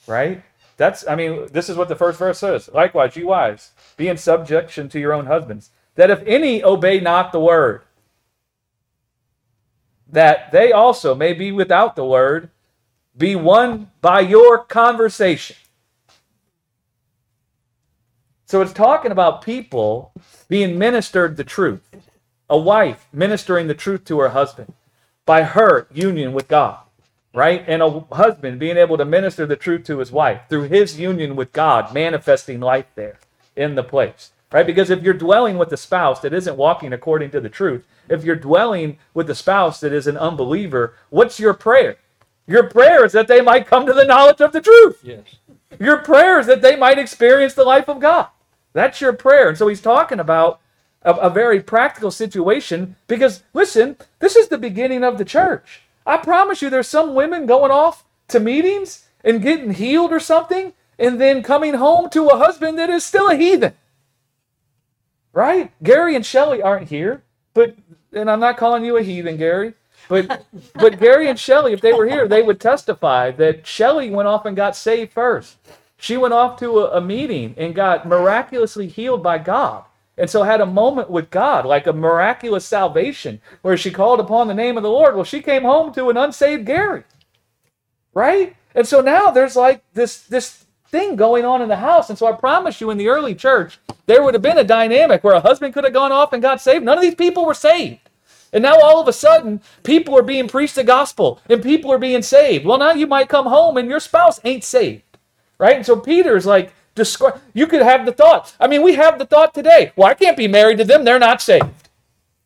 right? 0.07 0.43
That's, 0.76 1.07
I 1.09 1.14
mean, 1.14 1.49
this 1.53 1.70
is 1.70 1.76
what 1.78 1.88
the 1.88 1.97
first 1.97 2.18
verse 2.18 2.38
says. 2.40 2.68
Likewise, 2.74 3.16
you 3.16 3.28
wives, 3.28 3.70
be 3.97 4.09
in 4.09 4.18
subjection 4.18 4.90
to 4.90 5.01
your 5.01 5.14
own 5.14 5.26
husbands, 5.26 5.70
that 5.95 6.11
if 6.11 6.22
any 6.26 6.62
obey 6.62 7.01
not 7.01 7.32
the 7.32 7.40
word, 7.40 7.82
that 10.13 10.53
they 10.53 10.73
also 10.73 11.15
may 11.17 11.35
be 11.35 11.53
without 11.53 11.97
the 11.97 12.07
word, 12.07 12.51
be 13.17 13.37
won 13.37 13.91
by 14.03 14.21
your 14.21 14.65
conversation. 14.65 15.57
So 18.47 18.63
it's 18.63 18.73
talking 18.75 19.13
about 19.13 19.43
people 19.43 20.13
being 20.49 20.79
ministered 20.79 21.37
the 21.37 21.45
truth. 21.45 21.83
A 22.51 22.59
wife 22.59 23.09
ministering 23.13 23.69
the 23.69 23.75
truth 23.75 24.05
to 24.07 24.21
her 24.21 24.31
husband 24.31 24.75
by 25.27 25.45
her 25.45 25.89
union 25.93 26.33
with 26.35 26.49
God. 26.49 26.81
right? 27.35 27.65
And 27.67 27.83
a 27.83 28.01
husband 28.13 28.59
being 28.59 28.77
able 28.79 28.99
to 28.99 29.05
minister 29.05 29.47
the 29.47 29.57
truth 29.57 29.85
to 29.87 29.99
his 29.99 30.13
wife 30.13 30.43
through 30.49 30.65
his 30.65 31.01
union 31.01 31.37
with 31.37 31.53
God, 31.53 31.95
manifesting 31.95 32.61
life 32.61 32.87
there 32.95 33.19
in 33.57 33.75
the 33.75 33.85
place, 33.85 34.33
right? 34.53 34.67
Because 34.67 34.91
if 34.91 35.03
you're 35.03 35.15
dwelling 35.15 35.59
with 35.59 35.73
a 35.73 35.79
spouse 35.79 36.21
that 36.21 36.35
isn't 36.35 36.57
walking 36.57 36.93
according 36.93 37.31
to 37.33 37.41
the 37.41 37.49
truth, 37.51 37.87
if 38.09 38.24
you're 38.24 38.36
dwelling 38.36 38.98
with 39.14 39.30
a 39.30 39.34
spouse 39.34 39.80
that 39.80 39.92
is 39.92 40.07
an 40.07 40.16
unbeliever, 40.16 40.94
what's 41.11 41.40
your 41.40 41.55
prayer? 41.55 41.96
Your 42.46 42.68
prayer 42.68 43.05
is 43.05 43.12
that 43.12 43.28
they 43.28 43.40
might 43.40 43.66
come 43.66 43.86
to 43.86 43.92
the 43.92 44.05
knowledge 44.05 44.40
of 44.40 44.53
the 44.53 44.61
truth. 44.61 45.00
Yes. 45.03 45.36
Your 45.78 45.98
prayer 45.98 46.38
is 46.38 46.46
that 46.46 46.62
they 46.62 46.76
might 46.76 46.98
experience 46.98 47.55
the 47.55 47.64
life 47.64 47.88
of 47.88 48.00
God. 48.00 48.28
That's 48.72 49.00
your 49.00 49.12
prayer. 49.12 49.48
And 49.48 49.59
so 49.59 49.68
he's 49.68 49.80
talking 49.80 50.20
about 50.20 50.61
a, 51.03 51.12
a 51.12 51.30
very 51.30 51.61
practical 51.61 52.11
situation 52.11 52.96
because, 53.07 53.42
listen, 53.53 53.96
this 54.18 54.36
is 54.36 54.48
the 54.48 54.59
beginning 54.59 55.05
of 55.05 55.18
the 55.18 55.24
church. 55.24 55.82
I 56.07 56.16
promise 56.16 56.62
you, 56.62 56.70
there's 56.70 56.88
some 56.88 57.14
women 57.14 57.46
going 57.46 57.70
off 57.70 58.05
to 58.28 58.40
meetings 58.40 59.09
and 59.24 59.42
getting 59.42 59.74
healed 59.74 60.12
or 60.12 60.20
something 60.20 60.72
and 60.98 61.20
then 61.20 61.42
coming 61.42 61.74
home 61.74 62.11
to 62.11 62.28
a 62.28 62.38
husband 62.38 62.78
that 62.78 62.90
is 62.90 63.05
still 63.05 63.28
a 63.28 63.36
heathen. 63.36 63.74
Right? 65.32 65.72
Gary 65.82 66.14
and 66.14 66.26
Shelley 66.26 66.61
aren't 66.61 66.88
here, 66.88 67.22
but, 67.55 67.76
and 68.13 68.31
I'm 68.31 68.41
not 68.41 68.57
calling 68.57 68.85
you 68.85 68.97
a 68.97 69.03
heathen, 69.03 69.37
Gary. 69.37 69.75
But 70.09 70.45
but 70.75 70.99
Gary 70.99 71.29
and 71.29 71.39
Shelley, 71.39 71.73
if 71.73 71.81
they 71.81 71.93
were 71.93 72.09
here, 72.09 72.27
they 72.27 72.43
would 72.43 72.61
testify 72.61 73.31
that 73.33 73.67
Shelley 73.67 74.11
went 74.11 74.29
off 74.29 74.47
and 74.47 74.57
got 74.57 74.77
saved 74.77 75.13
first. 75.13 75.57
She 75.97 76.17
went 76.17 76.35
off 76.35 76.59
to 76.59 76.81
a, 76.81 76.99
a 76.99 77.01
meeting 77.01 77.55
and 77.57 77.75
got 77.75 78.07
miraculously 78.07 78.89
healed 78.89 79.23
by 79.23 79.39
God. 79.39 79.85
And 80.19 80.29
so 80.29 80.43
had 80.43 80.61
a 80.61 80.67
moment 80.67 81.09
with 81.11 81.31
God, 81.31 81.65
like 81.65 81.87
a 81.87 81.93
miraculous 81.93 82.67
salvation, 82.67 83.41
where 83.63 83.77
she 83.77 83.91
called 83.91 84.21
upon 84.21 84.47
the 84.49 84.55
name 84.55 84.77
of 84.77 84.83
the 84.83 84.91
Lord. 84.91 85.15
Well, 85.15 85.25
she 85.25 85.41
came 85.41 85.63
home 85.63 85.93
to 85.95 86.11
an 86.11 86.17
unsaved 86.17 86.67
Gary. 86.67 87.05
Right? 88.13 88.57
And 88.75 88.87
so 88.87 89.01
now 89.01 89.31
there's 89.31 89.57
like 89.57 89.83
this 89.95 90.23
this 90.23 90.67
thing 90.89 91.17
going 91.17 91.45
on 91.45 91.63
in 91.63 91.69
the 91.69 91.77
house. 91.77 92.11
And 92.11 92.19
so 92.19 92.27
I 92.27 92.33
promise 92.33 92.81
you 92.81 92.91
in 92.91 92.99
the 92.99 93.09
early 93.09 93.35
church, 93.35 93.79
there 94.07 94.23
would 94.23 94.35
have 94.35 94.43
been 94.43 94.59
a 94.59 94.65
dynamic 94.65 95.25
where 95.25 95.35
a 95.35 95.41
husband 95.41 95.73
could 95.73 95.85
have 95.85 95.95
gone 95.95 96.13
off 96.13 96.35
and 96.35 96.43
got 96.43 96.61
saved. 96.61 96.85
None 96.85 96.99
of 96.99 97.03
these 97.03 97.15
people 97.15 97.47
were 97.47 97.55
saved. 97.55 98.01
And 98.53 98.62
now 98.62 98.78
all 98.80 99.00
of 99.00 99.09
a 99.09 99.12
sudden, 99.12 99.61
people 99.82 100.16
are 100.16 100.22
being 100.22 100.48
preached 100.48 100.74
the 100.74 100.84
gospel 100.84 101.40
and 101.48 101.62
people 101.62 101.90
are 101.90 101.98
being 101.98 102.22
saved. 102.22 102.66
Well, 102.66 102.78
now 102.78 102.92
you 102.92 103.07
might 103.07 103.28
come 103.28 103.46
home 103.46 103.76
and 103.76 103.88
your 103.88 104.00
spouse 104.00 104.40
ain't 104.44 104.64
saved. 104.64 105.03
Right? 105.59 105.76
And 105.76 105.86
so 105.86 105.96
Peter's 105.96 106.44
like, 106.44 106.72
describe 106.94 107.40
you 107.55 107.66
could 107.66 107.82
have 107.82 108.05
the 108.05 108.12
thought. 108.12 108.55
I 108.61 108.66
mean, 108.66 108.82
we 108.82 108.94
have 108.94 109.18
the 109.18 109.26
thought 109.26 109.55
today. 109.55 109.92
Well, 109.96 110.09
I 110.09 110.14
can't 110.14 110.36
be 110.36 110.48
married 110.48 110.78
to 110.78 110.84
them, 110.84 111.05
they're 111.05 111.18
not 111.18 111.40
saved. 111.40 111.66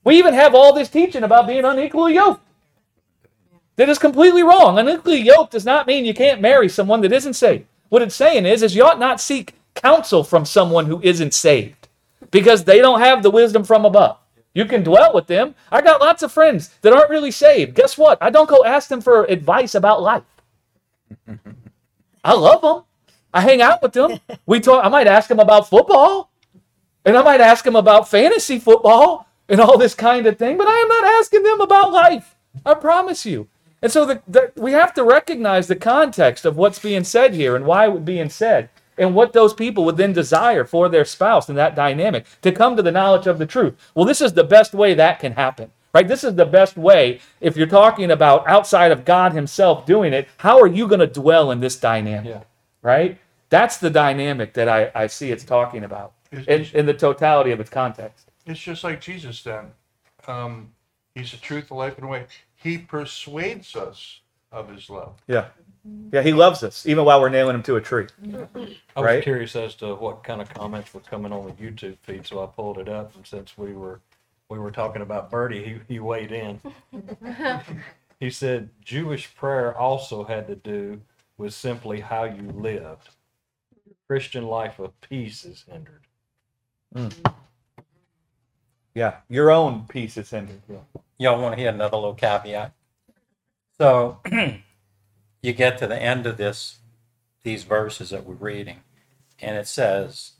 We 0.04 0.18
even 0.18 0.34
have 0.34 0.54
all 0.54 0.72
this 0.72 0.88
teaching 0.88 1.24
about 1.24 1.48
being 1.48 1.64
unequally 1.64 2.14
yoked. 2.14 2.42
That 3.74 3.88
is 3.88 3.98
completely 3.98 4.42
wrong. 4.42 4.78
Unequally 4.78 5.20
yoked 5.20 5.52
does 5.52 5.64
not 5.64 5.86
mean 5.86 6.04
you 6.04 6.14
can't 6.14 6.40
marry 6.40 6.68
someone 6.68 7.00
that 7.00 7.12
isn't 7.12 7.34
saved. 7.34 7.66
What 7.88 8.02
it's 8.02 8.14
saying 8.14 8.46
is, 8.46 8.62
is 8.62 8.76
you 8.76 8.84
ought 8.84 9.00
not 9.00 9.20
seek 9.20 9.54
counsel 9.74 10.22
from 10.24 10.44
someone 10.44 10.86
who 10.86 11.00
isn't 11.02 11.34
saved 11.34 11.88
because 12.30 12.64
they 12.64 12.78
don't 12.78 13.00
have 13.00 13.22
the 13.22 13.30
wisdom 13.30 13.64
from 13.64 13.84
above. 13.84 14.18
You 14.57 14.64
can 14.64 14.82
dwell 14.82 15.12
with 15.12 15.26
them. 15.26 15.54
I 15.70 15.82
got 15.82 16.00
lots 16.00 16.22
of 16.22 16.32
friends 16.32 16.70
that 16.80 16.94
aren't 16.94 17.11
really 17.11 17.30
saved. 17.30 17.74
Guess 17.74 17.98
what? 17.98 18.16
I 18.22 18.30
don't 18.30 18.48
go 18.48 18.64
ask 18.64 18.88
them 18.88 19.02
for 19.02 19.24
advice 19.24 19.74
about 19.74 20.00
life. 20.00 20.22
I 22.24 22.32
love 22.32 22.62
them. 22.62 22.84
I 23.34 23.42
hang 23.42 23.61
out 23.61 23.82
with 23.82 23.92
them. 23.92 24.18
We 24.46 24.61
talk. 24.61 24.82
I 24.82 24.88
might 24.88 25.07
ask 25.09 25.28
them 25.28 25.40
about 25.40 25.68
football, 25.68 26.30
and 27.04 27.18
I 27.18 27.22
might 27.22 27.42
ask 27.42 27.66
them 27.66 27.76
about 27.76 28.09
fantasy 28.09 28.59
football 28.59 29.28
and 29.46 29.61
all 29.61 29.76
this 29.76 29.94
kind 29.94 30.26
of 30.26 30.38
thing. 30.38 30.57
But 30.57 30.68
I 30.68 30.78
am 30.78 30.88
not 30.88 31.04
asking 31.04 31.42
them 31.42 31.61
about 31.61 31.92
life. 31.92 32.34
I 32.64 32.72
promise 32.72 33.26
you. 33.26 33.48
And 33.82 33.92
so 33.92 34.07
the, 34.07 34.22
the, 34.26 34.52
we 34.57 34.72
have 34.72 34.94
to 34.94 35.04
recognize 35.04 35.66
the 35.66 35.76
context 35.76 36.46
of 36.46 36.57
what's 36.57 36.78
being 36.78 37.04
said 37.04 37.34
here 37.34 37.57
and 37.57 37.66
why 37.66 37.90
it's 37.90 38.00
being 38.00 38.30
said 38.30 38.70
and 38.99 39.14
what 39.14 39.32
those 39.32 39.55
people 39.55 39.84
would 39.84 39.97
then 39.97 40.12
desire 40.12 40.64
for 40.64 40.88
their 40.88 41.05
spouse 41.05 41.49
in 41.49 41.55
that 41.57 41.74
dynamic 41.76 42.26
to 42.42 42.53
come 42.53 42.76
to 42.76 42.82
the 42.82 42.92
knowledge 42.92 43.26
of 43.26 43.38
the 43.38 43.47
truth. 43.47 43.74
Well, 43.94 44.05
this 44.07 44.20
is 44.20 44.32
the 44.32 44.44
best 44.44 44.72
way 44.74 44.94
that 44.94 45.20
can 45.20 45.32
happen, 45.32 45.70
right? 45.94 46.07
This 46.09 46.24
is 46.24 46.34
the 46.34 46.47
best 46.47 46.76
way 46.76 47.20
if 47.40 47.57
you're 47.57 47.66
talking 47.66 48.11
about 48.11 48.47
outside 48.49 48.92
of 48.92 49.05
God 49.05 49.32
Himself 49.32 49.86
doing 49.86 50.12
it. 50.12 50.28
How 50.38 50.61
are 50.61 50.66
you 50.66 50.86
going 50.88 51.01
to 51.01 51.07
dwell 51.07 51.51
in 51.51 51.61
this 51.61 51.76
dynamic, 51.76 52.30
Yeah. 52.30 52.42
right? 52.82 53.18
That's 53.49 53.76
the 53.76 53.90
dynamic 53.90 54.55
that 54.55 54.68
I, 54.68 54.90
I 54.94 55.07
see 55.07 55.30
it's 55.30 55.44
talking 55.44 55.84
about 55.84 56.12
in, 56.32 56.66
in 56.74 56.86
the 56.86 56.94
totality 56.94 57.53
of 57.53 57.61
its 57.61 57.70
context. 57.70 58.30
It's 58.47 58.61
just 58.61 58.82
like 58.84 59.01
Jesus 59.01 59.42
then. 59.42 59.66
Um, 60.26 60.70
he's 61.14 61.30
the 61.30 61.36
truth, 61.36 61.68
the 61.68 61.74
life, 61.74 61.94
and 61.97 62.05
the 62.05 62.09
way. 62.09 62.26
He 62.57 62.78
persuades 62.78 63.76
us 63.76 64.20
of 64.51 64.68
his 64.68 64.88
love. 64.90 65.14
Yeah. 65.28 65.47
Yeah, 66.12 66.22
He 66.22 66.32
loves 66.32 66.62
us 66.62 66.87
even 66.87 67.05
while 67.05 67.20
we're 67.20 67.28
nailing 67.28 67.57
Him 67.57 67.62
to 67.64 67.76
a 67.76 67.80
tree. 67.80 68.07
I 68.24 69.01
was 69.01 69.05
Right? 69.05 69.22
curious 69.22 69.57
as 69.57 69.74
to 69.76 69.95
what 69.95 70.24
kind 70.24 70.41
of 70.41 70.49
comments 70.49 70.95
were 70.95 71.01
coming 71.01 71.32
on 71.32 71.47
the 71.47 71.53
YouTube 71.53 71.97
feed, 72.03 72.26
so 72.26 72.43
I 72.43 72.47
pulled 72.47 72.78
it 72.78 72.89
up, 72.89 73.14
and 73.16 73.26
since 73.26 73.59
we 73.59 73.72
were 73.74 74.01
we 74.49 74.59
were 74.59 74.70
talking 74.70 75.03
about 75.03 75.30
Birdie, 75.30 75.64
he, 75.64 75.95
he 75.95 75.99
weighed 76.01 76.32
in. 76.32 76.61
He 78.18 78.30
said 78.30 78.70
Jewish 78.82 79.34
prayer 79.34 79.76
also 79.76 80.24
had 80.24 80.47
to 80.47 80.57
do 80.57 81.03
with 81.37 81.53
simply 81.53 82.01
how 82.01 82.24
you 82.24 82.51
lived. 82.51 83.11
Christian 84.07 84.47
life 84.47 84.78
of 84.78 84.99
peace 85.03 85.45
is 85.45 85.64
hindered. 85.70 86.03
Mm. 86.95 87.32
Yeah, 88.95 89.16
your 89.28 89.51
own 89.51 89.87
peace 89.89 90.16
is 90.16 90.30
hindered. 90.30 90.62
Yeah. 90.68 90.78
Y'all 91.18 91.43
want 91.43 91.55
to 91.55 91.61
hear 91.61 91.70
another 91.70 91.97
little 91.97 92.14
caveat? 92.14 92.72
So 93.78 94.20
you 95.47 95.53
get 95.53 95.78
to 95.78 95.86
the 95.86 96.03
end 96.03 96.26
of 96.26 96.38
this, 96.38 96.78
these 97.44 97.62
verses 97.62 98.11
that 98.11 98.26
we're 98.26 98.34
reading, 98.34 98.80
and 99.40 99.57
it 99.57 99.68
says, 99.68 100.32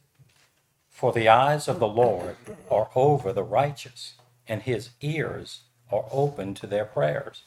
For 0.90 1.12
the 1.12 1.28
eyes 1.28 1.68
of 1.68 1.78
the 1.78 1.88
Lord 1.88 2.36
are 2.68 2.90
over 2.96 3.32
the 3.32 3.44
righteous, 3.44 4.14
and 4.48 4.62
his 4.62 4.90
ears 5.00 5.61
are 5.92 6.07
open 6.11 6.54
to 6.54 6.66
their 6.66 6.84
prayers. 6.84 7.44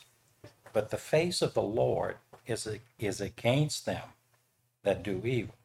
But 0.72 0.90
the 0.90 0.98
face 0.98 1.42
of 1.42 1.54
the 1.54 1.62
Lord 1.62 2.16
is, 2.48 2.66
is 2.98 3.22
against 3.22 3.86
them 3.86 4.04
that 4.84 5.04
do 5.04 5.22
evil. 5.26 5.56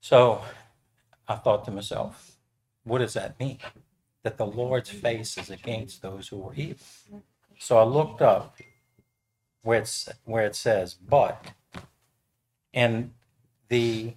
So 0.00 0.42
I 1.28 1.36
thought 1.36 1.66
to 1.66 1.70
myself, 1.70 2.36
what 2.84 3.00
does 3.00 3.14
that 3.14 3.38
mean? 3.38 3.58
That 4.22 4.38
the 4.38 4.46
Lord's 4.46 4.90
face 4.90 5.36
is 5.38 5.50
against 5.50 6.02
those 6.02 6.28
who 6.28 6.48
are 6.48 6.54
evil. 6.54 6.86
So 7.58 7.78
I 7.78 7.84
looked 7.84 8.22
up 8.22 8.56
where 9.62 9.80
it's 9.80 10.08
where 10.24 10.44
it 10.44 10.56
says 10.56 10.94
but 10.94 11.52
and 12.74 13.12
the 13.68 14.14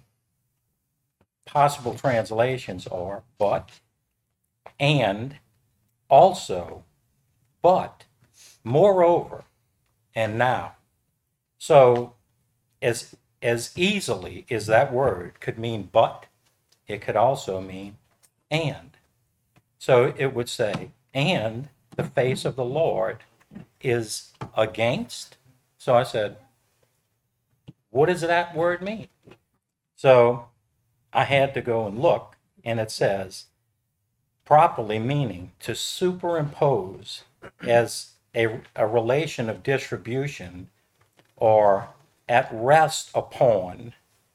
possible 1.44 1.94
translations 1.94 2.86
are 2.86 3.22
but 3.38 3.70
and 4.78 5.36
also 6.08 6.84
but 7.62 8.04
moreover 8.62 9.44
and 10.14 10.38
now. 10.38 10.72
So 11.58 12.14
as 12.82 13.14
as 13.42 13.72
easily 13.76 14.46
as 14.50 14.66
that 14.66 14.92
word 14.92 15.40
could 15.40 15.58
mean 15.58 15.88
but 15.92 16.26
it 16.88 17.00
could 17.00 17.16
also 17.16 17.60
mean 17.60 17.96
and. 18.50 18.90
So 19.78 20.14
it 20.16 20.34
would 20.34 20.48
say 20.48 20.90
and 21.14 21.68
the 21.96 22.04
face 22.04 22.44
of 22.44 22.56
the 22.56 22.64
lord 22.64 23.18
is 23.80 24.32
against? 24.56 25.36
So 25.78 25.94
i 25.94 26.02
said 26.02 26.36
what 27.90 28.06
does 28.06 28.20
that 28.20 28.54
word 28.54 28.82
mean? 28.82 29.08
So 29.94 30.48
i 31.12 31.24
had 31.24 31.54
to 31.54 31.60
go 31.60 31.86
and 31.86 31.98
look 31.98 32.36
and 32.64 32.80
it 32.80 32.90
says 32.90 33.46
properly 34.44 34.98
meaning 34.98 35.52
to 35.60 35.74
superimpose 35.74 37.24
as 37.62 38.12
a, 38.34 38.60
a 38.74 38.86
relation 38.86 39.48
of 39.48 39.62
distribution 39.62 40.68
or 41.36 41.88
at 42.28 42.48
rest 42.52 43.10
upon 43.14 43.94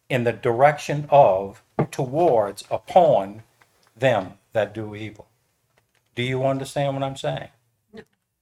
in 0.10 0.24
the 0.24 0.34
direction 0.34 1.08
of 1.10 1.64
towards 1.92 2.64
upon 2.70 3.44
them 3.96 4.34
that 4.54 4.74
do 4.74 4.96
evil. 4.96 5.28
Do 6.16 6.24
you 6.24 6.46
understand 6.46 6.94
what 6.94 7.04
i'm 7.04 7.16
saying 7.16 7.50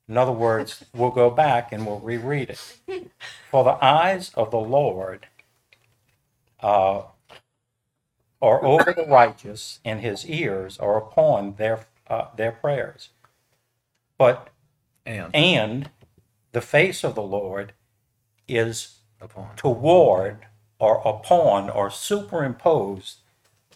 in 0.10 0.18
other 0.18 0.34
words 0.34 0.86
we'll 0.96 1.12
go 1.12 1.32
back 1.32 1.72
and 1.74 1.88
we'll 1.88 2.02
reread 2.02 2.52
it 2.52 3.12
for 3.52 3.64
the 3.64 3.78
eyes 3.86 4.32
of 4.36 4.52
the 4.52 4.60
lord 4.60 5.28
uh, 6.62 7.04
are 8.42 8.64
over 8.66 8.94
the 8.94 9.06
righteous, 9.06 9.80
and 9.86 10.02
his 10.02 10.26
ears 10.28 10.78
are 10.80 10.98
upon 10.98 11.56
their 11.56 11.88
uh, 12.08 12.28
their 12.36 12.52
prayers. 12.52 13.10
But 14.18 14.50
And 15.06 15.36
and 15.36 15.90
the 16.52 16.62
face 16.62 17.04
of 17.04 17.16
the 17.16 17.24
Lord 17.24 17.74
is 18.48 18.98
upon. 19.22 19.56
toward 19.56 20.48
or 20.80 21.02
upon 21.06 21.70
or 21.70 21.92
superimposed 21.92 23.18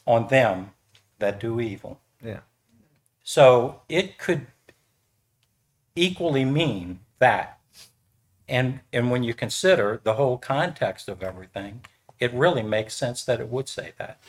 on 0.08 0.28
them 0.30 0.72
that 1.20 1.40
do 1.40 1.60
evil. 1.62 2.00
Yeah. 2.24 2.42
So 3.24 3.82
it 3.90 4.18
could 4.18 4.48
equally 5.96 6.46
mean 6.46 7.00
that 7.20 7.54
And, 8.50 8.82
and 8.94 9.12
when 9.12 9.24
you 9.24 9.34
consider 9.34 10.02
the 10.04 10.14
whole 10.16 10.38
context 10.38 11.10
of 11.10 11.24
everything, 11.24 11.82
it 12.20 12.34
really 12.34 12.64
makes 12.64 12.96
sense 12.96 13.24
that 13.26 13.40
it 13.42 13.50
would 13.50 13.68
say 13.70 13.94
that. 14.00 14.20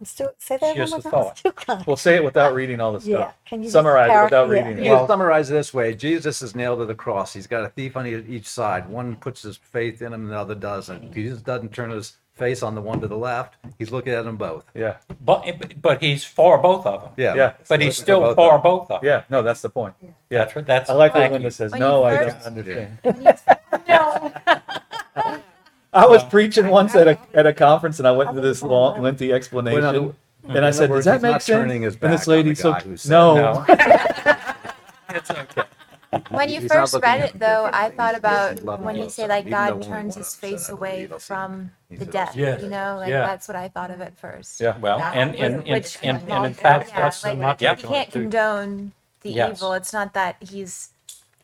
Let's 0.00 0.14
do, 0.14 0.30
say 0.38 0.58
that 0.58 0.76
one 0.76 0.76
Just 0.76 0.92
more 0.92 1.02
time. 1.02 1.12
thought. 1.12 1.26
Let's 1.26 1.42
do 1.42 1.52
kind. 1.52 1.86
Well, 1.86 1.96
say 1.96 2.16
it 2.16 2.24
without 2.24 2.54
reading 2.54 2.80
all 2.80 2.92
the 2.92 3.10
Yeah, 3.10 3.16
stuff. 3.18 3.34
can 3.46 3.60
you 3.64 3.72
just 3.72 3.72
Summarize 3.72 4.08
it 4.10 4.12
par- 4.12 4.24
without 4.24 4.48
yeah. 4.48 4.68
reading 4.68 4.78
You 4.78 4.90
it. 4.90 4.98
can 4.98 5.08
summarize 5.08 5.50
it 5.50 5.54
this 5.54 5.74
way 5.74 5.94
Jesus 5.94 6.42
is 6.42 6.54
nailed 6.56 6.80
to 6.80 6.86
the 6.86 6.94
cross. 6.94 7.32
He's 7.34 7.46
got 7.48 7.64
a 7.64 7.70
thief 7.70 7.96
on 7.96 8.06
e- 8.06 8.24
each 8.28 8.46
side. 8.48 8.88
One 8.88 9.16
puts 9.16 9.42
his 9.42 9.58
faith 9.58 10.02
in 10.02 10.12
him, 10.14 10.28
the 10.28 10.38
other 10.38 10.54
doesn't. 10.56 11.12
Jesus 11.14 11.42
doesn't 11.42 11.72
turn 11.72 11.90
his 11.90 12.16
face 12.40 12.62
on 12.64 12.74
the 12.74 12.80
one 12.80 13.00
to 13.02 13.06
the 13.06 13.16
left. 13.16 13.54
He's 13.78 13.92
looking 13.92 14.12
at 14.14 14.24
them 14.24 14.36
both. 14.36 14.64
Yeah. 14.74 14.96
But, 15.20 15.80
but 15.80 16.02
he's 16.02 16.24
for 16.24 16.58
both 16.58 16.84
of 16.86 17.02
them. 17.02 17.10
Yeah. 17.16 17.34
Yeah. 17.36 17.52
But 17.68 17.80
he's 17.82 17.96
still 17.96 18.20
both 18.20 18.34
for 18.36 18.54
of 18.56 18.62
both 18.64 18.90
of 18.90 19.00
them. 19.02 19.08
Yeah. 19.08 19.22
No, 19.30 19.42
that's 19.42 19.60
the 19.62 19.68
point. 19.70 19.94
Yeah. 20.02 20.08
That's, 20.30 20.54
what- 20.56 20.66
that's. 20.66 20.90
I 20.90 20.94
like 20.94 21.14
when 21.14 21.22
thank 21.22 21.32
Linda 21.34 21.46
you. 21.46 21.50
says, 21.52 21.70
When 21.70 21.80
"No, 21.80 22.00
you 22.00 22.04
I 22.06 22.24
don't 22.24 22.42
understand." 22.42 22.98
No. 23.88 24.32
I 25.92 26.06
was 26.06 26.22
preaching 26.24 26.68
once 26.68 26.94
at 26.94 27.06
a 27.08 27.18
at 27.34 27.46
a 27.46 27.52
conference, 27.52 27.98
and 27.98 28.06
I 28.06 28.12
went 28.12 28.30
into 28.30 28.40
this 28.42 28.62
long, 28.62 29.02
lengthy 29.02 29.32
explanation, 29.32 29.82
Well, 29.82 29.90
in 29.94 30.02
other- 30.04 30.14
and 30.48 30.56
in 30.58 30.64
I 30.64 30.70
said, 30.70 30.88
words, 30.90 31.04
"Does 31.04 31.06
that 31.06 31.14
he's 31.18 31.22
make 31.22 31.32
not 31.32 31.42
sense?" 31.42 31.58
turning 31.62 31.82
his 31.82 31.94
and 31.94 32.00
back 32.00 32.10
this 32.12 32.28
on 32.28 32.32
the 32.32 32.36
lady, 32.36 32.54
so 32.54 32.72
guy 32.72 32.80
who 32.80 32.96
said 32.96 33.10
no, 33.10 33.34
No. 33.34 33.64
It's 35.16 35.30
okay. 35.30 35.62
When 36.30 36.48
you 36.48 36.60
He's 36.60 36.68
not 36.70 36.78
first 36.80 36.94
looking 36.94 37.08
read 37.08 37.20
at 37.20 37.28
it, 37.34 37.38
though, 37.38 37.66
different 37.66 37.74
I 37.74 37.84
things. 37.84 37.96
thought 37.96 38.10
He's 38.10 38.18
about 38.18 38.62
loving 38.64 38.84
when 38.86 38.96
you 38.96 39.02
both 39.04 39.12
say 39.12 39.28
like 39.28 39.46
Even 39.46 39.50
though 39.52 39.56
God 39.58 39.72
one 39.74 39.82
turns 39.82 40.16
wants 40.16 40.16
his 40.16 40.34
face 40.34 40.66
set 40.66 40.72
up 40.72 40.78
away 40.78 41.02
evil, 41.04 41.18
see, 41.20 41.26
from 41.26 41.70
he 41.88 41.96
the 41.96 42.04
says, 42.06 42.12
death. 42.12 42.36
Yes. 42.36 42.62
You 42.62 42.68
know, 42.70 42.96
like 42.98 43.10
Yeah. 43.10 43.26
that's 43.26 43.46
what 43.46 43.56
I 43.56 43.68
thought 43.68 43.90
of 43.92 44.00
at 44.00 44.18
first. 44.18 44.60
yeah, 44.60 44.76
Well, 44.78 44.98
That 44.98 45.16
and, 45.16 45.34
and, 45.36 45.54
and, 45.56 45.68
Which 45.68 45.98
and, 46.02 46.18
and 46.30 46.46
in 46.46 46.54
fact, 46.54 46.88
yeah, 46.88 47.00
that's, 47.02 47.22
like, 47.24 47.38
my 47.38 47.56
yeah. 47.60 47.76
You 47.76 47.88
can't 47.88 48.10
too. 48.12 48.20
condone 48.22 48.92
the 49.20 49.30
Yes. 49.30 49.58
evil. 49.58 49.72
It's 49.74 49.92
not 49.92 50.14
that 50.14 50.36
he's 50.40 50.90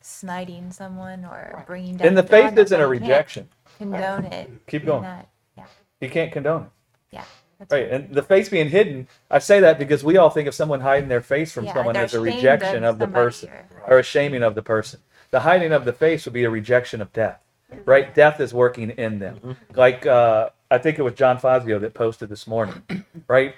smiting 0.01 0.73
someone 0.73 1.25
or 1.25 1.63
bringing 1.67 1.97
down. 1.97 2.09
and 2.09 2.17
the 2.19 2.23
God, 2.23 2.31
faith 2.31 2.59
isn't 2.59 2.81
a 2.81 2.83
you 2.85 2.91
can't 2.91 3.03
rejection. 3.03 3.49
Condone 3.79 4.25
it. 4.27 4.51
Keep 4.67 4.83
in 4.83 4.87
going. 4.87 5.03
that- 5.03 5.29
Yeah, 5.57 5.65
You 6.01 6.09
can't 6.11 6.33
condone 6.33 6.63
it. 6.63 6.69
yeah. 7.13 7.25
that's 7.59 7.73
Right, 7.73 7.91
and 7.91 8.15
the 8.15 8.23
face 8.23 8.49
being 8.49 8.69
hidden, 8.69 9.09
I 9.31 9.39
say 9.39 9.61
that 9.61 9.79
because 9.79 10.03
we 10.05 10.17
all 10.17 10.31
think 10.31 10.47
of 10.49 10.55
someone 10.55 10.81
hiding 10.81 11.09
their 11.09 11.21
face 11.23 11.53
from 11.53 11.65
Yeah, 11.67 11.75
someone 11.75 11.95
they're 11.95 12.05
as 12.05 12.15
a 12.15 12.21
ashamed 12.23 12.37
rejection 12.37 12.85
of 12.85 12.95
of 12.95 12.99
the 12.99 13.05
somebody 13.05 13.25
person 13.25 13.49
or- 13.51 13.67
or 13.87 13.99
a 13.99 14.03
shaming 14.03 14.43
of 14.43 14.55
the 14.55 14.63
person. 14.63 15.01
The 15.31 15.41
hiding 15.41 15.73
of 15.73 15.85
the 15.85 15.93
face 15.93 16.25
would 16.25 16.35
be 16.35 16.45
a 16.45 16.51
rejection 16.51 17.01
of 17.01 17.13
death, 17.13 17.41
right? 17.85 18.15
Death 18.15 18.41
is 18.41 18.55
working 18.55 18.91
in 18.91 19.19
them. 19.19 19.57
Like 19.75 20.07
uh, 20.07 20.51
I 20.71 20.79
think 20.79 20.99
it 20.99 21.03
was 21.03 21.15
John 21.15 21.39
Fazio 21.39 21.79
that 21.81 21.95
posted 21.95 22.29
this 22.29 22.47
morning, 22.47 22.83
right? 23.29 23.55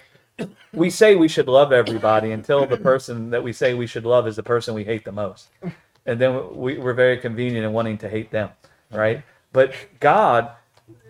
We 0.72 0.90
say 0.90 1.16
we 1.16 1.28
should 1.28 1.48
love 1.48 1.72
everybody 1.72 2.30
until 2.30 2.66
the 2.66 2.76
person 2.76 3.30
that 3.30 3.42
we 3.42 3.52
say 3.52 3.74
we 3.74 3.86
should 3.86 4.04
love 4.06 4.28
is 4.28 4.36
the 4.36 4.42
person 4.42 4.74
we 4.74 4.84
hate 4.84 5.04
the 5.04 5.12
most, 5.12 5.48
and 6.06 6.20
then 6.20 6.56
we, 6.56 6.78
we're 6.78 6.94
very 6.94 7.18
convenient 7.18 7.66
in 7.66 7.72
wanting 7.72 7.98
to 7.98 8.08
hate 8.08 8.30
them, 8.30 8.50
right? 8.92 9.24
But 9.52 9.74
God 10.00 10.50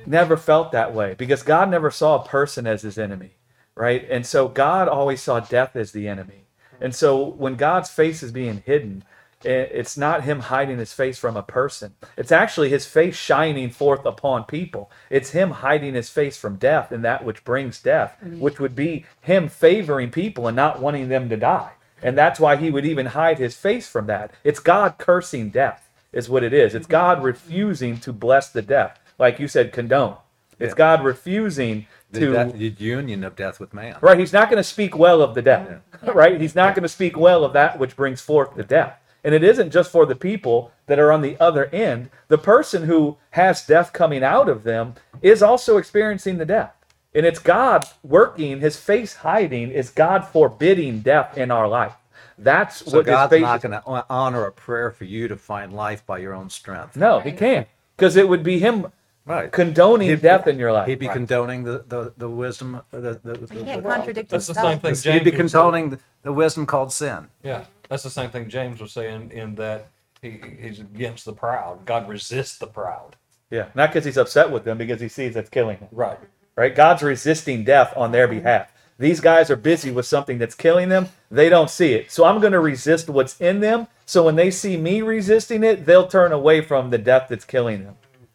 never 0.06 0.36
felt 0.36 0.72
that 0.72 0.94
way 0.94 1.14
because 1.14 1.42
God 1.42 1.70
never 1.70 1.90
saw 1.90 2.16
a 2.16 2.26
person 2.26 2.66
as 2.66 2.82
his 2.82 2.98
enemy, 2.98 3.32
right? 3.74 4.06
And 4.10 4.26
so 4.26 4.48
God 4.48 4.88
always 4.88 5.20
saw 5.20 5.40
death 5.40 5.76
as 5.76 5.92
the 5.92 6.08
enemy. 6.08 6.44
And 6.80 6.94
so 6.94 7.24
when 7.24 7.56
God's 7.56 7.90
face 7.90 8.22
is 8.22 8.32
being 8.32 8.62
hidden, 8.64 9.04
it's 9.44 9.96
not 9.96 10.24
him 10.24 10.40
hiding 10.40 10.78
his 10.78 10.92
face 10.92 11.16
from 11.16 11.36
a 11.36 11.42
person. 11.42 11.94
It's 12.16 12.32
actually 12.32 12.70
his 12.70 12.86
face 12.86 13.14
shining 13.14 13.70
forth 13.70 14.04
upon 14.04 14.44
people. 14.44 14.90
It's 15.10 15.30
him 15.30 15.50
hiding 15.50 15.94
his 15.94 16.10
face 16.10 16.36
from 16.36 16.56
death 16.56 16.90
and 16.90 17.04
that 17.04 17.24
which 17.24 17.44
brings 17.44 17.80
death, 17.80 18.16
mm-hmm. 18.22 18.40
which 18.40 18.58
would 18.58 18.74
be 18.74 19.06
him 19.20 19.48
favoring 19.48 20.10
people 20.10 20.48
and 20.48 20.56
not 20.56 20.80
wanting 20.80 21.08
them 21.08 21.28
to 21.28 21.36
die. 21.36 21.72
And 22.02 22.18
that's 22.18 22.40
why 22.40 22.56
he 22.56 22.70
would 22.70 22.84
even 22.84 23.06
hide 23.06 23.38
his 23.38 23.56
face 23.56 23.88
from 23.88 24.06
that. 24.06 24.32
It's 24.42 24.60
God 24.60 24.98
cursing 24.98 25.50
death, 25.50 25.88
is 26.12 26.28
what 26.28 26.42
it 26.42 26.52
is. 26.52 26.74
It's 26.74 26.86
mm-hmm. 26.86 26.92
God 26.92 27.22
refusing 27.22 27.98
to 28.00 28.12
bless 28.12 28.50
the 28.50 28.62
death. 28.62 28.98
Like 29.18 29.38
you 29.38 29.46
said, 29.46 29.72
condone. 29.72 30.16
It's 30.60 30.74
God 30.74 31.04
refusing 31.04 31.86
The, 32.10 32.20
to 32.20 32.32
death- 32.32 32.52
the 32.54 32.68
union 32.78 33.22
of 33.24 33.36
death 33.36 33.60
with 33.60 33.74
man. 33.74 33.96
Right, 34.00 34.18
he's 34.18 34.32
not 34.32 34.48
going 34.48 34.56
to 34.58 34.64
speak 34.64 34.96
well 34.96 35.20
of 35.20 35.34
the 35.34 35.42
death. 35.42 35.80
Right? 36.02 36.40
He's 36.40 36.54
not 36.54 36.74
going 36.74 36.84
to 36.84 36.88
speak 36.88 37.16
well 37.16 37.44
of 37.44 37.52
that 37.52 37.78
which 37.78 37.96
brings 37.96 38.20
forth 38.20 38.54
the 38.54 38.62
death. 38.62 38.98
And 39.24 39.34
it 39.34 39.44
isn't 39.44 39.72
just 39.72 39.90
for 39.90 40.06
the 40.06 40.14
people 40.14 40.70
that 40.86 40.98
are 40.98 41.12
on 41.12 41.22
the 41.22 41.36
other 41.38 41.66
end. 41.66 42.08
The 42.28 42.38
person 42.38 42.84
who 42.84 43.18
has 43.30 43.66
death 43.66 43.92
coming 43.92 44.22
out 44.22 44.48
of 44.48 44.62
them 44.62 44.94
is 45.20 45.42
also 45.42 45.76
experiencing 45.76 46.38
the 46.38 46.46
death. 46.46 46.72
And 47.14 47.26
it's 47.26 47.40
God 47.40 47.84
working, 48.02 48.60
his 48.60 48.76
face 48.76 49.16
hiding, 49.16 49.70
is 49.70 49.90
God 49.90 50.26
forbidding 50.26 51.00
death 51.00 51.36
in 51.36 51.50
our 51.50 51.66
life. 51.66 51.94
That's 52.38 52.84
So 52.84 52.98
what 52.98 53.06
God's 53.06 53.32
his 53.32 53.40
face 53.40 53.46
not 53.46 53.62
going 53.62 53.72
to 53.72 53.86
uh, 53.86 54.02
honor 54.08 54.44
a 54.44 54.52
prayer 54.52 54.90
for 54.92 55.04
you 55.04 55.26
to 55.28 55.36
find 55.36 55.72
life 55.72 56.06
by 56.06 56.18
your 56.18 56.32
own 56.32 56.48
strength. 56.48 56.96
No, 56.96 57.20
he 57.20 57.32
can't. 57.32 57.66
Because 57.96 58.16
it 58.16 58.28
would 58.28 58.44
be 58.44 58.60
him 58.60 58.92
Right. 59.28 59.52
condoning 59.52 60.08
He'd- 60.08 60.22
death 60.22 60.46
in 60.46 60.58
your 60.58 60.72
life. 60.72 60.88
He'd 60.88 60.98
be 60.98 61.06
condoning 61.08 61.62
the, 61.64 61.84
the, 61.86 62.12
the 62.16 62.28
wisdom. 62.28 62.80
The, 62.90 63.20
the, 63.22 63.34
the, 63.34 63.54
You 63.54 63.64
can't 63.64 63.82
the- 63.82 63.88
contradict 63.88 64.30
That's 64.30 64.46
the 64.46 64.54
himself. 64.54 64.72
same 64.72 64.80
thing 64.80 65.12
He'd 65.12 65.24
be 65.24 65.30
was 65.30 65.36
saying. 65.36 65.50
condoning 65.50 65.90
the, 65.90 65.98
the 66.22 66.32
wisdom 66.32 66.64
called 66.66 66.92
sin. 66.92 67.28
Yeah, 67.42 67.64
that's 67.88 68.02
the 68.02 68.10
same 68.10 68.30
thing 68.30 68.48
James 68.48 68.80
was 68.80 68.92
saying 68.92 69.30
in 69.32 69.54
that 69.56 69.88
he, 70.22 70.40
he's 70.60 70.80
against 70.80 71.24
the 71.26 71.32
proud. 71.34 71.84
God 71.84 72.08
resists 72.08 72.58
the 72.58 72.66
proud. 72.66 73.16
Yeah, 73.50 73.66
not 73.74 73.90
because 73.90 74.04
he's 74.04 74.16
upset 74.18 74.50
with 74.50 74.64
them, 74.64 74.78
because 74.78 75.00
he 75.00 75.08
sees 75.08 75.34
that's 75.34 75.50
killing 75.50 75.78
them. 75.78 75.88
Right. 75.92 76.18
right? 76.56 76.74
God's 76.74 77.02
resisting 77.02 77.64
death 77.64 77.92
on 77.96 78.12
their 78.12 78.28
behalf. 78.28 78.72
These 78.98 79.20
guys 79.20 79.48
are 79.50 79.56
busy 79.56 79.90
with 79.92 80.06
something 80.06 80.38
that's 80.38 80.54
killing 80.56 80.88
them. 80.88 81.08
They 81.30 81.48
don't 81.48 81.70
see 81.70 81.92
it. 81.92 82.10
So 82.10 82.24
I'm 82.24 82.40
going 82.40 82.52
to 82.52 82.58
resist 82.60 83.08
what's 83.08 83.40
in 83.40 83.60
them. 83.60 83.86
So 84.06 84.24
when 84.24 84.34
they 84.36 84.50
see 84.50 84.76
me 84.76 85.02
resisting 85.02 85.62
it, 85.62 85.86
they'll 85.86 86.08
turn 86.08 86.32
away 86.32 86.62
from 86.62 86.90
the 86.90 86.98
death 86.98 87.26
that's 87.28 87.44
killing 87.44 87.84
them, 87.84 87.94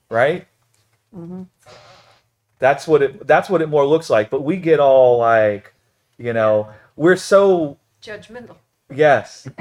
right? 0.10 0.48
Mm-hmm. 1.16 1.44
That's 2.60 2.88
what 2.88 3.02
it 3.02 3.28
that's 3.28 3.50
what 3.50 3.62
it 3.62 3.68
more 3.68 3.86
looks 3.86 4.10
like. 4.10 4.30
But 4.30 4.44
we 4.44 4.58
get 4.58 4.80
all 4.80 5.18
like, 5.18 5.74
you 6.18 6.34
know, 6.34 6.70
we're 6.96 7.18
so 7.18 7.78
Judgmental. 8.02 8.58
Yes. 8.94 9.48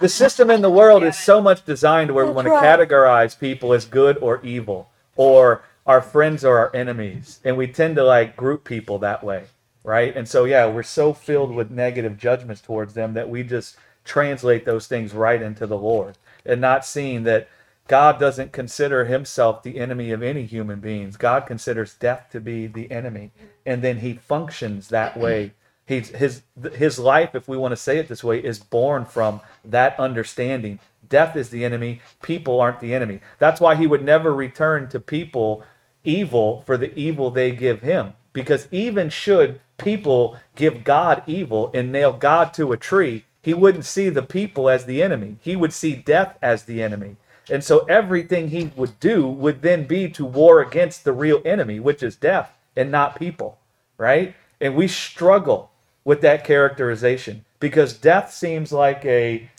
the 0.00 0.08
system 0.08 0.50
in 0.50 0.62
the 0.62 0.70
world 0.70 1.02
is 1.02 1.18
so 1.18 1.40
much 1.40 1.64
designed 1.64 2.12
where 2.12 2.24
we 2.24 2.32
want 2.32 2.46
to 2.46 2.52
categorize 2.52 3.38
people 3.38 3.72
as 3.72 3.84
good 3.84 4.16
or 4.18 4.40
evil, 4.44 4.88
or 5.16 5.64
our 5.86 6.00
friends 6.00 6.44
or 6.44 6.58
our 6.58 6.74
enemies. 6.74 7.40
And 7.44 7.56
we 7.56 7.66
tend 7.66 7.96
to 7.96 8.04
like 8.04 8.36
group 8.36 8.64
people 8.64 8.98
that 9.00 9.22
way, 9.22 9.44
right? 9.82 10.16
And 10.16 10.28
so, 10.28 10.44
yeah, 10.44 10.66
we're 10.66 10.82
so 10.82 11.12
filled 11.12 11.54
with 11.54 11.70
negative 11.70 12.16
judgments 12.16 12.60
towards 12.60 12.94
them 12.94 13.14
that 13.14 13.28
we 13.28 13.42
just 13.42 13.76
translate 14.04 14.64
those 14.64 14.86
things 14.86 15.12
right 15.12 15.40
into 15.40 15.66
the 15.66 15.78
Lord 15.78 16.16
and 16.44 16.60
not 16.60 16.84
seeing 16.84 17.24
that 17.24 17.48
God 17.86 18.18
doesn't 18.18 18.52
consider 18.52 19.04
himself 19.04 19.62
the 19.62 19.78
enemy 19.78 20.10
of 20.10 20.22
any 20.22 20.46
human 20.46 20.80
beings. 20.80 21.16
God 21.16 21.46
considers 21.46 21.94
death 21.94 22.28
to 22.32 22.40
be 22.40 22.66
the 22.66 22.90
enemy. 22.90 23.30
And 23.66 23.82
then 23.82 23.98
he 23.98 24.14
functions 24.14 24.88
that 24.88 25.16
way 25.16 25.52
He's 25.86 26.08
his 26.08 26.42
his 26.74 26.98
life, 26.98 27.34
if 27.34 27.46
we 27.46 27.56
want 27.58 27.72
to 27.72 27.76
say 27.76 27.98
it 27.98 28.08
this 28.08 28.24
way, 28.24 28.38
is 28.38 28.58
born 28.58 29.04
from 29.04 29.40
that 29.64 29.98
understanding. 30.00 30.78
Death 31.06 31.36
is 31.36 31.50
the 31.50 31.64
enemy. 31.64 32.00
People 32.22 32.60
aren't 32.60 32.80
the 32.80 32.94
enemy. 32.94 33.20
That's 33.38 33.60
why 33.60 33.74
he 33.74 33.86
would 33.86 34.02
never 34.02 34.34
return 34.34 34.88
to 34.88 35.00
people 35.00 35.62
evil 36.02 36.62
for 36.62 36.78
the 36.78 36.94
evil 36.98 37.30
they 37.30 37.52
give 37.52 37.82
him. 37.82 38.14
Because 38.32 38.66
even 38.72 39.10
should 39.10 39.60
people 39.76 40.38
give 40.56 40.84
God 40.84 41.22
evil 41.26 41.70
and 41.74 41.92
nail 41.92 42.14
God 42.14 42.54
to 42.54 42.72
a 42.72 42.78
tree, 42.78 43.26
he 43.42 43.52
wouldn't 43.52 43.84
see 43.84 44.08
the 44.08 44.22
people 44.22 44.70
as 44.70 44.86
the 44.86 45.02
enemy. 45.02 45.36
He 45.42 45.54
would 45.54 45.72
see 45.74 45.94
death 45.94 46.38
as 46.40 46.64
the 46.64 46.82
enemy. 46.82 47.16
And 47.50 47.64
so 47.64 47.80
everything 47.86 48.48
he 48.48 48.72
would 48.76 48.98
do 49.00 49.26
would 49.28 49.62
then 49.62 49.86
be 49.86 50.08
to 50.10 50.24
war 50.24 50.60
against 50.62 51.04
the 51.04 51.12
real 51.12 51.42
enemy, 51.44 51.80
which 51.80 52.02
is 52.02 52.16
death 52.16 52.52
and 52.76 52.90
not 52.90 53.18
people, 53.18 53.58
right? 53.98 54.34
And 54.60 54.74
we 54.76 54.88
struggle 54.88 55.70
with 56.04 56.20
that 56.22 56.44
characterization 56.44 57.44
because 57.60 57.94
death 57.94 58.32
seems 58.32 58.72
like 58.72 59.04
a 59.04 59.50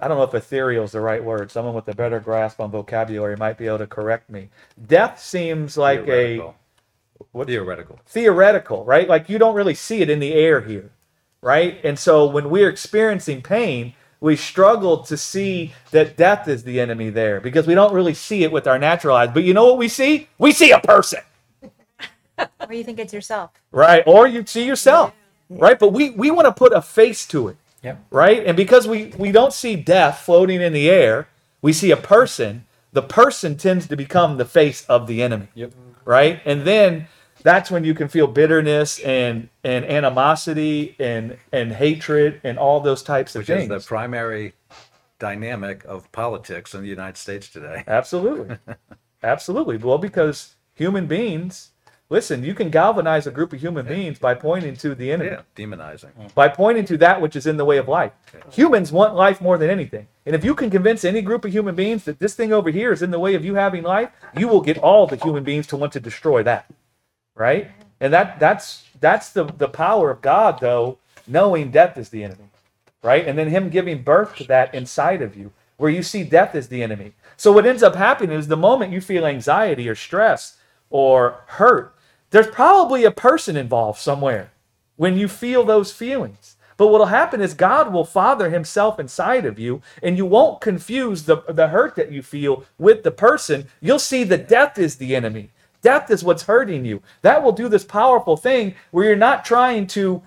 I 0.00 0.08
don't 0.08 0.18
know 0.18 0.24
if 0.24 0.34
ethereal 0.34 0.84
is 0.84 0.92
the 0.92 1.00
right 1.00 1.22
word. 1.24 1.50
Someone 1.50 1.74
with 1.74 1.88
a 1.88 1.94
better 1.94 2.20
grasp 2.20 2.60
on 2.60 2.70
vocabulary 2.70 3.36
might 3.36 3.58
be 3.58 3.66
able 3.66 3.78
to 3.78 3.86
correct 3.86 4.30
me. 4.30 4.50
Death 4.86 5.20
seems 5.20 5.76
like 5.76 6.06
a 6.08 6.38
what 7.32 7.48
Theoretical. 7.48 8.00
theoretical, 8.06 8.84
right? 8.84 9.08
Like 9.08 9.28
you 9.28 9.38
don't 9.38 9.54
really 9.54 9.74
see 9.74 10.02
it 10.02 10.10
in 10.10 10.20
the 10.20 10.34
air 10.34 10.60
here, 10.60 10.90
right? 11.42 11.80
And 11.84 11.98
so 11.98 12.26
when 12.26 12.50
we're 12.50 12.68
experiencing 12.70 13.42
pain, 13.42 13.94
we 14.20 14.36
struggle 14.36 14.98
to 15.04 15.16
see 15.16 15.72
that 15.92 16.16
death 16.16 16.48
is 16.48 16.64
the 16.64 16.80
enemy 16.80 17.10
there 17.10 17.40
because 17.40 17.66
we 17.66 17.74
don't 17.74 17.92
really 17.92 18.14
see 18.14 18.42
it 18.44 18.52
with 18.52 18.66
our 18.66 18.78
natural 18.78 19.16
eyes. 19.16 19.30
But 19.32 19.44
you 19.44 19.54
know 19.54 19.66
what 19.66 19.78
we 19.78 19.88
see? 19.88 20.28
We 20.38 20.52
see 20.52 20.72
a 20.72 20.80
person, 20.80 21.20
Or 22.68 22.72
you 22.74 22.84
think 22.84 22.98
it's 22.98 23.12
yourself. 23.12 23.50
right? 23.72 24.02
Or 24.06 24.26
you 24.28 24.44
see 24.46 24.66
yourself, 24.66 25.12
right? 25.48 25.78
But 25.78 25.92
we 25.92 26.10
we 26.10 26.30
want 26.30 26.46
to 26.46 26.52
put 26.52 26.72
a 26.72 26.82
face 26.82 27.26
to 27.28 27.48
it, 27.48 27.56
Yep. 27.82 28.04
right? 28.10 28.46
And 28.46 28.56
because 28.56 28.88
we 28.88 29.06
we 29.18 29.32
don't 29.32 29.52
see 29.52 29.76
death 29.76 30.20
floating 30.20 30.60
in 30.60 30.72
the 30.72 30.90
air, 30.90 31.28
we 31.62 31.72
see 31.72 31.90
a 31.90 31.96
person. 31.96 32.64
The 32.92 33.02
person 33.02 33.56
tends 33.56 33.86
to 33.88 33.96
become 33.96 34.38
the 34.38 34.44
face 34.46 34.84
of 34.86 35.06
the 35.06 35.22
enemy 35.22 35.48
Yep. 35.54 35.72
right? 36.04 36.40
And 36.44 36.64
then 36.66 37.06
that's 37.48 37.70
when 37.70 37.82
you 37.82 37.94
can 37.94 38.08
feel 38.08 38.26
bitterness 38.26 38.98
and 39.00 39.48
and 39.64 39.84
animosity 39.86 40.94
and 40.98 41.38
and 41.50 41.72
hatred 41.72 42.40
and 42.44 42.58
all 42.58 42.80
those 42.80 43.02
types 43.02 43.34
of 43.34 43.40
Which 43.40 43.50
is 43.50 43.68
the 43.68 43.80
primary 43.80 44.52
dynamic 45.18 45.84
of 45.84 46.10
politics 46.12 46.74
in 46.74 46.82
the 46.82 46.88
United 46.88 47.16
States 47.16 47.48
today. 47.48 47.84
Absolutely. 47.88 48.56
Absolutely. 49.22 49.78
Well, 49.78 49.98
because 49.98 50.54
human 50.74 51.06
beings, 51.06 51.70
listen, 52.08 52.44
you 52.44 52.54
can 52.54 52.68
galvanize 52.70 53.26
a 53.26 53.32
group 53.32 53.52
of 53.52 53.60
human 53.60 53.86
beings 53.86 54.18
by 54.18 54.34
pointing 54.34 54.76
to 54.76 54.94
the 54.94 55.10
enemy, 55.10 55.30
Yeah, 55.30 55.42
demonizing. 55.56 56.12
Mm. 56.20 56.34
by 56.34 56.48
pointing 56.48 56.84
to 56.84 56.96
that 56.98 57.20
which 57.20 57.34
is 57.34 57.46
in 57.46 57.56
the 57.56 57.64
way 57.64 57.78
of 57.78 57.88
life. 57.88 58.12
Humans 58.52 58.92
want 58.92 59.14
life 59.14 59.40
more 59.40 59.58
than 59.58 59.70
anything. 59.70 60.06
And 60.26 60.36
if 60.36 60.44
you 60.44 60.54
can 60.54 60.70
convince 60.70 61.04
any 61.04 61.22
group 61.22 61.44
of 61.44 61.50
human 61.50 61.74
beings 61.74 62.04
that 62.04 62.20
this 62.20 62.34
thing 62.34 62.52
over 62.52 62.70
here 62.70 62.92
is 62.92 63.02
in 63.02 63.10
the 63.10 63.18
way 63.18 63.34
of 63.34 63.44
you 63.44 63.54
having 63.54 63.82
life, 63.82 64.10
you 64.36 64.46
will 64.46 64.60
get 64.60 64.78
all 64.78 65.06
the 65.06 65.16
human 65.16 65.42
beings 65.42 65.66
to 65.68 65.76
want 65.76 65.92
to 65.94 66.00
destroy 66.00 66.42
that. 66.44 66.66
Right? 67.38 67.70
And 68.00 68.12
that 68.12 68.38
that's 68.38 68.84
that's 69.00 69.30
the 69.30 69.44
the 69.44 69.68
power 69.68 70.10
of 70.10 70.20
God 70.20 70.58
though, 70.60 70.98
knowing 71.26 71.70
death 71.70 71.96
is 71.96 72.10
the 72.10 72.24
enemy. 72.24 72.50
Right? 73.02 73.26
And 73.26 73.38
then 73.38 73.48
him 73.48 73.70
giving 73.70 74.02
birth 74.02 74.36
to 74.36 74.44
that 74.44 74.74
inside 74.74 75.22
of 75.22 75.36
you, 75.36 75.52
where 75.76 75.90
you 75.90 76.02
see 76.02 76.24
death 76.24 76.54
as 76.54 76.68
the 76.68 76.82
enemy. 76.82 77.12
So 77.36 77.52
what 77.52 77.64
ends 77.64 77.84
up 77.84 77.94
happening 77.94 78.36
is 78.36 78.48
the 78.48 78.56
moment 78.56 78.92
you 78.92 79.00
feel 79.00 79.24
anxiety 79.24 79.88
or 79.88 79.94
stress 79.94 80.58
or 80.90 81.44
hurt, 81.46 81.94
there's 82.30 82.48
probably 82.48 83.04
a 83.04 83.12
person 83.12 83.56
involved 83.56 84.00
somewhere 84.00 84.50
when 84.96 85.16
you 85.16 85.28
feel 85.28 85.64
those 85.64 85.92
feelings. 85.92 86.56
But 86.76 86.88
what'll 86.88 87.06
happen 87.06 87.40
is 87.40 87.54
God 87.54 87.92
will 87.92 88.04
father 88.04 88.50
himself 88.50 89.00
inside 89.00 89.44
of 89.44 89.58
you, 89.58 89.82
and 90.02 90.16
you 90.16 90.26
won't 90.26 90.60
confuse 90.60 91.24
the, 91.24 91.42
the 91.48 91.68
hurt 91.68 91.96
that 91.96 92.12
you 92.12 92.22
feel 92.22 92.64
with 92.78 93.02
the 93.02 93.10
person. 93.10 93.66
You'll 93.80 93.98
see 93.98 94.24
that 94.24 94.48
death 94.48 94.78
is 94.78 94.96
the 94.96 95.16
enemy. 95.16 95.50
Death 95.80 96.10
is 96.10 96.24
what's 96.24 96.44
hurting 96.44 96.84
you. 96.84 97.02
That 97.22 97.42
will 97.42 97.52
do 97.52 97.68
this 97.68 97.84
powerful 97.84 98.36
thing 98.36 98.74
where 98.90 99.04
you're 99.04 99.16
not 99.16 99.44
trying 99.44 99.86
to 99.88 100.22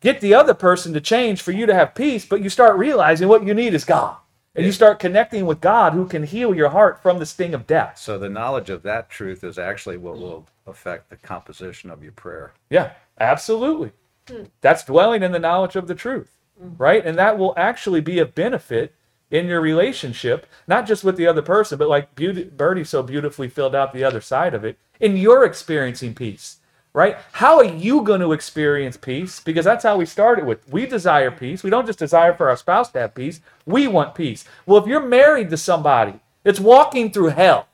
get 0.00 0.20
the 0.20 0.34
other 0.34 0.54
person 0.54 0.92
to 0.94 1.00
change 1.00 1.42
for 1.42 1.52
you 1.52 1.66
to 1.66 1.74
have 1.74 1.94
peace, 1.94 2.24
but 2.24 2.42
you 2.42 2.48
start 2.48 2.78
realizing 2.78 3.28
what 3.28 3.46
you 3.46 3.54
need 3.54 3.74
is 3.74 3.84
God. 3.84 4.16
And 4.54 4.66
you 4.66 4.72
start 4.72 4.98
connecting 4.98 5.46
with 5.46 5.60
God 5.60 5.92
who 5.92 6.06
can 6.08 6.24
heal 6.24 6.52
your 6.52 6.70
heart 6.70 7.00
from 7.00 7.20
the 7.20 7.26
sting 7.26 7.54
of 7.54 7.66
death. 7.66 7.96
So 7.96 8.18
the 8.18 8.28
knowledge 8.28 8.70
of 8.70 8.82
that 8.82 9.08
truth 9.08 9.44
is 9.44 9.56
actually 9.56 9.98
what 9.98 10.18
will 10.18 10.46
affect 10.66 11.10
the 11.10 11.16
composition 11.16 11.90
of 11.90 12.02
your 12.02 12.10
prayer. 12.10 12.52
Yeah, 12.68 12.94
absolutely. 13.20 13.92
Hmm. 14.28 14.44
That's 14.60 14.84
dwelling 14.84 15.22
in 15.22 15.30
the 15.30 15.38
knowledge 15.38 15.76
of 15.76 15.86
the 15.86 15.94
truth, 15.94 16.38
hmm. 16.60 16.70
right? 16.76 17.06
And 17.06 17.16
that 17.18 17.38
will 17.38 17.54
actually 17.56 18.00
be 18.00 18.18
a 18.18 18.26
benefit 18.26 18.94
in 19.30 19.46
your 19.46 19.60
relationship, 19.60 20.46
not 20.66 20.86
just 20.86 21.04
with 21.04 21.16
the 21.16 21.26
other 21.26 21.42
person, 21.42 21.78
but 21.78 21.88
like 21.88 22.14
Beauty, 22.14 22.44
Birdie 22.44 22.84
so 22.84 23.02
beautifully 23.02 23.48
filled 23.48 23.74
out 23.74 23.92
the 23.92 24.04
other 24.04 24.20
side 24.20 24.54
of 24.54 24.64
it, 24.64 24.78
in 25.00 25.16
your 25.16 25.44
experiencing 25.44 26.14
peace, 26.14 26.58
right? 26.92 27.16
How 27.32 27.58
are 27.58 27.64
you 27.64 28.02
going 28.02 28.20
to 28.20 28.32
experience 28.32 28.96
peace? 28.96 29.40
Because 29.40 29.64
that's 29.64 29.84
how 29.84 29.96
we 29.96 30.06
started 30.06 30.44
with. 30.44 30.68
We 30.68 30.86
desire 30.86 31.30
peace. 31.30 31.62
We 31.62 31.70
don't 31.70 31.86
just 31.86 31.98
desire 31.98 32.34
for 32.34 32.48
our 32.48 32.56
spouse 32.56 32.90
to 32.92 33.00
have 33.00 33.14
peace. 33.14 33.40
We 33.66 33.86
want 33.86 34.14
peace. 34.14 34.44
Well, 34.66 34.82
if 34.82 34.88
you're 34.88 35.06
married 35.06 35.50
to 35.50 35.56
somebody 35.56 36.20
that's 36.42 36.60
walking 36.60 37.10
through 37.10 37.28
hell, 37.28 37.68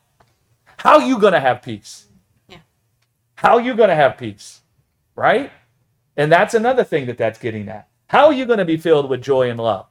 how 0.77 0.99
are 0.99 1.07
you 1.07 1.19
going 1.19 1.33
to 1.33 1.39
have 1.39 1.61
peace? 1.61 2.07
Yeah. 2.47 2.57
How 3.35 3.55
are 3.55 3.61
you 3.61 3.73
going 3.73 3.89
to 3.89 3.95
have 3.95 4.17
peace? 4.17 4.61
Right? 5.15 5.51
And 6.17 6.31
that's 6.31 6.53
another 6.53 6.83
thing 6.83 7.05
that 7.07 7.17
that's 7.17 7.39
getting 7.39 7.69
at. 7.69 7.87
How 8.07 8.25
are 8.27 8.33
you 8.33 8.45
going 8.45 8.59
to 8.59 8.65
be 8.65 8.77
filled 8.77 9.09
with 9.09 9.23
joy 9.23 9.49
and 9.49 9.59
love 9.59 9.87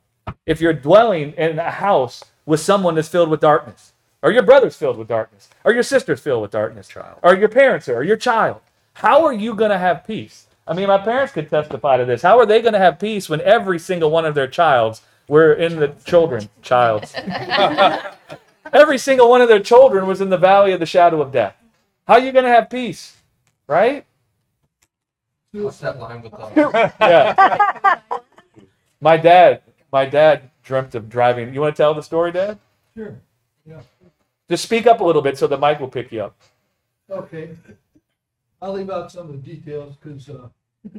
if 0.46 0.60
you're 0.60 0.72
dwelling 0.72 1.32
in 1.32 1.58
a 1.58 1.70
house 1.70 2.22
with 2.46 2.60
someone 2.60 2.94
that's 2.94 3.08
filled 3.08 3.30
with 3.30 3.40
darkness? 3.40 3.93
Or 4.24 4.32
your 4.32 4.42
brother's 4.42 4.74
filled 4.74 4.96
with 4.96 5.06
darkness? 5.06 5.50
Or 5.64 5.72
your 5.72 5.82
sister's 5.82 6.18
filled 6.18 6.40
with 6.40 6.50
darkness? 6.50 6.88
Child. 6.88 7.18
Or 7.22 7.36
your 7.36 7.50
parents 7.50 7.90
are, 7.90 7.96
or 7.96 8.02
your 8.02 8.16
child? 8.16 8.62
How 8.94 9.22
are 9.26 9.34
you 9.34 9.54
going 9.54 9.70
to 9.70 9.76
have 9.76 10.06
peace? 10.06 10.46
I 10.66 10.72
mean, 10.72 10.88
my 10.88 10.96
parents 10.96 11.34
could 11.34 11.50
testify 11.50 11.98
to 11.98 12.06
this. 12.06 12.22
How 12.22 12.38
are 12.38 12.46
they 12.46 12.62
going 12.62 12.72
to 12.72 12.78
have 12.78 12.98
peace 12.98 13.28
when 13.28 13.42
every 13.42 13.78
single 13.78 14.10
one 14.10 14.24
of 14.24 14.34
their 14.34 14.46
childs 14.48 15.02
were 15.28 15.52
in 15.52 15.76
the 15.78 15.88
children, 16.06 16.48
childs? 16.62 17.12
every 18.72 18.96
single 18.96 19.28
one 19.28 19.42
of 19.42 19.48
their 19.48 19.60
children 19.60 20.06
was 20.06 20.22
in 20.22 20.30
the 20.30 20.38
valley 20.38 20.72
of 20.72 20.80
the 20.80 20.86
shadow 20.86 21.20
of 21.20 21.30
death. 21.30 21.54
How 22.08 22.14
are 22.14 22.20
you 22.20 22.32
going 22.32 22.46
to 22.46 22.50
have 22.50 22.70
peace? 22.70 23.18
Right? 23.66 24.06
What's 25.52 25.80
that 25.80 26.00
line 26.00 26.22
with 26.22 26.32
the? 26.32 26.92
yeah. 27.00 27.98
My 29.02 29.18
dad, 29.18 29.60
my 29.92 30.06
dad 30.06 30.50
dreamt 30.62 30.94
of 30.94 31.10
driving. 31.10 31.52
You 31.52 31.60
want 31.60 31.76
to 31.76 31.82
tell 31.82 31.92
the 31.92 32.02
story, 32.02 32.32
Dad? 32.32 32.58
Sure, 32.96 33.20
yeah. 33.66 33.82
Just 34.48 34.64
speak 34.64 34.86
up 34.86 35.00
a 35.00 35.04
little 35.04 35.22
bit 35.22 35.38
so 35.38 35.46
the 35.46 35.58
mic 35.58 35.80
will 35.80 35.88
pick 35.88 36.12
you 36.12 36.22
up. 36.22 36.36
Okay. 37.10 37.56
I'll 38.60 38.72
leave 38.72 38.90
out 38.90 39.10
some 39.10 39.28
of 39.28 39.32
the 39.32 39.54
details 39.54 39.96
because, 39.96 40.28
uh, 40.28 40.48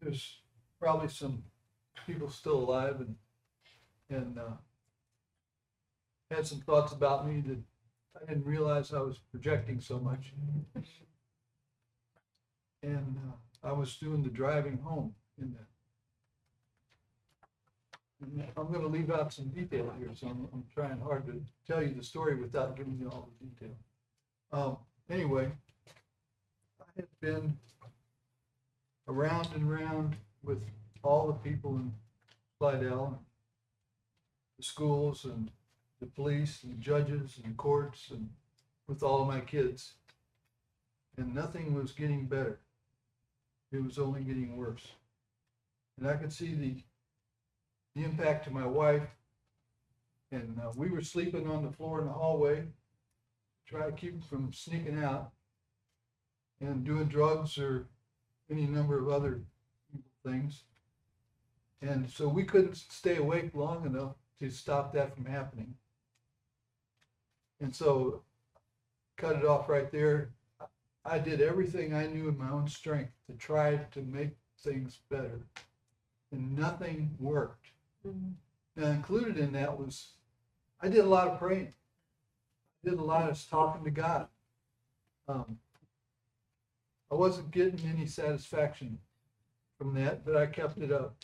there's 0.00 0.38
probably 0.80 1.08
some 1.08 1.42
people 2.06 2.30
still 2.30 2.58
alive 2.58 3.00
and, 3.00 3.16
and, 4.10 4.38
uh, 4.38 4.56
had 6.30 6.46
some 6.46 6.60
thoughts 6.60 6.92
about 6.92 7.26
me 7.26 7.40
that 7.46 7.58
I 8.20 8.26
didn't 8.26 8.44
realize 8.46 8.92
I 8.92 9.00
was 9.00 9.18
projecting 9.30 9.80
so 9.80 9.98
much. 9.98 10.32
And, 12.82 13.16
uh, 13.28 13.68
I 13.68 13.72
was 13.72 13.96
doing 13.96 14.22
the 14.22 14.30
driving 14.30 14.78
home 14.78 15.14
in 15.40 15.52
that. 15.52 15.66
I'm 18.22 18.72
gonna 18.72 18.86
leave 18.86 19.10
out 19.10 19.32
some 19.32 19.48
detail 19.48 19.92
here, 19.98 20.10
so 20.14 20.28
I'm, 20.28 20.48
I'm 20.52 20.64
trying 20.72 20.98
hard 21.00 21.26
to 21.26 21.42
tell 21.66 21.82
you 21.82 21.92
the 21.94 22.02
story 22.02 22.34
without 22.34 22.76
giving 22.76 22.98
you 22.98 23.08
all 23.08 23.28
the 23.40 23.46
detail. 23.46 23.76
Um, 24.52 24.76
anyway, 25.10 25.50
I 26.80 26.84
had 26.96 27.08
been 27.20 27.58
around 29.08 29.48
and 29.54 29.70
around 29.70 30.16
with 30.42 30.62
all 31.02 31.26
the 31.26 31.50
people 31.50 31.76
in 31.76 31.92
Slidell, 32.58 33.20
the 34.56 34.62
schools 34.62 35.24
and 35.24 35.50
the 36.00 36.06
police 36.06 36.62
and 36.64 36.80
judges 36.80 37.38
and 37.44 37.56
courts 37.56 38.10
and 38.10 38.30
with 38.86 39.02
all 39.02 39.24
my 39.24 39.40
kids. 39.40 39.92
And 41.18 41.34
nothing 41.34 41.74
was 41.74 41.92
getting 41.92 42.26
better. 42.26 42.60
It 43.72 43.82
was 43.82 43.98
only 43.98 44.22
getting 44.22 44.56
worse. 44.56 44.86
And 45.98 46.08
I 46.08 46.14
could 46.14 46.32
see 46.32 46.54
the, 46.54 46.76
the 47.96 48.04
impact 48.04 48.44
to 48.44 48.50
my 48.52 48.66
wife. 48.66 49.08
And 50.30 50.60
uh, 50.62 50.70
we 50.76 50.90
were 50.90 51.00
sleeping 51.00 51.48
on 51.48 51.64
the 51.64 51.72
floor 51.72 52.00
in 52.00 52.06
the 52.06 52.12
hallway, 52.12 52.64
try 53.66 53.86
to 53.86 53.92
keep 53.92 54.22
from 54.24 54.52
sneaking 54.52 55.02
out 55.02 55.32
and 56.60 56.84
doing 56.84 57.06
drugs 57.06 57.58
or 57.58 57.86
any 58.50 58.66
number 58.66 58.98
of 58.98 59.08
other 59.08 59.40
things. 60.24 60.64
And 61.80 62.10
so 62.10 62.28
we 62.28 62.44
couldn't 62.44 62.76
stay 62.76 63.16
awake 63.16 63.50
long 63.54 63.86
enough 63.86 64.14
to 64.40 64.50
stop 64.50 64.92
that 64.92 65.14
from 65.14 65.24
happening. 65.24 65.74
And 67.60 67.74
so 67.74 68.22
cut 69.16 69.36
it 69.36 69.44
off 69.44 69.68
right 69.68 69.90
there. 69.90 70.30
I 71.04 71.18
did 71.18 71.40
everything 71.40 71.94
I 71.94 72.06
knew 72.06 72.28
in 72.28 72.36
my 72.36 72.50
own 72.50 72.68
strength 72.68 73.12
to 73.30 73.36
try 73.36 73.76
to 73.92 74.02
make 74.02 74.30
things 74.58 74.98
better. 75.08 75.40
And 76.32 76.56
nothing 76.56 77.14
worked. 77.20 77.68
Now 78.76 78.86
included 78.88 79.38
in 79.38 79.52
that 79.52 79.78
was 79.78 80.12
I 80.80 80.88
did 80.88 81.04
a 81.04 81.08
lot 81.08 81.28
of 81.28 81.38
praying. 81.38 81.72
I 82.84 82.90
did 82.90 82.98
a 82.98 83.02
lot 83.02 83.30
of 83.30 83.48
talking 83.48 83.84
to 83.84 83.90
God. 83.90 84.28
Um, 85.28 85.58
I 87.10 87.14
wasn't 87.14 87.50
getting 87.50 87.80
any 87.88 88.06
satisfaction 88.06 88.98
from 89.78 89.94
that, 89.94 90.24
but 90.24 90.36
I 90.36 90.46
kept 90.46 90.78
it 90.78 90.92
up. 90.92 91.16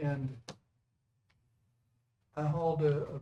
And 0.00 0.36
I 2.36 2.42
hauled 2.42 2.82
a, 2.82 3.02
a 3.02 3.20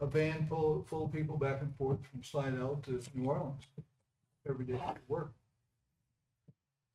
a 0.00 0.06
van 0.06 0.46
full, 0.46 0.84
full 0.88 1.06
of 1.06 1.12
people 1.12 1.36
back 1.36 1.60
and 1.60 1.74
forth 1.76 1.98
from 2.06 2.22
Slidell 2.22 2.80
to 2.84 3.00
New 3.14 3.28
Orleans 3.28 3.64
every 4.48 4.64
day 4.64 4.74
to 4.74 4.94
work. 5.08 5.32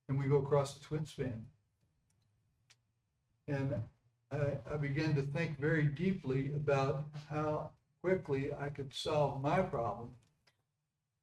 And 0.08 0.18
we 0.18 0.28
go 0.28 0.38
across 0.38 0.76
the 0.76 0.84
twin 0.84 1.06
span. 1.06 1.46
And 3.48 3.76
I, 4.32 4.58
I 4.72 4.78
began 4.78 5.16
to 5.16 5.22
think 5.22 5.60
very 5.60 5.86
deeply 5.86 6.52
about 6.56 7.06
how 7.30 7.72
quickly 8.02 8.52
I 8.60 8.70
could 8.70 8.94
solve 8.94 9.42
my 9.42 9.62
problem 9.62 10.10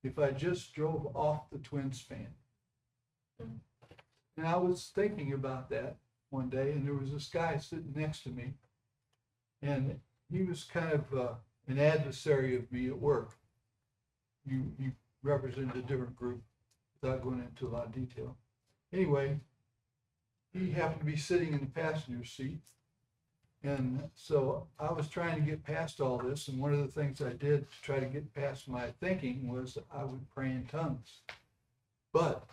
if 0.02 0.18
I 0.18 0.30
just 0.30 0.74
drove 0.74 1.14
off 1.14 1.50
the 1.50 1.58
twin 1.58 1.92
span. 1.92 2.28
And 3.38 4.46
I 4.46 4.56
was 4.56 4.90
thinking 4.94 5.32
about 5.32 5.70
that 5.70 5.96
one 6.30 6.48
day, 6.48 6.72
and 6.72 6.86
there 6.86 6.94
was 6.94 7.12
this 7.12 7.28
guy 7.28 7.58
sitting 7.58 7.92
next 7.94 8.22
to 8.24 8.30
me. 8.30 8.54
And 9.62 10.00
he 10.30 10.42
was 10.42 10.64
kind 10.64 10.92
of 10.92 11.18
uh, 11.18 11.34
an 11.68 11.78
adversary 11.78 12.56
of 12.56 12.70
me 12.72 12.86
at 12.88 12.98
work. 12.98 13.32
You, 14.46 14.72
you 14.78 14.92
represented 15.22 15.76
a 15.76 15.82
different 15.82 16.16
group 16.16 16.42
without 17.00 17.22
going 17.22 17.40
into 17.40 17.66
a 17.66 17.72
lot 17.74 17.86
of 17.86 17.94
detail. 17.94 18.36
Anyway, 18.92 19.38
he 20.52 20.70
happened 20.70 21.00
to 21.00 21.06
be 21.06 21.16
sitting 21.16 21.52
in 21.52 21.60
the 21.60 21.66
passenger 21.66 22.24
seat. 22.24 22.60
And 23.62 24.08
so 24.14 24.66
I 24.78 24.90
was 24.92 25.08
trying 25.08 25.36
to 25.36 25.42
get 25.42 25.64
past 25.64 26.00
all 26.00 26.18
this. 26.18 26.48
And 26.48 26.58
one 26.58 26.72
of 26.72 26.80
the 26.80 27.00
things 27.00 27.20
I 27.20 27.30
did 27.30 27.70
to 27.70 27.82
try 27.82 28.00
to 28.00 28.06
get 28.06 28.32
past 28.34 28.68
my 28.68 28.86
thinking 29.00 29.48
was 29.52 29.76
I 29.94 30.04
would 30.04 30.28
pray 30.34 30.46
in 30.46 30.64
tongues. 30.66 31.20
But 32.12 32.44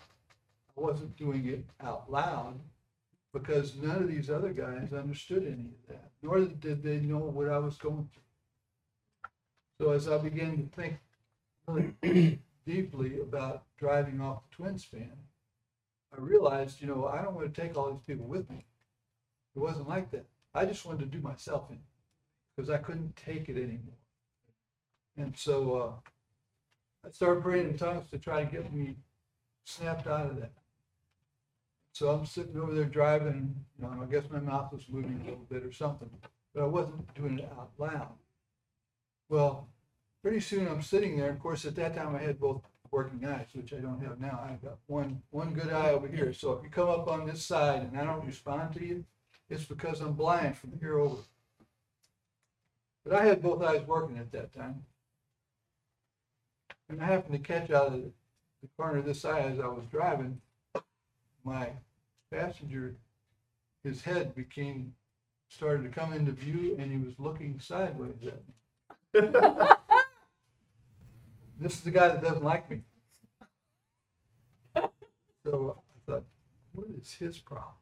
I 0.77 0.81
wasn't 0.81 1.15
doing 1.15 1.47
it 1.47 1.65
out 1.81 2.11
loud, 2.11 2.59
because 3.33 3.75
none 3.75 3.97
of 3.97 4.07
these 4.07 4.29
other 4.29 4.49
guys 4.49 4.93
understood 4.93 5.43
any 5.43 5.69
of 5.69 5.87
that, 5.89 6.11
nor 6.21 6.39
did 6.39 6.83
they 6.83 6.97
know 6.97 7.17
what 7.17 7.49
I 7.49 7.59
was 7.59 7.77
going 7.77 8.09
through. 8.13 8.23
So 9.79 9.91
as 9.91 10.07
I 10.07 10.17
began 10.17 10.57
to 10.57 10.75
think 10.75 10.97
really 11.67 12.39
deeply 12.65 13.19
about 13.19 13.63
driving 13.77 14.21
off 14.21 14.41
the 14.49 14.55
twin 14.55 14.77
span, 14.77 15.11
I 16.17 16.21
realized, 16.21 16.81
you 16.81 16.87
know, 16.87 17.05
I 17.05 17.21
don't 17.21 17.35
want 17.35 17.53
to 17.53 17.61
take 17.61 17.77
all 17.77 17.91
these 17.91 18.01
people 18.07 18.25
with 18.25 18.49
me. 18.49 18.65
It 19.55 19.59
wasn't 19.59 19.87
like 19.87 20.11
that. 20.11 20.25
I 20.53 20.65
just 20.65 20.85
wanted 20.85 21.11
to 21.11 21.17
do 21.17 21.21
myself 21.21 21.69
in 21.69 21.79
because 22.55 22.69
I 22.69 22.77
couldn't 22.77 23.15
take 23.15 23.49
it 23.49 23.57
anymore. 23.57 23.97
And 25.17 25.37
so 25.37 25.75
uh, 25.75 27.07
I 27.07 27.11
started 27.11 27.43
praying 27.43 27.69
in 27.69 27.77
tongues 27.77 28.09
to 28.11 28.17
try 28.17 28.43
to 28.43 28.51
get 28.51 28.73
me 28.73 28.95
snapped 29.65 30.07
out 30.07 30.31
of 30.31 30.39
that. 30.39 30.51
So 31.93 32.09
I'm 32.09 32.25
sitting 32.25 32.57
over 32.59 32.73
there 32.73 32.85
driving, 32.85 33.55
you 33.77 33.83
know, 33.83 33.91
and 33.91 34.01
I 34.01 34.05
guess 34.05 34.29
my 34.31 34.39
mouth 34.39 34.71
was 34.71 34.85
moving 34.89 35.19
a 35.21 35.29
little 35.29 35.45
bit 35.49 35.63
or 35.63 35.71
something, 35.71 36.09
but 36.53 36.63
I 36.63 36.65
wasn't 36.65 37.13
doing 37.15 37.39
it 37.39 37.51
out 37.57 37.71
loud. 37.77 38.13
Well, 39.29 39.67
pretty 40.21 40.39
soon 40.39 40.67
I'm 40.67 40.81
sitting 40.81 41.17
there. 41.17 41.31
Of 41.31 41.39
course, 41.39 41.65
at 41.65 41.75
that 41.75 41.95
time 41.95 42.15
I 42.15 42.19
had 42.19 42.39
both 42.39 42.61
working 42.91 43.25
eyes, 43.25 43.47
which 43.53 43.73
I 43.73 43.77
don't 43.77 44.03
have 44.03 44.19
now. 44.19 44.39
I've 44.43 44.61
got 44.61 44.77
one 44.87 45.21
one 45.31 45.53
good 45.53 45.71
eye 45.71 45.91
over 45.91 46.07
here. 46.07 46.33
So 46.33 46.53
if 46.53 46.63
you 46.63 46.69
come 46.69 46.89
up 46.89 47.07
on 47.07 47.25
this 47.25 47.45
side 47.45 47.81
and 47.81 47.99
I 47.99 48.03
don't 48.03 48.25
respond 48.25 48.73
to 48.75 48.85
you, 48.85 49.03
it's 49.49 49.65
because 49.65 50.01
I'm 50.01 50.13
blind 50.13 50.57
from 50.57 50.73
here 50.79 50.99
over. 50.99 51.21
But 53.05 53.15
I 53.15 53.25
had 53.25 53.41
both 53.41 53.61
eyes 53.63 53.87
working 53.87 54.17
at 54.17 54.31
that 54.33 54.53
time. 54.53 54.83
And 56.89 57.01
I 57.01 57.05
happened 57.05 57.33
to 57.33 57.53
catch 57.53 57.69
out 57.71 57.87
of 57.87 58.03
the 58.61 58.67
corner 58.77 58.99
of 58.99 59.05
this 59.05 59.25
eye 59.25 59.41
as 59.41 59.59
I 59.59 59.67
was 59.67 59.85
driving, 59.91 60.41
my 61.43 61.69
passenger, 62.31 62.95
his 63.83 64.01
head 64.01 64.35
became, 64.35 64.93
started 65.49 65.83
to 65.83 65.89
come 65.89 66.13
into 66.13 66.31
view 66.31 66.75
and 66.79 66.91
he 66.91 66.97
was 66.97 67.13
looking 67.19 67.59
sideways 67.59 68.15
at 68.25 69.23
me. 69.23 69.67
This 71.59 71.73
is 71.73 71.81
the 71.81 71.91
guy 71.91 72.09
that 72.09 72.21
doesn't 72.21 72.43
like 72.43 72.69
me. 72.69 72.81
So 75.43 75.77
I 75.79 76.11
thought, 76.11 76.23
what 76.73 76.87
is 77.01 77.11
his 77.13 77.39
problem? 77.39 77.73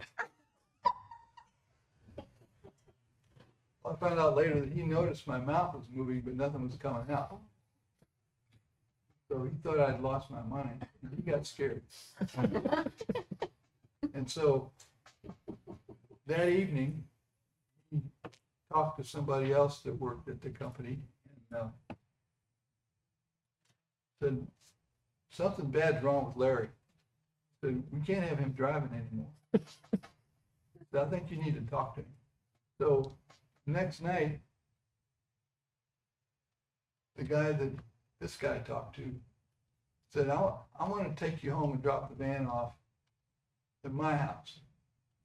I 3.86 3.96
found 4.00 4.20
out 4.20 4.36
later 4.36 4.62
that 4.62 4.72
he 4.72 4.82
noticed 4.84 5.28
my 5.28 5.40
mouth 5.40 5.76
was 5.76 5.86
moving, 5.92 6.22
but 6.22 6.36
nothing 6.36 6.64
was 6.64 6.76
coming 6.78 7.12
out. 7.12 7.40
So 9.28 9.44
he 9.44 9.52
thought 9.64 9.80
I'd 9.80 10.00
lost 10.02 10.32
my 10.32 10.42
mind. 10.42 10.86
He 11.16 11.22
got 11.30 11.46
scared. 11.46 11.82
And 14.14 14.30
so 14.30 14.72
that 16.28 16.48
evening, 16.50 17.04
he 17.92 18.02
talked 18.72 18.98
to 19.00 19.04
somebody 19.04 19.52
else 19.52 19.82
that 19.82 20.00
worked 20.00 20.30
at 20.30 20.42
the 20.42 20.50
company 20.50 21.00
and 21.52 21.60
uh, 21.60 21.68
said, 24.22 24.46
something 25.30 25.70
bad's 25.70 26.04
wrong 26.04 26.26
with 26.28 26.38
Larry. 26.38 26.70
Said, 27.62 27.84
we 27.92 28.00
can't 28.02 28.24
have 28.24 28.40
him 28.40 28.52
driving 28.52 28.92
anymore. 28.92 29.32
So 30.92 31.02
I 31.02 31.06
think 31.10 31.30
you 31.30 31.36
need 31.36 31.56
to 31.56 31.70
talk 31.70 31.96
to 31.96 32.02
him. 32.02 32.08
So 32.80 33.18
next 33.66 34.02
night, 34.02 34.40
the 37.18 37.26
guy 37.26 37.52
that 37.52 37.72
this 38.22 38.38
guy 38.38 38.60
talked 38.60 38.96
to 38.96 39.14
said, 40.14 40.30
I, 40.30 40.54
I 40.80 40.88
want 40.88 41.14
to 41.14 41.26
take 41.26 41.44
you 41.44 41.52
home 41.52 41.74
and 41.74 41.84
drop 41.84 42.08
the 42.08 42.16
van 42.16 42.48
off 42.48 42.72
at 43.84 43.92
my 43.92 44.16
house. 44.16 44.60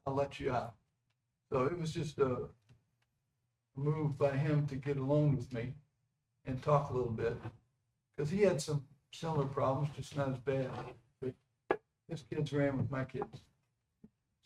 I'll 0.05 0.17
let 0.17 0.41
you 0.41 0.51
out. 0.51 0.75
So 1.53 1.63
it 1.67 1.79
was 1.79 1.93
just 1.93 2.19
a 2.19 2.49
move 3.77 4.19
by 4.19 4.37
him 4.37 4.67
to 4.67 4.75
get 4.75 4.97
alone 4.97 5.37
with 5.37 5.53
me 5.53 5.75
and 6.47 6.61
talk 6.61 6.91
a 6.91 6.95
little 6.95 7.13
bit. 7.13 7.37
Because 8.21 8.33
he 8.33 8.43
had 8.43 8.61
some 8.61 8.85
similar 9.13 9.47
problems, 9.47 9.89
just 9.97 10.15
not 10.15 10.29
as 10.29 10.37
bad. 10.41 10.69
But 11.23 11.33
his 12.07 12.21
kids 12.21 12.53
ran 12.53 12.77
with 12.77 12.91
my 12.91 13.05
kids. 13.05 13.41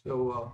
So, 0.05 0.31
uh, 0.31 0.49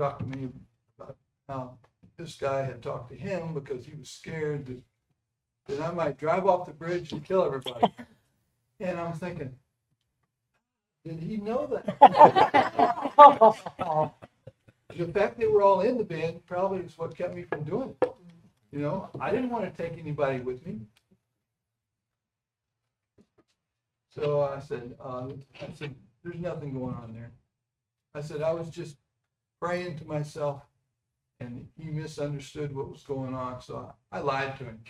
talked 0.00 0.20
to 0.20 0.26
me 0.26 0.50
about 0.96 1.16
how 1.48 1.78
this 2.16 2.36
guy 2.36 2.62
had 2.62 2.80
talked 2.80 3.10
to 3.10 3.16
him 3.16 3.54
because 3.54 3.84
he 3.84 3.96
was 3.96 4.08
scared 4.08 4.66
that, 4.66 4.80
that 5.66 5.80
I 5.80 5.90
might 5.90 6.16
drive 6.16 6.46
off 6.46 6.64
the 6.64 6.72
bridge 6.72 7.10
and 7.10 7.24
kill 7.24 7.44
everybody. 7.44 7.92
And 8.78 9.00
I'm 9.00 9.14
thinking, 9.14 9.56
did 11.02 11.18
he 11.18 11.38
know 11.38 11.66
that? 11.66 11.98
the 14.96 15.12
fact 15.12 15.40
that 15.40 15.50
we're 15.50 15.62
all 15.62 15.80
in 15.80 15.96
the 15.96 16.04
band 16.04 16.44
probably 16.46 16.80
is 16.80 16.96
what 16.96 17.16
kept 17.16 17.34
me 17.34 17.44
from 17.44 17.64
doing 17.64 17.96
it. 18.02 18.14
You 18.70 18.80
know, 18.80 19.08
I 19.18 19.30
didn't 19.30 19.48
want 19.48 19.64
to 19.64 19.82
take 19.82 19.98
anybody 19.98 20.40
with 20.40 20.64
me. 20.66 20.80
So 24.16 24.42
I 24.42 24.60
said, 24.60 24.94
uh, 24.98 25.28
I 25.60 25.72
said, 25.74 25.94
there's 26.24 26.40
nothing 26.40 26.72
going 26.72 26.94
on 26.94 27.12
there. 27.12 27.32
I 28.14 28.22
said, 28.22 28.40
I 28.42 28.52
was 28.52 28.70
just 28.70 28.96
praying 29.60 29.98
to 29.98 30.06
myself 30.06 30.62
and 31.40 31.68
he 31.76 31.90
misunderstood 31.90 32.74
what 32.74 32.90
was 32.90 33.02
going 33.02 33.34
on, 33.34 33.60
so 33.60 33.92
I 34.10 34.18
I 34.18 34.20
lied 34.20 34.56
to 34.58 34.64
him. 34.64 34.80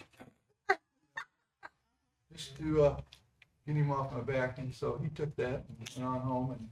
Just 2.33 2.57
to, 2.59 2.85
uh, 2.85 3.01
get 3.67 3.77
him 3.77 3.91
off 3.91 4.13
my 4.13 4.21
back, 4.21 4.59
and 4.59 4.73
so 4.73 4.99
he 5.03 5.09
took 5.09 5.35
that 5.37 5.65
and 5.69 5.89
went 5.97 6.09
on 6.09 6.21
home, 6.21 6.51
and 6.53 6.69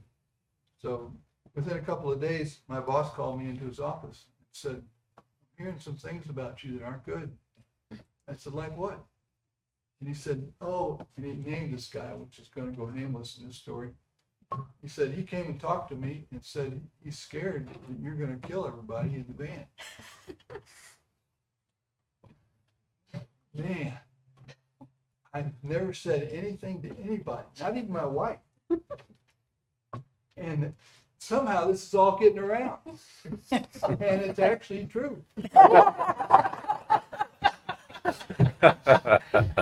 so 0.81 1.11
within 1.55 1.77
a 1.77 1.81
couple 1.81 2.11
of 2.11 2.21
days, 2.21 2.59
my 2.67 2.79
boss 2.79 3.13
called 3.13 3.41
me 3.41 3.49
into 3.49 3.65
his 3.65 3.79
office, 3.79 4.25
and 4.37 4.45
said, 4.53 4.83
I'm 5.17 5.23
hearing 5.57 5.79
some 5.79 5.95
things 5.95 6.29
about 6.29 6.63
you 6.63 6.77
that 6.77 6.85
aren't 6.85 7.05
good. 7.05 7.31
I 7.91 8.33
said, 8.37 8.53
like 8.53 8.77
what? 8.77 9.03
And 9.99 10.09
he 10.09 10.15
said, 10.15 10.51
oh, 10.61 10.99
and 11.15 11.25
he 11.25 11.33
named 11.33 11.73
this 11.73 11.87
guy, 11.87 12.13
which 12.13 12.39
is 12.39 12.49
gonna 12.49 12.71
go 12.71 12.87
nameless 12.87 13.37
in 13.39 13.47
this 13.47 13.57
story. 13.57 13.91
He 14.81 14.87
said, 14.87 15.13
he 15.13 15.23
came 15.23 15.45
and 15.45 15.59
talked 15.59 15.89
to 15.89 15.95
me 15.95 16.27
and 16.31 16.43
said, 16.43 16.81
he's 17.03 17.17
scared 17.17 17.69
that 17.69 17.79
you're 18.01 18.15
gonna 18.15 18.37
kill 18.37 18.67
everybody 18.67 19.15
in 19.15 19.25
the 19.27 19.33
band. 19.33 19.65
Man, 23.53 23.93
I've 25.33 25.51
never 25.63 25.93
said 25.93 26.29
anything 26.31 26.81
to 26.81 26.89
anybody, 27.01 27.47
not 27.59 27.77
even 27.77 27.91
my 27.91 28.05
wife. 28.05 28.39
And 30.37 30.73
somehow 31.17 31.67
this 31.67 31.87
is 31.87 31.95
all 31.95 32.17
getting 32.17 32.39
around. 32.39 32.79
And 33.51 34.21
it's 34.21 34.39
actually 34.39 34.85
true. 34.85 35.23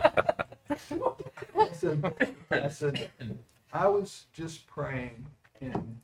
I 0.91 1.71
said, 1.71 2.33
I 2.51 2.67
said, 2.69 3.09
I 3.71 3.87
was 3.87 4.25
just 4.33 4.67
praying 4.67 5.25
and 5.61 5.99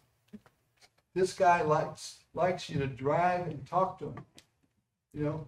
this 1.14 1.34
guy 1.34 1.62
likes, 1.62 2.20
likes 2.34 2.70
you 2.70 2.80
to 2.80 2.88
drive 2.88 3.48
and 3.48 3.68
talk 3.68 4.00
to 4.00 4.06
him. 4.06 4.26
You 5.14 5.24
know, 5.24 5.48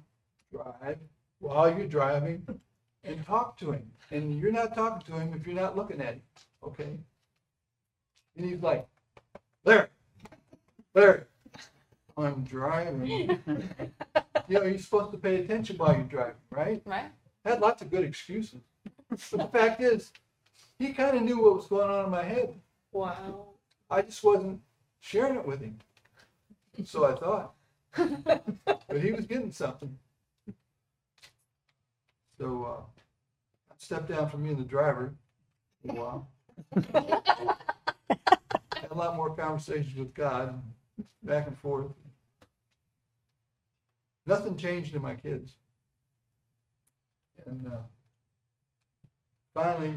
drive 0.51 0.97
while 1.39 1.75
you're 1.75 1.87
driving 1.87 2.45
and 3.03 3.25
talk 3.25 3.57
to 3.59 3.71
him. 3.71 3.91
And 4.11 4.39
you're 4.39 4.51
not 4.51 4.75
talking 4.75 5.05
to 5.13 5.19
him 5.19 5.33
if 5.33 5.45
you're 5.45 5.55
not 5.55 5.77
looking 5.77 6.01
at 6.01 6.15
him, 6.15 6.21
okay? 6.63 6.97
And 8.35 8.45
he's 8.45 8.61
like, 8.61 8.87
Larry, 9.63 9.87
Larry, 10.93 11.21
I'm 12.17 12.43
driving. 12.43 13.05
You 14.47 14.59
know, 14.59 14.63
you're 14.63 14.79
supposed 14.79 15.11
to 15.11 15.17
pay 15.17 15.41
attention 15.41 15.77
while 15.77 15.93
you're 15.93 16.03
driving, 16.03 16.35
right? 16.49 16.81
Right. 16.85 17.11
Had 17.45 17.61
lots 17.61 17.81
of 17.81 17.89
good 17.89 18.03
excuses. 18.03 18.59
But 19.11 19.51
the 19.51 19.59
fact 19.59 19.81
is, 19.81 20.11
he 20.79 20.93
kind 20.93 21.17
of 21.17 21.23
knew 21.23 21.43
what 21.43 21.55
was 21.55 21.67
going 21.67 21.89
on 21.89 22.05
in 22.05 22.11
my 22.11 22.23
head. 22.23 22.55
Wow. 22.91 23.49
I 23.89 24.01
just 24.01 24.23
wasn't 24.23 24.61
sharing 25.01 25.35
it 25.35 25.45
with 25.45 25.59
him. 25.61 25.77
So 26.85 27.05
I 27.05 27.13
thought. 27.15 27.53
But 27.93 29.01
he 29.01 29.11
was 29.11 29.25
getting 29.25 29.51
something. 29.51 29.99
So 32.39 32.63
uh, 32.63 32.83
I 33.69 33.75
stepped 33.77 34.07
down 34.09 34.29
from 34.29 34.43
being 34.43 34.57
the 34.57 34.63
driver 34.63 35.13
for 35.85 35.91
a 35.91 35.99
while. 35.99 36.27
Had 38.73 38.91
a 38.91 38.95
lot 38.95 39.15
more 39.15 39.35
conversations 39.35 39.95
with 39.95 40.13
God, 40.13 40.59
back 41.21 41.47
and 41.47 41.57
forth. 41.57 41.91
Nothing 44.25 44.55
changed 44.57 44.95
in 44.95 45.01
my 45.01 45.15
kids. 45.15 45.55
And 47.45 47.67
uh, 47.67 47.81
finally, 49.53 49.94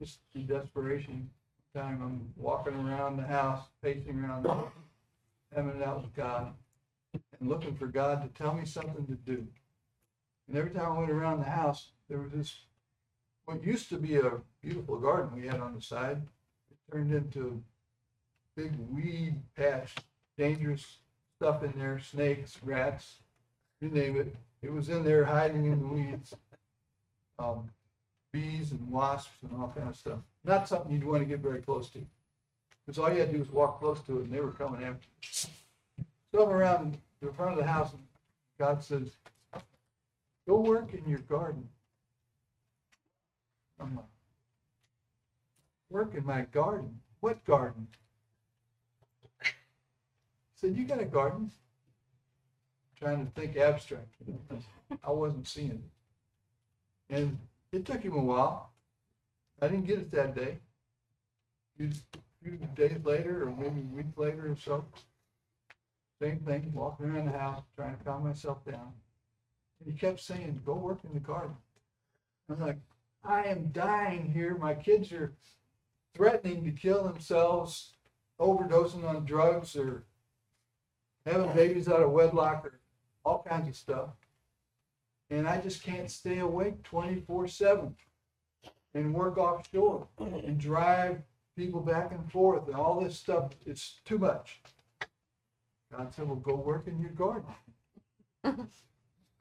just 0.00 0.18
in 0.34 0.46
desperation, 0.46 1.30
time 1.74 2.00
I'm 2.02 2.32
walking 2.36 2.74
around 2.74 3.16
the 3.16 3.26
house, 3.26 3.66
pacing 3.82 4.20
around, 4.20 4.46
having 5.54 5.80
it 5.80 5.82
out 5.82 6.02
with 6.02 6.14
God, 6.14 6.54
and 7.12 7.48
looking 7.48 7.74
for 7.76 7.86
God 7.86 8.22
to 8.22 8.42
tell 8.42 8.54
me 8.54 8.64
something 8.64 9.06
to 9.06 9.14
do. 9.14 9.46
And 10.48 10.56
every 10.56 10.70
time 10.70 10.92
I 10.92 10.98
went 10.98 11.10
around 11.10 11.40
the 11.40 11.50
house, 11.50 11.88
there 12.08 12.18
was 12.18 12.32
this, 12.32 12.60
what 13.44 13.62
used 13.64 13.88
to 13.90 13.98
be 13.98 14.16
a 14.16 14.32
beautiful 14.62 14.98
garden 14.98 15.40
we 15.40 15.46
had 15.46 15.60
on 15.60 15.74
the 15.74 15.82
side. 15.82 16.22
It 16.70 16.92
turned 16.92 17.12
into 17.12 17.62
a 18.56 18.60
big 18.60 18.72
weed 18.90 19.36
patch, 19.56 19.94
dangerous 20.36 20.98
stuff 21.36 21.62
in 21.62 21.72
there, 21.78 22.00
snakes, 22.00 22.58
rats, 22.62 23.16
you 23.80 23.88
name 23.88 24.16
it. 24.16 24.34
It 24.62 24.72
was 24.72 24.88
in 24.88 25.04
there 25.04 25.24
hiding 25.24 25.66
in 25.66 25.80
the 25.80 25.86
weeds. 25.86 26.34
Um, 27.38 27.70
bees 28.32 28.72
and 28.72 28.90
wasps 28.90 29.42
and 29.42 29.60
all 29.60 29.72
kind 29.74 29.88
of 29.88 29.96
stuff. 29.96 30.18
Not 30.44 30.68
something 30.68 30.92
you'd 30.92 31.04
want 31.04 31.22
to 31.22 31.28
get 31.28 31.40
very 31.40 31.60
close 31.60 31.88
to. 31.90 32.00
Because 32.84 32.98
all 32.98 33.12
you 33.12 33.20
had 33.20 33.28
to 33.28 33.34
do 33.34 33.40
was 33.40 33.50
walk 33.50 33.80
close 33.80 34.00
to 34.02 34.18
it 34.18 34.24
and 34.24 34.32
they 34.32 34.40
were 34.40 34.52
coming 34.52 34.82
after 34.82 35.06
you. 35.22 35.48
So 36.32 36.42
I'm 36.44 36.50
around 36.50 36.98
the 37.20 37.32
front 37.32 37.52
of 37.52 37.58
the 37.58 37.70
house 37.70 37.92
and 37.92 38.02
God 38.58 38.82
says, 38.82 39.08
go 40.46 40.60
work 40.60 40.92
in 40.94 41.08
your 41.08 41.20
garden. 41.20 41.68
I'm 43.80 43.94
like, 43.96 44.04
work 45.90 46.14
in 46.14 46.24
my 46.24 46.42
garden? 46.52 46.98
What 47.20 47.44
garden? 47.44 47.86
He 49.42 49.50
said, 50.56 50.76
you 50.76 50.84
got 50.84 51.00
a 51.00 51.04
garden? 51.04 51.50
Trying 52.98 53.24
to 53.24 53.32
think 53.32 53.56
abstract. 53.56 54.08
I 55.04 55.10
wasn't 55.10 55.46
seeing 55.46 55.70
it. 57.10 57.14
And 57.14 57.38
it 57.72 57.84
took 57.84 58.02
him 58.02 58.14
a 58.14 58.22
while. 58.22 58.72
I 59.60 59.68
didn't 59.68 59.86
get 59.86 59.98
it 59.98 60.10
that 60.12 60.34
day. 60.34 60.58
Few 61.76 61.90
few 62.42 62.58
days 62.74 62.98
later, 63.04 63.42
or 63.42 63.56
maybe 63.56 63.80
a 63.80 63.96
week 63.96 64.06
later 64.16 64.52
or 64.52 64.56
so, 64.56 64.84
same 66.20 66.38
thing, 66.40 66.72
walking 66.72 67.06
around 67.06 67.26
the 67.26 67.38
house, 67.38 67.62
trying 67.76 67.96
to 67.96 68.04
calm 68.04 68.24
myself 68.24 68.64
down. 68.64 68.92
And 69.80 69.92
he 69.92 69.98
kept 69.98 70.20
saying, 70.20 70.60
go 70.64 70.74
work 70.74 71.00
in 71.04 71.14
the 71.14 71.20
garden. 71.20 71.56
I'm 72.50 72.60
like, 72.60 72.78
I 73.24 73.44
am 73.44 73.70
dying 73.72 74.30
here. 74.32 74.56
My 74.56 74.74
kids 74.74 75.12
are 75.12 75.34
threatening 76.14 76.64
to 76.64 76.70
kill 76.70 77.04
themselves, 77.04 77.92
overdosing 78.40 79.04
on 79.04 79.24
drugs 79.24 79.76
or 79.76 80.04
having 81.26 81.52
babies 81.52 81.88
out 81.88 82.02
of 82.02 82.10
wedlock 82.10 82.64
or 82.64 82.80
all 83.24 83.44
kinds 83.48 83.68
of 83.68 83.76
stuff. 83.76 84.10
And 85.30 85.46
I 85.46 85.58
just 85.60 85.82
can't 85.82 86.10
stay 86.10 86.38
awake 86.38 86.82
twenty-four 86.82 87.48
seven 87.48 87.94
and 88.94 89.14
work 89.14 89.36
offshore 89.36 90.06
and 90.18 90.58
drive 90.58 91.22
people 91.56 91.80
back 91.80 92.12
and 92.12 92.30
forth 92.32 92.66
and 92.66 92.76
all 92.76 93.00
this 93.00 93.16
stuff. 93.16 93.50
It's 93.66 94.00
too 94.04 94.18
much. 94.18 94.60
God 95.92 96.14
said, 96.14 96.26
well, 96.26 96.36
go 96.36 96.54
work 96.54 96.86
in 96.86 97.00
your 97.00 97.10
garden. 97.10 97.50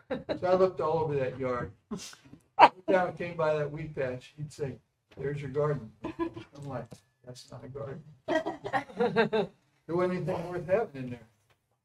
So 0.10 0.48
I 0.48 0.56
looked 0.56 0.80
all 0.80 1.00
over 1.00 1.16
that 1.16 1.38
yard. 1.40 1.72
Every 1.92 2.82
time 2.90 3.08
I 3.10 3.12
came 3.12 3.36
by 3.36 3.56
that 3.56 3.72
weed 3.72 3.96
patch, 3.96 4.34
he'd 4.38 4.52
say, 4.52 4.76
there's 5.18 5.42
your 5.42 5.50
garden. 5.50 5.92
I'm 6.04 6.68
like, 6.68 6.86
that's 7.26 7.52
not 7.52 7.64
a 7.64 7.68
garden. 7.68 8.04
There 9.88 9.96
wasn't 9.96 10.28
anything 10.28 10.50
worth 10.50 10.68
having 10.68 11.04
in 11.04 11.10
there. 11.12 11.28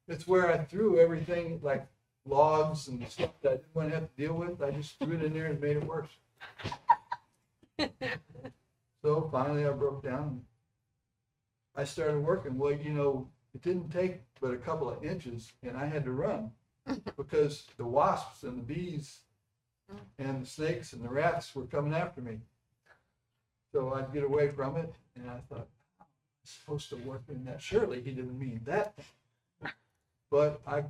It's 0.09 0.27
where 0.27 0.53
I 0.53 0.59
threw 0.59 0.99
everything 0.99 1.61
like 1.63 1.87
logs 2.27 2.89
and 2.89 3.07
stuff 3.09 3.31
that 3.43 3.53
I 3.53 3.57
didn't 3.57 3.75
want 3.75 3.89
to 3.89 3.95
have 3.95 4.09
to 4.09 4.23
deal 4.23 4.35
with. 4.35 4.63
I 4.63 4.71
just 4.71 4.99
threw 4.99 5.17
it 5.17 5.23
in 5.23 5.33
there 5.33 5.47
and 5.47 5.61
made 5.61 5.77
it 5.77 5.85
worse. 5.87 6.09
So 9.03 9.29
finally 9.33 9.67
I 9.67 9.71
broke 9.71 10.03
down. 10.03 10.43
I 11.75 11.85
started 11.85 12.21
working. 12.21 12.57
Well, 12.57 12.73
you 12.73 12.93
know, 12.93 13.29
it 13.55 13.63
didn't 13.63 13.91
take 13.91 14.21
but 14.41 14.55
a 14.55 14.59
couple 14.59 14.89
of 14.89 15.05
inches 15.05 15.53
and 15.63 15.77
I 15.77 15.87
had 15.87 16.05
to 16.05 16.13
run 16.13 16.53
because 17.17 17.65
the 17.77 17.85
wasps 17.85 18.45
and 18.45 18.59
the 18.59 18.63
bees 18.63 19.21
and 20.19 20.43
the 20.43 20.47
snakes 20.47 20.93
and 20.93 21.05
the 21.05 21.09
rats 21.09 21.55
were 21.55 21.65
coming 21.65 21.95
after 21.95 22.21
me. 22.21 22.39
So 23.73 23.95
I'd 23.95 24.13
get 24.13 24.25
away 24.25 24.51
from 24.51 24.77
it 24.77 24.95
and 25.17 25.29
I 25.29 25.41
thought, 25.49 25.69
I'm 26.01 26.07
supposed 26.45 26.89
to 26.91 26.97
work 26.97 27.23
in 27.29 27.45
that. 27.47 27.61
Surely 27.61 28.01
he 28.03 28.13
didn't 28.13 28.39
mean 28.39 28.61
that. 28.67 28.95
But 30.31 30.61
I 30.67 30.85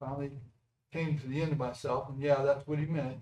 finally 0.00 0.32
came 0.94 1.18
to 1.18 1.26
the 1.26 1.42
end 1.42 1.50
of 1.50 1.58
myself 1.58 2.08
and 2.08 2.22
yeah, 2.22 2.42
that's 2.42 2.66
what 2.68 2.78
he 2.78 2.86
meant. 2.86 3.18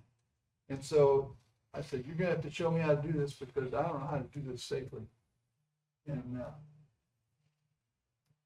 And 0.69 0.85
so 0.85 1.35
I 1.73 1.81
said, 1.81 2.05
you're 2.07 2.16
gonna 2.16 2.31
have 2.31 2.43
to 2.43 2.51
show 2.51 2.70
me 2.70 2.82
how 2.82 2.94
to 2.94 3.03
do 3.03 3.19
this 3.19 3.32
because 3.32 3.73
I 3.73 3.82
don't 3.82 4.01
know 4.01 4.07
how 4.07 4.19
to 4.19 4.28
do 4.39 4.43
this 4.47 4.62
safely. 4.62 5.03
And, 6.07 6.39
uh, 6.40 6.51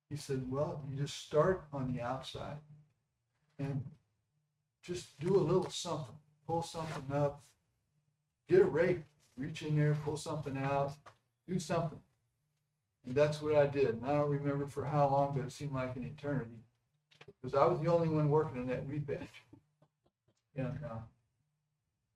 he 0.09 0.17
said, 0.17 0.45
well, 0.49 0.85
you 0.89 0.97
just 0.97 1.19
start 1.19 1.65
on 1.73 1.93
the 1.93 2.01
outside 2.01 2.59
and 3.59 3.83
just 4.81 5.19
do 5.19 5.35
a 5.35 5.39
little 5.39 5.69
something, 5.69 6.15
pull 6.47 6.63
something 6.63 7.13
up, 7.13 7.43
get 8.49 8.61
a 8.61 8.65
rake, 8.65 9.01
reach 9.37 9.63
in 9.63 9.77
there, 9.77 9.97
pull 10.05 10.17
something 10.17 10.57
out, 10.57 10.93
do 11.49 11.59
something. 11.59 11.99
And 13.05 13.17
that's 13.17 13.43
what 13.43 13.57
I 13.57 13.67
did. 13.67 13.89
And 13.89 14.05
I 14.05 14.11
don't 14.11 14.31
remember 14.31 14.69
for 14.69 14.85
how 14.85 15.09
long, 15.09 15.35
but 15.37 15.47
it 15.47 15.51
seemed 15.51 15.73
like 15.73 15.97
an 15.97 16.05
eternity. 16.05 16.66
Because 17.47 17.61
I 17.61 17.67
was 17.67 17.79
the 17.79 17.87
only 17.87 18.09
one 18.09 18.29
working 18.29 18.63
in 18.63 18.67
that 18.67 18.85
weed 18.89 19.07
patch. 19.07 19.45
And, 20.57 20.81
uh, 20.85 20.99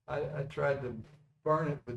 I, 0.08 0.40
I 0.40 0.42
tried 0.50 0.82
to 0.82 0.92
burn 1.44 1.68
it, 1.68 1.78
but 1.86 1.94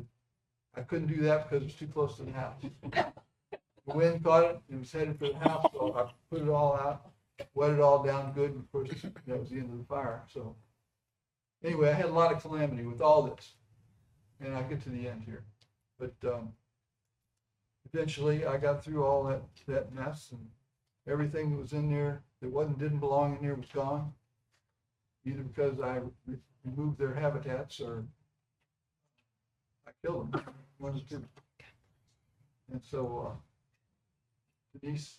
I 0.76 0.82
couldn't 0.82 1.08
do 1.08 1.20
that 1.22 1.50
because 1.50 1.62
it 1.62 1.66
was 1.66 1.74
too 1.74 1.88
close 1.88 2.16
to 2.18 2.22
the 2.22 2.30
house. 2.30 2.62
The 2.92 3.92
wind 3.92 4.22
caught 4.22 4.44
it, 4.44 4.60
and 4.68 4.76
it 4.76 4.78
was 4.78 4.92
headed 4.92 5.18
for 5.18 5.30
the 5.30 5.38
house, 5.38 5.66
so 5.72 5.96
I 5.96 6.12
put 6.32 6.42
it 6.42 6.48
all 6.48 6.74
out, 6.76 7.10
wet 7.54 7.72
it 7.72 7.80
all 7.80 8.04
down 8.04 8.32
good, 8.34 8.52
and 8.52 8.60
of 8.60 8.70
course, 8.70 8.88
that 9.26 9.40
was 9.40 9.50
the 9.50 9.56
end 9.56 9.72
of 9.72 9.78
the 9.78 9.84
fire, 9.84 10.22
so. 10.32 10.54
Anyway, 11.64 11.90
I 11.90 11.92
had 11.92 12.06
a 12.06 12.12
lot 12.12 12.32
of 12.32 12.40
calamity 12.40 12.84
with 12.84 13.00
all 13.00 13.22
this, 13.22 13.54
and 14.40 14.54
I'll 14.54 14.68
get 14.68 14.80
to 14.84 14.90
the 14.90 15.08
end 15.08 15.24
here, 15.26 15.42
but, 15.98 16.14
um, 16.24 16.52
eventually 17.92 18.46
I 18.46 18.58
got 18.58 18.84
through 18.84 19.04
all 19.04 19.24
that, 19.24 19.42
that 19.66 19.92
mess, 19.92 20.28
and 20.30 20.48
everything 21.08 21.50
that 21.50 21.60
was 21.60 21.72
in 21.72 21.90
there 21.90 22.22
that 22.44 22.52
wasn't, 22.52 22.78
didn't 22.78 22.98
belong 22.98 23.36
in 23.36 23.42
there 23.42 23.54
was 23.54 23.70
gone. 23.72 24.12
Either 25.24 25.42
because 25.42 25.80
I 25.80 26.02
re- 26.26 26.36
removed 26.62 26.98
their 26.98 27.14
habitats 27.14 27.80
or 27.80 28.04
I 29.86 29.90
killed 30.04 30.30
them, 30.30 30.44
one 30.76 31.00
two. 31.08 31.24
And 32.70 32.82
so, 32.82 33.30
uh, 33.30 34.78
Denise 34.78 35.16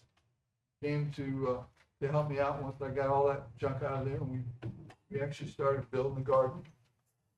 came 0.84 1.12
to, 1.16 1.48
uh, 1.50 1.64
to 2.04 2.12
help 2.12 2.30
me 2.30 2.40
out 2.40 2.62
once 2.62 2.80
I 2.82 2.90
got 2.90 3.10
all 3.10 3.28
that 3.28 3.58
junk 3.58 3.82
out 3.82 4.02
of 4.02 4.06
there, 4.06 4.18
and 4.18 4.30
we, 4.30 4.70
we 5.10 5.22
actually 5.22 5.50
started 5.50 5.90
building 5.90 6.16
the 6.16 6.30
garden. 6.30 6.62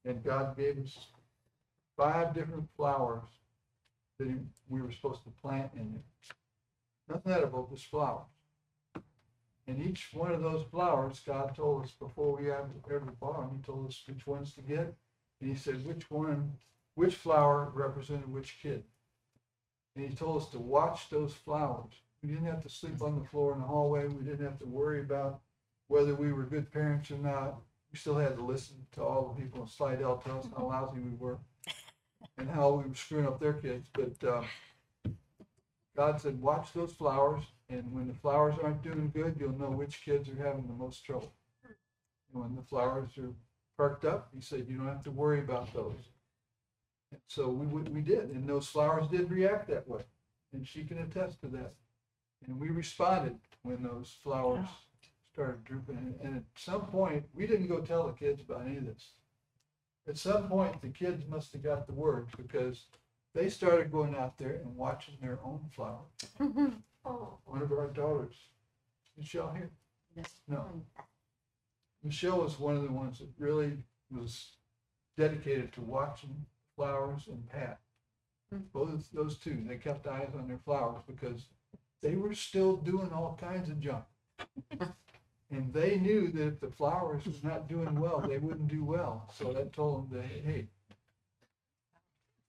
And 0.03 0.22
God 0.23 0.57
gave 0.57 0.77
us 0.80 0.97
five 1.95 2.34
different 2.34 2.68
flowers 2.76 3.23
that 4.19 4.27
he- 4.27 4.35
we 4.68 4.81
were 4.81 4.91
supposed 4.91 5.23
to 5.23 5.30
plant 5.41 5.72
in 5.76 5.93
there. 5.93 7.15
Nothing 7.15 7.31
edible, 7.31 7.69
just 7.72 7.85
flowers. 7.85 8.26
And 9.68 9.84
each 9.84 10.10
one 10.14 10.31
of 10.31 10.41
those 10.41 10.65
flowers, 10.72 11.22
God 11.26 11.53
told 11.56 11.84
us 11.84 11.91
before 11.91 12.38
we 12.38 12.49
ever, 12.49 12.69
ever 12.89 13.14
bought 13.19 13.41
them, 13.41 13.57
he 13.57 13.61
told 13.61 13.88
us 13.88 14.02
which 14.07 14.26
ones 14.26 14.53
to 14.53 14.61
get. 14.61 14.94
And 15.41 15.49
he 15.49 15.56
said 15.56 15.85
which 15.85 16.10
one, 16.10 16.53
which 16.95 17.15
flower 17.15 17.69
represented 17.73 18.31
which 18.31 18.60
kid. 18.61 18.84
And 19.95 20.10
he 20.10 20.15
told 20.15 20.41
us 20.41 20.49
to 20.49 20.60
watch 20.60 21.10
those 21.10 21.34
flowers. 21.34 21.94
We 22.23 22.30
didn't 22.30 22.45
have 22.45 22.64
to 22.64 22.69
sleep 22.69 23.02
on 23.02 23.19
the 23.19 23.27
floor 23.27 23.53
in 23.53 23.60
the 23.60 23.68
hallway. 23.68 24.07
We 24.07 24.23
didn't 24.23 24.45
have 24.45 24.60
to 24.60 24.65
worry 24.65 25.02
about 25.02 25.41
whether 25.88 26.15
we 26.15 26.31
were 26.31 26.44
good 26.44 26.72
parents 26.72 27.11
or 27.11 27.18
not. 27.18 27.57
We 27.91 27.99
still 27.99 28.18
had 28.18 28.35
to 28.38 28.44
listen 28.44 28.76
to 28.94 29.03
all 29.03 29.34
the 29.34 29.41
people 29.41 29.61
in 29.61 29.68
Slidell 29.68 30.18
tell 30.18 30.39
us 30.39 30.48
how 30.56 30.65
lousy 30.69 30.99
we 30.99 31.15
were 31.18 31.38
and 32.38 32.49
how 32.49 32.72
we 32.72 32.89
were 32.89 32.95
screwing 32.95 33.27
up 33.27 33.39
their 33.39 33.53
kids. 33.53 33.88
But 33.94 34.27
uh, 34.27 34.44
God 35.95 36.22
said, 36.22 36.41
watch 36.41 36.73
those 36.73 36.94
flowers, 36.94 37.44
and 37.69 37.91
when 37.94 38.07
the 38.07 38.14
flowers 38.14 38.56
aren't 38.64 38.84
doing 38.84 39.11
good, 39.14 39.35
you'll 39.39 39.57
know 39.57 39.72
which 39.72 40.03
kids 40.03 40.30
are 40.30 40.44
having 40.44 40.68
the 40.68 40.73
most 40.73 41.03
trouble. 41.03 41.34
And 41.64 42.41
when 42.41 42.56
the 42.56 42.61
flowers 42.61 43.11
are 43.18 43.34
perked 43.77 44.06
up, 44.06 44.30
he 44.34 44.41
said, 44.41 44.65
you 44.69 44.77
don't 44.77 44.88
have 44.88 45.03
to 45.03 45.11
worry 45.11 45.39
about 45.39 45.73
those. 45.73 46.11
And 47.11 47.22
so 47.27 47.49
we, 47.49 47.81
we 47.84 48.02
did, 48.02 48.30
and 48.30 48.48
those 48.48 48.68
flowers 48.68 49.07
did 49.10 49.31
react 49.31 49.68
that 49.69 49.88
way, 49.88 50.02
and 50.53 50.68
she 50.68 50.84
can 50.84 50.99
attest 50.99 51.41
to 51.41 51.48
that. 51.48 51.73
And 52.45 52.60
we 52.60 52.69
responded 52.69 53.38
when 53.64 53.84
those 53.84 54.15
flowers 54.23 54.68
started 55.34 55.64
drooping, 55.64 56.15
and 56.23 56.35
at 56.38 56.44
some 56.56 56.85
point, 56.88 57.23
we 57.34 57.48
didn't 57.48 57.68
go 57.68 57.80
tell 57.80 58.07
the 58.07 58.14
kids 58.14 58.41
about 58.41 58.65
any 58.65 58.77
of 58.77 58.85
this. 58.85 59.11
At 60.07 60.18
some 60.18 60.48
point, 60.48 60.81
the 60.81 60.89
kids 60.89 61.23
must 61.30 61.52
have 61.53 61.64
got 61.64 61.85
the 61.85 61.94
word, 61.94 62.27
because 62.38 62.85
they 63.35 63.49
started 63.49 63.91
going 63.91 64.15
out 64.15 64.38
there 64.38 64.60
and 64.64 64.76
watching 64.76 65.15
their 65.22 65.39
own 65.44 65.61
flowers. 65.73 66.07
Oh, 67.07 67.38
One 67.45 67.61
of 67.61 67.71
our 67.71 67.88
daughters, 67.88 68.35
Michelle 69.17 69.53
here? 69.53 69.69
No. 70.47 70.65
Michelle 72.03 72.41
was 72.41 72.59
one 72.59 72.75
of 72.75 72.84
the 72.84 72.91
ones 72.91 73.19
that 73.19 73.29
really 73.38 73.73
was 74.11 74.51
dedicated 75.17 75.71
to 75.73 75.81
watching 75.81 76.45
flowers 76.75 77.27
and 77.27 77.47
Pat. 77.49 77.79
Mm-hmm. 78.53 78.63
Both 78.73 79.09
those 79.13 79.38
two, 79.38 79.63
they 79.67 79.75
kept 79.75 80.07
eyes 80.07 80.29
on 80.38 80.47
their 80.47 80.59
flowers 80.63 81.01
because 81.07 81.47
they 82.01 82.15
were 82.15 82.34
still 82.34 82.77
doing 82.77 83.11
all 83.11 83.38
kinds 83.39 83.69
of 83.69 83.79
junk. 83.79 84.03
And 85.49 85.71
they 85.73 85.97
knew 85.97 86.29
that 86.34 86.47
if 86.47 86.59
the 86.59 86.69
flowers 86.69 87.25
was 87.25 87.41
not 87.43 87.69
doing 87.69 87.97
well, 87.97 88.19
they 88.19 88.38
wouldn't 88.38 88.67
do 88.67 88.84
well. 88.84 89.31
So 89.34 89.53
that 89.53 89.71
told 89.71 90.11
them 90.11 90.19
that, 90.19 90.27
hey, 90.27 90.67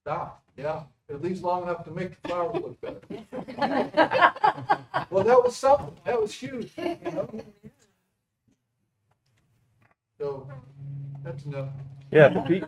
Stop, 0.03 0.43
yeah, 0.57 0.83
at 1.09 1.21
least 1.21 1.43
long 1.43 1.63
enough 1.63 1.83
to 1.85 1.91
make 1.91 2.21
the 2.21 2.27
flowers 2.27 2.55
look 2.63 2.81
better. 2.81 4.33
Well, 5.09 5.23
that 5.23 5.43
was 5.43 5.55
something, 5.55 5.95
that 6.05 6.21
was 6.21 6.33
huge, 6.33 6.71
you 6.77 6.97
know? 7.11 7.29
So, 10.19 10.47
that's 11.23 11.45
enough. 11.45 11.69
Yeah, 12.11 12.29
but 12.29 12.45
pe- 12.45 12.61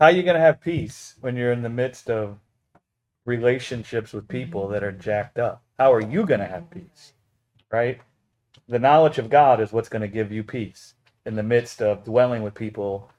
how 0.00 0.08
you 0.08 0.22
gonna 0.22 0.40
have 0.40 0.60
peace 0.60 1.16
when 1.20 1.36
you're 1.36 1.52
in 1.52 1.62
the 1.62 1.68
midst 1.68 2.08
of 2.10 2.38
relationships 3.26 4.12
with 4.12 4.28
people 4.28 4.68
that 4.68 4.84
are 4.84 4.92
jacked 4.92 5.38
up? 5.38 5.62
How 5.78 5.92
are 5.92 6.00
you 6.02 6.26
gonna 6.26 6.46
have 6.46 6.70
peace? 6.70 7.14
Right? 7.70 8.00
The 8.68 8.78
knowledge 8.78 9.18
of 9.18 9.30
God 9.30 9.60
is 9.60 9.72
what's 9.72 9.88
gonna 9.88 10.08
give 10.08 10.32
you 10.32 10.44
peace 10.44 10.94
in 11.26 11.36
the 11.36 11.42
midst 11.42 11.82
of 11.82 12.04
dwelling 12.04 12.42
with 12.42 12.54
people 12.54 13.10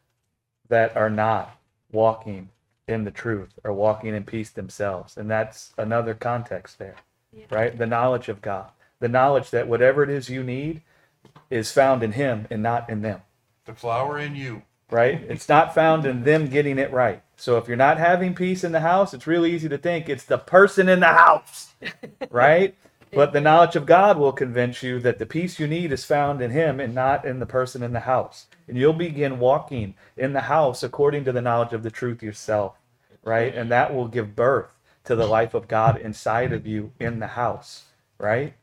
that 0.69 0.95
are 0.97 1.09
not 1.09 1.57
walking 1.91 2.49
in 2.89 3.05
the 3.05 3.11
truth 3.11 3.51
or 3.63 3.73
walking 3.73 4.15
in 4.15 4.25
peace 4.25 4.51
themselves. 4.51 5.17
And 5.17 5.31
that's 5.31 5.73
another 5.77 6.15
context 6.15 6.79
there. 6.79 6.97
Right? 7.51 7.77
The 7.77 7.87
knowledge 7.87 8.29
of 8.29 8.41
God. 8.41 8.71
The 8.99 9.09
knowledge 9.09 9.51
that 9.51 9.69
whatever 9.69 10.03
it 10.03 10.11
is 10.11 10.29
you 10.29 10.43
need 10.43 10.81
is 11.51 11.71
found 11.71 12.03
in 12.03 12.13
him 12.13 12.47
and 12.51 12.63
not 12.63 12.89
in 12.89 13.01
them 13.03 13.21
The 13.65 13.75
flower 13.75 14.19
in 14.19 14.35
you. 14.35 14.63
right? 14.91 15.23
It's 15.29 15.49
not 15.49 15.75
found 15.75 16.05
in 16.05 16.23
them 16.25 16.47
getting 16.49 16.79
it 16.79 16.91
right. 16.93 17.23
So 17.37 17.57
if 17.57 17.67
you're 17.69 17.77
not 17.77 17.99
having 17.99 18.35
peace 18.35 18.63
in 18.65 18.73
the 18.73 18.81
house, 18.81 19.13
it's 19.13 19.27
really 19.27 19.53
easy 19.53 19.69
to 19.69 19.77
think 19.79 20.09
it's 20.09 20.25
the 20.25 20.39
person 20.39 20.89
in 20.89 21.01
the 21.01 21.07
house, 21.07 21.73
right? 22.31 22.75
But 23.13 23.33
the 23.33 23.41
knowledge 23.41 23.75
of 23.77 23.87
God 23.87 24.17
will 24.19 24.33
convince 24.33 24.83
you 24.83 24.99
that 25.01 25.19
the 25.19 25.27
peace 25.27 25.59
you 25.59 25.67
need 25.67 25.91
is 25.93 26.05
found 26.05 26.41
in 26.41 26.51
Him 26.51 26.79
and 26.79 26.95
not 26.95 27.25
in 27.25 27.39
the 27.39 27.47
person 27.47 27.83
in 27.83 27.93
the 27.93 28.01
house. 28.01 28.47
And 28.67 28.77
you'll 28.77 28.93
begin 28.93 29.39
walking 29.39 29.95
in 30.17 30.33
the 30.33 30.41
house 30.41 30.83
according 30.83 31.25
to 31.25 31.33
the 31.33 31.41
knowledge 31.41 31.73
of 31.73 31.83
the 31.83 31.91
truth 31.91 32.23
yourself, 32.23 32.78
right? 33.23 33.53
And 33.55 33.71
that 33.71 33.93
will 33.93 34.07
give 34.07 34.35
birth 34.35 34.71
to 35.05 35.15
the 35.15 35.25
life 35.25 35.53
of 35.53 35.67
God 35.67 35.97
inside 35.99 36.53
of 36.53 36.67
you 36.67 36.91
in 36.99 37.19
the 37.19 37.27
house, 37.27 37.85
right? 38.17 38.53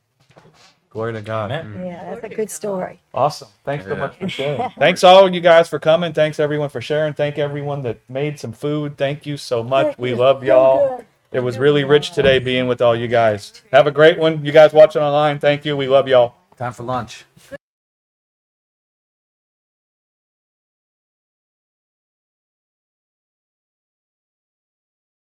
Glory 0.90 1.12
to 1.12 1.20
God. 1.20 1.50
Mm. 1.50 1.86
Yeah, 1.86 2.04
that's 2.14 2.24
a 2.24 2.28
good 2.34 2.50
story. 2.50 3.00
Awesome. 3.12 3.48
Thanks 3.64 3.84
so 3.84 3.96
much 3.96 4.16
for 4.16 4.28
sharing. 4.28 4.70
Thanks 4.78 5.04
all 5.04 5.32
you 5.32 5.40
guys 5.42 5.68
for 5.68 5.78
coming. 5.78 6.14
Thanks 6.14 6.40
everyone 6.40 6.70
for 6.70 6.80
sharing. 6.80 7.12
Thank 7.12 7.38
everyone 7.38 7.82
that 7.82 7.98
made 8.08 8.40
some 8.40 8.52
food. 8.52 8.96
Thank 8.96 9.26
you 9.26 9.36
so 9.36 9.62
much. 9.62 9.98
We 9.98 10.14
love 10.14 10.42
y'all. 10.42 11.04
It 11.32 11.40
was 11.40 11.58
really 11.58 11.84
rich 11.84 12.12
today 12.12 12.38
being 12.38 12.66
with 12.66 12.80
all 12.80 12.96
you 12.96 13.08
guys. 13.08 13.62
Have 13.72 13.86
a 13.86 13.90
great 13.90 14.18
one. 14.18 14.42
You 14.42 14.52
guys 14.52 14.72
watching 14.72 15.02
online, 15.02 15.38
thank 15.38 15.66
you. 15.66 15.76
We 15.76 15.86
love 15.86 16.08
y'all. 16.08 16.34
Time 16.56 16.72
for 16.72 16.84
lunch. 16.84 17.26